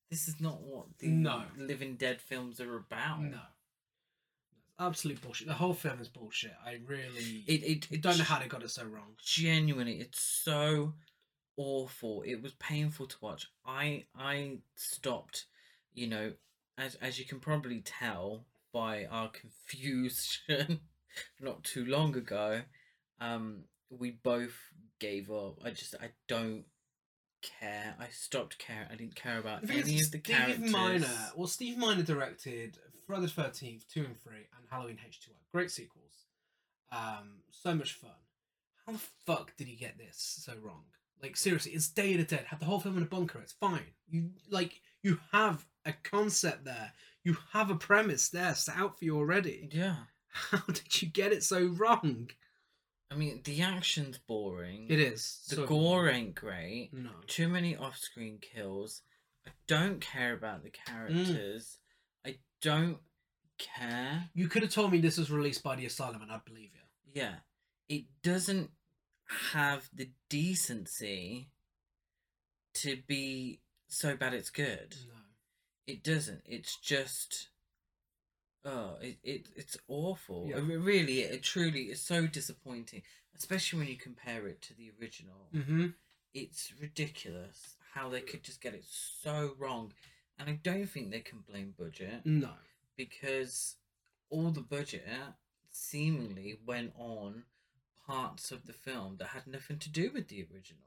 This 0.09 0.27
is 0.27 0.39
not 0.39 0.61
what 0.61 0.97
the 0.99 1.07
No. 1.07 1.45
Living 1.57 1.95
Dead 1.95 2.21
films 2.21 2.59
are 2.59 2.75
about. 2.75 3.21
No. 3.21 3.41
Absolute 4.79 5.21
bullshit. 5.21 5.47
The 5.47 5.53
whole 5.53 5.73
film 5.73 6.01
is 6.01 6.09
bullshit. 6.09 6.53
I 6.65 6.79
really 6.85 7.43
It, 7.47 7.63
it, 7.63 7.87
it 7.91 8.01
don't 8.01 8.17
know 8.17 8.23
how 8.23 8.39
they 8.39 8.47
got 8.47 8.63
it 8.63 8.71
so 8.71 8.83
wrong. 8.85 9.15
genuinely 9.23 9.99
it's 9.99 10.21
so 10.21 10.93
awful 11.55 12.23
it 12.25 12.41
was 12.41 12.53
painful 12.53 13.05
to 13.05 13.15
watch 13.21 13.47
i 13.63 14.03
i 14.17 14.57
stopped 14.75 15.45
you 15.93 16.07
know 16.07 16.33
as 16.79 16.95
as 16.95 17.19
you 17.19 17.25
can 17.25 17.39
probably 17.39 17.79
tell 17.81 18.45
by 18.73 19.05
our 19.05 19.29
confusion 19.29 20.79
not 21.39 21.63
too 21.63 21.85
long 21.85 22.15
ago 22.15 22.61
um 23.21 23.65
we 23.91 24.09
both 24.09 24.55
gave 24.99 25.29
up 25.29 25.59
i 25.63 25.69
just 25.69 25.93
i 26.01 26.09
don't 26.27 26.63
care 27.43 27.93
i 27.99 28.07
stopped 28.09 28.57
caring 28.57 28.87
i 28.91 28.95
didn't 28.95 29.15
care 29.15 29.37
about 29.37 29.61
any 29.69 29.79
of 29.79 29.85
the 29.85 29.97
Steve 29.99 30.23
characters 30.23 30.71
Miner. 30.71 31.31
Well, 31.35 31.45
Steve 31.47 31.77
Miner 31.77 32.01
directed 32.01 32.79
Friday 33.13 33.25
the 33.27 33.31
Thirteenth, 33.41 33.85
two 33.87 34.03
and 34.05 34.19
three, 34.21 34.47
and 34.57 34.67
Halloween 34.69 34.97
H 35.07 35.19
two 35.19 35.31
O. 35.31 35.35
Great 35.51 35.71
sequels. 35.71 36.25
Um, 36.91 37.41
so 37.51 37.73
much 37.75 37.93
fun. 37.93 38.11
How 38.85 38.93
the 38.93 38.99
fuck 39.25 39.55
did 39.57 39.67
he 39.67 39.75
get 39.75 39.97
this 39.97 40.17
so 40.43 40.53
wrong? 40.61 40.83
Like 41.21 41.37
seriously, 41.37 41.71
it's 41.73 41.87
Day 41.89 42.13
of 42.13 42.19
the 42.27 42.35
Dead. 42.35 42.45
Have 42.47 42.59
the 42.59 42.65
whole 42.65 42.79
film 42.79 42.97
in 42.97 43.03
a 43.03 43.07
bunker. 43.07 43.39
It's 43.39 43.53
fine. 43.53 43.85
You 44.09 44.31
like 44.49 44.81
you 45.03 45.19
have 45.31 45.65
a 45.85 45.93
concept 46.03 46.65
there. 46.65 46.91
You 47.23 47.37
have 47.51 47.69
a 47.69 47.75
premise 47.75 48.29
there 48.29 48.53
set 48.55 48.77
out 48.77 48.97
for 48.99 49.05
you 49.05 49.15
already. 49.17 49.69
yeah 49.71 49.95
How 50.29 50.59
did 50.67 51.01
you 51.01 51.07
get 51.09 51.31
it 51.31 51.43
so 51.43 51.65
wrong? 51.67 52.29
i 53.11 53.15
mean 53.15 53.41
the 53.43 53.61
action's 53.61 54.17
boring 54.17 54.87
It 54.89 54.99
is 54.99 55.45
the 55.49 55.55
so- 55.57 55.65
gore 55.67 56.09
ain't 56.09 56.33
great 56.33 56.89
No. 56.93 57.11
too 57.27 57.47
many 57.47 57.75
off-screen 57.77 58.39
kills. 58.41 59.01
I 59.45 59.51
don't 59.67 60.01
care 60.01 60.33
about 60.33 60.63
the 60.63 60.71
Mm. 60.71 60.85
characters. 60.85 61.77
I 62.25 62.37
don't 62.61 62.97
care. 63.57 64.29
You 64.33 64.47
could 64.47 64.63
have 64.63 64.71
told 64.71 64.91
me 64.91 64.99
this 64.99 65.17
was 65.17 65.31
released 65.31 65.63
by 65.63 65.75
the 65.75 65.85
Asylum, 65.85 66.21
and 66.21 66.31
I'd 66.31 66.45
believe 66.45 66.71
you. 66.73 67.21
Yeah, 67.21 67.35
it 67.89 68.05
doesn't 68.23 68.71
have 69.51 69.89
the 69.93 70.09
decency 70.29 71.49
to 72.75 72.97
be 73.07 73.59
so 73.87 74.15
bad 74.15 74.33
it's 74.33 74.49
good. 74.49 74.95
No. 75.07 75.13
It 75.85 76.03
doesn't. 76.03 76.41
It's 76.45 76.75
just 76.77 77.49
oh, 78.65 78.95
it, 79.01 79.17
it 79.23 79.47
it's 79.55 79.77
awful. 79.87 80.47
Yeah. 80.49 80.57
It 80.57 80.61
re- 80.63 80.77
really, 80.77 81.19
it 81.21 81.43
truly 81.43 81.83
is 81.83 82.01
so 82.01 82.25
disappointing, 82.27 83.03
especially 83.35 83.79
when 83.79 83.87
you 83.89 83.97
compare 83.97 84.47
it 84.47 84.61
to 84.63 84.73
the 84.75 84.91
original. 84.99 85.49
Mm-hmm. 85.53 85.87
it's 86.33 86.73
ridiculous 86.81 87.75
how 87.93 88.09
they 88.09 88.21
could 88.21 88.43
just 88.43 88.61
get 88.61 88.73
it 88.73 88.85
so 88.87 89.53
wrong. 89.59 89.93
And 90.39 90.49
I 90.49 90.53
don't 90.63 90.87
think 90.87 91.11
they 91.11 91.19
can 91.21 91.39
blame 91.47 91.73
budget 91.77 92.25
No. 92.25 92.53
because 92.97 93.75
all 94.29 94.49
the 94.51 94.61
budget 94.61 95.03
seemingly 95.71 96.59
went 96.65 96.93
on 96.97 97.43
parts 98.05 98.51
of 98.51 98.65
the 98.65 98.73
film 98.73 99.17
that 99.17 99.27
had 99.29 99.47
nothing 99.47 99.79
to 99.79 99.89
do 99.89 100.11
with 100.13 100.27
the 100.27 100.45
original. 100.51 100.81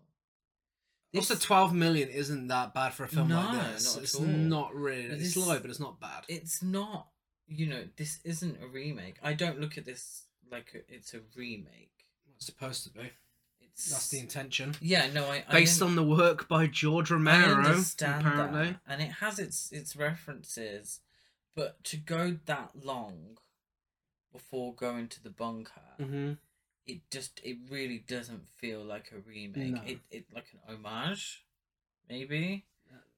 Also, 1.15 1.35
This- 1.35 1.45
twelve 1.45 1.73
million 1.75 2.09
isn't 2.09 2.49
that 2.49 2.75
bad 2.75 2.93
for 2.93 3.05
a 3.05 3.09
film 3.09 3.29
No, 3.29 3.37
like 3.41 3.73
this. 3.75 3.85
not 3.95 3.97
at 3.99 4.03
it's 4.03 4.15
all. 4.17 4.27
not 4.27 4.75
really. 4.75 5.09
But 5.09 5.19
It's 5.21 5.37
low, 5.37 5.59
but 5.61 5.71
it's 5.71 5.81
not 5.81 6.01
bad. 6.01 6.25
It's 6.29 6.63
not, 6.63 7.09
you 7.47 7.67
know, 7.67 7.89
this 7.97 8.21
isn't 8.25 8.63
a 8.63 8.67
remake. 8.67 9.17
I 9.23 9.33
don't 9.33 9.61
look 9.61 9.79
at 9.79 9.85
this 9.87 10.25
like 10.51 10.75
a, 10.75 10.93
it's 10.95 11.15
a 11.15 11.21
remake. 11.35 11.93
It's 12.35 12.47
supposed 12.47 12.85
to 12.85 12.91
be. 12.91 13.11
That's 13.91 14.09
the 14.09 14.19
intention. 14.19 14.75
yeah. 14.81 15.07
No, 15.13 15.27
I 15.31 15.45
Based 15.51 15.83
I, 15.83 15.87
on 15.87 15.97
the 15.97 16.03
work 16.03 16.49
by 16.49 16.67
George 16.67 17.11
Romero, 17.11 17.57
understand 17.63 18.27
apparently. 18.27 18.67
that, 18.73 18.81
and 18.89 19.03
it 19.03 19.13
has 19.21 19.39
its 19.39 19.71
its 19.71 19.95
references, 19.95 21.01
but 21.55 21.83
to 21.85 21.97
go 21.99 22.39
that 22.47 22.71
long 22.83 23.39
before 24.33 24.75
going 24.75 25.09
to 25.09 25.23
the 25.23 25.31
bunker, 25.31 25.73
Mm-hmm. 26.01 26.33
it 26.87 27.01
just 27.11 27.41
it 27.45 27.59
really 27.71 27.99
doesn't 28.07 28.49
feel 28.57 28.83
like 28.83 29.13
a 29.13 29.19
remake. 29.21 29.75
No. 29.75 29.83
It 29.87 29.99
it 30.11 30.25
like 30.35 30.47
an 30.53 30.61
homage, 30.75 31.45
maybe, 32.09 32.65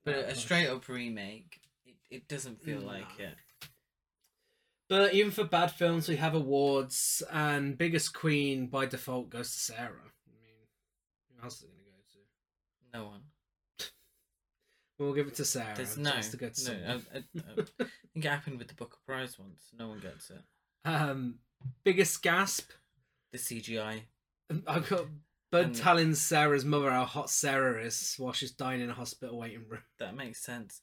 but 0.05 0.17
a 0.17 0.35
straight 0.35 0.67
up 0.69 0.89
remake. 0.89 1.61
It, 1.87 1.95
it 2.11 2.28
doesn't 2.28 2.62
feel 2.62 2.81
like 2.81 3.19
it. 3.20 3.35
But 4.89 5.12
even 5.12 5.31
for 5.31 5.45
bad 5.45 5.70
films, 5.70 6.09
we 6.09 6.17
have 6.17 6.35
awards, 6.35 7.23
and 7.31 7.77
biggest 7.77 8.15
queen 8.15 8.67
by 8.69 8.87
default 8.87 9.28
goes 9.31 9.53
to 9.53 9.59
Sarah. 9.59 10.12
I 11.41 11.44
else 11.44 11.57
is 11.58 11.65
it 11.65 11.70
going 11.70 11.84
to 11.84 11.91
go 11.91 11.97
to? 12.12 12.99
No 12.99 13.10
one. 13.10 13.20
We'll 14.99 15.12
give 15.15 15.28
it 15.28 15.36
to 15.36 15.44
Sarah. 15.44 15.75
There's 15.76 15.97
no. 15.97 16.10
to 16.20 16.36
go 16.36 16.49
to 16.49 16.73
no. 16.73 16.73
I, 17.15 17.18
I, 17.18 17.18
I 17.18 17.55
think 17.78 17.91
it 18.17 18.25
happened 18.25 18.58
with 18.58 18.67
the 18.67 18.75
Booker 18.75 18.99
Prize 19.07 19.39
once. 19.39 19.68
No 19.78 19.86
one 19.89 20.00
gets 20.00 20.31
it. 20.31 20.42
Um, 20.84 21.36
biggest 21.84 22.20
gasp. 22.20 22.70
The 23.33 23.39
CGI. 23.39 24.00
I've 24.67 24.89
got 24.89 25.05
Bud 25.52 25.65
And- 25.67 25.76
telling 25.76 26.15
Sarah's 26.17 26.65
mother 26.65 26.91
how 26.91 27.05
hot 27.05 27.31
Sarah 27.31 27.84
is 27.84 28.17
while 28.18 28.33
she's 28.33 28.50
dying 28.50 28.81
in 28.81 28.91
a 28.91 28.94
hospital 28.94 29.39
waiting 29.39 29.67
room. 29.68 29.83
That 30.00 30.17
makes 30.17 30.42
sense. 30.42 30.81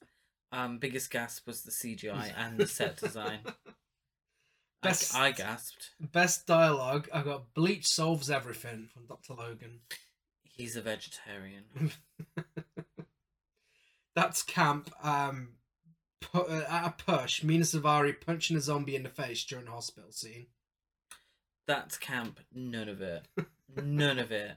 Um, 0.52 0.78
biggest 0.78 1.10
gasp 1.10 1.46
was 1.46 1.62
the 1.62 1.70
CGI 1.72 2.32
and 2.38 2.56
the 2.56 2.66
set 2.66 2.96
design. 2.96 3.40
I- 3.46 3.52
Best- 4.82 5.14
I, 5.14 5.32
gasped. 5.32 5.90
Best 6.00 6.46
dialogue. 6.46 7.08
I 7.12 7.22
got 7.22 7.52
Bleach 7.52 7.86
solves 7.86 8.30
everything 8.30 8.88
from 8.94 9.06
Dr. 9.06 9.34
Logan. 9.34 9.80
He's 10.56 10.76
a 10.76 10.80
vegetarian. 10.80 11.64
That's 14.14 14.42
camp. 14.42 14.90
Um, 15.02 15.50
pu- 16.20 16.38
uh, 16.40 16.64
at 16.68 16.86
a 16.86 16.94
push, 17.04 17.42
Mena 17.42 17.64
Suvari 17.64 18.14
punching 18.18 18.56
a 18.56 18.60
zombie 18.60 18.96
in 18.96 19.02
the 19.02 19.10
face 19.10 19.44
during 19.44 19.68
a 19.68 19.72
hospital 19.72 20.10
scene. 20.10 20.46
That's 21.66 21.98
camp. 21.98 22.40
None 22.54 22.88
of 22.88 23.02
it. 23.02 23.26
None 23.76 24.18
of 24.18 24.32
it. 24.32 24.56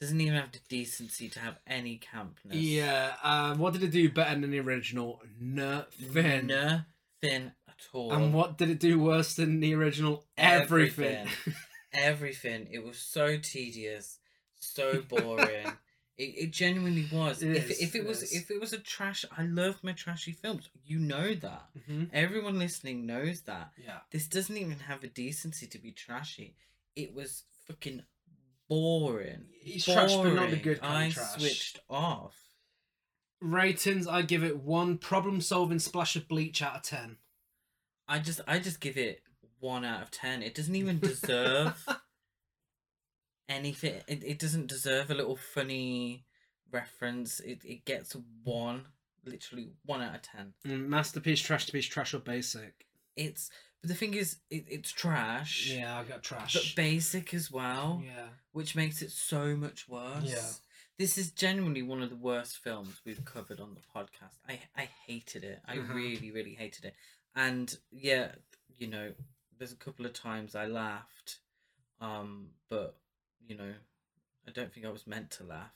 Doesn't 0.00 0.20
even 0.20 0.34
have 0.34 0.52
the 0.52 0.60
decency 0.68 1.28
to 1.28 1.40
have 1.40 1.58
any 1.66 1.98
campness. 1.98 2.52
Yeah. 2.52 3.14
Um, 3.22 3.58
what 3.58 3.72
did 3.72 3.82
it 3.82 3.90
do 3.90 4.10
better 4.10 4.38
than 4.40 4.50
the 4.50 4.60
original? 4.60 5.20
Nothing. 5.38 6.46
Nothing 6.46 7.52
at 7.68 7.86
all. 7.92 8.12
And 8.12 8.32
what 8.32 8.56
did 8.58 8.70
it 8.70 8.80
do 8.80 8.98
worse 8.98 9.34
than 9.34 9.60
the 9.60 9.74
original? 9.74 10.24
Everything. 10.36 11.26
Everything. 11.26 11.54
Everything. 11.92 12.68
It 12.70 12.84
was 12.84 12.98
so 12.98 13.36
tedious, 13.36 14.18
so 14.60 15.02
boring. 15.08 15.66
it, 16.16 16.22
it 16.22 16.50
genuinely 16.52 17.08
was. 17.12 17.42
It 17.42 17.56
if 17.56 17.70
is, 17.70 17.80
if 17.82 17.94
it 17.94 17.98
it 18.00 18.06
was 18.06 18.22
is. 18.22 18.32
if 18.32 18.50
it 18.50 18.60
was 18.60 18.72
a 18.72 18.78
trash, 18.78 19.24
I 19.36 19.42
love 19.44 19.78
my 19.82 19.92
trashy 19.92 20.32
films. 20.32 20.68
You 20.84 20.98
know 20.98 21.34
that. 21.34 21.68
Mhm. 21.88 22.10
Everyone 22.12 22.58
listening 22.58 23.06
knows 23.06 23.42
that. 23.42 23.72
Yeah. 23.82 23.98
This 24.10 24.28
doesn't 24.28 24.56
even 24.56 24.78
have 24.80 25.02
a 25.04 25.08
decency 25.08 25.66
to 25.66 25.78
be 25.78 25.92
trashy. 25.92 26.56
It 26.96 27.14
was 27.14 27.44
fucking 27.66 28.02
boring. 28.68 29.46
It's 29.64 29.84
trash, 29.84 30.14
but 30.14 30.24
not 30.24 30.50
the 30.50 30.56
Boring. 30.56 30.62
good 30.62 30.80
kind 30.80 30.92
I 30.92 31.06
of 31.06 31.14
trash. 31.14 31.38
switched 31.38 31.78
off. 31.88 32.36
Ratings, 33.42 34.06
I 34.06 34.20
give 34.22 34.44
it 34.44 34.58
one 34.62 34.98
problem 34.98 35.40
solving 35.40 35.78
splash 35.78 36.14
of 36.14 36.28
bleach 36.28 36.60
out 36.60 36.76
of 36.76 36.82
ten. 36.82 37.16
I 38.06 38.18
just 38.18 38.40
I 38.46 38.58
just 38.58 38.80
give 38.80 38.98
it 38.98 39.22
one 39.60 39.84
out 39.84 40.02
of 40.02 40.10
ten. 40.10 40.42
It 40.42 40.54
doesn't 40.54 40.74
even 40.76 40.98
deserve 40.98 41.86
anything. 43.50 43.94
It, 44.06 44.22
it 44.24 44.38
doesn't 44.38 44.68
deserve 44.68 45.10
a 45.10 45.14
little 45.14 45.36
funny 45.36 46.24
reference. 46.72 47.40
It 47.40 47.62
it 47.64 47.84
gets 47.84 48.16
one, 48.44 48.86
literally 49.24 49.72
one 49.84 50.00
out 50.00 50.14
of 50.14 50.22
ten. 50.22 50.54
Mm, 50.66 50.86
Masterpiece, 50.88 51.40
trash 51.40 51.66
to 51.66 51.72
piece, 51.72 51.86
trash 51.86 52.14
or 52.14 52.20
basic. 52.20 52.86
It's 53.16 53.50
but 53.82 53.88
the 53.88 53.94
thing 53.94 54.14
is, 54.14 54.36
it, 54.50 54.64
it's 54.68 54.92
trash. 54.92 55.70
Yeah, 55.74 55.98
I 55.98 56.04
got 56.04 56.22
trash. 56.22 56.54
But 56.54 56.72
basic 56.76 57.32
as 57.34 57.50
well, 57.50 58.02
yeah. 58.04 58.28
which 58.52 58.76
makes 58.76 59.00
it 59.02 59.10
so 59.10 59.56
much 59.56 59.88
worse. 59.88 60.24
Yeah. 60.24 60.48
This 60.98 61.16
is 61.16 61.30
genuinely 61.30 61.80
one 61.80 62.02
of 62.02 62.10
the 62.10 62.16
worst 62.16 62.58
films 62.58 63.00
we've 63.06 63.24
covered 63.24 63.58
on 63.58 63.74
the 63.74 63.80
podcast. 63.94 64.36
I 64.48 64.60
I 64.76 64.88
hated 65.06 65.44
it. 65.44 65.60
I 65.66 65.76
Mhm. 65.76 65.94
really 65.94 66.30
really 66.30 66.54
hated 66.54 66.84
it. 66.84 66.94
And 67.34 67.74
yeah, 67.90 68.32
you 68.76 68.86
know, 68.86 69.12
there's 69.56 69.72
a 69.72 69.76
couple 69.76 70.04
of 70.04 70.12
times 70.12 70.54
I 70.54 70.66
laughed, 70.66 71.38
um, 72.00 72.50
but 72.68 72.98
you 73.46 73.56
know, 73.56 73.72
I 74.46 74.50
don't 74.52 74.72
think 74.72 74.86
I 74.86 74.90
was 74.90 75.06
meant 75.06 75.30
to 75.32 75.44
laugh. 75.44 75.70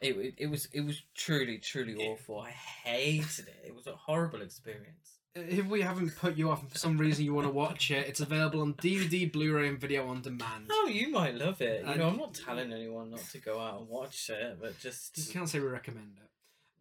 It, 0.00 0.34
it, 0.36 0.46
was 0.50 0.68
it 0.74 0.82
was 0.82 1.02
truly 1.14 1.56
truly 1.58 1.96
awful. 1.96 2.38
I 2.40 2.50
hated 2.50 3.48
it. 3.48 3.64
It 3.68 3.74
was 3.74 3.86
a 3.86 3.92
horrible 3.96 4.42
experience. 4.42 5.14
If 5.34 5.66
we 5.66 5.80
haven't 5.82 6.16
put 6.16 6.36
you 6.36 6.50
off 6.50 6.62
and 6.62 6.70
for 6.70 6.78
some 6.78 6.98
reason 6.98 7.24
you 7.24 7.32
want 7.34 7.46
to 7.46 7.52
watch 7.52 7.90
it, 7.90 8.06
it's 8.06 8.20
available 8.20 8.60
on 8.62 8.74
DVD, 8.74 9.30
Blu-ray, 9.30 9.68
and 9.68 9.78
video 9.80 10.06
on 10.08 10.20
demand. 10.22 10.66
Oh, 10.70 10.88
you 10.90 11.10
might 11.10 11.34
love 11.34 11.60
it. 11.60 11.82
You 11.84 11.90
And- 11.90 11.98
know, 12.00 12.08
I'm 12.08 12.16
not 12.16 12.34
telling 12.34 12.72
anyone 12.72 13.10
not 13.10 13.20
to 13.32 13.38
go 13.38 13.58
out 13.60 13.80
and 13.80 13.88
watch 13.88 14.30
it, 14.30 14.58
but 14.60 14.68
You 14.70 14.74
just 14.90 15.30
can't 15.32 15.48
say 15.48 15.60
we 15.60 15.66
recommend 15.66 16.18
it. 16.22 16.30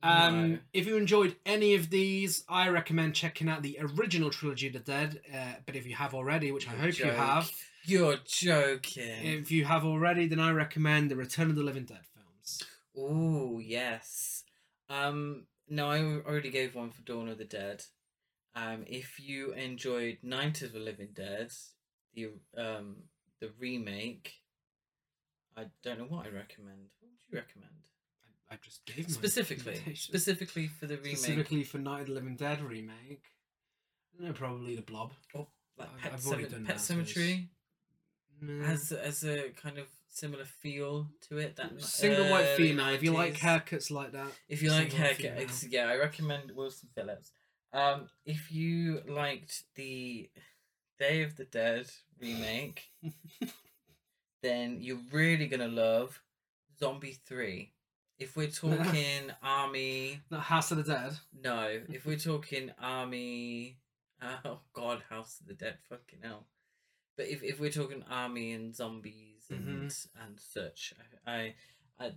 Um, 0.05 0.51
No. 0.51 0.59
If 0.73 0.85
you 0.87 0.97
enjoyed 0.97 1.35
any 1.45 1.73
of 1.75 1.89
these, 1.89 2.43
I 2.47 2.69
recommend 2.69 3.15
checking 3.15 3.49
out 3.49 3.63
the 3.63 3.77
original 3.79 4.29
trilogy 4.29 4.67
of 4.67 4.73
the 4.73 4.79
Dead. 4.79 5.21
Uh, 5.33 5.53
but 5.65 5.75
if 5.75 5.85
you 5.87 5.95
have 5.95 6.13
already, 6.13 6.51
which 6.51 6.67
I 6.67 6.71
hope 6.71 6.97
you 6.99 7.05
have, 7.05 7.51
You're 7.83 8.17
joking. 8.25 9.03
if 9.23 9.51
you 9.51 9.65
have 9.65 9.83
already, 9.85 10.27
then 10.27 10.39
I 10.39 10.51
recommend 10.51 11.09
the 11.11 11.15
Return 11.15 11.49
of 11.49 11.55
the 11.55 11.63
Living 11.63 11.85
Dead 11.85 12.01
films. 12.13 12.61
Oh 12.97 13.59
yes. 13.59 14.43
Um, 14.89 15.45
no, 15.67 15.89
I 15.89 15.99
already 16.03 16.51
gave 16.51 16.75
one 16.75 16.91
for 16.91 17.01
Dawn 17.01 17.27
of 17.29 17.37
the 17.37 17.45
Dead. 17.45 17.83
Um, 18.55 18.85
if 18.87 19.19
you 19.19 19.51
enjoyed 19.53 20.19
Night 20.21 20.61
of 20.61 20.71
the 20.71 20.79
Living 20.79 21.09
Dead, 21.13 21.51
the 22.13 22.29
um 22.55 22.97
the 23.41 23.51
remake, 23.59 24.33
I 25.57 25.65
don't 25.83 25.99
know 25.99 26.05
what 26.05 26.25
I 26.25 26.29
recommend. 26.29 26.77
What 26.99 27.11
would 27.11 27.19
you 27.29 27.37
recommend? 27.37 27.71
I, 28.49 28.53
I 28.55 28.57
just 28.61 28.85
gave 28.85 29.09
Specifically, 29.09 29.95
specifically 29.95 30.67
for 30.67 30.85
the 30.87 30.97
remake, 30.97 31.17
specifically 31.17 31.63
for 31.63 31.77
Night 31.79 32.01
of 32.01 32.07
the 32.07 32.13
Living 32.13 32.35
Dead 32.35 32.61
remake. 32.61 33.23
No, 34.19 34.31
probably 34.33 34.75
the 34.75 34.81
Blob. 34.81 35.13
or 35.33 35.47
like 35.77 35.89
I've- 35.93 36.01
Pet, 36.01 36.13
I've 36.13 36.25
already 36.27 36.43
Cemetery, 36.43 36.49
done 36.59 36.65
Pet 36.65 36.75
that, 36.77 36.81
so 36.81 36.93
it's- 36.93 37.13
Cemetery 37.13 37.49
Mm. 38.43 38.65
has 38.65 38.89
has 38.89 39.23
a 39.23 39.49
kind 39.51 39.77
of 39.77 39.87
similar 40.09 40.43
feel 40.43 41.07
to 41.21 41.37
it. 41.37 41.55
That 41.55 41.81
Single 41.81 42.29
white 42.29 42.57
female. 42.57 42.89
If 42.89 43.01
you 43.01 43.13
like 43.13 43.35
haircuts 43.35 43.89
like 43.89 44.11
that, 44.11 44.27
If 44.49 44.61
you 44.61 44.71
like 44.71 44.89
single 44.91 44.97
white 44.99 45.07
haircut, 45.07 45.21
female. 45.37 45.39
it's, 45.49 45.63
yeah, 45.63 45.85
I 45.87 45.95
recommend 45.95 46.51
Wilson 46.51 46.89
Phillips. 46.93 47.31
Um, 47.71 48.09
if 48.25 48.51
you 48.51 49.01
liked 49.07 49.63
the 49.75 50.29
Day 50.99 51.23
of 51.23 51.37
the 51.37 51.45
Dead 51.45 51.89
remake, 52.19 52.91
then 54.41 54.81
you're 54.81 54.99
really 55.11 55.47
gonna 55.47 55.67
love 55.69 56.21
Zombie 56.79 57.17
Three. 57.25 57.71
If 58.19 58.35
we're 58.37 58.47
talking 58.51 59.31
Army, 59.43 60.21
not 60.29 60.41
House 60.41 60.71
of 60.71 60.77
the 60.77 60.83
Dead. 60.83 61.13
no. 61.43 61.81
If 61.89 62.05
we're 62.05 62.17
talking 62.31 62.71
Army, 62.81 63.77
oh 64.45 64.59
God, 64.73 65.03
House 65.09 65.39
of 65.41 65.47
the 65.47 65.53
Dead, 65.53 65.77
fucking 65.89 66.19
hell. 66.23 66.45
But 67.17 67.27
if, 67.27 67.43
if 67.43 67.59
we're 67.59 67.71
talking 67.71 68.03
Army 68.09 68.51
and 68.51 68.75
zombies 68.75 69.45
and 69.49 69.93
and 70.23 70.39
such, 70.39 70.93
I, 71.25 71.31
I, 71.31 71.53
I 71.99 72.11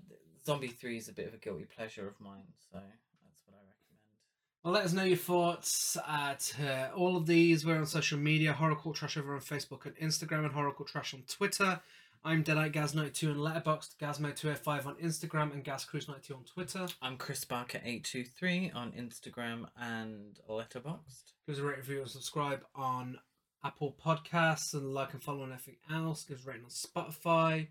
Zombie 0.47 0.69
Three 0.69 0.97
is 0.97 1.09
a 1.09 1.13
bit 1.13 1.29
of 1.29 1.35
a 1.35 1.37
guilty 1.37 1.65
pleasure 1.65 2.09
of 2.09 2.19
mine, 2.21 2.47
so 2.59 2.79
that's 2.79 3.43
what 3.45 3.55
I 3.55 3.63
recommend. 3.63 4.65
Well, 4.65 4.75
let 4.75 4.85
us 4.85 4.93
know 4.93 5.05
your 5.05 5.17
thoughts 5.19 5.97
at 6.09 6.53
uh, 6.61 6.89
all 6.97 7.17
of 7.17 7.27
these. 7.27 7.65
We're 7.65 7.79
on 7.79 7.87
social 7.87 8.19
media, 8.19 8.57
Horrorcore 8.59 8.95
Trash 8.95 9.17
over 9.17 9.35
on 9.35 9.41
Facebook 9.41 9.85
and 9.87 9.95
Instagram, 9.97 10.45
and 10.47 10.53
Horrorcore 10.53 10.87
Trash 10.87 11.15
on 11.15 11.23
Twitter. 11.29 11.81
I'm 12.25 12.43
Deadite 12.43 12.73
Gaz92 12.73 13.31
on 13.31 13.37
Letterboxd, 13.37 13.97
Gazmo205 13.97 14.87
on 14.87 14.95
Instagram, 14.97 15.53
and 15.53 15.65
GazCruise92 15.65 16.35
on 16.35 16.45
Twitter. 16.45 16.87
I'm 17.01 17.17
Chris 17.17 17.45
Barker 17.45 17.81
eight 17.85 18.05
two 18.05 18.25
three 18.25 18.73
on 18.75 18.91
Instagram 18.93 19.67
and 19.81 20.39
Letterboxd. 20.51 21.33
Give 21.47 21.55
us 21.55 21.59
a 21.61 21.63
rate, 21.63 21.79
review, 21.79 22.01
and 22.01 22.11
subscribe 22.11 22.65
on 22.75 23.19
Apple 23.65 23.97
Podcasts, 24.05 24.75
and 24.75 24.93
like 24.93 25.13
and 25.13 25.23
follow 25.23 25.43
on 25.43 25.53
everything 25.53 25.77
else. 25.91 26.25
Give 26.25 26.39
us 26.39 26.45
a 26.45 26.49
rating 26.49 26.65
on 26.65 26.71
Spotify. 26.71 27.69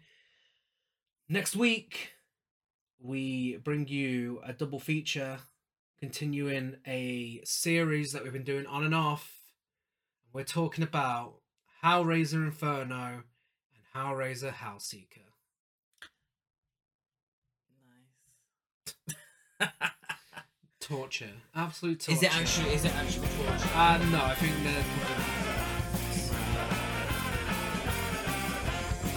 Next 1.27 1.55
week, 1.55 2.13
we 2.99 3.57
bring 3.57 3.87
you 3.89 4.39
a 4.45 4.53
double 4.53 4.79
feature, 4.79 5.39
continuing 5.99 6.77
a 6.87 7.41
series 7.43 8.13
that 8.13 8.23
we've 8.23 8.33
been 8.33 8.43
doing 8.43 8.65
on 8.65 8.85
and 8.85 8.95
off. 8.95 9.41
We're 10.31 10.43
talking 10.43 10.85
about 10.85 11.35
Hellraiser 11.83 12.45
Inferno 12.45 12.83
and 13.15 13.23
Hellraiser 13.95 14.53
Hellseeker. 14.53 15.27
Nice. 19.59 19.69
Torture, 20.79 21.31
absolute 21.53 21.99
torture. 21.99 22.17
is 22.17 22.23
it 22.23 22.35
actually? 22.37 22.73
Is 22.73 22.85
it 22.85 22.95
actually 22.95 23.27
torture? 23.27 23.69
Uh, 23.75 23.97
no, 24.11 24.23
I 24.23 24.35
think 24.35 24.53
they're. 24.63 24.83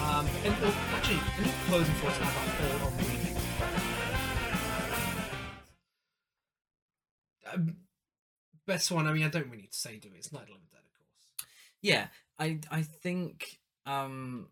Um, 0.03 0.27
and 0.45 0.61
well, 0.61 0.75
actually, 0.97 1.21
any 1.39 1.53
closing 1.69 1.95
thoughts 1.95 2.17
about 2.19 2.35
all 2.37 2.89
of 2.89 2.97
the 2.99 3.05
remakes? 3.05 3.45
Um, 7.55 7.77
best 8.67 8.91
one. 8.91 9.07
I 9.07 9.13
mean, 9.13 9.23
I 9.23 9.29
don't 9.29 9.47
really 9.47 9.63
need 9.63 9.73
to 9.73 9.79
say, 9.79 9.97
do 9.99 10.09
it? 10.09 10.15
It's 10.19 10.33
Night 10.33 10.43
of 10.43 10.49
Living 10.49 10.63
Dead, 10.73 10.81
of 10.85 10.93
course. 10.99 11.47
Yeah, 11.83 12.09
I 12.39 12.59
I 12.71 12.83
think 12.83 13.61
um 13.87 14.49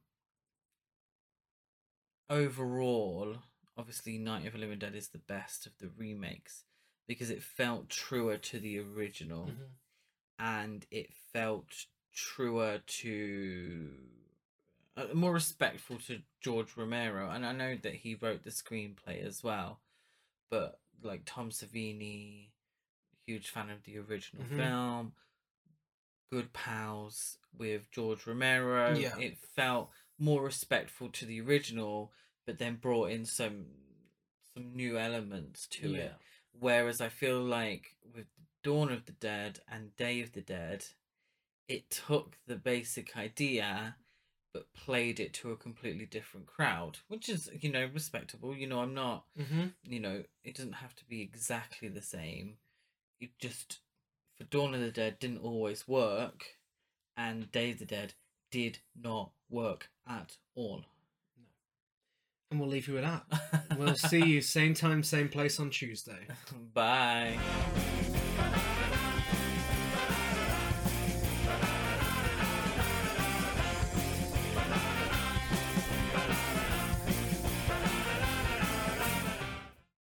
overall, 2.30 3.36
obviously 3.76 4.18
Night 4.18 4.46
of 4.46 4.52
the 4.54 4.58
Living 4.58 4.78
Dead 4.78 4.94
is 4.94 5.08
the 5.08 5.18
best 5.18 5.66
of 5.66 5.72
the 5.78 5.88
remakes 5.96 6.64
because 7.06 7.30
it 7.30 7.42
felt 7.42 7.88
truer 7.88 8.36
to 8.36 8.58
the 8.58 8.78
original 8.78 9.46
Mm-hmm. 9.46 9.62
and 10.38 10.86
it 10.90 11.10
felt 11.32 11.86
truer 12.14 12.78
to 12.86 13.90
uh, 14.96 15.04
more 15.14 15.32
respectful 15.32 15.98
to 16.06 16.20
George 16.40 16.76
Romero 16.76 17.30
and 17.30 17.46
I 17.46 17.52
know 17.52 17.76
that 17.82 17.94
he 17.94 18.14
wrote 18.16 18.42
the 18.44 18.50
screenplay 18.50 19.24
as 19.24 19.42
well 19.44 19.80
but 20.50 20.80
like 21.02 21.22
Tom 21.24 21.50
Savini 21.50 22.48
huge 23.26 23.48
fan 23.50 23.70
of 23.70 23.82
the 23.84 23.98
original 23.98 24.44
Mhm. 24.44 24.56
film 24.56 25.12
good 26.30 26.52
pals 26.52 27.38
with 27.56 27.90
George 27.90 28.26
Romero 28.26 28.94
Yeah. 28.96 29.16
it 29.18 29.38
felt 29.38 29.90
more 30.18 30.42
respectful 30.42 31.08
to 31.08 31.24
the 31.24 31.40
original 31.40 32.12
but 32.46 32.58
then 32.58 32.76
brought 32.76 33.10
in 33.10 33.24
some 33.24 33.66
some 34.54 34.74
new 34.74 34.98
elements 34.98 35.66
to 35.66 35.94
it 35.94 36.14
Whereas 36.60 37.00
I 37.00 37.08
feel 37.08 37.40
like 37.40 37.94
with 38.14 38.26
Dawn 38.62 38.90
of 38.90 39.06
the 39.06 39.12
Dead 39.12 39.60
and 39.70 39.94
Day 39.96 40.20
of 40.20 40.32
the 40.32 40.40
Dead, 40.40 40.84
it 41.68 41.90
took 41.90 42.36
the 42.46 42.56
basic 42.56 43.16
idea, 43.16 43.96
but 44.52 44.58
but 44.58 44.72
played 44.72 45.20
it 45.20 45.32
to 45.34 45.52
a 45.52 45.56
completely 45.56 46.06
different 46.06 46.46
crowd, 46.46 46.98
which 47.06 47.28
is 47.28 47.50
you 47.60 47.70
know 47.70 47.88
respectable. 47.92 48.56
You 48.56 48.66
know, 48.66 48.80
I'm 48.80 48.94
not. 48.94 49.26
Mm-hmm. 49.38 49.66
You 49.84 50.00
know, 50.00 50.22
it 50.42 50.56
doesn't 50.56 50.72
have 50.72 50.96
to 50.96 51.04
be 51.04 51.22
exactly 51.22 51.88
the 51.88 52.02
same. 52.02 52.56
It 53.20 53.30
just 53.38 53.80
for 54.36 54.44
Dawn 54.44 54.74
of 54.74 54.80
the 54.80 54.90
Dead 54.90 55.18
didn't 55.18 55.44
always 55.44 55.86
work, 55.86 56.44
and 57.16 57.52
Day 57.52 57.72
of 57.72 57.78
the 57.78 57.84
Dead 57.84 58.14
did 58.50 58.78
not 59.00 59.30
work 59.50 59.90
at 60.08 60.36
all. 60.54 60.84
And 62.50 62.58
we'll 62.58 62.68
leave 62.68 62.88
you 62.88 62.94
with 62.94 63.04
that. 63.04 63.24
we'll 63.78 63.94
see 63.94 64.24
you 64.24 64.40
same 64.40 64.72
time, 64.72 65.02
same 65.02 65.28
place 65.28 65.60
on 65.60 65.70
Tuesday. 65.70 66.26
Bye. 66.72 67.36